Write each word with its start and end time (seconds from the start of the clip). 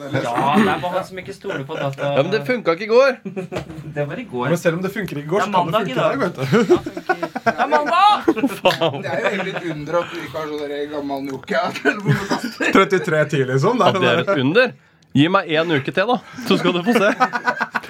Ja, 0.00 0.10
det 0.58 0.68
er 0.74 0.80
bare 0.82 0.92
han 0.94 1.04
som 1.08 1.18
ikke 1.22 1.34
stoler 1.36 1.64
på 1.68 1.76
data. 1.78 2.10
Ja, 2.16 2.22
Men 2.22 2.30
det 2.32 2.40
funka 2.48 2.74
ikke 2.76 2.86
i 2.86 2.90
går! 2.90 3.12
Det 3.94 4.04
var 4.10 4.18
i 4.18 4.24
går. 4.26 4.48
Men 4.50 4.58
selv 4.58 4.78
om 4.78 4.82
det 4.82 4.90
funker 4.94 5.20
ikke 5.20 5.28
i 5.28 5.30
går, 5.30 5.44
så 5.44 5.50
kan 5.54 5.66
det 5.70 5.74
funke 5.74 5.92
i 5.92 5.98
dag. 5.98 6.18
vet 6.18 6.34
du. 6.34 6.42
Det 7.44 7.54
er 7.54 7.68
mandag! 7.70 8.24
Det 9.04 9.10
er 9.12 9.20
jo 9.20 9.28
egentlig 9.30 9.54
et 9.54 9.68
under 9.74 9.98
at 10.00 10.10
du 10.10 10.16
ikke 10.24 10.40
har 10.40 10.48
sånn 10.50 10.90
gammel 10.94 11.22
Nokia-telefonkaster. 11.28 12.72
3310, 12.74 13.44
liksom. 13.52 13.78
Der, 13.78 13.86
At 13.86 13.94
er 13.94 14.02
det 14.02 14.10
er 14.10 14.24
et 14.24 14.42
under. 14.44 14.74
Gi 15.14 15.28
meg 15.30 15.46
én 15.54 15.70
uke 15.76 15.92
til, 15.94 16.08
da, 16.10 16.16
så 16.48 16.56
skal 16.58 16.74
du 16.74 16.80
få 16.82 16.92
se. 16.96 17.12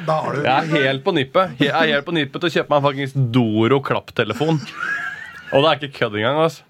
Da 0.04 0.16
har 0.20 0.34
du 0.36 0.42
Jeg 0.44 0.52
er 0.52 0.66
helt 0.84 1.04
på 1.06 1.12
nippet 1.16 1.62
Jeg 1.62 1.70
er 1.72 1.86
helt 1.94 2.04
på 2.04 2.12
nippet 2.12 2.42
til 2.42 2.50
å 2.50 2.54
kjøpe 2.58 2.68
meg 2.74 2.82
en 2.82 2.84
faktisk 2.90 3.22
Doro 3.32 3.78
klapptelefon. 3.86 4.58
Og 5.54 5.64
det 5.64 5.70
er 5.70 5.78
ikke 5.80 5.94
kødd 6.02 6.18
engang. 6.20 6.42
Altså. 6.44 6.66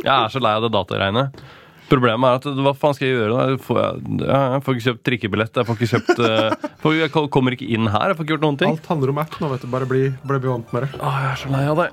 Jeg 0.00 0.14
er 0.14 0.32
så 0.32 0.40
lei 0.40 0.54
av 0.56 0.64
det 0.64 0.72
dataregnet. 0.72 1.42
Problemet 1.90 2.26
er 2.28 2.38
at 2.38 2.44
hva 2.62 2.72
faen 2.78 2.94
skal 2.94 3.08
jeg 3.08 3.16
gjøre? 3.18 3.34
da? 3.34 3.58
Får, 3.64 3.80
jeg, 3.80 3.94
jeg 4.30 4.62
får 4.66 4.76
ikke 4.76 4.86
kjøpt 4.86 5.02
trikkebillett. 5.08 5.58
Jeg 5.58 5.66
får 5.68 5.74
ikke 5.78 5.90
kjøpt 5.94 6.14
uh, 6.86 6.92
Jeg 6.94 7.10
kommer 7.34 7.56
ikke 7.56 7.66
inn 7.66 7.90
her. 7.90 8.12
Jeg 8.12 8.18
får 8.18 8.24
ikke 8.26 8.34
gjort 8.36 8.46
noen 8.46 8.60
ting. 8.60 8.76
Alt 8.78 8.90
handler 8.92 9.14
om 9.14 9.22
app 9.24 9.34
nå, 9.42 9.46
vet 9.54 9.62
du. 9.66 9.70
Bare 9.74 9.86
bli, 9.90 10.02
bare 10.22 10.42
bli 10.42 10.52
vant 10.52 10.70
med 10.76 10.86
det. 10.86 10.90
Åh, 11.00 11.16
jeg 11.24 11.30
er 11.32 11.38
så 11.42 11.48
lei 11.54 11.64
av 11.72 11.76
det. 11.82 11.88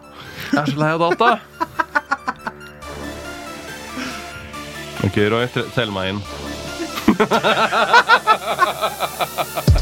Jeg 0.51 0.61
er 0.61 0.67
så 0.73 0.77
lei 0.83 0.91
av 0.93 1.01
data. 1.07 1.29
Ok, 5.07 5.13
Roy, 5.29 5.45
tell 5.75 5.91
meg 5.93 6.09
inn. 6.09 6.21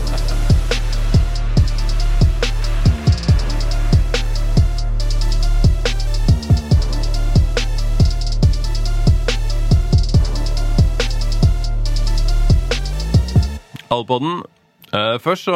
Alpodden. 13.93 14.43
Uh, 14.93 15.17
først 15.19 15.49
så 15.49 15.55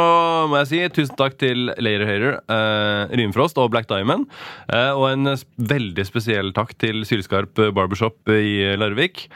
må 0.50 0.58
jeg 0.60 0.70
si 0.70 0.80
tusen 0.98 1.16
takk 1.20 1.38
til 1.40 1.70
Layer 1.80 2.04
Hater, 2.08 2.40
uh, 2.50 3.12
Rimfrost 3.16 3.60
og 3.62 3.70
Black 3.72 3.88
Diamond. 3.92 4.28
Uh, 4.68 4.92
og 4.98 5.06
en 5.14 5.34
veldig 5.70 6.06
spesiell 6.08 6.52
takk 6.58 6.74
til 6.82 7.06
Sylskarp 7.08 7.62
Barbershop 7.78 8.34
i 8.34 8.76
Larvik. 8.80 9.28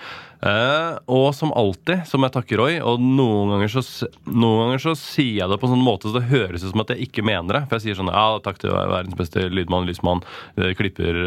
Eh, 0.43 0.95
og 1.07 1.29
som 1.37 1.53
alltid 1.55 2.03
så 2.09 2.19
må 2.19 2.27
jeg 2.27 2.35
takke 2.35 2.57
Roy, 2.59 2.75
og 2.83 2.99
noen 2.99 3.53
ganger, 3.53 3.71
så, 3.71 4.09
noen 4.27 4.65
ganger 4.65 4.83
så 4.83 4.95
sier 4.99 5.37
jeg 5.39 5.51
det 5.51 5.59
på 5.61 5.69
en 5.69 5.75
sånn 5.75 5.85
måte 5.85 6.09
så 6.09 6.17
det 6.17 6.27
høres 6.33 6.65
ut 6.65 6.73
som 6.73 6.83
at 6.83 6.91
jeg 6.91 7.07
ikke 7.07 7.23
mener 7.25 7.59
det. 7.59 7.63
For 7.69 7.79
jeg 7.79 7.85
sier 7.87 7.99
sånn 8.01 8.11
ja, 8.11 8.25
takk 8.43 8.59
til 8.61 8.75
verdens 8.75 9.17
beste 9.19 9.47
lydmann, 9.47 9.87
lysmann, 9.87 10.23
klipper, 10.79 11.21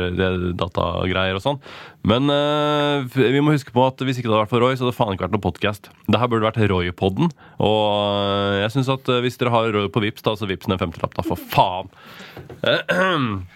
datagreier 0.59 1.39
og 1.39 1.45
sånn. 1.45 1.63
Men 2.07 2.31
uh, 2.31 3.09
vi 3.17 3.43
må 3.43 3.57
huske 3.57 3.73
på 3.75 3.83
at 3.83 4.05
hvis 4.05 4.21
ikke 4.21 4.29
det 4.29 4.37
hadde 4.37 4.45
vært 4.45 4.53
for 4.53 4.63
Roy, 4.63 4.77
så 4.77 4.85
hadde 4.85 4.93
det 4.93 4.99
faen 5.01 5.17
ikke 5.17 5.27
vært 5.27 5.37
noe 5.39 5.47
podkast. 5.49 5.91
Det 6.07 6.21
her 6.21 6.31
burde 6.31 6.47
vært 6.47 6.61
Roy-podden. 6.71 7.33
Og 7.67 7.83
eh, 7.97 8.61
jeg 8.63 8.75
synes 8.77 8.93
at 8.95 9.11
hvis 9.25 9.41
dere 9.41 9.55
har 9.55 9.73
Roy 9.75 9.91
på 9.93 10.05
Vips, 10.05 10.25
da, 10.27 10.37
så 10.39 10.49
vips 10.49 10.69
en 10.69 10.79
femtelapp, 10.79 11.17
da, 11.17 11.25
for 11.27 11.41
faen. 11.41 11.91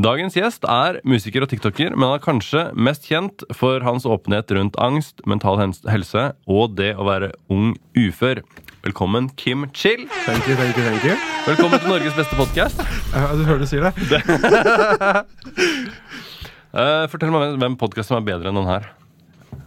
Dagens 0.00 0.32
gjest 0.38 0.64
er 0.64 0.96
musiker 1.04 1.44
og 1.44 1.50
tiktoker, 1.52 1.92
men 1.92 2.06
han 2.08 2.14
er 2.16 2.22
kanskje 2.24 2.60
mest 2.72 3.04
kjent 3.10 3.42
for 3.56 3.82
hans 3.84 4.06
åpenhet 4.08 4.48
rundt 4.56 4.78
angst, 4.80 5.20
mental 5.28 5.58
helse 5.60 6.22
og 6.48 6.76
det 6.78 6.94
å 6.96 7.04
være 7.04 7.32
ung 7.52 7.74
ufør. 7.98 8.40
Velkommen, 8.86 9.28
Kim 9.36 9.66
Chill. 9.76 10.06
Thank 10.24 10.48
you, 10.48 10.56
thank 10.56 10.78
you, 10.80 10.86
thank 10.86 11.04
you. 11.04 11.18
Velkommen 11.44 11.82
til 11.82 11.92
Norges 11.92 12.16
beste 12.16 12.38
podkast. 12.40 12.80
Ja, 13.12 13.26
du 13.36 13.42
hører 13.44 13.60
du 13.60 13.66
sier 13.68 13.84
det. 13.84 13.92
fortell 17.12 17.34
meg 17.34 17.58
hvem- 17.60 17.76
podkasten 17.76 18.16
er 18.16 18.24
bedre 18.24 18.48
enn 18.48 18.56
den 18.62 18.70
her. 18.70 18.88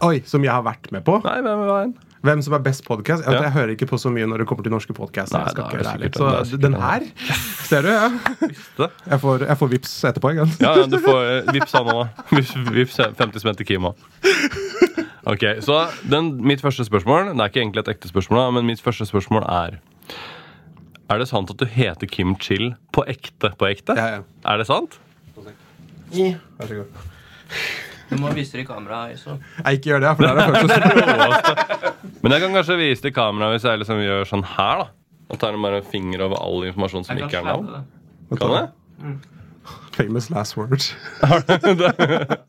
Oi, 0.02 0.18
Som 0.26 0.42
jeg 0.42 0.50
har 0.50 0.66
vært 0.66 0.90
med 0.90 1.06
på. 1.06 1.20
Nei, 1.22 1.38
hvem 1.46 1.62
er 1.62 1.70
den? 1.70 1.94
Hvem 2.26 2.42
som 2.42 2.54
er 2.56 2.62
best 2.64 2.82
podkast? 2.86 3.22
Jeg, 3.24 3.34
Ja. 3.34 3.42
jeg 3.46 3.52
hører 3.54 3.72
ikke 3.76 3.86
på 3.86 3.98
så 4.02 4.10
mye 4.10 4.26
når 4.26 4.42
det 4.42 4.46
kommer 4.50 4.66
til 4.66 4.72
norske 4.74 4.94
podkaster. 4.96 5.38
Er 5.38 5.44
er 5.46 6.44
Så 6.44 6.56
den 6.56 6.72
den 6.72 6.80
her 6.80 7.00
Ser 7.68 7.82
du? 7.82 7.88
ja. 7.88 8.88
Jeg 9.10 9.20
får, 9.20 9.46
jeg 9.46 9.58
får 9.58 9.68
vips 9.70 9.92
etterpå. 10.10 10.32
Sant? 10.34 10.60
Ja, 10.60 10.72
ja, 10.80 10.86
du 10.86 10.98
får 10.98 11.20
eh, 11.46 11.52
vips 11.54 11.74
av 11.74 11.86
nå. 11.86 12.08
Vips, 12.32 12.54
vips 12.74 12.96
50 12.96 13.40
spenn 13.40 13.56
til 13.56 13.66
Kim. 13.66 13.84
Ok, 15.26 15.42
så 15.60 15.88
den, 16.08 16.36
mitt 16.46 16.60
første 16.62 16.84
spørsmål 16.86 17.32
Det 17.34 17.40
er 17.42 17.48
ikke 17.50 17.62
egentlig 17.64 17.82
et 17.82 17.88
ekte 17.96 18.08
spørsmål, 18.08 18.52
men 18.54 18.66
mitt 18.66 18.80
første 18.82 19.06
spørsmål 19.06 19.42
er 19.48 19.78
Er 21.10 21.18
det 21.18 21.28
sant 21.28 21.50
at 21.50 21.58
du 21.58 21.66
heter 21.66 22.06
Kim 22.06 22.36
Chill 22.38 22.74
på 22.92 23.02
ekte? 23.06 23.50
På 23.58 23.66
ekte? 23.70 23.94
Ja, 23.96 24.06
ja. 24.06 24.22
Er 24.44 24.56
det 24.62 24.66
sant? 24.66 24.98
Ja. 26.14 26.34
Vær 26.58 26.66
så 26.66 26.74
god. 26.82 27.85
Du 28.10 28.16
må 28.22 28.30
vise 28.36 28.52
det 28.56 28.62
i 28.64 28.66
kameraet. 28.68 29.24
Nei, 29.64 29.72
ikke 29.78 29.90
gjør 29.92 30.00
det, 30.04 30.10
for 30.16 30.22
det 30.26 30.30
er 30.30 30.36
det 30.36 30.44
første 30.56 32.12
Men 32.22 32.32
jeg 32.36 32.40
kan 32.44 32.52
kanskje 32.60 32.76
vise 32.80 33.02
til 33.06 33.14
kamera 33.16 33.50
hvis 33.54 33.66
jeg 33.66 33.80
liksom 33.82 33.98
gjør 34.04 34.22
sånn 34.30 34.46
her. 34.56 34.76
da 34.84 34.86
Og 35.34 35.40
tar 35.42 35.56
bare 35.62 35.80
en 35.82 35.88
finger 35.90 36.22
over 36.28 36.36
all 36.42 36.66
informasjon 36.68 37.04
som 37.08 37.18
ikke 37.18 37.40
er 37.40 37.46
navn. 37.48 37.66
det. 37.74 37.82
Kan 38.38 38.50
jeg? 38.54 38.68
Famous 39.96 40.30
last 40.30 40.56
words. 40.56 40.92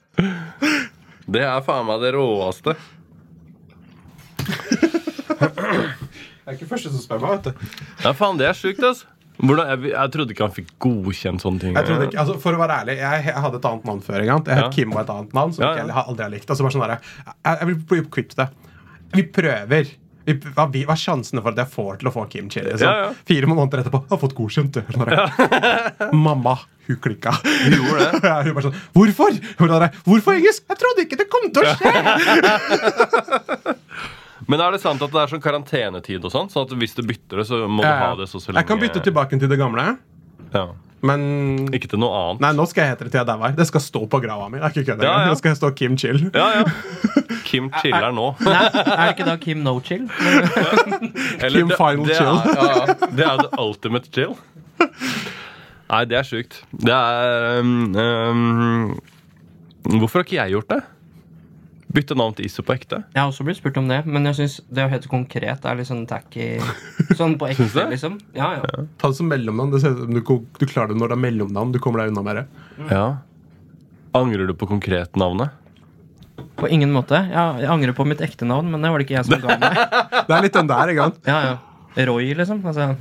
Det 1.28 1.42
er 1.44 1.60
faen 1.66 1.84
meg 1.90 2.00
det 2.06 2.14
råeste. 2.16 2.72
Det 6.48 6.54
er 6.54 6.56
ikke 6.56 6.70
første 6.70 6.90
som 6.94 7.02
spør 7.04 7.20
meg. 7.20 7.30
vet 7.34 7.44
du 7.50 7.52
Ja, 8.06 8.14
faen, 8.16 8.38
det 8.40 8.48
er 8.48 8.56
sjukt, 8.56 8.80
altså. 8.88 9.06
Hvordan, 9.38 9.68
jeg, 9.70 9.78
jeg 9.94 10.08
trodde 10.16 10.32
ikke 10.34 10.46
han 10.48 10.56
fikk 10.56 10.70
godkjent 10.82 11.40
sånne 11.46 11.60
ting. 11.62 11.72
Jeg 11.78 11.86
trodde 11.92 12.08
ikke, 12.10 12.18
altså 12.24 12.34
For 12.42 12.52
å 12.58 12.60
være 12.64 12.74
ærlig, 12.82 12.96
jeg, 13.04 13.18
jeg 13.30 13.38
hadde 13.46 13.58
et 13.62 13.68
annet 13.70 13.86
navn 13.92 14.02
før. 14.08 14.18
Jeg 14.24 14.32
het 14.34 14.50
Ja. 14.58 14.66
Kim 14.74 14.90
og 14.96 15.00
et 15.04 15.12
annet 15.14 15.32
navn 15.38 15.52
som 15.54 15.62
Ja, 15.68 15.72
ja. 15.78 15.84
jeg 15.86 15.94
aldri 16.08 16.24
har 16.26 16.34
likt. 16.34 16.50
Altså 16.50 16.64
bare 16.66 16.74
sånn 16.78 16.86
der, 16.88 16.94
jeg, 16.98 17.04
jeg 17.62 17.66
vil 17.72 17.78
bli 17.94 18.00
kvitt 18.18 18.34
det. 18.40 18.48
Vi 19.14 19.22
prøver. 19.38 19.86
Vi, 20.28 20.34
hva, 20.58 20.66
vi, 20.74 20.82
hva 20.84 20.92
er 20.98 21.00
sjansene 21.00 21.40
for 21.40 21.56
at 21.56 21.60
jeg 21.62 21.70
får 21.72 22.02
til 22.02 22.10
å 22.10 22.12
få 22.12 22.26
Kim 22.34 22.50
Chili? 22.52 22.68
Liksom? 22.74 22.90
Ja. 22.90 23.14
Fire 23.30 23.48
måneder 23.48 23.80
etterpå 23.86 24.02
har 24.10 24.20
fått 24.20 24.34
godkjent. 24.36 24.76
Sånn. 24.92 25.08
Mamma, 26.26 26.58
hun 26.90 26.98
klikka. 27.06 27.32
Hun 27.46 27.72
gjorde 27.78 28.00
det. 28.02 28.12
Ja, 28.28 28.42
hun 28.44 28.52
bare 28.58 28.66
sånn 28.68 28.76
Hvorfor? 28.98 29.32
Hun 29.62 29.72
bare, 29.72 29.88
Hvorfor 30.04 30.36
engelsk? 30.36 30.66
Jeg 30.68 30.78
trodde 30.84 31.00
ikke 31.08 31.16
det 31.22 31.30
kom 31.32 31.48
til 31.56 31.64
å 31.64 31.72
skje! 31.78 31.94
Men 34.48 34.62
er 34.64 34.72
det 34.72 34.82
sant 34.82 35.02
at 35.04 35.12
det 35.12 35.20
er 35.22 35.32
sånn 35.34 35.42
karantenetid 35.44 36.24
og 36.24 36.32
sånn? 36.32 36.50
Sånn 36.54 36.68
at 36.70 36.76
hvis 36.80 36.96
du 36.96 37.02
bytter 37.04 37.42
det, 37.42 37.48
så 37.50 37.64
må 37.68 37.84
du 37.84 37.88
ha 37.90 38.14
det 38.16 38.30
så 38.32 38.40
så 38.40 38.52
lenge 38.54 38.64
Jeg 38.64 38.70
kan 38.70 38.80
bytte 38.84 39.02
tilbake 39.04 39.40
til 39.42 39.50
det 39.52 39.58
gamle, 39.60 39.98
Ja. 40.54 40.68
men 41.04 41.68
Ikke 41.76 41.90
til 41.92 42.00
noe 42.00 42.16
annet. 42.22 42.42
Nei, 42.46 42.52
nå 42.56 42.66
skal 42.72 42.86
jeg 42.88 42.94
hete 42.96 43.04
det 43.06 43.12
til 43.12 43.20
jeg 43.20 43.28
dauer. 43.28 43.56
Det 43.58 43.68
skal 43.68 43.82
stå 43.84 44.02
på 44.08 44.22
grava 44.24 44.48
mi. 44.50 44.58
Det 44.60 44.66
er 44.70 44.72
ikke 44.78 44.86
kødd 44.94 45.04
Ja, 45.04 45.12
ja. 45.26 45.28
Nå 45.32 45.36
skal 45.38 45.52
jeg 45.52 45.60
stå 45.60 45.72
Kim 45.76 45.98
Chill. 46.00 46.22
Ja, 46.34 46.48
ja. 46.62 46.64
Kim 47.48 47.70
chiller 47.82 48.12
nå. 48.16 48.30
Nei, 48.48 48.64
er 48.72 49.04
det 49.04 49.12
ikke 49.18 49.28
da 49.28 49.36
Kim 49.44 49.62
No 49.68 49.76
Chill? 49.84 50.08
Eller 51.44 51.60
Kim 51.60 51.68
det- 51.72 51.78
Final 51.78 52.06
det 52.08 52.16
Chill. 52.18 52.40
Er, 52.40 52.56
ja, 52.56 52.72
ja. 52.88 53.12
det 53.20 53.26
er 53.28 53.44
the 53.44 53.50
ultimate 53.62 54.12
chill. 54.12 54.34
Nei, 55.88 56.02
det 56.12 56.18
er 56.20 56.26
sjukt. 56.28 56.58
Det 56.76 56.92
er 56.92 57.60
um, 57.62 57.96
um, 57.96 59.00
Hvorfor 60.02 60.20
har 60.20 60.26
ikke 60.28 60.36
jeg 60.42 60.52
gjort 60.58 60.68
det? 60.74 60.82
Bytte 61.98 62.14
navn 62.18 62.36
til 62.38 62.46
Iso 62.46 62.62
på 62.66 62.76
ekte? 62.76 63.00
Jeg 63.16 63.18
har 63.18 63.32
også 63.32 63.46
blitt 63.48 63.58
spurt 63.58 63.78
om 63.82 63.88
det, 63.90 64.04
men 64.06 64.28
jeg 64.30 64.38
synes 64.38 64.58
det 64.70 64.84
å 64.86 64.90
hete 64.92 65.10
konkret 65.10 65.64
er 65.66 65.78
litt 65.80 65.90
sånn 65.90 66.04
tacky. 66.10 66.50
Sånn 67.18 67.38
på 67.42 67.48
ekte, 67.50 67.66
det? 67.74 67.86
liksom. 67.96 68.20
Ja, 68.38 68.52
ja. 68.60 68.84
Ta 69.02 69.10
det 69.10 69.18
som 69.18 69.30
mellomnavn. 69.32 69.72
Det 69.74 69.82
ser 69.82 69.96
du, 70.06 70.20
du 70.22 70.66
klarer 70.70 70.94
det 70.94 71.00
når 71.02 71.14
det 71.14 71.18
er 71.18 71.24
mellomnavn. 71.24 71.72
Du 71.74 71.80
kommer 71.82 72.04
deg 72.04 72.12
unna 72.14 72.24
med 72.28 72.42
det. 72.42 72.46
Ja. 72.92 73.06
Angrer 74.18 74.46
du 74.50 74.54
på 74.58 74.70
konkretnavnet? 74.70 75.56
På 76.58 76.70
ingen 76.70 76.94
måte. 76.94 77.18
Jeg, 77.32 77.64
jeg 77.64 77.72
angrer 77.74 77.98
på 77.98 78.06
mitt 78.06 78.22
ekte 78.26 78.46
navn, 78.50 78.70
men 78.74 78.86
det 78.86 78.94
var 78.94 79.02
det 79.02 79.08
ikke 79.08 79.18
jeg 79.18 79.30
som 79.32 79.42
ga 79.42 79.58
meg. 79.62 79.82
Det 80.28 80.36
er 80.38 80.46
litt 80.46 80.58
den 80.60 80.70
der. 80.70 80.94
ikke 80.94 81.10
sant? 81.10 81.20
Ja, 81.26 81.40
ja. 81.48 82.06
Roy, 82.12 82.30
liksom. 82.38 82.62
Altså, 82.68 82.92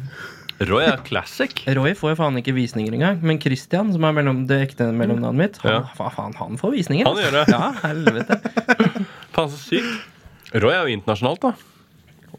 Roy 0.64 0.84
er 0.88 0.96
classic. 1.04 1.52
Roy 1.76 1.92
får 1.98 2.14
jo 2.14 2.16
faen 2.22 2.38
ikke 2.40 2.54
visninger 2.56 2.94
engang. 2.96 3.18
Men 3.22 3.38
Christian, 3.42 3.90
som 3.92 4.04
er 4.08 4.12
mellom, 4.16 4.46
det 4.48 4.56
ekte 4.70 4.86
mellomnavnet 4.96 5.36
mitt, 5.36 5.58
han, 5.62 5.72
Ja. 5.72 5.80
fa- 5.98 6.08
faen, 6.14 6.32
han 6.38 6.56
får 6.56 6.72
visninger. 6.78 7.04
Han 7.04 7.16
gjør 7.20 7.36
det. 7.36 7.44
Ja, 7.52 7.72
helvete. 7.84 8.40
Faen, 9.36 9.50
så 9.52 9.58
sykt. 9.60 10.54
Roy 10.56 10.72
er 10.72 10.86
jo 10.88 10.96
internasjonalt, 10.96 11.40
da. 11.44 11.52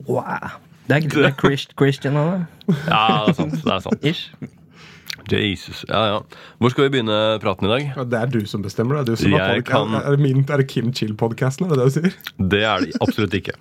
Wow. 0.07 0.55
Det 0.87 0.95
er, 0.95 1.09
det 1.11 1.25
er 1.29 1.35
Christ, 1.37 1.73
Christian 1.77 2.15
han 2.15 2.27
er. 2.33 2.45
Ja, 2.87 3.25
det 3.27 3.33
er 3.33 3.37
sant. 3.41 3.57
Det 3.63 3.73
er 3.75 3.79
sant. 3.85 4.05
Ish. 4.07 4.53
Jesus. 5.27 5.81
Ja, 5.89 6.01
ja. 6.07 6.19
Hvor 6.61 6.71
skal 6.71 6.85
vi 6.87 6.93
begynne 6.93 7.17
praten 7.43 7.67
i 7.67 7.71
dag? 7.73 7.87
Ja, 7.97 8.03
Det 8.07 8.15
er 8.21 8.29
du 8.31 8.45
som 8.47 8.61
bestemmer. 8.63 9.01
Det 9.03 9.11
er, 9.11 9.15
du 9.17 9.21
som 9.25 9.33
har 9.35 9.55
Jeg 9.57 9.65
podca- 9.65 9.73
kan- 9.83 9.95
er, 9.99 10.15
det 10.15 10.19
min, 10.23 10.45
er 10.47 10.57
det 10.63 10.67
Kim 10.71 10.93
Chill-podkasten? 10.95 11.65
Er 11.67 11.75
det 11.75 11.77
det 11.81 11.87
du 11.87 11.95
sier? 11.99 12.13
Det 12.53 12.61
er 12.63 12.85
det 12.85 12.93
absolutt 13.03 13.33
ikke. 13.35 13.51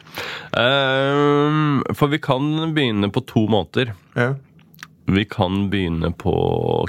Ehm, 0.56 1.82
for 1.98 2.06
vi 2.12 2.18
kan 2.22 2.46
begynne 2.76 3.10
på 3.10 3.24
to 3.26 3.46
måter. 3.50 3.90
Ja. 4.14 4.34
Vi 5.06 5.22
kan 5.30 5.68
begynne 5.70 6.10
på 6.18 6.32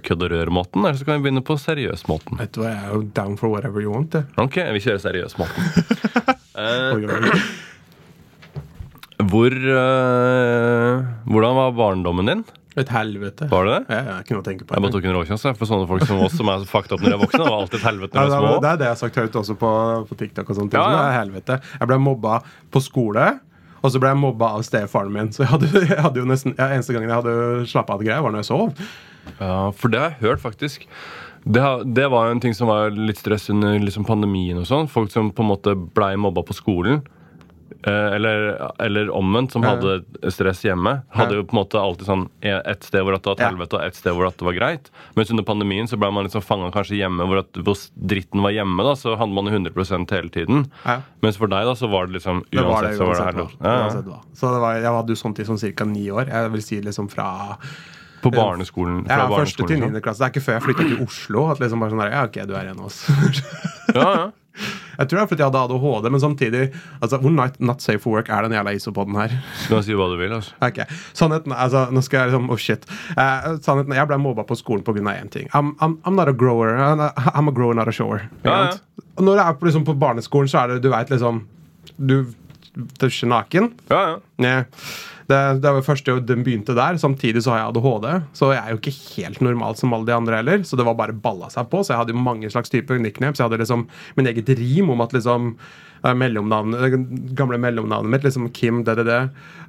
kødd 0.06 0.24
og 0.26 0.32
rør-måten, 0.34 0.82
eller 0.82 0.98
så 0.98 1.06
kan 1.06 1.20
vi 1.20 1.28
begynne 1.28 1.44
på 1.46 1.58
seriøs-måten. 1.62 2.40
Vet 2.42 2.56
du 2.56 2.64
hva, 2.64 2.72
Jeg 2.74 2.84
er 2.88 2.96
jo 2.96 3.02
down 3.14 3.38
for 3.38 3.54
whatever 3.54 3.84
you 3.84 3.94
want. 3.94 4.10
Det. 4.16 4.24
Ok, 4.42 4.58
vi 4.74 4.82
kjører 4.82 5.04
seriøs-måten. 5.06 5.62
Oi. 6.58 7.06
Hvor 9.28 9.54
eh, 9.54 11.06
Hvordan 11.30 11.60
var 11.60 11.76
barndommen 11.78 12.32
din? 12.32 12.44
Et 12.78 12.90
helvete. 12.94 13.48
Var 13.50 13.66
det 13.66 13.74
det? 13.74 13.86
Ja, 13.90 14.02
jeg 14.06 14.26
ikke 14.26 14.36
noe 14.36 14.44
å 14.44 14.46
tenke 14.46 14.66
på. 14.66 14.76
Jeg 14.76 14.84
bare 14.86 14.94
tok 14.94 15.06
en 15.10 15.16
råkjans 15.18 15.46
for 15.58 15.70
sånne 15.70 15.88
folk 15.90 16.04
som 16.06 16.20
oss 16.22 16.36
som 16.38 16.50
er 16.54 16.66
fucked 16.70 16.94
up 16.94 17.02
når 17.02 17.10
de 17.10 17.16
er 17.16 17.22
voksne. 17.24 17.40
Det 17.42 17.50
var 17.50 17.62
alltid 17.64 17.80
et 17.80 17.88
helvete 17.88 18.14
når 18.14 18.28
de 18.28 18.30
det, 18.30 18.38
er 18.38 18.44
små. 18.46 18.60
det 18.62 18.70
er 18.70 18.78
det 18.82 18.86
jeg 18.86 18.94
har 18.94 19.00
sagt 19.02 19.18
høyt 19.22 19.38
også 19.42 19.56
på, 19.58 19.72
på 20.12 20.18
TikTok. 20.20 20.52
og 20.54 20.60
sånt. 20.60 20.78
Ja, 20.78 20.84
ja. 20.86 20.92
Det 20.94 21.08
er 21.08 21.16
helvete. 21.18 21.58
Jeg 21.80 21.90
ble 21.90 21.98
mobba 22.06 22.38
på 22.74 22.82
skole 22.86 23.26
Og 23.84 23.94
så 23.94 24.02
ble 24.02 24.12
jeg 24.14 24.22
mobba 24.22 24.54
av 24.58 24.66
stefaren 24.68 25.14
min. 25.14 25.32
Så 25.34 25.46
jeg 25.46 25.52
hadde, 25.54 25.70
jeg 25.94 26.02
hadde 26.04 26.24
jo 26.24 26.28
nesten 26.30 26.56
ja, 26.58 26.72
Eneste 26.74 26.96
gangen 26.96 27.12
jeg 27.12 27.22
hadde 27.22 27.68
slappa 27.70 27.98
av 27.98 28.04
greier, 28.06 28.24
var 28.26 28.34
når 28.34 28.46
jeg 28.46 28.52
sov. 28.52 28.84
Ja, 29.38 29.70
for 29.76 29.94
det 29.94 30.02
har 30.02 30.14
jeg 30.16 30.24
hørt, 30.24 30.44
faktisk. 30.44 30.88
Det, 31.48 31.64
det 31.96 32.08
var 32.12 32.28
jo 32.28 32.36
en 32.36 32.42
ting 32.44 32.56
som 32.58 32.68
var 32.68 32.92
litt 32.92 33.22
stress 33.22 33.50
under 33.54 33.78
liksom 33.80 34.08
pandemien. 34.08 34.60
og 34.60 34.68
sånn 34.68 34.90
Folk 34.92 35.14
som 35.14 35.32
på 35.32 35.46
en 35.46 35.52
måte 35.54 35.76
blei 35.76 36.16
mobba 36.20 36.44
på 36.48 36.56
skolen. 36.58 37.04
Eh, 37.86 38.16
eller, 38.16 38.72
eller 38.82 39.10
omvendt, 39.14 39.52
som 39.54 39.62
hadde 39.64 40.00
stress 40.34 40.64
hjemme. 40.66 40.96
Hadde 41.14 41.36
jo 41.38 41.44
på 41.46 41.54
en 41.54 41.60
måte 41.60 41.78
alltid 41.78 42.08
sånn 42.10 42.24
e- 42.42 42.56
et 42.66 42.84
sted 42.88 43.04
hvor 43.06 43.14
at 43.14 43.22
det 43.22 43.30
var 43.30 43.38
et 43.38 43.44
helvete, 43.52 43.78
og 43.78 43.84
et 43.86 44.00
sted 44.00 44.16
hvor 44.18 44.28
at 44.28 44.38
det 44.40 44.48
var 44.48 44.56
greit. 44.58 44.90
Mens 45.16 45.30
under 45.34 45.46
pandemien 45.46 45.90
så 45.90 46.00
ble 46.02 46.10
man 46.12 46.26
liksom 46.26 46.42
fanga 46.42 46.72
kanskje 46.74 46.98
hjemme 46.98 47.28
hvor, 47.30 47.44
at, 47.44 47.60
hvor 47.62 47.78
dritten 47.94 48.42
var 48.42 48.56
hjemme. 48.56 48.82
da 48.88 48.96
Så 48.98 49.14
hadde 49.20 49.36
man 49.38 49.46
jo 49.46 49.54
100 49.54 50.10
hele 50.16 50.34
tiden. 50.34 50.66
Ja. 50.88 51.02
Mens 51.22 51.38
for 51.38 51.52
deg 51.54 51.70
da 51.70 51.76
så 51.78 51.90
var 51.92 52.08
det 52.10 52.18
liksom 52.18 52.42
Det 52.50 52.64
var 52.64 52.72
uansett 52.72 52.90
det 52.90 52.98
så 52.98 53.06
var 53.06 53.14
det 53.14 53.28
uansett 53.28 53.38
her. 53.38 53.60
Ja, 53.62 53.76
ja. 54.18 54.22
Så 54.34 54.54
det 54.56 54.64
var, 54.66 54.82
jeg 54.82 54.96
hadde 54.98 55.14
jo 55.14 55.22
sånn 55.22 55.38
tid 55.38 55.46
som 55.52 55.58
ca. 55.62 55.86
ni 55.86 56.08
år. 56.10 56.34
Jeg 56.34 56.52
vil 56.56 56.66
si 56.66 56.82
liksom 56.82 57.12
fra 57.14 57.30
På 58.24 58.32
barneskolen. 58.34 59.06
Ja, 59.06 59.28
første 59.30 59.62
til 59.62 59.70
liksom. 59.78 59.86
niende 59.86 60.02
klasse. 60.02 60.24
Det 60.26 60.26
er 60.26 60.34
ikke 60.34 60.46
før 60.50 60.58
jeg 60.58 60.66
flytta 60.66 60.90
til 60.90 61.06
Oslo 61.06 61.46
at 61.52 61.62
liksom 61.62 61.80
bare 61.86 61.94
sånn 61.94 62.02
der, 62.02 62.12
Ja, 62.18 62.26
ok, 62.26 62.42
du 62.50 62.56
er 62.58 62.74
en 62.74 62.80
av 62.82 62.90
oss. 62.90 63.06
Ja, 63.94 64.10
ja. 64.18 64.28
Jeg 64.98 65.08
tror 65.08 65.18
det 65.20 65.24
er 65.24 65.30
fordi 65.32 65.44
jeg 65.44 65.52
hadde 65.52 65.64
ADHD, 65.68 66.10
men 66.12 66.22
samtidig 66.24 66.64
altså, 67.02 67.18
Hvor 67.22 67.34
not, 67.34 67.60
not 67.60 67.82
safe 67.82 68.00
for 68.04 68.18
work 68.18 68.30
er 68.30 68.42
den 68.48 68.56
jævla 68.58 68.74
isopoden 68.78 69.16
her? 69.20 69.36
Nå 69.72 69.82
si 69.86 69.94
hva 69.98 70.08
du 70.12 70.18
vil. 70.20 70.34
altså 70.34 70.56
Ok, 70.68 70.80
Sannheten 71.18 71.54
altså, 71.54 71.86
Nå 71.92 72.02
skal 72.06 72.20
jeg 72.24 72.32
liksom 72.32 72.50
Oh, 72.54 72.58
shit. 72.58 72.86
Uh, 73.18 73.58
sannheten 73.62 73.94
Jeg 73.98 74.08
ble 74.10 74.18
mobba 74.22 74.46
på 74.48 74.56
skolen 74.58 74.84
pga. 74.88 75.02
én 75.14 75.30
ting. 75.30 75.48
I'm, 75.54 75.76
I'm, 75.80 75.98
I'm 76.06 76.16
not 76.16 76.28
a 76.30 76.34
grower. 76.34 76.76
I'm 76.78 77.00
a, 77.00 77.12
I'm 77.36 77.48
a 77.48 77.52
grower, 77.52 77.74
not 77.74 77.88
a 77.88 77.92
shower. 77.92 78.28
Ja, 78.44 78.58
ja. 78.66 78.72
Når 79.20 79.36
jeg 79.36 79.48
er 79.48 79.54
på, 79.60 79.66
liksom, 79.66 79.86
på 79.86 79.94
barneskolen, 79.94 80.48
så 80.50 80.64
er 80.64 80.68
det 80.76 80.84
Du 80.84 80.90
veit 80.90 81.10
liksom 81.10 81.44
Du 81.98 82.26
dusjer 83.02 83.30
naken. 83.30 83.72
Ja, 83.90 84.02
ja. 84.10 84.18
Nei. 84.38 84.58
Det, 85.28 85.40
det 85.60 85.72
var 85.76 85.84
første 85.84 86.14
den 86.24 86.44
begynte 86.46 86.76
der. 86.78 87.00
Samtidig 87.02 87.44
så 87.44 87.54
har 87.54 87.60
jeg 87.62 87.74
ADHD, 87.74 88.08
så 88.38 88.54
jeg 88.54 88.62
er 88.62 88.72
jo 88.72 88.80
ikke 88.80 88.96
helt 89.18 89.42
normal 89.44 89.76
som 89.80 89.96
alle 89.96 90.08
de 90.08 90.16
andre 90.16 90.40
heller. 90.40 90.64
Så 90.68 90.80
det 90.80 90.86
var 90.88 90.96
bare 91.00 91.16
balla 91.16 91.50
seg 91.52 91.68
på. 91.72 91.82
Så 91.84 91.94
jeg 91.94 92.02
hadde 92.02 92.16
jo 92.16 92.24
mange 92.24 92.52
slags 92.54 92.72
typer 92.72 93.02
nicknames. 93.02 93.42
Jeg 93.42 93.50
hadde 93.50 93.60
liksom 93.60 93.88
min 94.20 94.32
eget 94.32 94.54
rim 94.56 94.94
om 94.94 95.04
at 95.04 95.16
liksom 95.16 95.54
mellomnavnet, 96.16 96.94
gamle 97.36 97.58
mellomnavnet 97.58 98.12
mitt, 98.12 98.24
liksom 98.24 98.50
Kim, 98.56 98.84
det, 98.86 98.96
det, 99.00 99.08
det. 99.10 99.22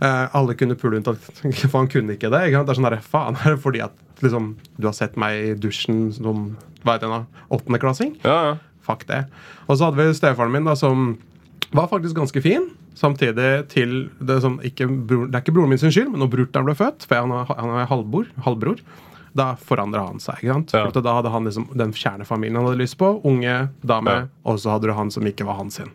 Eh, 0.05 0.37
alle 0.37 0.55
kunne 0.59 0.77
pule 0.79 1.01
unntatt 1.01 1.23
For 1.71 1.79
han 1.81 1.91
kunne 1.91 2.15
ikke 2.15 2.31
det. 2.31 2.43
Ikke? 2.51 2.63
Det 2.63 2.75
er 2.75 2.79
sånn 2.79 2.89
der, 2.91 3.01
faen, 3.03 3.39
er 3.43 3.57
det 3.57 3.63
fordi 3.65 3.83
at 3.87 4.25
liksom, 4.25 4.53
du 4.77 4.89
har 4.91 4.97
sett 4.97 5.19
meg 5.21 5.39
i 5.41 5.55
dusjen 5.59 6.09
som 6.15 6.51
hva 6.85 6.97
heter 6.97 7.11
det 7.11 7.23
åttendeklassing? 7.55 8.19
ja, 8.27 8.41
ja. 8.53 8.57
Fuck 8.89 9.03
det. 9.05 9.27
Og 9.67 9.77
så 9.77 9.89
hadde 9.89 10.01
vi 10.01 10.15
stefaren 10.17 10.53
min, 10.55 10.65
da, 10.65 10.73
som 10.79 11.11
var 11.77 11.91
faktisk 11.91 12.17
ganske 12.17 12.41
fin. 12.41 12.71
Samtidig 12.99 13.51
til 13.71 13.93
det 14.19 14.41
som 14.43 14.57
ikke 14.67 14.89
bror, 14.91 15.29
Det 15.31 15.37
er 15.39 15.45
ikke 15.45 15.55
broren 15.55 15.71
min 15.71 15.79
sin 15.79 15.93
skyld, 15.95 16.09
men 16.11 16.19
når 16.25 16.33
brutter'n 16.33 16.67
ble 16.67 16.75
født, 16.75 17.07
for 17.07 17.21
han 17.23 17.31
er, 17.37 17.53
han 17.55 17.75
er 17.79 17.87
halvbror, 17.93 18.27
halvbror 18.47 18.81
da 19.39 19.53
forandra 19.61 20.07
han 20.09 20.19
seg. 20.19 20.41
ikke 20.43 20.55
sant? 20.57 20.73
Ja. 20.75 20.89
Da 20.91 21.13
hadde 21.15 21.31
han 21.31 21.45
liksom 21.47 21.69
den 21.79 21.93
kjernefamilien 21.95 22.57
han 22.59 22.67
hadde 22.67 22.81
lyst 22.81 22.97
på. 22.99 23.13
Unge, 23.29 23.69
dame, 23.87 24.11
Ja. 24.11 24.27
og 24.51 24.59
så 24.59 24.73
hadde 24.75 24.89
du 24.91 24.95
han 24.99 25.13
som 25.15 25.23
ikke 25.31 25.47
var 25.47 25.61
han 25.61 25.71
sin. 25.71 25.93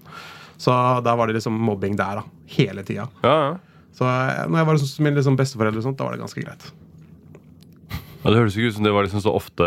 Så 0.58 0.72
da 1.04 1.16
var 1.20 1.28
det 1.28 1.36
liksom 1.42 1.58
mobbing 1.60 1.98
der, 2.00 2.22
da. 2.22 2.24
Hele 2.56 2.84
tida. 2.88 3.10
ja, 3.24 3.36
ja. 3.50 3.54
Så 3.94 4.06
eh, 4.06 4.48
når 4.50 4.58
jeg 4.58 4.66
var 4.66 4.80
hos 4.80 5.00
mine 5.06 5.16
liksom 5.20 5.36
besteforeldre, 5.38 5.78
og 5.78 5.84
sånt, 5.86 5.98
da 6.00 6.06
var 6.08 6.16
det 6.16 6.22
ganske 6.24 6.42
greit. 6.42 6.64
Ja, 8.24 8.32
Det 8.32 8.40
høres 8.40 8.56
ikke 8.56 8.72
ut 8.72 8.76
som 8.78 8.86
det 8.88 8.94
var 8.96 9.04
liksom 9.06 9.24
så 9.24 9.34
ofte 9.36 9.66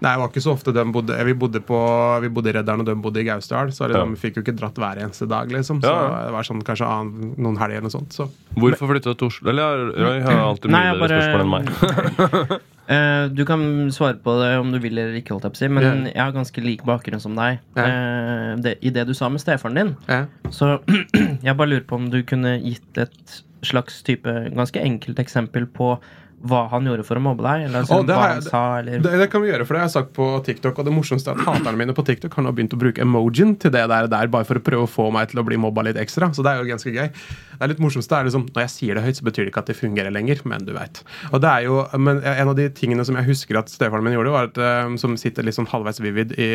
Nei, 0.00 0.12
det 0.14 0.20
var 0.22 0.30
ikke 0.30 0.42
så 0.44 0.54
ofte 0.56 0.72
de 0.72 0.84
bodde 0.94 1.16
Vi 1.28 1.34
bodde, 1.36 1.60
på, 1.64 1.80
vi 2.24 2.30
bodde 2.32 2.52
i 2.52 2.54
Redderen, 2.56 2.80
og 2.80 2.88
de 2.88 2.96
bodde 2.96 3.20
i 3.20 3.26
Gausdal. 3.28 3.72
Så 3.76 3.90
liksom, 3.90 4.14
Ja. 4.14 4.16
vi 4.16 4.20
fikk 4.22 4.40
jo 4.40 4.44
ikke 4.46 4.56
dratt 4.56 4.80
hver 4.80 5.02
eneste 5.04 5.28
dag, 5.28 5.52
liksom. 5.52 5.82
Så 5.84 5.92
Ja, 5.92 6.24
det 6.26 6.32
var 6.32 6.48
sånn 6.48 6.64
kanskje 6.64 6.88
annen, 6.88 7.34
noen 7.36 7.60
helger 7.60 7.80
eller 7.80 7.88
noe 7.90 7.96
sånt. 7.98 8.16
Så. 8.16 8.30
Hvorfor 8.56 8.88
flytta 8.90 9.12
du 9.12 9.20
til 9.20 9.28
Oslo? 9.28 9.50
Eller 9.52 9.92
jeg, 9.92 10.22
har 10.24 10.42
alltid 10.46 10.70
mye 10.72 10.92
bedre 10.94 11.00
bare- 11.00 11.20
spørsmål 11.20 11.44
enn 11.44 11.52
meg. 11.54 12.60
Uh, 12.90 13.28
du 13.36 13.44
kan 13.46 13.60
svare 13.92 14.16
på 14.24 14.34
det 14.40 14.50
om 14.58 14.72
du 14.72 14.78
vil 14.80 14.96
eller 14.96 15.20
ikke, 15.20 15.36
holdt 15.36 15.44
jeg 15.44 15.52
på 15.52 15.60
å 15.60 15.62
si, 15.62 15.68
men 15.68 15.84
yeah. 15.84 16.08
jeg 16.14 16.22
har 16.24 16.32
ganske 16.32 16.64
lik 16.64 16.82
bakgrunn 16.88 17.20
som 17.22 17.36
deg. 17.36 17.60
Yeah. 17.76 18.56
Uh, 18.56 18.56
det, 18.64 18.78
I 18.80 18.90
det 18.90 19.06
du 19.06 19.14
sa 19.14 19.28
med 19.28 19.44
stefaren 19.44 19.76
din, 19.76 19.94
yeah. 20.08 20.26
så 20.50 20.80
jeg 21.46 21.56
bare 21.56 21.68
lurer 21.68 21.86
på 21.86 22.00
om 22.00 22.08
du 22.10 22.22
kunne 22.24 22.56
gitt 22.64 22.98
et 22.98 23.40
slags 23.66 24.00
type 24.02 24.32
ganske 24.56 24.80
enkelt 24.80 25.18
eksempel 25.20 25.66
på 25.68 25.98
hva 26.40 26.62
han 26.72 26.86
gjorde 26.88 27.04
for 27.04 27.20
å 27.20 27.22
mobbe 27.24 27.44
deg? 27.44 27.66
Eller 27.66 27.82
altså, 27.82 27.98
Å, 28.00 28.04
det 28.08 28.16
hva 28.16 28.28
han 28.30 28.42
sa, 28.44 28.62
eller 28.80 29.02
Det, 29.04 29.12
det 29.20 29.26
kan 29.32 29.42
vi 29.44 29.50
gjøre, 29.50 29.66
for 29.68 29.76
det 29.76 29.82
har 29.82 29.88
jeg 29.90 29.94
sagt 29.98 30.12
på 30.16 30.28
TikTok. 30.46 30.78
Og 30.80 30.86
det 30.88 30.94
morsomste 30.94 31.32
er 31.34 31.40
at 31.40 31.48
haterne 31.48 31.76
mine 31.76 31.94
på 31.96 32.04
TikTok 32.06 32.32
har 32.38 32.46
nå 32.46 32.52
begynt 32.56 32.76
å 32.76 32.80
bruke 32.80 33.02
emojien 33.04 33.52
til 33.60 33.74
det 33.74 33.82
der, 33.92 34.08
der 34.08 34.30
bare 34.32 34.48
for 34.48 34.56
å 34.60 34.64
prøve 34.64 34.86
å 34.86 34.90
få 34.90 35.10
meg 35.12 35.28
til 35.32 35.42
å 35.42 35.44
bli 35.46 35.58
mobba 35.60 35.84
litt 35.84 36.00
ekstra. 36.00 36.30
Så 36.32 36.44
det 36.46 36.54
er 36.54 36.62
jo 36.62 36.70
ganske 36.70 36.94
gøy. 36.94 37.10
Det 37.10 37.60
er 37.66 37.72
litt 37.74 37.82
morsomste 37.84 38.16
er 38.16 38.24
liksom, 38.24 38.46
Når 38.54 38.62
jeg 38.64 38.72
sier 38.72 38.96
det 38.96 39.04
høyt, 39.04 39.18
så 39.20 39.26
betyr 39.26 39.44
det 39.44 39.52
ikke 39.52 39.64
at 39.66 39.72
det 39.72 39.76
fungerer 39.76 40.14
lenger, 40.14 40.40
men 40.48 40.64
du 40.64 40.72
veit. 40.72 41.02
Og 41.30 41.40
det 41.44 41.50
er 41.50 41.66
jo, 41.68 41.82
men 42.00 42.22
en 42.24 42.52
av 42.52 42.56
de 42.56 42.70
tingene 42.72 43.04
som 43.04 43.18
jeg 43.20 43.28
husker 43.28 43.60
at 43.60 43.68
stefaren 43.68 44.06
min 44.06 44.16
gjorde, 44.16 44.32
var 44.32 44.48
at, 44.48 44.56
eh, 44.64 44.96
som 45.02 45.16
sitter 45.20 45.44
litt 45.44 45.58
sånn 45.58 45.68
halvveis 45.68 46.00
vivid 46.00 46.32
i, 46.40 46.48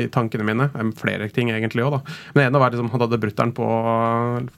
i 0.00 0.06
tankene 0.12 0.46
mine. 0.48 0.70
Eh, 0.72 0.88
Flere 1.02 1.28
ting 1.32 1.50
egentlig 1.52 1.84
òg, 1.84 1.98
da. 1.98 2.16
Men 2.36 2.46
en 2.48 2.56
av 2.56 2.64
var 2.64 2.72
liksom, 2.72 2.88
han 2.94 3.04
hadde 3.04 3.20
brutter'n 3.20 3.52
på 3.56 3.68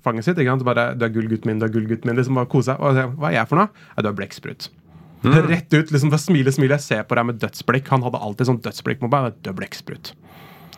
fanget 0.06 0.28
sitt. 0.28 0.38
ikke 0.38 0.54
sant? 0.54 0.64
Bare 0.66 0.94
'Du 0.94 1.04
er 1.06 1.12
gullgutten 1.14 1.50
min, 1.50 1.58
du 1.58 1.66
er 1.66 1.72
gullgutten 1.74 2.06
min'. 2.10 2.16
liksom 2.16 2.34
bare 2.38 2.46
kose 2.50 2.70
seg. 2.70 2.80
Og 2.80 2.94
jeg, 2.96 3.10
hva 3.18 3.30
er 3.30 3.36
jeg 3.40 3.48
for 3.50 3.56
noe? 3.60 3.68
Ja, 3.96 4.02
du 4.02 4.08
er 4.08 4.18
blekksprut. 4.44 4.70
Rett 5.24 5.72
ut. 5.72 5.90
liksom 5.90 6.10
det 6.12 6.20
Smile, 6.20 6.52
smile. 6.52 6.78
Ser 6.78 7.04
på 7.08 7.16
deg 7.16 7.26
med 7.26 7.40
dødsblikk. 7.40 7.88
Han 7.92 8.04
hadde 8.04 8.20
alltid 8.20 8.50
sånn 8.50 8.62
dødsblikk 8.64 9.00
på 9.00 9.08
meg. 9.08 9.32
Er 9.48 10.12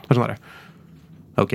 Sånn 0.06 0.22
der. 0.22 0.36
OK. 1.42 1.54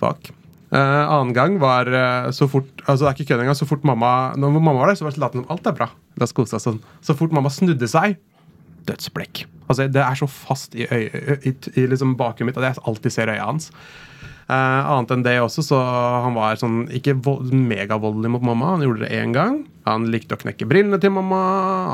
Fuck. 0.00 0.30
Uh, 0.70 0.78
annen 0.78 1.34
gang 1.34 1.58
var 1.58 1.88
uh, 1.90 2.28
så 2.30 2.46
fort 2.46 2.68
Altså 2.84 3.02
det 3.02 3.08
er 3.08 3.16
ikke 3.18 3.32
kødd 3.32 3.42
engang. 3.42 3.56
Så 3.58 3.66
fort 3.66 3.82
mamma 3.82 4.30
Når 4.38 4.52
mamma 4.54 4.76
var 4.78 4.92
der, 4.92 4.98
så 5.00 5.02
var 5.02 5.10
det 5.10 5.18
sånn 5.18 5.42
at 5.42 5.50
alt 5.52 5.66
er 5.66 5.76
bra. 5.76 5.88
La 6.16 6.28
oss 6.28 6.36
kose 6.36 6.56
oss 6.56 6.68
sånn. 6.68 6.78
Så 7.04 7.16
fort 7.18 7.34
mamma 7.34 7.52
snudde 7.52 7.88
seg 7.90 8.16
dødsblikk. 8.88 9.44
Altså, 9.66 9.86
det 9.92 10.00
er 10.02 10.16
så 10.18 10.26
fast 10.30 10.72
i, 10.74 10.86
øye, 10.88 11.36
i, 11.46 11.52
i 11.78 11.84
liksom 11.90 12.16
bakhjulet 12.18 12.48
mitt 12.48 12.58
at 12.58 12.70
jeg 12.70 12.84
alltid 12.88 13.14
ser 13.14 13.30
øya 13.34 13.44
hans. 13.44 13.68
Uh, 14.50 14.56
annet 14.96 15.12
enn 15.14 15.22
det 15.22 15.36
også, 15.38 15.62
så 15.62 15.78
han 16.24 16.34
var 16.34 16.56
sånn 16.58 16.80
ikke 16.96 17.14
vold, 17.22 17.52
megavoldelig 17.54 18.32
mot 18.34 18.46
mamma. 18.48 18.72
Han 18.74 18.86
gjorde 18.86 19.04
det 19.04 19.12
én 19.14 19.34
gang. 19.36 19.60
Han 19.86 20.10
likte 20.12 20.36
å 20.36 20.40
knekke 20.40 20.66
brillene 20.68 20.98
til 21.00 21.12
mamma. 21.14 21.38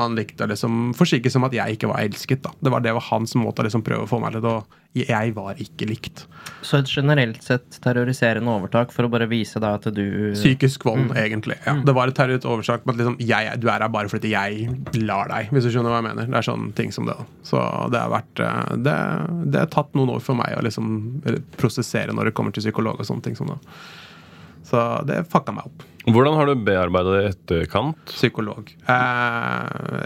Han 0.01 0.17
likte 0.17 0.43
å 0.43 0.49
liksom 0.51 0.91
forsikre 0.97 1.31
som 1.31 1.45
at 1.47 1.53
jeg 1.55 1.77
ikke 1.77 1.87
var 1.87 2.03
elsket. 2.03 2.41
da. 2.43 2.51
Det 2.59 2.73
var, 2.73 2.83
det 2.83 2.91
var 2.97 3.05
hans 3.13 3.35
måte 3.39 3.63
å 3.63 3.67
liksom 3.67 3.83
prøve 3.85 4.03
å 4.03 4.09
få 4.11 4.19
meg 4.19 4.35
til 4.35 4.47
å 4.49 4.57
Jeg 4.97 5.33
var 5.35 5.59
ikke 5.61 5.85
likt. 5.85 6.23
Så 6.65 6.79
et 6.79 6.89
generelt 6.89 7.43
sett 7.45 7.77
terroriserende 7.83 8.49
overtak 8.49 8.91
for 8.95 9.05
å 9.05 9.11
bare 9.13 9.27
vise 9.29 9.59
deg 9.61 9.77
at 9.77 9.87
du 9.93 10.33
Psykisk 10.33 10.87
vold, 10.87 11.11
egentlig. 11.15 11.59
Ja. 11.67 11.75
Det 11.85 11.93
var 11.93 12.09
et 12.09 12.17
terrorisk 12.17 12.47
overtak 12.49 12.83
på 12.83 12.95
at 12.95 12.97
liksom, 12.99 13.17
jeg, 13.21 13.51
du 13.61 13.67
er 13.69 13.85
her 13.85 13.93
bare 13.93 14.09
fordi 14.09 14.31
jeg 14.33 14.67
lar 15.05 15.29
deg, 15.31 15.51
hvis 15.53 15.67
du 15.67 15.71
skjønner 15.75 15.93
hva 15.93 16.01
jeg 16.01 16.07
mener. 16.09 16.31
Det 16.33 16.39
er 16.41 16.47
sånne 16.49 16.73
ting 16.79 16.91
som 16.95 17.05
det. 17.07 17.15
da. 17.19 17.27
Så 17.45 17.61
det 17.93 18.01
har 18.03 18.11
vært 18.15 18.41
eh, 18.43 18.73
Det, 18.87 18.95
det 19.53 19.63
har 19.63 19.71
tatt 19.77 19.93
noen 19.95 20.15
år 20.17 20.23
for 20.25 20.39
meg 20.39 20.57
å 20.57 20.63
liksom 20.65 20.89
prosessere 21.61 22.15
når 22.15 22.31
det 22.31 22.35
kommer 22.39 22.55
til 22.55 22.65
psykolog 22.65 22.99
og 22.99 23.07
sånne 23.07 23.27
ting. 23.29 23.37
som 23.37 23.53
det. 23.53 23.59
Så 24.67 24.81
det 25.07 25.21
fucka 25.31 25.53
meg 25.55 25.69
opp. 25.69 25.85
Hvordan 26.07 26.37
har 26.39 26.47
du 26.47 26.55
bearbeida 26.63 27.15
det 27.15 27.23
i 27.23 27.29
etterkant? 27.33 27.97
Psykolog. 28.07 28.69
Eh, 28.87 29.63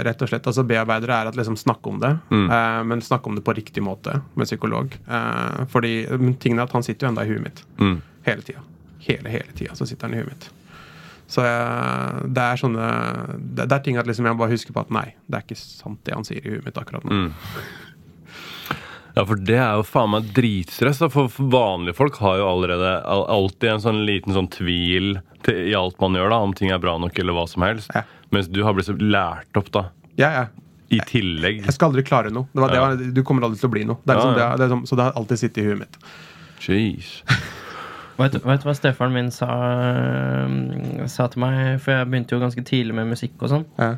rett 0.08 0.22
og 0.22 0.32
slett. 0.32 0.48
altså 0.50 0.64
Bearbeidere 0.66 1.20
er 1.22 1.30
at 1.30 1.38
liksom 1.38 1.58
snakke 1.60 1.92
om 1.92 2.00
det, 2.02 2.16
eh, 2.34 2.80
men 2.90 3.04
snakke 3.06 3.30
om 3.30 3.38
det 3.38 3.44
på 3.46 3.54
riktig 3.54 3.84
måte 3.86 4.22
med 4.34 4.50
psykolog. 4.50 4.98
Eh, 5.08 5.66
fordi 5.70 6.08
tingene 6.08 6.40
tingen 6.42 6.64
at 6.64 6.74
han 6.74 6.84
sitter 6.84 7.06
jo 7.06 7.12
enda 7.12 7.26
i 7.26 7.30
huet 7.30 7.44
mitt. 7.44 7.64
Mm. 7.78 8.02
Hele 8.26 8.42
tida. 8.42 8.66
Hele, 9.06 9.30
hele 9.30 9.54
tida 9.54 9.76
så 9.76 9.86
sitter 9.86 10.08
han 10.08 10.18
i 10.18 10.24
huet 10.24 10.34
mitt. 10.34 10.50
Så 11.32 11.46
jeg, 11.46 12.32
det 12.36 12.44
er 12.44 12.60
sånne 12.60 12.88
det, 13.38 13.70
det 13.70 13.76
er 13.78 13.84
ting 13.86 13.98
at 14.02 14.10
liksom 14.10 14.26
jeg 14.28 14.40
bare 14.42 14.52
husker 14.52 14.76
på 14.76 14.82
at 14.84 14.90
nei, 14.92 15.06
det 15.30 15.38
er 15.38 15.46
ikke 15.46 15.62
sant 15.62 16.02
det 16.04 16.18
han 16.18 16.28
sier 16.28 16.44
i 16.44 16.58
huet 16.58 16.66
mitt 16.66 16.82
akkurat 16.82 17.06
nå. 17.08 17.12
Mm. 17.14 17.62
Ja, 19.16 19.26
for 19.28 19.36
det 19.36 19.58
er 19.60 19.76
jo 19.80 19.84
faen 19.88 20.12
meg 20.14 20.30
dritstress. 20.36 21.02
Da. 21.04 21.10
For 21.12 21.28
vanlige 21.52 21.98
folk 21.98 22.16
har 22.24 22.38
jo 22.40 22.48
allerede 22.48 22.94
alltid 23.10 23.70
en 23.74 23.84
sånn 23.84 24.02
liten 24.08 24.36
sånn 24.38 24.48
tvil 24.54 25.18
til, 25.44 25.58
i 25.72 25.76
alt 25.76 25.98
man 26.04 26.16
gjør, 26.16 26.32
da, 26.32 26.40
om 26.46 26.54
ting 26.58 26.72
er 26.72 26.80
bra 26.84 26.98
nok 27.02 27.18
eller 27.20 27.36
hva 27.36 27.44
som 27.50 27.66
helst. 27.68 27.92
Ja. 27.96 28.06
Mens 28.32 28.48
du 28.48 28.62
har 28.64 28.76
blitt 28.78 28.88
så 28.88 28.96
lært 28.96 29.58
opp, 29.60 29.72
da. 29.76 29.86
Ja, 30.20 30.30
ja. 30.38 30.46
I 30.92 31.00
tillegg. 31.08 31.62
Jeg 31.64 31.72
skal 31.76 31.92
aldri 31.92 32.04
klare 32.08 32.32
noe. 32.36 32.48
Det 32.52 32.60
var, 32.64 32.72
det 32.76 32.80
var, 32.84 32.96
du 33.16 33.22
kommer 33.28 33.46
aldri 33.48 33.60
til 33.62 33.70
å 33.70 33.74
bli 33.74 33.84
noe. 33.88 34.00
Det 34.04 34.12
er 34.12 34.20
liksom, 34.20 34.34
Ja, 34.36 34.44
ja. 34.44 34.50
Det, 34.52 34.60
det 34.60 34.66
er 34.68 34.72
som, 34.76 34.82
så 34.90 34.98
det 35.00 35.06
har 35.08 35.20
alltid 35.20 35.40
sittet 35.40 35.62
i 35.64 35.68
huet 35.70 35.80
mitt. 35.86 36.00
Jeez. 36.68 37.12
Vet, 38.22 38.36
du- 38.36 38.44
vet 38.46 38.62
du 38.62 38.68
hva 38.68 38.74
stefaren 38.78 39.14
min 39.16 39.30
sa, 39.34 39.48
sa 41.10 41.26
til 41.32 41.42
meg? 41.42 41.80
For 41.82 41.96
jeg 41.96 42.10
begynte 42.12 42.36
jo 42.36 42.42
ganske 42.44 42.64
tidlig 42.68 42.94
med 42.98 43.10
musikk 43.12 43.38
og 43.42 43.50
sånn. 43.54 43.64
Ja. 43.80 43.96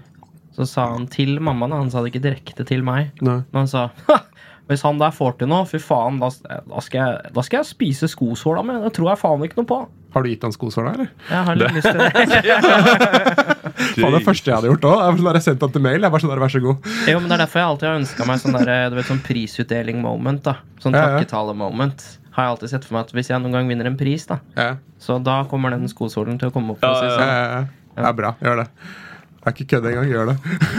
Så 0.53 0.67
sa 0.70 0.86
han 0.93 1.08
til 1.12 1.39
mammaen, 1.43 1.74
han 1.74 1.89
sa 1.91 2.03
det 2.05 2.13
ikke 2.13 2.22
direkte 2.27 2.65
til 2.70 2.86
meg. 2.86 3.10
Nei. 3.25 3.39
Men 3.51 3.63
han 3.63 3.72
sa 3.72 3.88
«Ha, 4.08 4.20
hvis 4.70 4.82
han 4.88 4.98
der 5.01 5.12
får 5.12 5.38
til 5.41 5.50
noe, 5.51 5.65
fy 5.67 5.77
faen, 5.84 6.20
da, 6.22 6.29
da, 6.48 6.79
skal, 6.82 7.00
jeg, 7.03 7.34
da 7.36 7.41
skal 7.43 7.60
jeg 7.62 7.67
spise 7.74 8.08
skosåla 8.08 8.63
mi. 8.63 8.77
Det 8.86 8.93
tror 8.96 9.10
jeg 9.12 9.20
faen 9.20 9.43
ikke 9.43 9.60
noe 9.60 9.70
på. 9.70 9.79
Har 10.13 10.24
du 10.24 10.29
gitt 10.29 10.43
han 10.46 10.53
skosåla, 10.53 10.93
eller? 10.93 11.10
Jeg 11.29 11.46
har 11.50 11.58
litt 11.58 11.74
lyst 11.74 11.89
til 11.89 12.00
det. 12.00 12.10
Faen, 13.93 14.13
det 14.13 14.22
første 14.25 14.50
jeg 14.50 14.55
hadde 14.55 14.70
gjort 14.72 14.86
òg. 14.88 15.22
Jeg 15.36 15.41
sendt 15.46 15.63
han 15.65 15.72
til 15.74 15.84
mail. 15.84 16.01
Jeg 16.05 16.13
var 16.13 16.22
sånn 16.24 16.32
der, 16.32 16.41
vær 16.43 16.51
så 16.53 16.62
god. 16.63 16.88
Jo, 17.10 17.20
men 17.22 17.29
Det 17.32 17.36
er 17.36 17.41
derfor 17.43 17.60
jeg 17.62 17.70
alltid 17.72 17.88
har 17.89 17.98
ønska 18.00 18.27
meg 18.29 18.41
sånn, 18.43 18.58
der, 18.58 18.89
du 18.93 18.98
vet, 19.00 19.08
sånn 19.10 19.22
prisutdeling-moment. 19.25 20.43
da 20.46 20.55
Sånn 20.84 20.96
takketale-moment. 20.98 22.05
har 22.38 22.48
jeg 22.48 22.53
alltid 22.55 22.72
sett 22.74 22.86
for 22.88 22.98
meg 22.98 23.08
at 23.08 23.13
hvis 23.17 23.29
jeg 23.34 23.41
noen 23.43 23.53
gang 23.58 23.67
vinner 23.70 23.89
en 23.89 23.98
pris, 24.00 24.25
da, 24.29 24.39
Ja. 24.58 24.70
så 25.01 25.20
da 25.22 25.43
kommer 25.50 25.70
den 25.75 25.86
skosålen 25.91 26.39
til 26.41 26.50
å 26.50 26.53
komme 26.55 26.74
opp. 26.74 26.82
Ja, 26.82 26.93
sånn. 26.93 27.20
ja, 27.22 27.43
ja. 27.58 27.65
Det 27.98 28.05
er 28.10 28.13
bra. 28.17 28.32
Gjør 28.41 28.63
det. 28.63 28.67
Det 29.44 29.52
er 29.52 29.56
ikke 29.58 29.66
kødd 29.76 29.86
engang. 29.90 30.08
Gjør 30.08 30.26
det. 30.32 30.38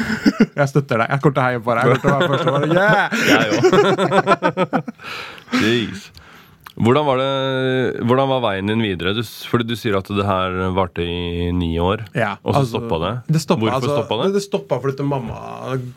Jeg 0.61 0.69
støtter 0.71 0.97
deg. 1.03 1.07
Jeg 1.13 1.21
kommer 1.21 1.35
til 1.37 1.43
å 1.43 1.45
heie 1.45 1.61
på 1.61 1.71
deg. 1.77 1.81
Jeg 1.85 2.01
kommer 2.01 2.37
til 2.41 2.49
å 2.49 2.53
være 2.57 2.65
første. 2.65 2.69
yeah! 2.73 3.07
Jeg 3.31 3.45
òg. 3.53 4.83
Jeez. 5.65 6.01
Hvordan 6.75 7.05
var, 7.07 7.21
det, 7.23 8.03
hvordan 8.03 8.31
var 8.33 8.41
veien 8.43 8.67
din 8.67 8.81
videre? 8.83 9.13
Du, 9.15 9.21
fordi 9.23 9.67
du 9.69 9.77
sier 9.79 9.95
at 9.95 10.09
det 10.11 10.25
her 10.27 10.57
varte 10.75 11.05
i 11.07 11.53
ni 11.55 11.77
år, 11.79 12.03
Ja, 12.17 12.33
og 12.43 12.57
så 12.57 12.65
altså, 12.65 12.81
stoppa 12.81 12.99
det. 13.05 13.13
det 13.37 13.43
stoppa, 13.45 13.61
Hvorfor 13.63 13.77
altså, 13.79 13.95
stoppa 13.95 14.19
det? 14.19 14.27
Det 14.35 14.43
stoppa 14.43 14.79
fordi 14.83 15.07
mamma 15.07 15.39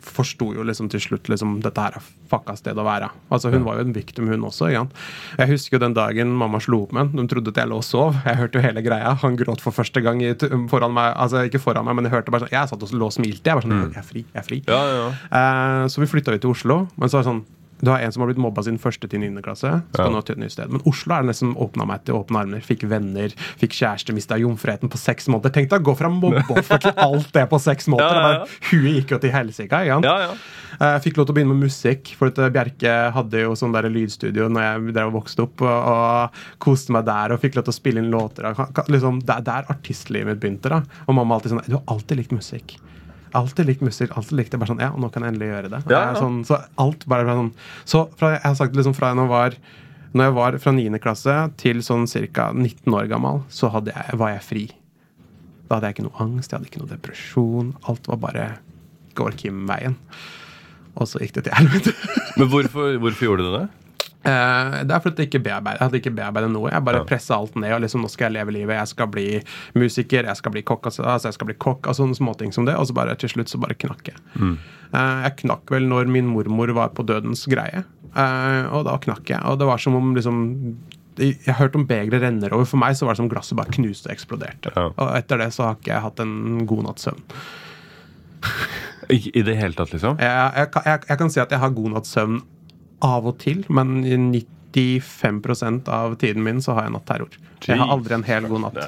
forsto 0.06 0.52
jo 0.54 0.66
liksom 0.68 0.90
til 0.92 1.02
slutt 1.02 1.30
liksom, 1.32 1.56
dette 1.64 1.82
her 1.82 1.98
er 1.98 2.06
fucka 2.30 2.54
sted 2.60 2.78
å 2.78 2.86
være. 2.86 3.10
Altså 3.34 3.50
Hun 3.50 3.66
var 3.66 3.80
jo 3.80 3.88
en 3.88 3.96
victim, 3.96 4.30
hun 4.30 4.46
også. 4.46 4.70
Sant? 4.70 4.94
Jeg 5.40 5.50
husker 5.50 5.78
jo 5.78 5.82
den 5.86 5.98
dagen 5.98 6.30
mamma 6.38 6.60
slo 6.62 6.84
opp 6.86 6.94
med 6.94 7.08
han. 7.08 7.26
De 7.26 7.34
trodde 7.34 7.50
at 7.54 7.60
jeg 7.62 7.72
lå 7.72 7.80
og 7.82 7.86
sov. 7.86 8.14
Jeg 8.22 8.38
hørte 8.38 8.60
jo 8.60 8.66
hele 8.68 8.84
greia. 8.84 9.16
Han 9.24 9.38
gråt 9.40 9.64
for 9.64 9.74
første 9.74 10.02
gang 10.04 10.22
i, 10.22 10.34
foran 10.70 10.94
meg. 10.94 11.10
Altså 11.18 11.42
ikke 11.48 11.62
foran 11.62 11.88
meg, 11.88 11.98
men 11.98 12.06
jeg 12.06 12.14
hørte 12.14 12.34
bare 12.34 12.46
sånn 12.46 12.54
Jeg 12.54 12.70
satt 12.70 12.86
og 12.86 12.94
lå 12.94 13.10
og 13.10 13.16
smilte. 13.18 13.50
Jeg 13.50 13.58
var 13.58 13.66
sånn 13.66 13.78
Jeg 13.88 14.02
er 14.02 14.10
fri. 14.14 14.24
Jeg 14.28 14.42
er 14.42 14.46
fri. 14.46 14.62
Mm. 14.62 14.74
Ja, 14.74 14.82
ja. 15.00 15.12
Eh, 15.40 15.84
så 15.90 16.04
vi 16.04 16.10
flytta 16.10 16.36
jo 16.36 16.44
til 16.46 16.54
Oslo. 16.54 16.82
Men 16.94 17.10
så 17.10 17.18
var 17.18 17.26
det 17.26 17.32
sånn 17.32 17.46
du 17.80 17.90
har 17.90 18.00
en 18.02 18.12
som 18.12 18.22
har 18.24 18.28
blitt 18.32 18.40
mobba 18.42 18.62
siden 18.66 18.78
første 18.82 19.08
til 19.08 19.20
9. 19.20 19.42
klasse. 19.42 19.70
Skal 19.94 20.06
Ja. 20.06 20.10
nå 20.14 20.22
til 20.24 20.34
et 20.36 20.42
nytt 20.44 20.52
sted. 20.52 20.70
Men 20.70 20.80
Oslo 20.86 21.14
er 21.14 21.22
det 21.22 21.30
nesten 21.32 21.54
åpna 21.56 21.86
meg 21.86 22.04
til 22.04 22.14
åpne 22.18 22.40
armer. 22.42 22.60
Fikk 22.64 22.82
venner, 22.90 23.28
fikk 23.60 23.76
kjæreste, 23.78 24.14
mista 24.14 24.34
jomfriheten 24.38 24.90
på 24.90 24.98
seks 24.98 25.28
måneder. 25.28 25.52
Tenk 25.54 25.70
deg 25.70 25.80
å 25.80 25.84
gå 25.92 25.96
fra 25.96 26.08
mobbeoffer 26.10 26.80
til 26.80 26.92
alt 27.08 27.32
det 27.32 27.48
på 27.50 27.60
seks 27.62 27.86
måneder. 27.88 28.22
Ja, 28.22 28.32
ja. 28.40 28.46
Huet 28.70 28.94
gikk 28.98 29.10
jo 29.16 29.18
til 29.18 29.30
helsike. 29.36 29.84
ja, 29.86 30.00
ja. 30.02 30.32
Fikk 31.02 31.16
lov 31.18 31.26
til 31.26 31.32
å 31.32 31.36
begynne 31.38 31.54
med 31.56 31.64
musikk, 31.66 32.12
for 32.18 32.28
at 32.30 32.38
eh, 32.38 32.50
Bjerke 32.54 32.92
hadde 33.14 33.40
jo 33.40 33.54
sånn 33.58 33.72
der 33.74 33.88
lydstudio 33.90 34.48
når 34.52 34.62
jeg 34.66 34.92
drev 34.94 35.08
og 35.10 35.16
vokste 35.22 35.42
opp, 35.46 35.62
og, 35.62 35.88
og 35.90 36.30
koste 36.62 36.92
meg 36.94 37.06
der 37.08 37.32
og 37.34 37.40
fikk 37.42 37.56
lov 37.56 37.64
til 37.66 37.72
å 37.74 37.78
spille 37.78 38.02
inn 38.04 38.10
låter. 38.12 38.46
Liksom, 38.86 39.22
det 39.26 39.34
er 39.40 39.46
der 39.48 39.72
artistlivet 39.72 40.26
mitt 40.28 40.40
begynte. 40.42 40.68
da. 40.68 40.82
Og 41.08 41.14
mamma 41.18 41.34
alltid 41.38 41.54
sånn 41.54 41.64
Du 41.66 41.74
har 41.78 41.86
alltid 41.96 42.20
likt 42.20 42.32
musikk. 42.36 42.76
Alltid 43.38 43.68
likt 43.68 43.84
musikk. 43.84 44.14
alltid 44.16 44.38
likt 44.38 44.54
det, 44.54 44.60
bare 44.60 44.72
sånn, 44.72 44.80
ja, 44.82 44.92
og 44.94 45.02
nå 45.02 45.10
kan 45.14 45.24
jeg 45.24 45.34
endelig 45.34 45.50
gjøre 45.52 45.72
det. 45.74 45.82
Ja, 45.92 46.00
ja. 46.10 46.16
Sånn, 46.18 46.40
så 46.48 46.58
alt 46.80 47.04
bare 47.10 47.26
ble 47.28 47.36
sånn 47.38 47.52
Så 47.88 48.06
fra, 48.18 48.32
jeg 48.36 48.44
har 48.46 48.56
sagt 48.58 48.78
liksom 48.78 48.96
fra 48.96 49.12
jeg 49.12 49.20
nå 49.20 49.28
var 49.30 49.58
når 50.16 50.24
jeg 50.24 50.34
var 50.38 50.56
fra 50.62 50.72
9. 50.72 50.98
klasse 51.04 51.34
til 51.60 51.82
sånn 51.84 52.06
ca. 52.32 52.48
19 52.54 52.94
år 52.96 53.10
gammel, 53.10 53.42
så 53.52 53.68
jeg, 53.68 54.16
var 54.16 54.32
jeg 54.32 54.44
fri. 54.46 54.62
Da 55.68 55.76
hadde 55.76 55.90
jeg 55.90 55.98
ikke 55.98 56.06
noe 56.06 56.22
angst, 56.24 56.48
jeg 56.50 56.56
hadde 56.56 56.70
ikke 56.70 56.80
noe 56.80 56.92
depresjon. 56.94 57.74
Alt 57.92 58.08
var 58.08 58.20
bare 58.22 58.46
går 59.18 59.36
Kim-veien. 59.36 59.98
Og 60.98 61.10
så 61.10 61.20
gikk 61.22 61.36
det 61.36 61.44
til 61.48 61.58
helvete. 61.58 61.92
Men 62.38 62.48
hvorfor, 62.50 62.96
hvorfor 63.02 63.28
gjorde 63.28 63.46
du 63.46 63.52
det? 63.58 63.66
Eh, 64.26 64.76
det 64.84 64.90
er 64.96 65.00
fordi 65.04 65.22
jeg 65.22 65.28
ikke 65.30 65.40
bearbeider, 65.44 65.78
jeg 65.78 65.86
hadde 65.86 65.98
ikke 66.00 66.14
bearbeidet 66.16 66.50
noe. 66.50 66.70
Jeg 66.72 66.84
bare 66.84 66.98
Ja. 66.98 67.04
pressa 67.04 67.36
alt 67.36 67.54
ned. 67.56 67.72
og 67.72 67.80
liksom, 67.80 68.02
Nå 68.02 68.10
skal 68.10 68.32
jeg 68.32 68.32
leve 68.40 68.52
livet. 68.52 68.74
Jeg 68.76 68.88
skal 68.88 69.06
bli 69.06 69.42
musiker, 69.74 70.24
jeg 70.24 70.36
skal 70.36 70.52
bli 70.52 70.62
kokk. 70.62 70.86
Altså, 70.86 71.04
altså 71.04 71.28
jeg 71.28 71.34
skal 71.34 71.46
bli 71.46 71.54
kokk, 71.54 71.86
og 71.86 71.94
sånne 71.94 72.16
småting 72.18 72.52
som 72.52 72.64
det. 72.64 72.74
Og 72.74 72.86
så 72.86 72.94
bare 72.94 73.14
til 73.16 73.28
slutt 73.28 73.48
så 73.48 73.60
bare 73.60 73.74
knakk 73.78 74.08
jeg. 74.08 74.16
Eh, 74.36 75.22
jeg 75.22 75.36
knakk 75.44 75.70
vel 75.70 75.86
når 75.88 76.08
min 76.08 76.26
mormor 76.26 76.72
var 76.74 76.88
på 76.90 77.06
dødens 77.06 77.46
greie. 77.46 77.84
Eh, 78.16 78.66
og 78.72 78.84
da 78.86 78.98
knakk 78.98 79.24
jeg. 79.30 79.40
Og 79.44 79.58
det 79.58 79.66
var 79.66 79.78
som 79.78 79.94
om 79.94 80.14
liksom 80.14 80.76
jeg 81.18 81.34
hørte 81.34 81.50
har 81.50 81.54
hørt 81.66 81.74
om 81.76 81.86
begeret 81.86 82.22
renner 82.22 82.52
over. 82.54 82.64
For 82.64 82.78
meg 82.78 82.94
så 82.94 83.04
var 83.06 83.14
det 83.14 83.16
som 83.22 83.28
glasset 83.28 83.56
bare 83.58 83.72
knuste 83.74 84.06
og 84.08 84.14
eksploderte. 84.14 84.70
Ja. 84.76 84.90
Og 84.96 85.16
etter 85.16 85.38
det 85.38 85.52
så 85.52 85.64
har 85.66 85.74
ikke 85.74 85.90
jeg 85.94 86.02
hatt 86.04 86.20
en 86.20 86.66
god 86.66 86.84
natts 86.84 87.02
søvn. 87.08 87.22
I, 89.10 89.18
I 89.34 89.42
det 89.42 89.56
hele 89.56 89.74
tatt, 89.74 89.90
liksom? 89.94 90.18
Jeg, 90.20 90.52
jeg, 90.54 90.70
jeg, 90.84 91.00
jeg 91.08 91.18
kan 91.18 91.30
si 91.32 91.40
at 91.40 91.50
jeg 91.50 91.58
har 91.58 91.70
god 91.74 91.90
natts 91.96 92.12
søvn 92.14 92.42
av 93.04 93.26
og 93.30 93.38
til, 93.42 93.64
men 93.68 94.00
i 94.04 94.16
95% 94.74 95.88
av 95.88 96.14
tiden 96.20 96.44
min 96.44 96.60
så 96.62 96.74
har 96.76 96.88
jeg 96.88 96.94
natterror. 96.98 97.38
Jeg 97.66 97.78
har 97.80 97.90
aldri 97.94 98.14
en 98.18 98.26
hel 98.26 98.46
god 98.50 98.66
natt. 98.68 98.78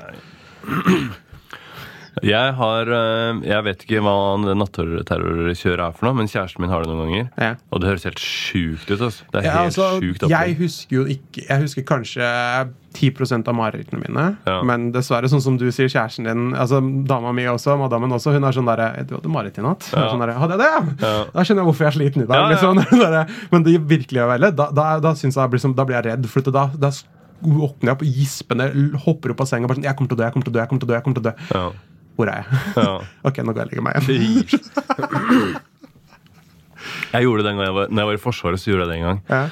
Jeg 2.27 2.55
har 2.59 2.89
eh, 2.91 3.39
Jeg 3.47 3.65
vet 3.65 3.85
ikke 3.87 4.01
hva 4.03 4.15
natterrorkjøret 4.59 5.83
er 5.85 5.95
for 5.97 6.09
noe, 6.09 6.17
men 6.19 6.29
kjæresten 6.31 6.65
min 6.65 6.73
har 6.73 6.83
det 6.85 6.91
noen 6.91 7.07
ganger. 7.07 7.29
Ja. 7.39 7.53
Og 7.71 7.81
det 7.83 7.91
høres 7.93 8.07
helt 8.09 8.23
sjukt 8.23 8.91
ut. 8.91 8.99
Altså. 8.99 9.25
Det 9.31 9.41
er 9.41 9.47
Ja, 9.47 9.53
helt 9.61 9.71
altså, 9.71 9.87
sjukt 10.03 10.27
jeg 10.35 10.57
husker 10.59 10.97
jo 10.99 11.05
ikke 11.15 11.45
Jeg 11.47 11.65
husker 11.65 11.87
kanskje 11.87 12.31
10 12.97 13.47
av 13.47 13.55
marerittene 13.55 14.01
mine. 14.03 14.25
Ja. 14.49 14.57
Men 14.67 14.89
dessverre, 14.95 15.29
sånn 15.31 15.43
som 15.45 15.59
du 15.61 15.69
sier, 15.71 15.91
kjæresten 15.91 16.27
din 16.27 16.57
Altså 16.59 16.81
dama 17.07 17.31
mi 17.37 17.45
også, 17.47 17.77
madammen 17.79 18.11
også, 18.17 18.35
hun 18.35 18.47
er 18.49 18.57
sånn 18.57 18.67
derre 18.67 19.05
Du 19.07 19.15
hadde 19.15 19.31
mareritt 19.31 19.61
i 19.61 19.65
natt? 19.65 19.87
Ja. 19.95 20.09
Sånn 20.11 20.25
der, 20.25 20.35
hadde 20.41 20.59
jeg 20.59 20.63
det? 20.65 21.07
Ja. 21.07 21.23
Da 21.31 21.45
skjønner 21.45 21.63
jeg 21.63 21.69
hvorfor 21.71 21.87
jeg 21.87 21.93
er 21.93 21.97
sliten 21.99 22.25
i 22.25 22.29
dag. 22.31 22.43
Ja. 22.43 22.51
Liksom. 22.51 22.83
Men 23.55 23.67
det 23.67 23.77
virkelige 23.91 24.27
veldig, 24.33 24.53
da, 24.59 24.69
da, 24.75 24.89
da, 25.05 25.15
jeg, 25.15 25.35
liksom, 25.55 25.77
da 25.79 25.87
blir 25.87 26.01
jeg 26.01 26.09
redd. 26.11 26.29
For 26.31 26.51
da, 26.51 26.67
da 26.75 26.93
våkner 27.41 27.93
jeg 27.93 27.97
opp 27.97 28.05
gispende, 28.19 28.67
hopper 29.07 29.35
opp 29.35 29.45
av 29.45 29.49
senga 29.49 29.65
og 29.65 29.73
bare 29.73 29.81
sånn 29.81 29.89
Jeg 29.89 29.97
kommer 29.99 30.11
til 30.11 30.19
å 30.19 30.21
dø, 30.21 30.27
jeg 30.27 30.35
kommer 30.35 30.47
til 30.49 30.53
å 30.53 30.57
dø, 30.57 30.61
jeg 30.61 30.71
kommer 30.73 30.83
til 30.83 30.89
å 30.89 30.91
dø. 30.91 30.99
jeg 30.99 31.05
kommer 31.07 31.19
til 31.21 31.25
å 31.25 31.31
dø. 31.31 31.35
Ja. 31.55 31.65
Hvor 32.19 32.29
er 32.29 32.43
jeg? 32.43 32.47
Ja. 32.77 32.95
ok, 33.31 33.43
nå 33.45 33.55
går 33.55 33.63
jeg 33.63 33.67
og 33.67 33.71
legger 33.71 33.85
meg 33.87 33.93
igjen. 34.11 35.61
Jeg 37.11 37.27
gjorde 37.27 37.43
det 37.43 37.49
den 37.51 37.59
gang 37.59 37.67
jeg 37.69 37.77
var, 37.77 37.91
når 37.91 38.03
jeg 38.03 38.11
var 38.11 38.19
i 38.19 38.23
Forsvaret, 38.23 38.61
så 38.61 38.71
gjorde 38.71 38.87
jeg 38.87 38.91
det 38.91 38.99
en 38.99 39.07
gang. 39.09 39.23
Ja. 39.31 39.43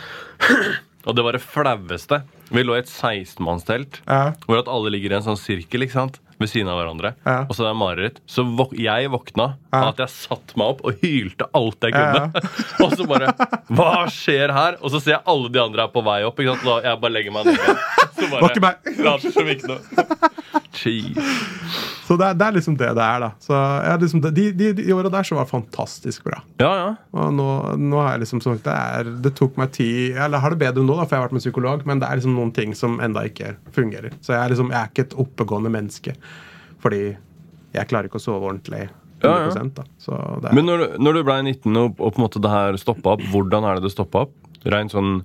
Og 1.09 1.17
det 1.17 1.25
var 1.25 1.37
det 1.37 1.43
flaueste. 1.45 2.21
Vi 2.51 2.63
lå 2.65 2.77
i 2.77 2.81
et 2.81 2.89
16-mannstelt 2.89 4.01
Ja. 4.09 4.33
hvor 4.47 4.59
at 4.63 4.69
alle 4.73 4.91
ligger 4.95 5.13
i 5.13 5.19
en 5.19 5.27
sånn 5.27 5.37
sirkel 5.41 5.85
ikke 5.85 5.93
sant? 5.99 6.21
ved 6.39 6.47
siden 6.53 6.69
av 6.71 6.77
hverandre. 6.79 7.11
Ja. 7.27 7.41
Og 7.51 7.57
så 7.57 7.65
det 7.65 7.71
er 7.73 7.79
mareritt. 7.81 8.19
Så 8.31 8.45
våk 8.47 8.71
jeg 8.79 9.09
våkna 9.11 9.57
Ja. 9.73 9.81
av 9.81 9.89
at 9.89 9.97
jeg 10.05 10.13
satte 10.15 10.55
meg 10.57 10.69
opp 10.71 10.85
og 10.87 11.01
hylte 11.03 11.49
alt 11.53 11.83
jeg 11.83 11.93
kunne. 11.97 12.43
og 12.85 12.93
så 12.95 13.07
bare 13.11 13.33
Hva 13.75 14.07
skjer 14.07 14.53
her? 14.55 14.77
Og 14.81 14.93
så 14.95 15.01
ser 15.03 15.17
jeg 15.17 15.23
alle 15.27 15.51
de 15.51 15.59
andre 15.59 15.83
er 15.83 15.91
på 15.91 16.05
vei 16.07 16.21
opp. 16.23 16.39
Ikke 16.39 16.55
sant? 16.55 16.63
Da 16.69 16.77
jeg 16.93 17.01
bare 17.03 17.11
legger 17.17 17.35
meg 17.35 17.51
ned. 17.51 17.59
Så 18.15 18.31
bare. 18.31 18.77
Later 19.03 19.35
som 19.35 19.51
ikke 19.51 19.73
noe. 19.73 19.81
Så 22.09 22.17
det, 22.17 22.25
er- 22.31 22.37
det 22.41 22.47
er 22.47 22.55
liksom 22.57 22.77
det 22.81 22.89
det 22.97 23.05
er, 23.05 23.21
da. 23.21 23.31
Så 23.45 23.59
liksom 24.01 24.21
de, 24.25 24.45
de, 24.57 24.69
de 24.79 24.87
åra 24.97 25.11
der 25.13 25.27
så 25.29 25.37
var 25.37 25.45
det 25.45 25.51
fantastisk 25.53 26.25
bra. 26.25 26.39
Ja, 26.63 26.71
ja. 26.81 26.89
Og 27.13 27.33
nå, 27.37 27.49
nå 27.83 28.01
har 28.01 28.15
jeg 28.15 28.23
liksom 28.25 28.41
sånn 28.45 28.61
det, 28.65 28.75
er, 28.75 29.11
det 29.25 29.35
tok 29.37 29.59
meg 29.61 29.73
tid 29.77 30.15
Eller 30.17 30.39
jeg 30.39 30.45
har 30.47 30.55
det 30.55 30.61
bedre 30.63 30.85
nå, 30.87 30.97
da, 30.97 31.05
for 31.05 31.17
jeg 31.17 31.21
har 31.23 31.27
vært 31.29 31.37
med 31.37 31.45
psykolog, 31.45 31.85
men 31.91 32.01
det 32.03 32.09
er 32.09 32.21
liksom 32.23 32.37
noen 32.39 32.53
ting 32.57 32.73
som 32.79 32.97
enda 33.05 33.27
ikke 33.29 33.55
fungerer. 33.77 34.15
Så 34.25 34.33
jeg 34.37 34.41
er 34.45 34.55
liksom, 34.55 34.73
jeg 34.73 34.81
er 34.81 34.93
ikke 34.95 35.07
et 35.09 35.19
oppegående 35.27 35.73
menneske. 35.75 36.15
Fordi 36.85 37.03
jeg 37.75 37.91
klarer 37.91 38.09
ikke 38.09 38.21
å 38.23 38.25
sove 38.25 38.49
ordentlig. 38.49 38.87
100 39.19 39.27
Ja, 39.27 39.51
ja. 39.51 39.69
da. 39.75 39.83
Så 39.99 40.15
det 40.45 40.53
Men 40.55 40.65
når, 40.71 40.79
du- 40.79 40.99
når 41.03 41.17
du 41.19 41.23
ble 41.27 41.37
19 41.43 41.77
og, 41.77 41.97
og 41.99 42.13
på 42.15 42.21
en 42.21 42.25
måte 42.29 42.41
det 42.41 42.51
her 42.53 42.77
stoppa 42.79 43.17
opp, 43.17 43.25
hvordan 43.33 43.67
er 43.67 43.75
det 43.81 43.89
det 43.89 43.93
stoppa 43.97 44.25
opp? 44.29 44.35
Rent 44.65 44.95
sånn 44.95 45.17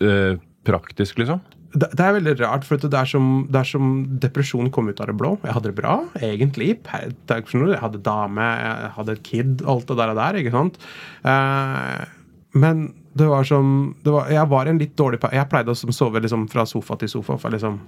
øh, 0.00 0.36
praktisk, 0.66 1.18
liksom? 1.20 1.40
Det, 1.74 2.00
er 2.00 2.14
veldig 2.14 2.34
rart, 2.38 2.66
for 2.68 2.78
det 2.78 2.94
er, 2.94 3.08
som, 3.08 3.46
det 3.50 3.58
er 3.60 3.68
som 3.68 3.94
depresjon 4.22 4.70
kom 4.74 4.90
ut 4.90 5.00
av 5.02 5.10
det 5.10 5.16
blå. 5.18 5.32
Jeg 5.42 5.56
hadde 5.56 5.72
det 5.72 5.78
bra, 5.78 5.96
egentlig. 6.22 6.68
Jeg 6.86 7.80
hadde 7.82 8.02
dame, 8.06 8.46
jeg 8.60 8.92
hadde 8.98 9.16
et 9.16 9.24
kid, 9.26 9.64
alt 9.66 9.88
det 9.90 9.96
der. 9.98 10.12
og 10.12 10.20
der, 10.20 10.38
ikke 10.38 10.54
sant? 10.54 10.78
Eh, 11.26 12.04
men 12.54 12.86
det 13.18 13.26
var 13.30 13.46
som 13.46 13.94
det 14.02 14.10
var, 14.14 14.30
Jeg 14.30 14.46
var 14.50 14.66
en 14.66 14.78
litt 14.78 14.94
dårlig 14.98 15.20
Jeg 15.34 15.48
pleide 15.50 15.74
å 15.74 15.94
sove 15.94 16.22
liksom 16.22 16.48
fra 16.50 16.64
sofa 16.66 16.96
til 16.98 17.10
sofa. 17.10 17.36
for 17.38 17.50
liksom 17.50 17.80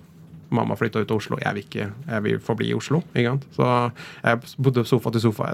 Mamma 0.50 0.76
flytta 0.78 1.00
ut 1.02 1.08
til 1.10 1.16
Oslo. 1.16 1.38
Jeg 1.42 1.54
vil 1.54 1.64
ikke, 1.64 1.86
jeg 2.06 2.22
vil 2.22 2.36
forbli 2.38 2.68
i 2.70 2.74
Oslo. 2.74 3.00
ikke 3.14 3.32
sant? 3.32 3.46
Så 3.56 3.70
jeg 4.22 4.56
bodde 4.62 4.84
sofa 4.86 5.10
til 5.10 5.24
sofa. 5.24 5.48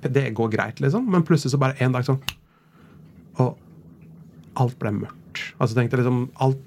Det 0.00 0.34
går 0.34 0.48
greit, 0.52 0.80
liksom. 0.80 1.10
Men 1.12 1.24
plutselig 1.28 1.52
så 1.52 1.60
bare 1.60 1.76
en 1.80 1.92
dag 1.92 2.06
sånn 2.08 2.20
Og 3.40 3.56
alt 4.56 4.78
ble 4.80 4.92
mørkt. 4.96 5.42
Altså 5.60 5.76
tenkte 5.76 5.96
jeg 5.96 6.04
liksom 6.04 6.30
alt, 6.40 6.58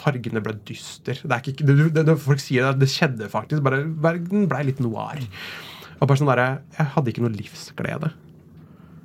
Fargene 0.00 0.42
ble 0.44 0.54
dyster. 0.68 1.20
Det 1.22 1.36
er 1.36 1.52
ikke, 1.52 1.66
det, 1.68 2.04
det, 2.04 2.16
folk 2.20 2.42
sier 2.42 2.68
at 2.68 2.80
det 2.80 2.90
skjedde 2.92 3.30
faktisk. 3.32 3.62
Bare, 3.64 3.82
verden 4.04 4.46
ble 4.50 4.66
litt 4.68 4.82
noir. 4.84 5.22
Og 5.98 6.06
bare 6.08 6.18
sånn 6.18 6.30
der, 6.30 6.44
Jeg 6.76 6.92
hadde 6.96 7.12
ikke 7.12 7.24
noe 7.24 7.34
livsglede. 7.34 8.12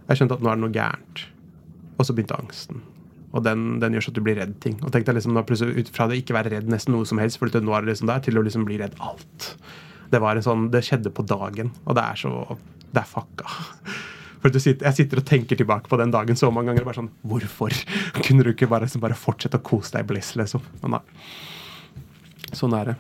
Jeg 0.07 0.19
skjønte 0.19 0.38
at 0.38 0.43
nå 0.43 0.51
er 0.51 0.59
det 0.59 0.65
noe 0.65 0.75
gærent. 0.75 1.25
Og 1.97 2.07
så 2.07 2.15
begynte 2.15 2.38
angsten. 2.38 2.83
Og 3.36 3.43
den, 3.45 3.77
den 3.81 3.95
gjør 3.95 4.07
så 4.07 4.13
at 4.13 4.17
du 4.17 4.24
blir 4.25 4.39
redd 4.39 4.55
ting. 4.63 4.77
Og 4.81 4.93
tenkte 4.93 5.12
jeg 5.12 5.19
liksom 5.19 5.39
plutselig 5.47 5.83
ut 5.83 5.91
fra 5.93 6.07
det 6.09 6.21
ikke 6.21 6.38
være 6.38 6.53
redd 6.55 6.69
nesten 6.71 6.95
noe 6.95 7.07
som 7.07 7.19
helst, 7.21 7.39
for 7.41 7.51
nå 7.51 7.75
er 7.75 7.86
det 7.86 7.93
liksom 7.93 8.09
der, 8.09 8.24
til 8.25 8.39
å 8.39 8.45
liksom 8.45 8.65
bli 8.67 8.79
redd 8.81 8.95
alt. 9.03 9.50
Det 10.12 10.21
var 10.24 10.39
en 10.39 10.45
sånn, 10.45 10.69
det 10.71 10.86
skjedde 10.88 11.12
på 11.13 11.25
dagen, 11.27 11.74
og 11.86 11.97
det 12.00 12.05
er 12.05 12.21
så 12.24 12.33
Det 12.88 13.01
er 13.01 13.09
fucka. 13.09 13.50
For 14.41 14.53
sitter, 14.60 14.86
Jeg 14.86 14.94
sitter 15.00 15.22
og 15.22 15.25
tenker 15.25 15.58
tilbake 15.60 15.89
på 15.89 15.98
den 16.00 16.12
dagen 16.13 16.36
så 16.39 16.51
mange 16.53 16.72
ganger. 16.72 16.86
bare 16.86 17.00
sånn, 17.01 17.12
Hvorfor 17.25 17.74
kunne 18.25 18.44
du 18.46 18.51
ikke 18.53 18.70
bare, 18.70 18.86
liksom 18.86 19.01
bare 19.01 19.17
fortsette 19.17 19.58
å 19.60 19.65
kose 19.65 19.96
deg 19.98 20.06
i 20.06 20.12
bliss? 20.13 20.36
liksom? 20.39 20.62
Men 20.84 20.98
nei. 20.98 21.03
Sånn 22.56 22.74
er 22.77 22.94
det. 22.94 22.98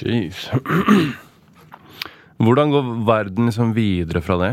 Jeez. 0.00 0.46
Hvordan 2.40 2.70
går 2.72 2.92
verden 3.04 3.50
liksom 3.50 3.74
videre 3.76 4.22
fra 4.24 4.36
det? 4.40 4.52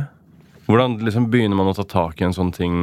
Hvordan 0.67 0.97
liksom 1.05 1.29
begynner 1.31 1.55
man 1.55 1.69
å 1.71 1.75
ta 1.77 1.85
tak 1.87 2.19
i 2.19 2.25
en 2.27 2.35
sånn 2.35 2.51
ting 2.51 2.73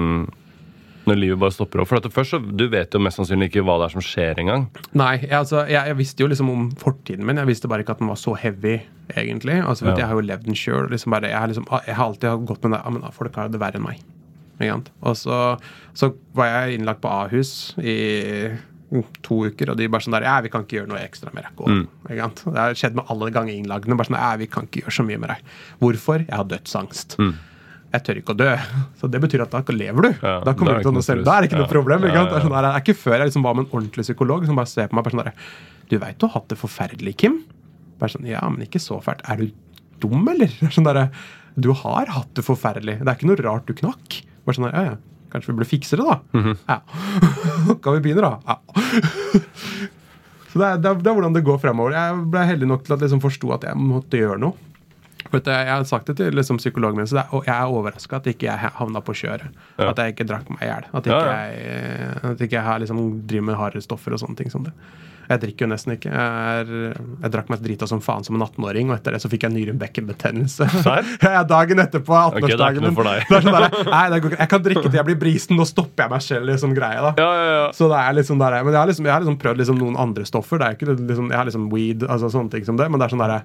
når 1.09 1.19
livet 1.21 1.41
bare 1.43 1.55
stopper 1.55 1.83
opp? 1.83 1.91
For 1.91 2.01
at 2.01 2.09
først 2.13 2.35
så, 2.37 2.41
Du 2.45 2.67
vet 2.73 2.95
jo 2.95 3.01
mest 3.03 3.21
sannsynlig 3.21 3.51
ikke 3.51 3.65
hva 3.67 3.77
det 3.81 3.89
er 3.89 3.95
som 3.97 4.05
skjer 4.05 4.41
engang. 4.43 4.67
Nei, 4.97 5.13
jeg, 5.23 5.33
altså, 5.39 5.65
jeg, 5.69 5.91
jeg 5.91 5.99
visste 6.01 6.25
jo 6.25 6.31
liksom 6.33 6.51
om 6.53 6.67
fortiden 6.81 7.27
min. 7.27 7.41
Jeg 7.43 7.51
visste 7.51 7.71
bare 7.71 7.85
ikke 7.85 7.97
at 7.97 8.03
den 8.03 8.11
var 8.13 8.21
så 8.21 8.35
heavy, 8.41 8.79
egentlig. 9.15 9.61
Altså, 9.63 9.91
Ja. 9.91 9.97
Jeg 10.03 10.11
har 10.11 10.21
jo 10.21 10.27
levd 10.27 10.49
den 10.49 10.59
sjøl. 10.59 10.91
Liksom 10.91 11.17
jeg, 11.21 11.49
liksom, 11.53 11.69
jeg 11.87 11.97
har 11.99 12.05
alltid 12.07 12.47
gått 12.49 12.63
med 12.65 12.77
det. 12.77 12.83
Ja, 12.85 12.91
men 12.97 13.09
folk 13.13 13.37
har 13.41 13.49
det 13.53 13.61
verre 13.63 13.81
enn 13.81 13.89
meg. 13.89 14.05
Og 15.03 15.17
så, 15.19 15.59
så 15.99 16.13
var 16.35 16.47
jeg 16.47 16.79
innlagt 16.79 17.03
på 17.03 17.11
Ahus 17.11 17.75
i 17.83 18.55
to 19.25 19.41
uker, 19.49 19.73
og 19.73 19.79
de 19.81 19.89
bare 19.91 20.05
sånn 20.05 20.15
der 20.15 20.27
Ja, 20.29 20.37
vi 20.45 20.51
kan 20.53 20.63
ikke 20.63 20.79
gjøre 20.79 20.91
noe 20.93 21.01
ekstra 21.03 21.33
med 21.35 21.47
deg. 21.47 21.65
Mm. 21.67 21.89
Det 22.07 22.55
har 22.61 22.77
skjedd 22.79 22.95
med 22.95 23.11
alle 23.11 23.31
ganger 23.35 23.57
innlagene. 23.57 23.97
Bare 23.99 24.11
sånn 24.11 24.21
Ja, 24.21 24.37
vi 24.39 24.47
kan 24.47 24.69
ikke 24.69 24.85
gjøre 24.85 24.95
så 24.99 25.07
mye 25.09 25.19
med 25.19 25.33
deg. 25.35 25.51
Hvorfor? 25.83 26.23
Jeg 26.23 26.37
har 26.39 26.47
dødsangst. 26.51 27.19
Mm. 27.19 27.35
Jeg 27.95 28.03
tør 28.03 28.19
ikke 28.19 28.35
å 28.35 28.39
dø. 28.39 28.51
Så 28.99 29.09
det 29.11 29.21
betyr 29.23 29.45
at 29.45 29.53
da 29.55 29.61
lever 29.75 30.09
du. 30.09 30.09
Ja, 30.19 30.39
da 30.43 30.55
kommer 30.59 30.75
er 30.75 30.83
du 30.83 30.89
til 30.89 30.91
å 30.91 30.99
det 30.99 31.05
selv. 31.07 31.27
Da 31.27 31.37
er 31.37 31.45
det 31.45 31.53
ikke 31.53 31.61
noe 31.63 31.71
problem. 31.71 32.07
Ikke? 32.09 32.25
Det, 32.27 32.41
er 32.41 32.47
sånn 32.49 32.55
det 32.57 32.71
er 32.73 32.83
ikke 32.83 32.97
før 32.99 33.17
jeg 33.17 33.31
liksom 33.31 33.47
var 33.47 33.55
med 33.55 33.67
en 33.67 33.77
ordentlig 33.79 34.07
psykolog 34.09 34.49
som 34.49 34.59
bare 34.59 34.71
ser 34.73 34.91
på 34.91 34.99
meg 34.99 35.07
bare 35.07 35.15
sånn 35.15 35.23
der 35.23 35.37
Du 35.93 35.97
veit 36.03 36.19
du 36.19 36.27
har 36.27 36.35
hatt 36.41 36.51
det 36.51 36.59
forferdelig, 36.59 37.15
Kim? 37.23 37.39
Bare 38.01 38.17
sånn, 38.17 38.27
Ja, 38.27 38.43
men 38.51 38.67
ikke 38.67 38.83
så 38.83 38.99
fælt. 39.05 39.23
Er 39.31 39.39
du 39.45 39.47
dum, 40.03 40.27
eller? 40.33 40.51
Er 40.65 40.75
Sånn 40.75 40.89
der, 40.89 41.05
du 41.55 41.71
har 41.85 42.11
hatt 42.11 42.35
det 42.35 42.43
forferdelig. 42.47 42.99
Det 43.01 43.07
er 43.07 43.15
ikke 43.19 43.31
noe 43.31 43.43
rart 43.47 43.71
du 43.71 43.77
knakk. 43.79 44.21
Bare 44.45 44.59
sånn 44.59 44.67
der, 44.67 44.75
ja, 44.75 44.95
ja. 44.95 44.97
Kanskje 45.35 45.51
vi 45.51 45.59
burde 45.61 45.71
fikse 45.71 45.99
det, 45.99 46.07
da? 46.07 46.19
Mhm. 46.35 46.59
Ja. 46.67 46.81
Kan 47.85 47.97
vi 47.99 48.03
begynne, 48.09 48.27
da? 48.27 48.39
Ja. 48.51 48.59
Så 50.55 50.61
det 50.61 50.67
er, 50.69 50.77
det, 50.79 50.91
er, 50.91 50.99
det 51.03 51.11
er 51.11 51.17
hvordan 51.17 51.35
det 51.35 51.43
går 51.47 51.57
fremover. 51.63 51.95
Jeg 51.97 52.19
ble 52.31 52.43
heldig 52.47 52.69
nok 52.71 52.85
til 52.87 52.95
å 52.95 52.99
liksom 53.01 53.23
forstå 53.23 53.55
at 53.57 53.65
jeg 53.67 53.79
måtte 53.81 54.21
gjøre 54.21 54.39
noe. 54.43 54.74
For 55.35 55.55
jeg, 55.55 55.71
har 55.71 55.87
sagt 55.89 56.11
det 56.11 56.19
til 56.21 56.37
liksom, 56.39 56.61
psykologen 56.63 57.01
min, 57.01 57.09
og 57.25 57.49
jeg 57.49 57.55
er 57.55 57.79
overraska 57.79 58.21
at 58.21 58.29
ikke 58.31 58.49
jeg 58.49 58.75
havna 58.81 59.03
på 59.05 59.17
kjøret. 59.25 59.65
Ja. 59.79 59.91
At 59.91 60.03
jeg 60.03 60.15
ikke 60.15 60.29
drakk 60.31 60.53
meg 60.55 60.63
i 60.63 60.71
hjel. 60.71 60.91
At 60.93 61.11
Ja, 61.11 61.19
ikke 61.19 61.33
ja. 61.33 61.41
jeg, 61.49 62.21
at 62.35 62.47
ikke 62.47 62.59
jeg 62.61 62.69
har, 62.69 62.85
liksom, 62.85 63.03
driver 63.29 63.51
med 63.51 63.61
harde 63.61 63.83
stoffer 63.85 64.17
og 64.17 64.23
sånne 64.23 64.41
ting 64.41 64.53
som 64.53 64.67
det. 64.67 64.75
Jeg 65.25 65.41
drikker 65.41 65.65
jo 65.65 65.71
nesten 65.71 65.95
ikke. 65.95 66.11
Jeg, 66.13 66.65
er, 66.65 66.97
jeg 67.25 67.33
drakk 67.33 67.51
meg 67.53 67.63
drita 67.65 67.89
som 67.89 68.01
faen 68.05 68.27
som 68.27 68.37
en 68.37 68.45
18-åring, 68.45 68.91
og 68.91 68.99
etter 68.99 69.17
det 69.17 69.23
så 69.25 69.31
fikk 69.33 69.47
jeg 69.47 69.55
nyrebekkenbetennelse. 69.55 70.69
Dagen 71.55 71.81
etterpå. 71.85 72.17
Ok, 72.29 72.41
det 72.45 72.53
er 72.53 72.59
18-årsdagen 72.59 72.81
ikke 72.81 72.91
noe 72.91 72.99
for 72.99 73.09
deg. 73.09 73.31
Er 73.31 74.17
sånn 74.19 74.37
jeg 74.43 74.51
kan 74.53 74.67
drikke 74.67 74.85
til 74.89 74.99
jeg 75.01 75.09
blir 75.09 75.21
brisen, 75.21 75.57
nå 75.61 75.67
stopper 75.69 76.07
jeg 76.07 76.15
meg 76.15 76.27
selv. 76.27 76.49
liksom 76.51 76.75
greie 76.77 77.01
da 77.01 77.15
Ja, 77.21 77.31
ja, 77.31 77.55
ja. 77.55 77.71
så 77.77 77.89
det 77.93 78.03
er 78.03 78.19
liksom 78.21 78.43
der, 78.43 78.59
Men 78.61 78.77
jeg 78.77 78.81
har 78.83 78.91
liksom, 78.93 79.09
jeg 79.09 79.15
har 79.15 79.25
liksom 79.25 79.41
prøvd 79.41 79.63
liksom 79.63 79.81
noen 79.81 79.97
andre 80.05 80.29
stoffer. 80.29 80.61
Det 80.61 80.69
er 80.69 80.77
ikke 80.79 80.99
liksom, 80.99 81.33
Jeg 81.33 81.41
har 81.41 81.49
liksom 81.49 81.71
weed, 81.73 82.05
altså 82.05 82.31
sånne 82.35 82.53
ting 82.53 82.69
som 82.69 82.81
det, 82.81 82.91
men 82.91 83.01
det 83.01 83.09
er 83.09 83.17
sånn 83.17 83.25
derre 83.25 83.41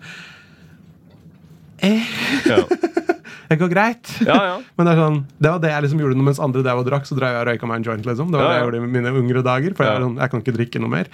ja. 2.50 2.60
Det 3.50 3.56
går 3.58 3.70
greit. 3.72 4.12
ja, 4.22 4.36
ja. 4.46 4.58
Men 4.78 4.86
det 4.86 4.92
er 4.94 5.00
sånn 5.02 5.16
Det 5.42 5.50
var 5.50 5.62
det 5.64 5.70
jeg 5.72 5.82
liksom 5.88 6.02
gjorde 6.04 6.22
mens 6.22 6.40
andre 6.44 6.62
der 6.62 6.78
og 6.78 6.86
drakk. 6.86 7.08
Så 7.10 7.16
drev 7.18 7.34
jeg 7.34 7.42
og 7.42 7.48
røyka 7.50 7.70
meg 7.72 7.80
en 7.80 7.88
joint. 7.88 8.06
liksom 8.06 8.30
Det 8.30 8.38
var 8.38 8.52
det 8.52 8.58
jeg 8.60 8.66
gjorde 8.68 8.78
i 8.82 8.90
mine 8.94 9.14
yngre 9.24 9.42
dager. 9.48 9.74
For 9.74 9.88
jeg, 9.90 10.04
sånn, 10.06 10.20
jeg 10.22 10.30
kan 10.36 10.44
ikke 10.44 10.54
drikke 10.60 10.82
noe 10.84 10.92
mer. 10.94 11.10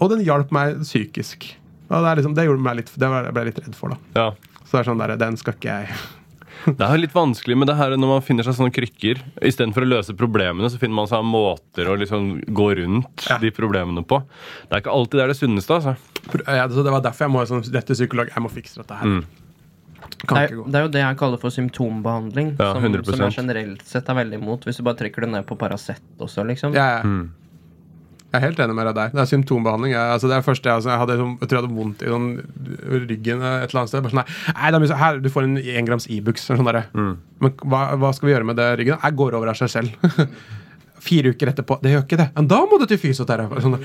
Og 0.00 0.08
den 0.14 0.22
hjalp 0.24 0.54
meg 0.56 0.78
psykisk. 0.80 1.44
Og 1.90 2.06
det, 2.06 2.14
liksom, 2.22 2.32
det 2.38 2.46
gjorde 2.48 2.64
meg 2.64 2.78
litt 2.80 2.88
Det 2.96 3.10
var, 3.12 3.28
jeg 3.28 3.36
ble 3.36 3.44
litt 3.50 3.60
redd 3.60 3.76
for, 3.78 3.92
da. 3.92 3.98
ja. 4.16 4.30
Så 4.66 4.72
det 4.72 4.80
er 4.80 4.88
sånn 4.88 4.98
der, 5.04 5.12
den 5.20 5.36
skal 5.38 5.54
ikke 5.54 5.74
jeg 5.76 5.92
Det 6.80 6.82
er 6.88 6.98
litt 6.98 7.12
vanskelig 7.14 7.54
med 7.60 7.68
det 7.70 7.76
her 7.78 7.92
når 7.94 8.08
man 8.16 8.24
finner 8.26 8.42
seg 8.48 8.56
sånne 8.56 8.72
krykker. 8.74 9.20
Istedenfor 9.44 9.84
å 9.84 9.90
løse 9.92 10.16
problemene, 10.18 10.66
så 10.72 10.80
finner 10.80 10.96
man 11.04 11.06
seg 11.10 11.22
måter 11.28 11.86
å 11.92 11.94
liksom 12.00 12.38
gå 12.48 12.70
rundt 12.80 13.26
Ja. 13.28 13.36
de 13.38 13.52
problemene 13.54 14.02
på. 14.08 14.18
Det 14.66 14.72
er 14.72 14.82
ikke 14.82 14.96
alltid 14.96 15.20
det 15.20 15.26
er 15.28 15.34
det 15.34 15.38
sunneste, 15.38 15.76
altså. 15.76 15.94
ja, 16.48 16.64
det 16.66 16.94
var 16.96 17.04
derfor 17.04 17.28
jeg 17.28 17.34
må 17.36 17.44
sånn, 17.46 17.62
dette 17.70 17.94
psykolog. 17.94 18.32
Jeg 18.32 18.42
må 18.42 18.50
fikse 18.50 18.80
dette 18.80 18.98
her. 18.98 19.12
Mm. 19.20 19.45
Kan 20.26 20.36
Det 20.38 20.44
ikke 20.50 20.52
er, 20.52 20.56
gå. 20.56 20.66
det 20.72 20.78
er 20.80 20.84
jo 20.86 20.92
det 20.94 21.00
jeg 21.02 21.16
kaller 21.20 21.38
for 21.42 21.50
symptombehandling. 21.54 22.52
Ja, 22.58 22.72
som, 22.74 23.02
som 23.04 23.24
jeg 23.26 23.34
generelt 23.36 23.82
sett 23.86 24.08
er 24.08 24.14
veldig 24.14 24.38
imot. 24.40 24.64
Hvis 24.66 24.76
du 24.80 24.82
bare 24.86 24.96
trekker 25.00 25.20
det 25.26 25.30
ned 25.32 25.46
på 25.46 25.56
Paracet 25.58 26.00
også, 26.18 26.44
liksom. 26.46 26.74
Jeg, 26.74 27.04
Mm. 27.04 27.30
jeg 28.32 28.40
er 28.42 28.44
helt 28.46 28.58
enig 28.60 28.74
med 28.74 28.86
deg 28.86 28.94
der. 28.96 29.08
Det 29.14 29.20
er 29.22 29.30
symptombehandling. 29.30 29.92
Jeg, 29.94 30.12
altså 30.16 30.28
det 30.28 30.36
er 30.36 30.42
første 30.42 30.68
jeg, 30.68 30.74
altså, 30.76 30.90
jeg, 30.90 30.98
hadde, 30.98 31.16
sånn- 31.20 31.38
jeg 31.40 31.48
tror 31.48 31.56
jeg 31.58 31.62
hadde 31.64 31.76
vondt 31.78 32.02
i 32.02 32.10
sånn, 32.10 32.28
ryggen 33.06 33.42
et 33.46 33.70
eller 33.70 33.80
annet 33.80 33.88
sted. 33.88 34.02
Bare 34.02 34.12
sånn, 34.12 34.22
nei, 34.24 34.52
nei, 34.56 34.70
det 34.70 34.74
er 34.76 34.80
mye 34.84 34.92
så- 34.92 35.00
her, 35.04 35.18
Du 35.20 35.28
får 35.30 35.42
en 35.44 35.56
1 35.58 35.86
grams 35.86 36.06
Ibux. 36.08 36.46
Sånn. 36.50 36.58
Mm. 36.94 37.16
Men 37.40 37.50
hva, 37.64 37.82
hva 37.96 38.12
skal 38.14 38.28
vi 38.28 38.34
gjøre 38.34 38.44
med 38.46 38.56
det 38.56 38.70
ryggen? 38.78 38.98
Jeg 39.02 39.16
går 39.16 39.34
over 39.34 39.48
av 39.48 39.54
seg 39.56 39.68
selv. 39.70 39.90
Fire 41.06 41.30
uker 41.30 41.46
etterpå. 41.52 41.80
Det 41.82 41.92
gjør 41.92 42.02
ikke 42.04 42.16
det. 42.18 42.30
Men 42.34 42.46
da 42.48 42.58
må 42.66 42.78
du 42.80 42.86
til 42.86 42.98
fysioterapeut. 42.98 43.62
Sånn, 43.62 43.78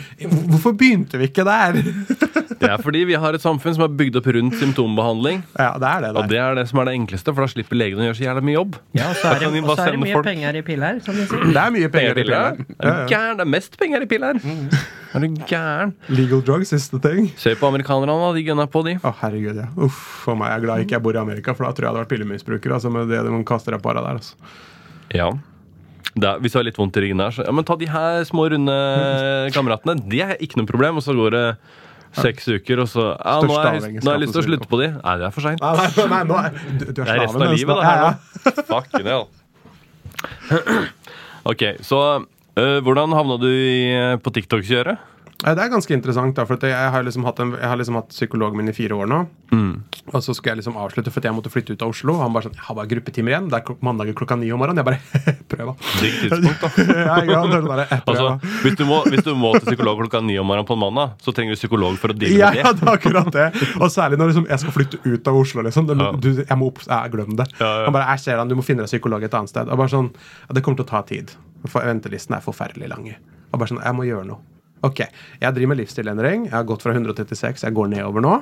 hvorfor 0.50 0.74
begynte 0.74 1.20
vi 1.22 1.28
ikke 1.30 1.44
der? 1.46 1.78
Det 2.62 2.70
er 2.70 2.82
fordi 2.84 3.02
vi 3.10 3.16
har 3.18 3.34
et 3.38 3.42
samfunn 3.44 3.74
som 3.76 3.84
er 3.88 3.92
bygd 4.00 4.20
opp 4.22 4.28
rundt 4.38 4.56
symptombehandling. 4.62 5.42
ja, 5.58 5.72
det 5.82 5.90
er 5.92 6.02
det 6.06 6.12
Og 6.22 6.30
det 6.30 6.38
er 6.40 6.56
det 6.62 6.68
som 6.70 6.80
er 6.84 6.86
det 6.92 6.94
enkleste, 7.00 7.34
for 7.34 7.42
da 7.46 7.50
slipper 7.52 7.80
legen 7.82 8.00
å 8.00 8.06
gjøre 8.08 8.18
så 8.20 8.26
jævla 8.28 8.44
mye 8.46 8.56
jobb. 8.60 8.78
Ja, 8.98 9.10
og 9.10 9.16
så 9.18 9.32
er 9.34 9.40
det, 9.42 9.50
Da 9.52 9.62
og 9.66 9.78
så 9.78 9.86
er 9.88 9.92
det 9.98 10.02
mye 10.06 10.14
folk- 10.18 10.30
penger 10.30 10.56
i 10.56 10.62
piller, 10.68 11.00
som 11.04 11.16
de 11.18 11.26
sier. 11.28 11.46
Det 11.52 11.62
er 11.66 11.76
mye 11.76 11.90
penger 11.98 12.12
i 12.12 12.16
Penger 12.22 12.24
piller. 12.24 12.66
Er 12.80 12.92
du 13.02 13.14
gæren? 13.16 13.38
Det 13.42 13.46
er 13.48 13.52
mest 13.58 13.78
penger 13.82 14.02
i 14.02 14.10
piller. 14.16 14.42
Er 15.12 15.20
du 15.20 15.28
gæren? 15.44 15.90
Legal 16.08 16.40
drugs 16.48 16.72
is 16.72 16.86
the 16.88 16.98
thing. 17.04 17.26
Se 17.36 17.52
på 17.60 17.68
amerikanerne, 17.68 18.14
da. 18.16 18.30
De 18.32 18.44
gunner 18.48 18.68
på, 18.72 18.80
de. 18.88 18.94
Å, 19.04 19.12
herregud, 19.20 19.58
ja. 19.60 19.66
Uff, 19.76 19.98
for 20.24 20.38
meg. 20.40 20.54
Jeg 20.54 20.62
er 20.62 20.64
glad 20.64 20.84
ikke 20.86 20.96
jeg 20.96 21.04
bor 21.04 21.18
i 21.18 21.20
Amerika, 21.20 21.52
for 21.54 21.66
da 21.68 21.72
tror 21.76 21.84
jeg 21.84 21.90
jeg 21.90 21.92
hadde 21.92 22.04
vært 22.06 22.12
pillemisbruker. 22.14 22.72
Altså, 22.78 22.92
med 22.96 23.12
det 23.12 23.20
de 23.28 23.42
kaster 23.44 23.76
deg 23.76 23.82
på 23.84 23.92
der. 23.98 24.08
Altså. 24.08 24.38
Ja. 25.12 25.28
Det 26.16 26.30
er, 26.30 26.40
hvis 26.40 26.56
du 26.56 26.60
har 26.62 26.64
litt 26.64 26.80
vondt 26.80 26.96
i 26.96 27.04
ryggen 27.04 27.20
der, 27.20 27.36
så 27.36 27.44
ja, 27.44 27.52
men 27.52 27.68
ta 27.68 27.76
de 27.80 27.88
her 27.92 28.24
små, 28.28 28.48
runde 28.56 28.78
kameratene. 29.58 29.98
Det 30.12 30.24
er 30.24 30.34
ikke 30.40 30.62
noe 30.62 30.72
problem. 30.72 30.96
Og 31.00 31.04
så 31.04 31.12
går 31.18 31.36
det 31.36 31.44
seks 32.18 32.48
uker, 32.52 32.82
og 32.84 32.90
så 32.92 33.06
ja, 33.12 33.36
nå, 33.40 33.54
har 33.56 33.78
jeg, 33.78 33.94
nå 34.00 34.08
har 34.10 34.18
jeg 34.18 34.24
lyst 34.26 34.36
til 34.36 34.42
å 34.42 34.48
slutte 34.50 34.68
på 34.72 34.80
de. 34.82 34.90
Nei, 34.98 35.14
det 35.22 35.28
er 35.28 35.36
for 35.36 35.46
seint. 35.46 35.62
Nei, 35.62 35.72
nei, 36.12 36.24
nei, 36.32 36.50
du, 36.82 36.86
du 36.90 36.90
er 36.90 36.96
Det 36.98 37.06
er 37.14 37.22
resten 37.24 37.46
av 37.46 37.56
livet, 37.56 37.76
det 37.78 37.86
her 37.88 38.02
nå. 38.04 38.12
Fucking 38.74 39.08
hell. 39.12 39.26
Ok, 41.52 41.64
så 41.88 42.02
øh, 42.22 42.78
hvordan 42.86 43.16
havna 43.18 43.40
du 43.42 43.48
i, 43.50 43.80
på 44.22 44.34
TikTok-kjøret? 44.36 45.11
Ja, 45.44 45.56
Det 45.58 45.64
er 45.64 45.70
ganske 45.74 45.94
interessant, 45.96 46.36
da, 46.38 46.44
for 46.46 46.56
jeg 46.62 46.92
har 46.94 47.02
liksom 47.04 47.26
en, 47.26 47.52
jeg 47.58 47.66
har 47.68 47.78
liksom 47.80 47.96
hatt 47.98 48.10
psykologen 48.14 48.58
min 48.58 48.70
i 48.70 48.74
fire 48.78 48.94
år 48.94 49.08
nå. 49.10 49.22
Og 50.14 50.22
så 50.24 50.34
skulle 50.36 50.52
jeg 50.54 50.58
liksom 50.62 50.76
avslutte, 50.78 51.12
for 51.12 51.22
jeg 51.26 51.34
måtte 51.34 51.50
flytte 51.52 51.74
ut 51.74 51.82
av 51.82 51.90
Oslo. 51.94 52.14
Og 52.14 52.22
han 52.22 52.34
bare 52.34 52.46
sånn, 52.48 52.54
jeg 52.58 52.66
har 52.68 52.76
bare 52.78 52.90
gruppetimer 52.92 53.34
igjen. 53.34 53.48
Det 53.50 53.58
er 53.58 53.64
klok 53.66 53.82
mandager 53.86 54.14
klokka 54.18 54.38
ni 54.38 54.52
om 54.54 54.60
morgenen. 54.62 54.82
Jeg 54.82 54.86
bare 54.86 55.36
prøv, 55.52 55.72
da. 55.72 55.74
Tidspunkt, 55.98 56.62
da. 56.62 56.70
ja? 57.10 57.16
Det 57.26 57.36
er 57.36 57.56
sånn 57.56 57.68
der, 57.72 57.82
«Eh, 57.88 58.04
prøv, 58.06 58.22
Altså, 58.22 58.54
hvis, 58.66 58.76
du 58.78 58.86
må, 58.90 59.00
hvis 59.10 59.24
du 59.26 59.32
må 59.38 59.52
til 59.58 59.68
psykolog 59.72 60.02
klokka 60.04 60.22
ni 60.26 60.38
om 60.42 60.46
morgenen 60.52 60.68
på 60.70 60.78
en 60.78 60.84
mandag, 60.86 61.16
så 61.26 61.34
trenger 61.36 61.58
du 61.58 61.62
psykolog 61.62 61.98
for 62.02 62.14
å 62.14 62.18
deale 62.22 62.38
Ja, 62.38 62.52
med 62.54 62.62
ja, 62.62 62.72
det. 62.74 62.82
det 62.82 62.88
er 62.88 63.00
akkurat 63.02 63.32
det. 63.38 63.48
Og 63.82 63.90
særlig 63.94 64.22
når 64.22 64.32
liksom, 64.34 64.48
jeg 64.52 64.64
skal 64.66 64.76
flytte 64.78 65.02
ut 65.08 65.32
av 65.34 65.42
Oslo. 65.42 65.66
liksom 65.68 65.90
det, 65.90 65.98
Ja. 66.02 66.12
du, 66.22 66.30
Jeg 66.46 66.58
må 66.62 66.70
opp, 66.72 66.84
jeg 66.86 67.12
Glem 67.18 67.36
det. 67.42 67.48
Ja, 67.60 67.66
ja. 67.66 67.84
Han 67.90 67.98
bare, 67.98 68.08
jeg 68.14 68.20
ser 68.28 68.38
han, 68.42 68.48
Du 68.52 68.56
må 68.56 68.64
finne 68.66 68.86
deg 68.86 68.92
psykolog 68.94 69.24
et 69.26 69.34
annet 69.42 69.50
sted. 69.50 69.68
Og 69.74 69.78
bare 69.82 69.90
sånn, 69.90 70.12
Det 70.54 70.62
kommer 70.64 70.78
til 70.82 70.86
å 70.86 70.92
ta 70.94 71.02
tid. 71.02 71.34
For 71.68 71.82
ventelisten 71.82 72.38
er 72.38 72.46
forferdelig 72.46 72.90
lange. 72.94 73.18
Og 73.52 73.60
bare 73.60 73.70
sånn, 73.74 73.82
Jeg 73.84 73.96
må 73.98 74.06
gjøre 74.08 74.28
noe. 74.30 74.40
Ok, 74.82 75.04
Jeg 75.42 75.54
driver 75.54 75.68
med 75.74 75.78
livsstilendring. 75.78 76.46
Jeg 76.50 76.56
har 76.56 76.66
gått 76.66 76.82
fra 76.82 76.94
136, 76.96 77.64
jeg 77.68 77.74
går 77.78 77.92
nedover 77.92 78.24
nå. 78.26 78.42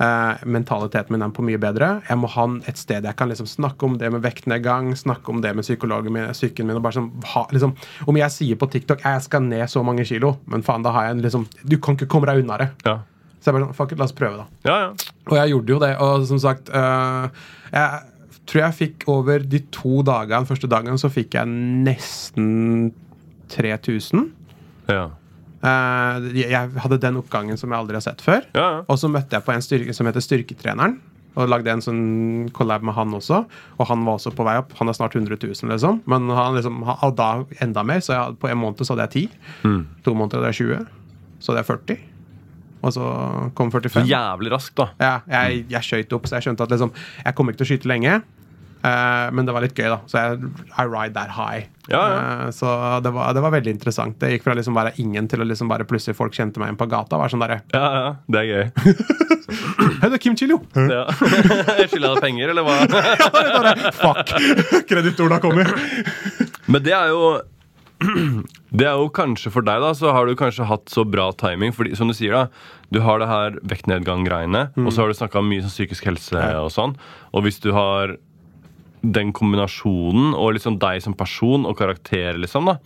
Eh, 0.00 0.44
mentaliteten 0.50 1.12
min 1.14 1.22
er 1.22 1.30
på 1.34 1.44
mye 1.46 1.58
bedre. 1.60 1.88
Jeg 2.08 2.18
må 2.18 2.26
ha 2.32 2.46
et 2.66 2.78
sted 2.80 3.04
jeg 3.06 3.16
kan 3.18 3.30
liksom 3.30 3.46
snakke 3.46 3.86
om 3.86 3.98
det 4.00 4.10
med 4.10 4.24
vektnedgang, 4.24 4.90
snakke 4.98 5.30
om 5.30 5.42
det 5.44 5.52
med 5.54 5.66
psykologen 5.66 6.12
min, 6.16 6.32
psyken 6.34 6.66
min. 6.66 6.80
sånn, 6.96 7.10
ha, 7.34 7.46
liksom, 7.52 7.76
Om 8.06 8.16
jeg 8.16 8.30
sier 8.34 8.56
på 8.56 8.70
TikTok 8.70 9.04
jeg 9.04 9.22
skal 9.22 9.42
ned 9.42 9.68
så 9.70 9.84
mange 9.84 10.04
kilo, 10.04 10.38
men 10.46 10.62
faen, 10.62 10.82
da 10.82 10.90
har 10.90 11.04
jeg 11.06 11.16
en 11.18 11.22
liksom 11.22 11.46
Du 11.62 11.76
kan 11.78 11.94
ikke 11.94 12.08
komme 12.08 12.26
deg 12.26 12.42
unna 12.42 12.58
det. 12.58 12.70
Ja, 12.84 12.98
Så 13.40 13.50
jeg 13.52 13.54
bare 13.54 13.66
sånn, 13.66 13.76
fuck 13.76 13.92
it, 13.92 13.98
la 13.98 14.04
oss 14.08 14.16
prøve, 14.16 14.36
da. 14.40 14.46
ja. 14.64 14.78
ja. 14.80 15.12
Og 15.30 15.36
jeg 15.36 15.52
gjorde 15.52 15.72
jo 15.72 15.78
det. 15.78 15.96
Og 16.00 16.26
som 16.26 16.38
sagt 16.38 16.68
øh, 16.74 17.28
Jeg 17.72 18.00
tror 18.46 18.60
jeg 18.64 18.74
fikk 18.80 19.04
over 19.08 19.38
de 19.38 19.60
to 19.70 20.02
dagene, 20.02 20.46
første 20.46 20.68
dagen, 20.68 20.98
så 20.98 21.08
fikk 21.12 21.34
jeg 21.38 21.46
nesten 21.48 22.92
3000. 23.48 24.32
ja. 24.88 25.10
Eh, 25.64 26.28
jeg 26.44 26.70
hadde 26.84 26.98
den 27.00 27.16
oppgangen 27.22 27.56
som 27.60 27.72
jeg 27.72 27.78
aldri 27.80 27.96
har 27.96 28.04
sett 28.04 28.20
før. 28.24 28.44
ja, 28.54 28.64
ja. 28.76 28.80
Og 28.88 28.98
så 29.00 29.08
møtte 29.10 29.38
jeg 29.38 29.44
på 29.46 29.54
en 29.54 29.64
styrke 29.64 29.94
som 29.96 30.06
heter 30.10 30.20
Styrketreneren. 30.24 30.98
Og 31.34 31.48
lagde 31.50 31.66
en 31.72 31.80
sånn 31.82 32.50
collab 32.54 32.84
med 32.86 32.94
han 32.94 33.10
også. 33.16 33.40
Og 33.80 33.86
han 33.88 34.04
var 34.06 34.20
også 34.20 34.30
på 34.36 34.44
vei 34.46 34.52
opp. 34.60 34.70
Han 34.78 34.88
er 34.88 34.94
snart 34.94 35.16
100 35.18 35.34
000, 35.42 35.70
liksom. 35.72 36.02
Men 36.06 36.28
han 36.30 36.54
liksom, 36.54 36.82
han- 36.86 37.14
da 37.18 37.44
enda 37.64 37.82
mer. 37.82 37.98
Så 38.04 38.12
jeg, 38.14 38.36
på 38.38 38.50
en 38.52 38.58
måned 38.60 38.78
så 38.86 38.94
hadde 38.94 39.08
jeg 39.10 39.30
10. 39.30 39.38
Mm. 39.64 39.80
To 40.04 40.14
måneder 40.14 40.38
hadde 40.44 40.52
jeg 40.52 40.60
20. 40.78 40.86
Så 41.40 41.50
hadde 41.52 41.64
jeg 41.64 41.70
40. 41.72 41.98
Og 42.84 42.92
så 42.92 43.08
kom 43.56 43.70
45. 43.72 44.04
Så 44.04 44.06
jævlig 44.12 44.52
raskt, 44.52 44.74
da. 44.76 44.86
Ja, 45.00 45.14
jeg, 45.26 45.64
jeg 45.72 45.82
skjøt 45.82 46.12
opp, 46.12 46.26
så 46.28 46.36
jeg 46.38 46.44
skjønte 46.46 46.62
at 46.68 46.70
liksom, 46.70 46.92
jeg 47.24 47.34
kommer 47.34 47.52
ikke 47.52 47.64
til 47.64 47.66
å 47.66 47.70
skyte 47.72 47.88
lenge. 47.90 48.22
Eh, 48.84 49.28
men 49.34 49.48
det 49.48 49.54
var 49.56 49.64
litt 49.64 49.78
gøy, 49.78 49.88
da. 49.92 50.00
Så 50.10 50.20
jeg 50.20 50.50
I 50.76 50.84
ride 50.86 51.14
that 51.16 51.32
high. 51.34 51.66
Ja, 51.88 52.00
ja. 52.08 52.18
Eh, 52.46 52.50
så 52.56 52.70
det 53.04 53.12
var, 53.12 53.34
det 53.36 53.42
var 53.44 53.52
veldig 53.52 53.74
interessant. 53.76 54.16
Det 54.20 54.30
gikk 54.34 54.46
fra 54.46 54.56
liksom 54.56 54.76
være 54.76 54.94
ingen 55.02 55.28
til 55.28 55.42
å 55.44 55.48
liksom 55.48 55.68
bare 55.72 55.86
plutselig 55.88 56.16
folk 56.18 56.36
kjente 56.36 56.60
meg 56.62 56.70
igjen 56.70 56.80
på 56.80 56.88
gata. 56.92 57.20
Var 57.20 57.32
sånn 57.32 57.44
der, 57.44 57.56
Ja, 57.74 57.84
ja, 57.98 58.12
det 58.28 58.42
er 58.44 58.50
gøy. 58.50 58.64
Hei, 60.00 60.08
det 60.08 60.14
er 60.16 60.22
Kim 60.22 60.36
Chilio! 60.38 60.60
Ja. 60.74 61.04
Skylder 61.90 62.14
deg 62.14 62.22
penger, 62.24 62.54
eller 62.54 62.66
hva? 62.66 62.78
Bare, 63.56 63.74
Fuck! 63.96 64.32
Kreditorene 64.88 65.40
kommer. 65.44 65.74
Men 66.68 66.84
det 66.84 66.94
er 66.96 67.12
jo 67.12 67.34
Det 68.74 68.86
er 68.88 68.98
jo 68.98 69.06
kanskje 69.14 69.52
for 69.54 69.62
deg, 69.66 69.78
da, 69.84 69.92
så 69.94 70.10
har 70.16 70.26
du 70.26 70.34
kanskje 70.38 70.66
hatt 70.66 70.90
så 70.90 71.04
bra 71.06 71.28
timing. 71.38 71.70
Fordi, 71.76 71.94
som 71.98 72.10
du 72.10 72.14
sier, 72.16 72.34
da, 72.34 72.48
du 72.90 72.98
har 73.04 73.20
det 73.22 73.28
her 73.30 73.58
vektnedgang-greiene, 73.70 74.64
og 74.82 74.90
så 74.90 75.04
har 75.04 75.12
du 75.12 75.18
snakka 75.20 75.44
mye 75.46 75.62
om 75.62 75.70
psykisk 75.70 76.08
helse 76.10 76.42
og 76.58 76.72
sånn. 76.74 76.96
Og 77.30 77.46
hvis 77.46 77.60
du 77.62 77.70
har 77.76 78.16
den 79.04 79.32
kombinasjonen, 79.36 80.32
og 80.34 80.54
liksom 80.56 80.78
deg 80.82 81.02
som 81.04 81.16
person 81.18 81.66
og 81.68 81.76
karakter, 81.78 82.38
liksom, 82.40 82.72
da 82.72 82.78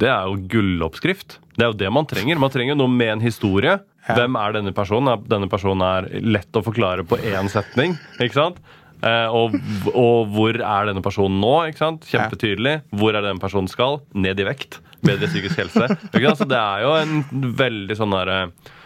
Det 0.00 0.08
er 0.08 0.26
jo 0.30 0.38
gulloppskrift. 0.48 1.38
Det 1.56 1.64
er 1.66 1.72
jo 1.72 1.78
det 1.80 1.90
man 1.92 2.06
trenger. 2.08 2.38
Man 2.40 2.52
trenger 2.52 2.78
noe 2.78 2.88
med 2.88 3.16
en 3.18 3.24
historie. 3.24 3.78
Ja. 4.08 4.14
Hvem 4.16 4.36
er 4.40 4.54
denne 4.56 4.72
personen? 4.72 5.26
Denne 5.28 5.48
personen 5.50 5.84
er 5.84 6.08
lett 6.24 6.56
å 6.56 6.62
forklare 6.64 7.04
på 7.04 7.18
én 7.20 7.50
setning. 7.52 7.98
ikke 8.18 8.38
sant? 8.38 8.62
Eh, 9.04 9.28
og, 9.32 9.54
og 9.92 10.32
hvor 10.32 10.56
er 10.56 10.88
denne 10.88 11.02
personen 11.04 11.40
nå? 11.40 11.52
ikke 11.68 11.82
sant? 11.82 12.08
Kjempetydelig. 12.08 12.80
Hvor 12.96 13.16
er 13.16 13.24
denne 13.26 13.42
personen 13.42 13.68
skal? 13.68 14.00
Ned 14.14 14.40
i 14.40 14.48
vekt. 14.48 14.80
bedre 15.04 15.28
psykisk 15.30 15.60
helse. 15.62 15.86
Ikke 16.14 16.30
sant? 16.30 16.42
Så 16.42 16.48
det 16.48 16.60
er 16.60 16.84
jo 16.84 16.96
en 16.98 17.52
veldig 17.60 17.96
sånn 17.96 18.16
derre 18.16 18.40
eh, 18.48 18.76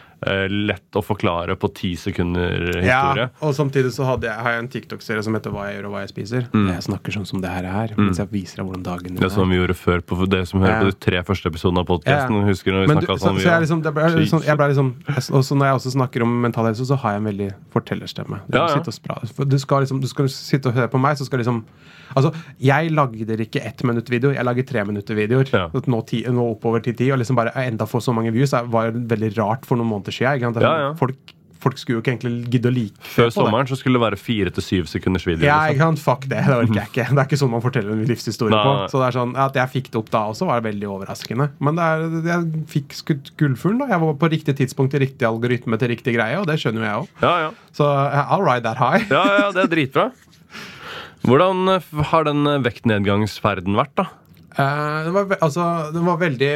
lett 0.50 0.96
å 0.98 1.02
forklare 1.04 1.56
på 1.60 1.68
ti 1.74 1.92
sekunder 2.00 2.54
historie. 2.80 3.26
Ja, 3.26 3.28
og 3.44 3.54
samtidig 3.56 3.92
så 3.94 4.06
hadde 4.08 4.28
jeg, 4.28 4.36
har 4.46 4.54
jeg 4.56 4.62
en 4.64 4.70
TikTok-serie 4.72 5.22
som 5.26 5.34
heter 5.36 5.52
Hva 5.54 5.66
jeg 5.68 5.78
gjør 5.78 5.88
og 5.90 5.94
hva 5.96 6.02
jeg 6.04 6.12
spiser. 6.14 6.46
Mm. 6.54 6.68
Jeg 6.72 6.86
snakker 6.88 7.16
sånn 7.18 7.26
som 7.28 7.42
det 7.44 7.50
her 7.52 7.68
er, 7.68 7.94
mens 7.98 8.20
jeg 8.22 8.30
viser 8.32 8.62
deg 8.62 8.68
hvordan 8.70 8.84
dagen 8.86 9.20
Det 9.20 9.30
som 9.34 9.50
vi 9.50 9.58
gjorde 9.60 9.76
før 9.78 10.04
på 10.04 10.18
det 10.30 10.42
som 10.50 10.60
hører 10.64 10.74
Ja. 10.74 10.80
på 10.84 10.90
de 10.92 10.98
tre 11.06 11.22
første 11.26 11.50
episodene 11.52 11.84
av 11.84 11.88
podkasten. 11.90 12.40
Ja. 12.40 12.46
Husker 12.50 12.72
når 12.76 12.84
vi 12.84 12.86
du, 12.86 12.94
snakket 12.94 13.14
så, 13.14 13.26
sånn 13.26 13.40
så 13.40 13.48
jeg, 13.50 13.64
liksom, 13.66 13.82
det 13.84 13.94
ble, 13.96 14.08
liksom, 14.18 14.44
jeg 14.48 14.56
ble 14.60 14.68
liksom 14.72 14.92
Og 15.38 15.44
så 15.44 15.58
når 15.58 15.66
jeg 15.70 15.80
også 15.80 15.94
snakker 15.98 16.22
om 16.26 16.36
mental 16.44 16.68
helse, 16.70 16.86
så 16.88 16.98
har 17.04 17.16
jeg 17.16 17.22
en 17.24 17.28
veldig 17.30 17.50
fortellerstemme. 17.74 18.40
Du, 18.48 18.56
Ja, 18.58 18.66
ja. 18.68 18.74
sitte 18.78 18.92
og 18.92 18.98
spra, 18.98 19.18
for 19.34 19.44
du, 19.48 19.58
skal 19.58 19.84
liksom, 19.86 20.00
du 20.00 20.08
skal 20.10 20.28
sitte 20.28 20.70
og 20.70 20.74
høre 20.78 20.88
på 20.92 21.00
meg, 21.00 21.16
så 21.20 21.26
skal 21.28 21.42
liksom 21.44 21.64
Altså, 22.14 22.30
jeg 22.62 22.92
lagde 22.94 23.36
ikke 23.42 23.62
ett 23.64 23.80
minutt 23.82 24.10
video, 24.12 24.30
jeg 24.30 24.44
lager 24.46 24.66
tre 24.68 24.82
minutter 24.86 25.16
videoer. 25.18 25.48
Ja. 25.50 25.62
Nå, 25.72 26.00
ti, 26.06 26.20
nå 26.30 26.44
oppover 26.52 26.82
til 26.84 26.94
ti, 26.94 27.08
og 27.10 27.18
liksom 27.18 27.34
bare 27.38 27.50
enda 27.64 27.88
få 27.90 27.98
så 28.04 28.12
mange 28.14 28.30
views 28.34 28.52
det 28.54 28.60
var 28.70 28.92
veldig 28.94 29.30
rart 29.38 29.64
for 29.66 29.80
noen 29.80 29.88
måneder 29.90 30.13
siden. 30.18 30.36
Ikke 30.38 30.52
sant? 30.52 30.64
Ja, 30.64 30.74
ja. 30.88 30.92
Folk, 30.98 31.34
folk 31.64 31.78
skulle 31.80 31.96
jo 31.96 32.02
ikke 32.02 32.12
egentlig 32.12 32.52
gidde 32.52 32.68
å 32.68 32.72
like 32.74 33.06
Før 33.14 33.30
det. 33.30 33.34
sommeren 33.38 33.68
så 33.70 33.78
skulle 33.80 33.96
det 33.96 34.02
være 34.02 34.18
fire 34.20 34.50
til 34.52 34.64
syv 34.66 34.88
sekunders 34.90 35.24
video. 35.24 35.46
Ja, 35.46 35.62
liksom. 35.64 35.74
ikke 35.74 35.86
sant? 35.86 36.02
Fuck 36.04 36.26
det. 36.28 36.42
Det 36.44 36.58
orker 36.58 36.80
jeg 36.82 36.90
ikke. 36.92 37.06
Det 37.08 37.22
er 37.22 37.28
ikke 37.30 37.38
sånn 37.40 37.52
man 37.54 37.64
forteller 37.64 37.94
en 37.94 38.02
livshistorie 38.10 38.58
på. 38.66 38.74
Så 38.92 39.00
det 39.00 39.06
er 39.06 39.16
sånn, 39.16 39.32
At 39.46 39.56
jeg 39.60 39.72
fikk 39.78 39.88
det 39.94 40.00
opp 40.02 40.10
da 40.12 40.24
også, 40.34 40.48
var 40.50 40.64
veldig 40.66 40.90
overraskende. 40.96 41.48
Men 41.64 41.80
det 41.80 41.86
er, 41.94 42.04
jeg 42.28 42.64
fikk 42.74 42.98
skutt 42.98 43.32
gullfuglen. 43.40 43.80
da. 43.80 43.88
Jeg 43.94 44.04
var 44.04 44.18
på 44.20 44.32
riktig 44.36 44.56
tidspunkt 44.60 44.94
i 44.98 45.00
riktig 45.06 45.28
algoritme 45.28 45.80
til 45.80 45.92
riktig 45.94 46.16
greie, 46.18 46.36
og 46.42 46.46
det 46.50 46.58
skjønner 46.60 46.84
jo 46.84 46.90
jeg 46.90 47.00
òg. 47.00 47.24
Ja, 47.24 47.34
ja. 47.46 47.50
Så 47.72 47.88
eh, 47.88 48.34
I'll 48.36 48.44
ride 48.44 48.68
that 48.68 48.76
high. 48.82 49.08
ja, 49.08 49.24
ja, 49.40 49.48
det 49.56 49.64
er 49.64 49.72
dritbra. 49.72 50.10
Hvordan 51.24 51.78
eh, 51.78 51.88
har 52.12 52.28
den 52.28 52.44
eh, 52.46 52.60
vektnedgangsferden 52.66 53.80
vært, 53.80 53.96
da? 53.96 54.10
Eh, 54.54 55.04
den, 55.04 55.12
var, 55.16 55.36
altså, 55.42 55.68
den 55.94 56.06
var 56.06 56.18
veldig 56.22 56.54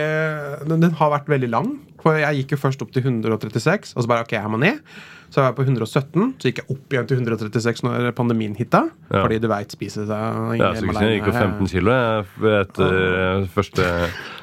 den, 0.69 0.83
den 0.87 0.97
har 1.01 1.15
vært 1.17 1.31
veldig 1.31 1.51
lang. 1.51 1.71
For 1.99 2.19
jeg 2.21 2.43
gikk 2.43 2.55
jo 2.55 2.61
først 2.63 2.83
opp 2.85 2.93
til 2.95 3.03
136, 3.03 3.95
og 3.97 4.05
så 4.05 4.11
bare 4.11 4.27
OK, 4.27 4.37
jeg 4.37 4.53
må 4.53 4.61
ned. 4.63 4.79
Så 5.29 5.43
var 5.43 5.51
jeg 5.51 5.57
på 5.59 5.65
117, 5.67 6.29
så 6.41 6.49
gikk 6.49 6.61
jeg 6.63 6.73
opp 6.73 6.95
igjen 6.95 7.09
til 7.11 7.19
136 7.19 7.83
når 7.85 8.07
pandemien 8.17 8.55
hitta. 8.57 8.87
Ja. 9.11 9.25
Fordi 9.25 9.41
du 9.43 9.49
veit, 9.51 9.75
spise 9.75 10.07
seg 10.09 10.61
Ja, 10.61 10.71
så 10.79 10.87
jeg 10.89 11.19
gikk 11.19 11.29
jo 11.29 11.35
15 11.35 11.73
kilo 11.75 11.97
etter 12.63 13.01
eh, 13.03 13.49
første, 13.53 13.89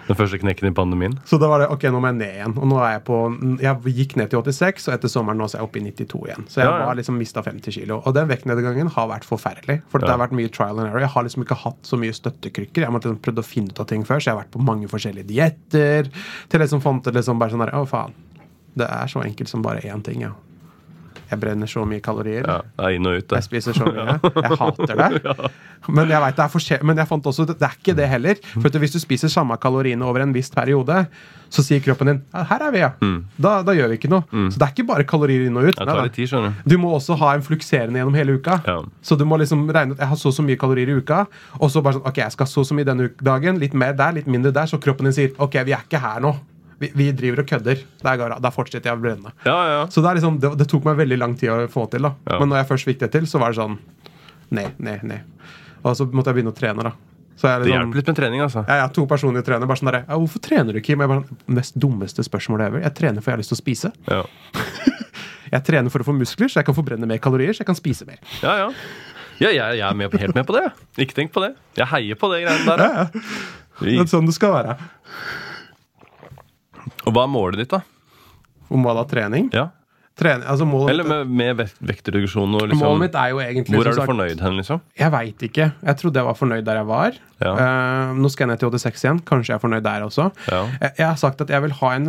den 0.07 0.17
første 0.19 0.37
knekken 0.41 0.67
i 0.69 0.73
pandemien. 0.77 1.15
Så 1.25 1.39
da 1.41 1.47
var 1.49 1.63
det 1.63 1.67
ok, 1.73 1.83
nå 1.89 1.99
må 2.03 2.11
jeg 2.11 2.17
ned 2.19 2.33
igjen. 2.35 2.53
Og 2.61 2.67
nå 2.69 2.77
er 2.85 2.91
jeg 2.97 3.03
på 3.07 3.17
Jeg 3.63 3.95
gikk 3.97 4.15
ned 4.19 4.29
til 4.29 4.41
86, 4.43 4.87
og 4.89 4.93
etter 4.95 5.11
sommeren 5.11 5.39
nå 5.41 5.47
så 5.49 5.57
er 5.57 5.63
jeg 5.63 5.69
oppe 5.69 5.79
i 5.81 5.85
92 5.87 6.21
igjen. 6.29 6.45
Så 6.51 6.61
jeg 6.61 6.67
Ja, 6.69 6.75
ja. 6.79 6.85
var 6.89 6.99
liksom 6.99 7.17
mista 7.17 7.41
50 7.45 7.71
kilo. 7.79 8.01
Og 8.05 8.13
den 8.13 8.27
vektnedgangen 8.29 8.91
har 8.93 9.07
vært 9.09 9.25
forferdelig. 9.25 9.79
For 9.89 9.99
det 10.03 10.09
har 10.09 10.21
vært 10.21 10.35
mye 10.37 10.51
trial 10.53 10.79
and 10.79 10.89
error. 10.91 10.99
Jeg 11.01 11.09
har 11.15 11.23
liksom 11.25 11.43
ikke 11.47 11.57
hatt 11.65 11.81
så 11.89 11.97
mye 11.97 12.13
støttekrykker. 12.13 12.85
Jeg 12.85 12.91
måtte 12.93 13.09
liksom 13.09 13.23
prøvd 13.25 13.41
å 13.41 13.47
finne 13.49 13.73
ut 13.73 13.79
av 13.81 13.87
ting 13.89 14.03
før, 14.05 14.19
så 14.21 14.29
jeg 14.29 14.35
har 14.37 14.43
vært 14.43 14.53
på 14.53 14.61
mange 14.61 14.87
forskjellige 14.91 15.27
dietter. 15.33 16.11
Til 16.49 16.59
liksom 16.65 16.81
fant 16.85 17.03
det 17.03 17.13
liksom 17.17 17.39
bare 17.41 17.49
sånn 17.55 17.65
her 17.65 17.73
Å, 17.75 17.85
faen. 17.89 18.13
Det 18.75 18.85
er 18.91 19.07
så 19.07 19.23
enkelt 19.23 19.49
som 19.49 19.61
bare 19.65 19.81
én 19.87 20.03
ting, 20.03 20.21
ja. 20.21 20.33
Jeg 21.29 21.41
brenner 21.41 21.69
så 21.69 21.85
mye 21.87 22.03
kalorier. 22.03 22.45
Ja, 22.47 22.59
det 22.77 22.87
er 22.87 22.97
inn 22.97 23.09
og 23.09 23.17
ut, 23.19 23.27
det. 23.27 23.39
Jeg 23.39 23.47
spiser 23.47 23.77
så 23.77 23.87
mye. 23.89 24.17
Jeg 24.45 24.59
hater 24.61 24.99
det. 24.99 25.35
Men 25.85 26.09
jeg 26.09 26.21
vet 26.23 26.37
det 26.37 26.45
er 26.73 26.83
Men 26.85 26.97
jeg 26.97 27.07
fant 27.09 27.27
også 27.29 27.45
det 27.49 27.61
er 27.61 27.75
ikke 27.77 27.93
det 27.97 28.07
heller. 28.09 28.39
For 28.55 28.69
at 28.69 28.77
hvis 28.81 28.95
du 28.95 28.99
spiser 29.01 29.29
samme 29.31 29.57
kaloriene 29.61 30.05
over 30.05 30.23
en 30.23 30.33
viss 30.33 30.49
periode, 30.53 31.05
så 31.53 31.63
sier 31.63 31.81
kroppen 31.85 32.09
din 32.09 32.21
her 32.49 32.63
er 32.65 32.73
vi, 32.73 32.81
ja. 32.81 32.89
Da, 33.37 33.59
da 33.65 33.75
gjør 33.77 33.91
vi 33.93 33.99
ikke 33.99 34.09
noe. 34.11 34.25
Så 34.49 34.59
det 34.59 34.65
er 34.65 34.73
ikke 34.73 34.87
bare 34.89 35.05
kalorier 35.07 35.45
inn 35.47 35.59
og 35.61 35.69
ut. 35.69 35.79
Nei, 35.85 36.07
tid, 36.15 36.33
du. 36.33 36.63
Du 36.73 36.77
må 36.81 36.91
også 36.97 37.17
ha 37.21 37.35
en 37.37 37.45
flukserende 37.45 38.01
gjennom 38.01 38.17
hele 38.17 38.39
uka. 38.39 38.59
Ja. 38.65 38.79
Så 39.05 39.17
du 39.19 39.25
må 39.29 39.37
liksom 39.41 39.67
regne 39.69 39.95
ut 39.95 40.01
jeg 40.01 40.11
har 40.11 40.19
så 40.19 40.31
og 40.33 40.37
så 40.37 40.43
mye 40.45 40.59
kalorier 40.59 40.89
i 40.91 40.97
uka. 40.97 41.23
Og 41.61 41.71
så 41.71 41.83
bare 41.85 41.99
sånn, 41.99 42.07
ok, 42.09 42.19
jeg 42.23 42.35
skal 42.35 42.49
så 42.49 42.63
og 42.63 42.67
så 42.69 42.77
mye 42.77 42.87
denne 42.87 43.11
dagen. 43.23 43.61
Litt 43.61 43.77
mer 43.77 43.95
der, 43.97 44.17
litt 44.19 44.27
mindre 44.31 44.53
der. 44.55 44.69
Så 44.69 44.81
kroppen 44.81 45.07
din 45.09 45.15
sier 45.15 45.37
ok, 45.37 45.61
vi 45.67 45.75
er 45.77 45.85
ikke 45.85 46.01
her 46.01 46.23
nå. 46.25 46.33
Vi, 46.79 46.89
vi 46.95 47.07
driver 47.15 47.43
og 47.43 47.47
kødder. 47.49 47.81
Der, 48.03 48.35
der 48.43 48.51
fortsetter 48.53 48.91
jeg 48.91 48.97
å 48.97 49.01
brenne. 49.01 49.31
Ja, 49.47 49.55
ja. 49.71 49.81
Så 49.91 50.03
det, 50.03 50.09
er 50.11 50.19
liksom, 50.19 50.39
det, 50.43 50.51
det 50.59 50.67
tok 50.71 50.87
meg 50.87 50.97
veldig 50.99 51.17
lang 51.21 51.35
tid 51.39 51.53
å 51.53 51.59
få 51.71 51.85
til. 51.91 52.07
da 52.07 52.13
Ja. 52.27 52.39
Men 52.41 52.51
når 52.51 52.63
jeg 52.63 52.69
først 52.73 52.89
fikk 52.89 52.99
det 53.05 53.11
til, 53.15 53.27
så 53.31 53.41
var 53.41 53.53
det 53.53 53.61
sånn 53.61 53.77
Ned, 54.55 54.75
ned, 54.77 55.01
ned. 55.09 55.51
Og 55.81 55.95
så 55.97 56.05
måtte 56.05 56.29
jeg 56.29 56.37
begynne 56.37 56.53
å 56.53 56.57
trene. 56.57 56.83
da 56.85 56.91
Så 57.35 57.47
jeg 57.49 57.63
Det 57.63 57.69
liksom, 57.69 57.79
hjelper 57.79 57.99
litt 57.99 58.09
med 58.11 58.17
trening, 58.19 58.43
altså. 58.45 58.65
jeg 58.67 58.83
har 58.83 58.91
to 58.93 59.05
personlige 59.09 59.47
trenere. 59.47 59.67
Bare 59.71 59.81
sånn 59.81 59.91
der, 59.91 60.03
ja, 60.03 60.17
'Hvorfor 60.19 60.43
trener 60.43 60.73
du, 60.73 60.81
Kim?' 60.81 60.99
Jeg 61.01 61.09
bare, 61.09 61.23
sånn, 61.23 61.39
Mest 61.47 61.79
dummeste 61.79 62.23
spørsmålet 62.23 62.67
ever. 62.67 62.83
Jeg 62.85 62.93
trener 62.95 63.21
for 63.21 63.31
jeg 63.31 63.35
har 63.35 63.41
lyst 63.41 63.53
til 63.55 63.59
å 63.59 63.63
spise. 63.63 63.91
Ja, 64.07 64.23
Jeg 65.55 65.63
trener 65.63 65.93
for 65.93 66.01
å 66.01 66.07
få 66.07 66.13
muskler, 66.17 66.49
så 66.49 66.59
jeg 66.59 66.65
kan 66.65 66.75
forbrenne 66.75 67.07
mer 67.07 67.19
kalorier. 67.21 67.53
Så 67.53 67.63
jeg 67.63 67.69
kan 67.69 67.77
spise 67.77 68.05
mer. 68.05 68.19
ja. 68.41 68.55
ja. 68.65 68.69
ja 69.39 69.49
jeg, 69.49 69.79
jeg 69.79 69.87
er 69.87 69.93
med 69.95 70.11
på, 70.11 70.17
helt 70.17 70.35
med 70.35 70.45
på 70.47 70.55
det. 70.57 70.65
Ikke 70.97 71.13
tenk 71.13 71.31
på 71.31 71.43
det. 71.43 71.55
Jeg 71.77 71.87
heier 71.91 72.15
på 72.19 72.29
det 72.33 72.43
greiene 72.45 72.65
der. 72.65 72.85
ja. 72.85 73.07
Det 73.81 73.97
er 73.99 74.07
sånn 74.07 74.25
det 74.29 74.35
skal 74.37 74.53
være. 74.55 74.77
Og 77.05 77.13
hva 77.15 77.23
er 77.25 77.31
målet 77.33 77.61
ditt, 77.63 77.73
da? 77.73 77.81
Om 78.73 78.85
hva 78.85 78.95
da? 78.97 79.03
Trening? 79.09 79.49
Ja. 79.53 79.69
Trening 80.15 80.45
altså 80.47 80.63
målet, 80.67 80.93
Eller 80.93 81.07
med, 81.09 81.31
med 81.35 81.61
vektreduksjon 81.83 82.53
og 82.55 82.69
liksom 82.69 82.85
målet 82.85 83.01
mitt 83.03 83.15
er 83.19 83.33
jo 83.33 83.41
egentlig 83.43 83.75
Hvor 83.75 83.89
er 83.89 83.91
du 83.91 83.99
sagt- 83.99 84.07
fornøyd 84.09 84.43
hen, 84.45 84.53
liksom? 84.61 84.79
Jeg 84.95 85.11
veit 85.11 85.43
ikke. 85.49 85.65
Jeg 85.89 85.99
trodde 85.99 86.21
jeg 86.21 86.27
var 86.29 86.37
fornøyd 86.39 86.63
der 86.69 86.79
jeg 86.79 86.87
var. 86.87 87.17
Ja. 87.43 87.51
Uh, 87.51 88.13
nå 88.15 88.31
skal 88.31 88.45
jeg 88.47 88.53
ned 88.53 88.61
til 88.63 88.71
86 88.71 89.03
igjen. 89.03 89.19
Kanskje 89.27 89.51
jeg 89.51 89.57
er 89.59 89.63
fornøyd 89.65 89.83
der 89.83 90.05
også. 90.07 90.29
Ja. 90.47 90.61
Jeg, 90.79 90.93
jeg 91.01 91.07
har 91.09 91.19
sagt 91.19 91.43
at 91.43 91.51
jeg 91.51 91.65
vil 91.65 91.75
ha 91.81 91.91
en, 91.97 92.07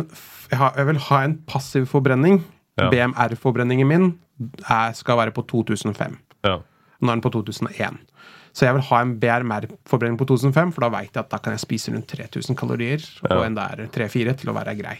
jeg 0.55 0.87
vil 0.87 1.01
ha 1.09 1.19
en 1.27 1.35
passiv 1.51 1.85
forbrenning. 1.91 2.39
Ja. 2.79 2.87
BMR-forbrenningen 2.93 3.87
min 3.89 4.07
er, 4.69 4.93
skal 4.95 5.17
være 5.19 5.33
på 5.35 5.43
2005. 5.49 6.15
Ja. 6.47 6.59
Nå 7.01 7.11
er 7.11 7.17
den 7.17 7.25
på 7.25 7.33
2001. 7.33 7.99
Så 8.57 8.65
jeg 8.65 8.73
vil 8.73 8.87
ha 8.87 9.01
en 9.03 9.11
BRMR-forbrenning 9.21 10.17
på 10.17 10.25
2005, 10.31 10.71
for 10.73 10.85
da 10.85 10.89
veit 10.95 11.11
jeg 11.11 11.21
at 11.21 11.29
da 11.29 11.37
kan 11.43 11.53
jeg 11.53 11.61
spise 11.61 11.93
rundt 11.93 12.09
3000 12.09 12.57
kalorier 12.57 13.03
og 13.29 13.43
en 13.43 13.57
der 13.57 13.85
3-4 13.93 14.33
til 14.41 14.49
å 14.49 14.55
være 14.57 14.73
grei. 14.79 14.95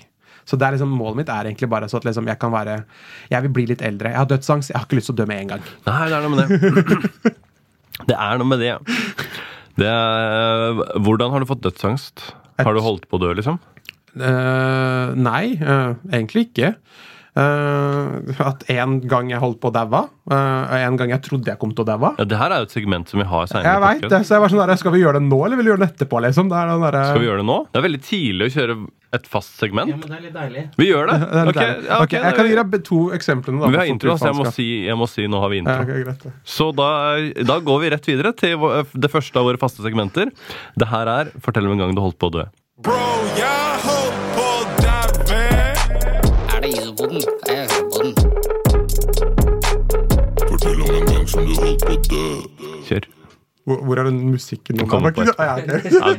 Så 0.48 0.60
det 0.60 0.68
er 0.68 0.78
liksom, 0.78 0.94
målet 0.96 1.24
mitt 1.24 1.32
er 1.34 1.50
egentlig 1.50 1.68
bare 1.72 1.90
så 1.92 1.98
at 2.00 2.06
liksom 2.08 2.30
jeg 2.30 2.40
kan 2.40 2.54
være 2.54 2.78
Jeg 3.34 3.44
vil 3.44 3.52
bli 3.58 3.66
litt 3.74 3.82
eldre. 3.84 4.14
Jeg 4.14 4.22
har 4.22 4.30
dødsangst. 4.30 4.70
Jeg 4.72 4.78
har 4.78 4.86
ikke 4.86 5.00
lyst 5.00 5.10
til 5.12 5.18
å 5.18 5.20
dø 5.20 5.26
med 5.28 5.42
en 5.42 5.50
gang. 5.56 5.66
Nei, 5.90 6.04
det 6.08 6.16
er 6.16 6.24
noe 6.24 6.36
med 6.36 6.44
det. 6.46 7.34
Det 8.08 8.14
er 8.14 8.38
noe 8.38 8.46
med 8.46 8.60
det. 8.62 8.76
det 9.82 9.88
er, 9.90 10.82
hvordan 11.02 11.32
har 11.34 11.42
du 11.42 11.48
fått 11.50 11.64
dødsangst? 11.64 12.28
Har 12.62 12.78
du 12.78 12.82
holdt 12.86 13.08
på 13.10 13.18
å 13.18 13.22
dø, 13.24 13.32
liksom? 13.34 13.58
Uh, 14.14 15.18
nei, 15.18 15.58
uh, 15.58 15.98
egentlig 16.12 16.46
ikke. 16.52 16.76
Eh, 17.38 18.44
at 18.48 18.64
en 18.74 18.98
gang 19.06 19.30
jeg 19.30 19.42
holdt 19.42 19.60
på 19.62 19.70
å 19.70 19.74
daue, 19.76 20.00
uh, 20.32 20.76
en 20.78 20.98
gang 20.98 21.12
jeg 21.14 21.22
trodde 21.28 21.52
jeg 21.52 21.60
kom 21.62 21.74
til 21.76 21.86
å 21.86 21.88
daue. 21.92 22.14
Ja, 22.18 22.26
det 22.26 22.40
her 22.40 22.54
er 22.54 22.64
jo 22.64 22.70
et 22.70 22.74
segment 22.74 23.12
som 23.12 23.22
vi 23.22 23.28
har 23.30 23.50
senere. 23.52 23.74
Jeg 23.76 23.84
vet 23.84 24.14
det, 24.14 24.22
så 24.26 24.38
jeg 24.38 24.44
var 24.44 24.54
sånn 24.54 24.62
der, 24.64 24.80
Skal 24.82 24.96
vi 24.96 25.02
gjøre 25.04 25.20
det 25.20 25.28
nå, 25.28 25.40
eller 25.46 25.60
vil 25.60 25.68
vi 25.68 25.74
gjøre 25.74 25.84
det 25.84 25.90
etterpå? 25.92 26.22
liksom? 26.26 26.50
Det 26.50 26.58
er 26.58 26.72
den 26.72 26.86
der, 26.88 26.98
Skal 27.12 27.22
vi 27.22 27.30
gjøre 27.30 27.44
det 27.44 27.50
nå? 27.50 27.58
Det 27.70 27.82
er 27.82 27.86
veldig 27.86 28.02
tidlig 28.08 28.48
å 28.48 28.54
kjøre 28.56 28.78
et 29.18 29.30
fast 29.30 29.62
segment. 29.62 29.92
Ja, 29.92 30.00
men 30.00 30.10
det 30.10 30.18
er 30.18 30.24
litt 30.26 30.36
deilig. 30.36 30.64
Vi 30.82 30.90
gjør 30.90 31.12
det. 31.12 31.20
det 31.36 31.44
okay, 31.52 31.52
Ok, 31.52 31.62
ja, 31.62 31.78
okay, 31.78 32.02
ok, 32.02 32.16
jeg 32.18 32.26
det 32.26 32.34
kan 32.40 32.50
gi 32.50 32.58
deg 32.60 32.82
to 32.90 33.02
eksemplene. 33.20 33.62
da, 33.62 33.72
Vi 33.76 33.82
har 33.82 33.92
intro, 33.94 34.18
så 34.18 34.32
jeg 34.32 34.40
må, 34.40 34.50
si, 34.58 34.68
jeg 34.88 35.00
må 35.00 35.10
si 35.12 35.30
nå 35.30 35.44
har 35.44 35.54
vi 35.54 35.62
intro. 35.64 35.78
Ja, 35.78 36.02
greit. 36.08 36.28
Så 36.58 36.72
da, 36.76 36.90
da 37.54 37.60
går 37.70 37.86
vi 37.86 37.94
rett 37.94 38.12
videre 38.14 38.34
til 38.38 38.66
det 38.98 39.14
første 39.14 39.38
av 39.38 39.52
våre 39.52 39.62
faste 39.62 39.86
segmenter. 39.86 40.34
Det 40.74 40.90
her 40.90 41.14
er 41.20 41.34
Fortell 41.44 41.70
om 41.70 41.78
en 41.78 41.86
gang 41.86 41.96
du 41.98 42.04
holdt 42.04 42.18
på 42.18 42.32
å 42.32 42.38
dø. 42.40 42.50
Bro, 42.82 42.98
jeg 43.38 43.67
Kjør. 52.88 53.08
Hvor, 53.68 53.82
hvor 53.84 54.00
er 54.00 54.06
den 54.08 54.22
musikken 54.32 54.78
nå? 54.80 54.86
Kommer 54.88 55.12
på 55.12 55.26
Ah, 55.44 55.58
ja. 55.60 55.80
Ja, 55.92 56.12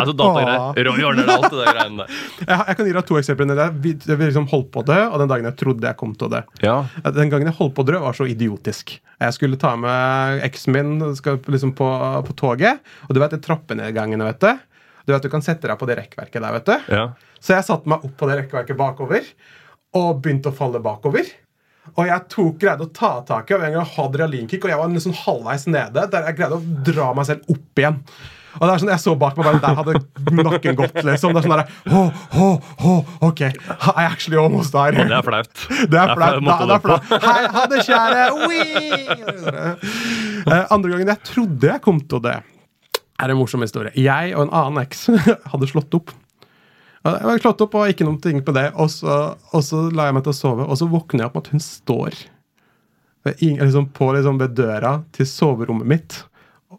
altså 0.00 0.14
datagreier. 0.18 0.80
Roy 0.88 1.04
ordner 1.06 1.28
alt 1.30 1.44
det 1.52 1.60
der 1.60 1.68
greiene 1.76 2.00
der. 2.02 2.16
jeg, 2.48 2.56
jeg 2.66 2.78
kan 2.80 2.88
gi 2.88 2.94
deg 2.96 3.04
to 3.06 3.18
eksempler. 3.20 3.60
Jeg, 3.62 3.74
vi, 3.84 3.92
vi 4.08 4.16
liksom 4.24 4.48
holdt 4.50 4.72
på 4.74 4.82
å 4.82 4.86
dø, 4.88 4.96
og 5.06 5.22
den 5.22 5.30
dagen 5.30 5.46
jeg 5.46 5.56
trodde 5.60 5.86
jeg 5.86 5.98
kom 6.00 6.16
til 6.18 6.26
å 6.26 6.32
dø. 6.32 6.40
Ja. 6.64 6.74
Den 7.14 7.30
gangen 7.30 7.52
jeg 7.52 7.54
holdt 7.60 7.76
på 7.76 7.84
å 7.86 7.88
dø, 7.92 8.00
var 8.02 8.18
så 8.18 8.26
idiotisk. 8.26 8.96
Jeg 9.22 9.36
skulle 9.38 9.60
ta 9.62 9.76
med 9.78 10.42
eksen 10.48 10.74
min 10.74 10.96
skal 11.18 11.38
liksom 11.46 11.76
på, 11.78 11.86
på 12.26 12.34
toget, 12.42 12.82
og 13.06 13.14
du 13.14 13.22
vet 13.22 13.36
de 13.36 13.40
trappenedgangene, 13.46 14.26
vet 14.32 14.42
du. 14.42 14.82
Du 15.06 15.14
vet 15.14 15.22
du 15.24 15.30
kan 15.32 15.46
sette 15.46 15.70
deg 15.70 15.78
på 15.80 15.86
det 15.88 16.00
rekkverket 16.02 16.42
der, 16.42 16.58
vet 16.58 16.66
du. 16.66 16.90
ja. 16.98 17.06
Så 17.38 17.54
jeg 17.54 17.62
satte 17.68 17.86
meg 17.86 18.02
opp 18.02 18.16
på 18.18 18.26
det 18.26 18.40
rekkverket 18.40 18.74
bakover 18.74 19.22
og 19.94 20.16
begynte 20.24 20.50
å 20.50 20.56
falle 20.58 20.80
bakover. 20.82 21.30
Og 21.96 22.06
jeg 22.06 22.26
tok 22.28 22.58
greide 22.60 22.84
å 22.86 22.92
ta 22.92 23.12
tak 23.26 23.50
i 23.50 23.54
og 23.56 23.62
en 23.66 23.72
gang 23.78 23.86
hadde 23.96 24.18
realinkick, 24.20 24.64
og 24.64 24.70
jeg 24.70 24.78
var 24.80 24.88
liksom 24.92 25.14
halvveis 25.24 25.66
nede, 25.70 26.08
der 26.12 26.26
jeg 26.28 26.36
greide 26.40 26.58
å 26.58 26.82
dra 26.84 27.12
meg 27.14 27.26
selv 27.30 27.48
opp 27.54 27.80
igjen. 27.82 28.02
Og 28.58 28.62
det 28.64 28.70
er 28.72 28.78
sånn, 28.82 28.88
Jeg 28.90 28.98
så 29.04 29.12
bak 29.20 29.36
meg, 29.36 29.44
bare 29.46 29.60
der 29.62 29.74
hadde 29.78 30.42
nakken 30.42 30.74
gått. 30.78 30.96
liksom. 31.04 31.34
Det 31.36 31.42
er 31.44 31.46
sånn 31.46 31.56
der, 31.60 31.68
ho, 31.92 32.00
ho, 32.32 32.46
ho, 32.80 32.94
ok, 33.28 33.40
I 33.44 34.04
actually 34.08 34.38
almost 34.40 34.72
died. 34.74 34.96
Det 34.98 35.14
er 35.14 35.22
flaut. 35.22 35.66
Det 35.68 36.00
er 36.00 36.14
flaut. 36.16 36.42
Da- 36.42 36.66
Det 36.66 36.74
er 36.74 36.80
flaut. 36.80 37.02
Hei, 37.22 37.46
ha 37.54 37.66
det, 37.70 37.82
kjære! 37.86 38.22
Ui! 38.48 39.68
Eh, 40.48 40.64
Andre 40.72 40.90
gangen 40.94 41.10
jeg 41.12 41.22
trodde 41.28 41.68
jeg 41.70 41.82
kom 41.84 42.00
til 42.00 42.18
å 42.18 42.22
dø, 42.24 42.34
er 43.18 43.32
en 43.34 43.38
morsom 43.38 43.62
historie. 43.64 43.92
Jeg 43.98 44.34
og 44.34 44.46
en 44.48 44.54
annen 44.54 44.82
eks 44.84 45.06
hadde 45.52 45.68
slått 45.70 45.94
opp. 45.98 46.12
Jeg 47.06 47.28
var 47.28 47.42
slått 47.42 47.62
opp 47.62 47.76
og 47.78 47.92
ikke 47.92 48.06
noen 48.06 48.18
ting 48.22 48.40
på 48.44 48.52
det, 48.56 48.66
og 48.74 48.90
så, 48.90 49.18
og 49.54 49.62
så 49.64 49.84
la 49.94 50.08
jeg 50.08 50.16
meg 50.16 50.26
til 50.26 50.34
å 50.34 50.38
sove. 50.38 50.66
Og 50.66 50.80
så 50.80 50.88
våkner 50.90 51.22
jeg 51.22 51.30
opp 51.30 51.38
med 51.38 51.46
at 51.46 51.52
hun 51.54 51.62
står 51.62 52.18
ved, 53.26 53.44
liksom, 53.62 53.88
på, 53.94 54.10
liksom, 54.16 54.40
ved 54.42 54.56
døra 54.58 54.94
til 55.14 55.28
soverommet 55.30 55.90
mitt 55.94 56.18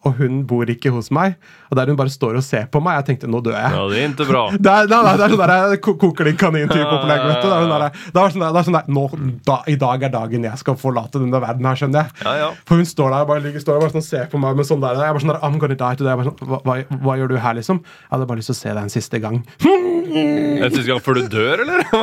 og 0.07 0.13
hun 0.15 0.45
bor 0.47 0.63
ikke 0.71 0.91
hos 0.95 1.09
meg. 1.12 1.33
Og 1.69 1.75
der 1.75 1.89
hun 1.91 1.97
bare 1.99 2.09
står 2.13 2.38
og 2.39 2.43
ser 2.45 2.67
på 2.71 2.79
meg. 2.81 2.95
Jeg 3.01 3.05
tenkte 3.09 3.27
nå 3.29 3.41
dør 3.43 3.57
jeg. 3.57 3.71
Ja, 3.75 3.81
det 3.91 3.97
er 3.99 4.05
ikke 4.13 4.27
bra. 4.29 4.43
Det 4.65 4.71
er, 4.71 4.88
nei, 4.88 4.99
nei, 5.03 5.13
det 5.19 5.25
er 5.25 5.33
sånn 5.33 5.43
der 5.43 5.75
ko- 5.83 5.95
koker 5.99 6.23
din 6.29 6.38
kanin-type 6.39 6.88
opplegg. 6.88 7.25
vet 7.27 7.41
du. 7.43 7.47
Det 7.49 7.55
er 7.57 7.62
sånn 7.65 7.73
der, 7.73 7.91
det 8.15 8.21
er 8.23 8.29
sånn 8.35 8.43
der, 8.45 8.51
det 8.55 8.59
er 8.62 8.67
sånn 8.69 8.77
der 8.79 8.88
nå, 8.95 9.03
da, 9.49 9.57
I 9.67 9.75
dag 9.81 10.05
er 10.07 10.13
dagen 10.13 10.47
jeg 10.47 10.57
skal 10.63 10.77
forlate 10.79 11.19
denne 11.19 11.41
verden 11.43 11.67
her, 11.67 11.75
skjønner 11.81 11.99
jeg. 12.07 12.09
Ja, 12.23 12.33
ja. 12.45 12.49
For 12.69 12.79
hun 12.79 12.88
står 12.88 13.12
der 13.13 13.25
og 13.27 13.31
bare, 13.33 13.43
ligger, 13.43 13.59
står 13.65 13.75
og 13.75 13.83
bare 13.85 13.95
sånn, 13.97 14.07
ser 14.07 14.25
på 14.31 14.39
meg 14.41 14.55
med 14.62 14.65
sånn 14.71 14.81
der. 14.83 14.95
Jeg 14.99 15.07
er 15.09 15.13
bare 15.17 15.23
sånn 15.25 15.33
der, 15.35 15.41
I'm 15.43 15.59
gonna 15.59 15.75
die 15.75 15.95
today. 15.99 16.12
Jeg 16.15 16.21
bare 16.23 16.29
sånn, 16.31 16.39
hva, 16.53 16.62
hva, 16.63 16.77
hva 17.09 17.17
gjør 17.19 17.29
du 17.33 17.38
her, 17.43 17.59
liksom? 17.59 17.83
Jeg 17.83 18.12
hadde 18.15 18.29
bare 18.31 18.39
lyst 18.41 18.51
til 18.53 18.57
å 18.57 18.62
se 18.63 18.69
deg 18.71 18.83
en 18.88 18.95
siste 18.95 19.19
gang. 19.23 19.38
En 19.67 20.71
siste 20.73 20.88
gang 20.89 21.03
før 21.03 21.19
du 21.19 21.27
dør, 21.35 21.65
eller? 21.67 21.83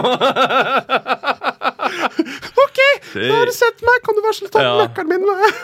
OK, 2.67 2.79
nå 3.17 3.33
har 3.33 3.49
du 3.49 3.55
sett 3.57 3.83
meg! 3.87 4.01
Kan 4.05 4.17
du 4.19 4.23
bare 4.25 4.37
slutte 4.37 4.57
å 4.57 4.61
ta 4.61 4.65
Ja. 4.67 4.77
nøkkelen 4.85 5.09
min? 5.17 5.27
med? 5.27 5.61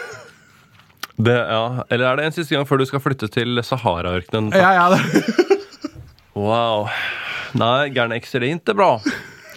Det, 1.17 1.35
ja. 1.37 1.85
Eller 1.93 2.07
er 2.09 2.17
det 2.21 2.25
en 2.29 2.35
siste 2.37 2.57
gang 2.57 2.65
før 2.69 2.81
du 2.81 2.87
skal 2.89 3.03
flytte 3.05 3.29
til 3.33 3.61
Sahara-ørkenen? 3.67 4.53
Ja, 4.57 4.73
ja, 4.79 4.87
det. 4.95 5.49
Wow. 6.33 6.87
Nei, 7.61 7.91
gærne 7.93 8.17
ekser, 8.17 8.41
det 8.41 8.49
er 8.49 8.57
ikke 8.57 8.75
bra. 8.79 8.95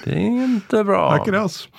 Det 0.03 0.11
er 0.11 0.25
ikke 0.59 0.81
bra. 0.83 1.05
Det 1.07 1.13
er 1.15 1.21
ikke 1.23 1.31
det, 1.37 1.43
altså. 1.45 1.69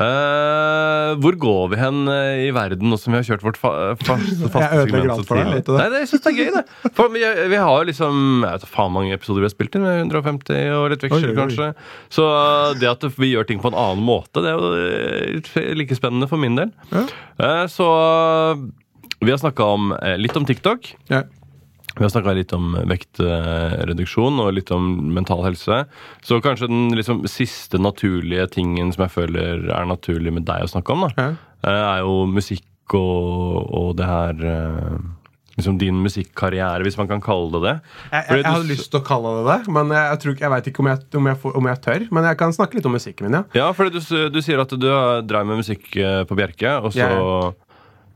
Eh, 0.00 1.08
hvor 1.20 1.34
går 1.42 1.64
vi 1.72 1.78
hen 1.80 2.04
eh, 2.08 2.44
i 2.46 2.52
verden 2.54 2.88
nå 2.88 2.96
som 2.96 3.12
vi 3.12 3.18
har 3.18 3.26
kjørt 3.26 3.42
vårt 3.44 3.58
fa 3.60 3.72
faste, 4.00 4.48
faste 4.52 4.84
segment 4.86 5.10
så 5.10 5.26
tidlig? 5.26 5.64
det? 5.66 5.74
Nei, 5.76 5.88
det, 5.92 6.02
jeg 6.04 6.10
synes 6.12 6.22
det 6.24 6.30
er 6.30 6.38
gøy, 6.38 6.50
det. 6.54 6.90
For 6.96 7.12
vi, 7.12 7.24
vi 7.50 7.58
har 7.58 7.72
jo 7.74 7.88
liksom 7.90 8.20
Jeg 8.46 8.54
vet 8.54 8.68
faen 8.70 8.94
mange 8.94 9.16
episoder 9.18 9.42
vi 9.42 9.48
har 9.50 9.54
spilt 9.54 9.76
inn. 9.76 9.88
150 9.90 10.76
og 10.78 10.86
litt 10.94 11.04
veksler, 11.04 11.34
kanskje. 11.36 11.72
Så 12.12 12.28
uh, 12.30 12.70
det 12.78 12.88
at 12.88 13.04
vi 13.18 13.32
gjør 13.32 13.50
ting 13.50 13.60
på 13.60 13.72
en 13.72 13.78
annen 13.78 14.06
måte, 14.06 14.44
det 14.44 14.54
er 14.54 14.62
jo 14.62 14.70
eh, 14.78 15.74
like 15.76 15.98
spennende 15.98 16.30
for 16.30 16.40
min 16.40 16.56
del. 16.58 16.72
Ja. 16.94 17.04
Eh, 17.40 17.66
så 17.72 17.90
eh, 17.90 18.64
vi 19.20 19.34
har 19.34 19.42
snakka 19.42 19.68
om 19.74 19.92
eh, 19.98 20.16
litt 20.20 20.36
om 20.38 20.46
TikTok. 20.48 20.94
Ja. 21.12 21.24
Vi 21.96 22.04
har 22.04 22.10
snakka 22.12 22.32
litt 22.38 22.52
om 22.54 22.74
vektreduksjon 22.86 24.38
og 24.44 24.52
litt 24.54 24.70
om 24.74 24.88
mental 25.14 25.42
helse. 25.48 25.84
Så 26.22 26.38
kanskje 26.44 26.68
den 26.70 26.90
liksom, 26.96 27.24
siste 27.30 27.80
naturlige 27.82 28.46
tingen 28.54 28.92
som 28.94 29.06
jeg 29.06 29.14
føler 29.16 29.66
er 29.74 29.88
naturlig 29.90 30.32
med 30.36 30.46
deg 30.48 30.66
å 30.66 30.70
snakke 30.70 30.94
om, 30.94 31.08
da, 31.08 31.10
Ja. 31.18 31.30
eh, 31.66 31.86
er 31.96 32.04
jo 32.04 32.26
musikk 32.30 32.66
og, 32.94 33.70
og 33.74 33.96
det 33.96 34.06
her 34.06 34.44
eh, 34.44 35.00
Liksom 35.60 35.76
din 35.76 35.98
musikkarriere, 36.00 36.80
hvis 36.86 36.96
man 36.96 37.08
kan 37.10 37.20
kalle 37.20 37.50
det 37.52 37.60
det. 37.66 37.72
Jeg, 38.12 38.24
jeg, 38.30 38.36
jeg 38.38 38.46
hadde 38.46 38.68
lyst 38.70 38.86
til 38.94 39.00
å 39.00 39.04
kalle 39.04 39.32
det 39.36 39.42
det, 39.50 39.72
men 39.74 39.90
jeg, 39.92 40.04
jeg, 40.06 40.20
tror 40.22 40.36
jeg 40.40 40.50
vet 40.54 40.68
ikke 40.70 40.80
om 40.80 40.88
om, 41.20 41.26
om 41.60 41.66
jeg 41.68 41.80
tør. 41.84 42.04
Men 42.16 42.24
jeg 42.30 42.38
kan 42.40 42.54
snakke 42.56 42.78
litt 42.78 42.86
om 42.88 42.94
musikken 42.96 43.26
min, 43.26 43.34
ja. 43.34 43.42
Ja, 43.58 43.66
for 43.76 43.90
du, 43.92 43.98
du 44.00 44.38
sier 44.40 44.62
at 44.62 44.70
du 44.72 44.78
drevet 44.80 45.50
med 45.50 45.60
musikk 45.60 45.90
eh, 46.00 46.22
på 46.24 46.38
Bjerke, 46.38 46.78
og 46.80 46.94
så 46.94 47.02
Ja. 47.02 47.52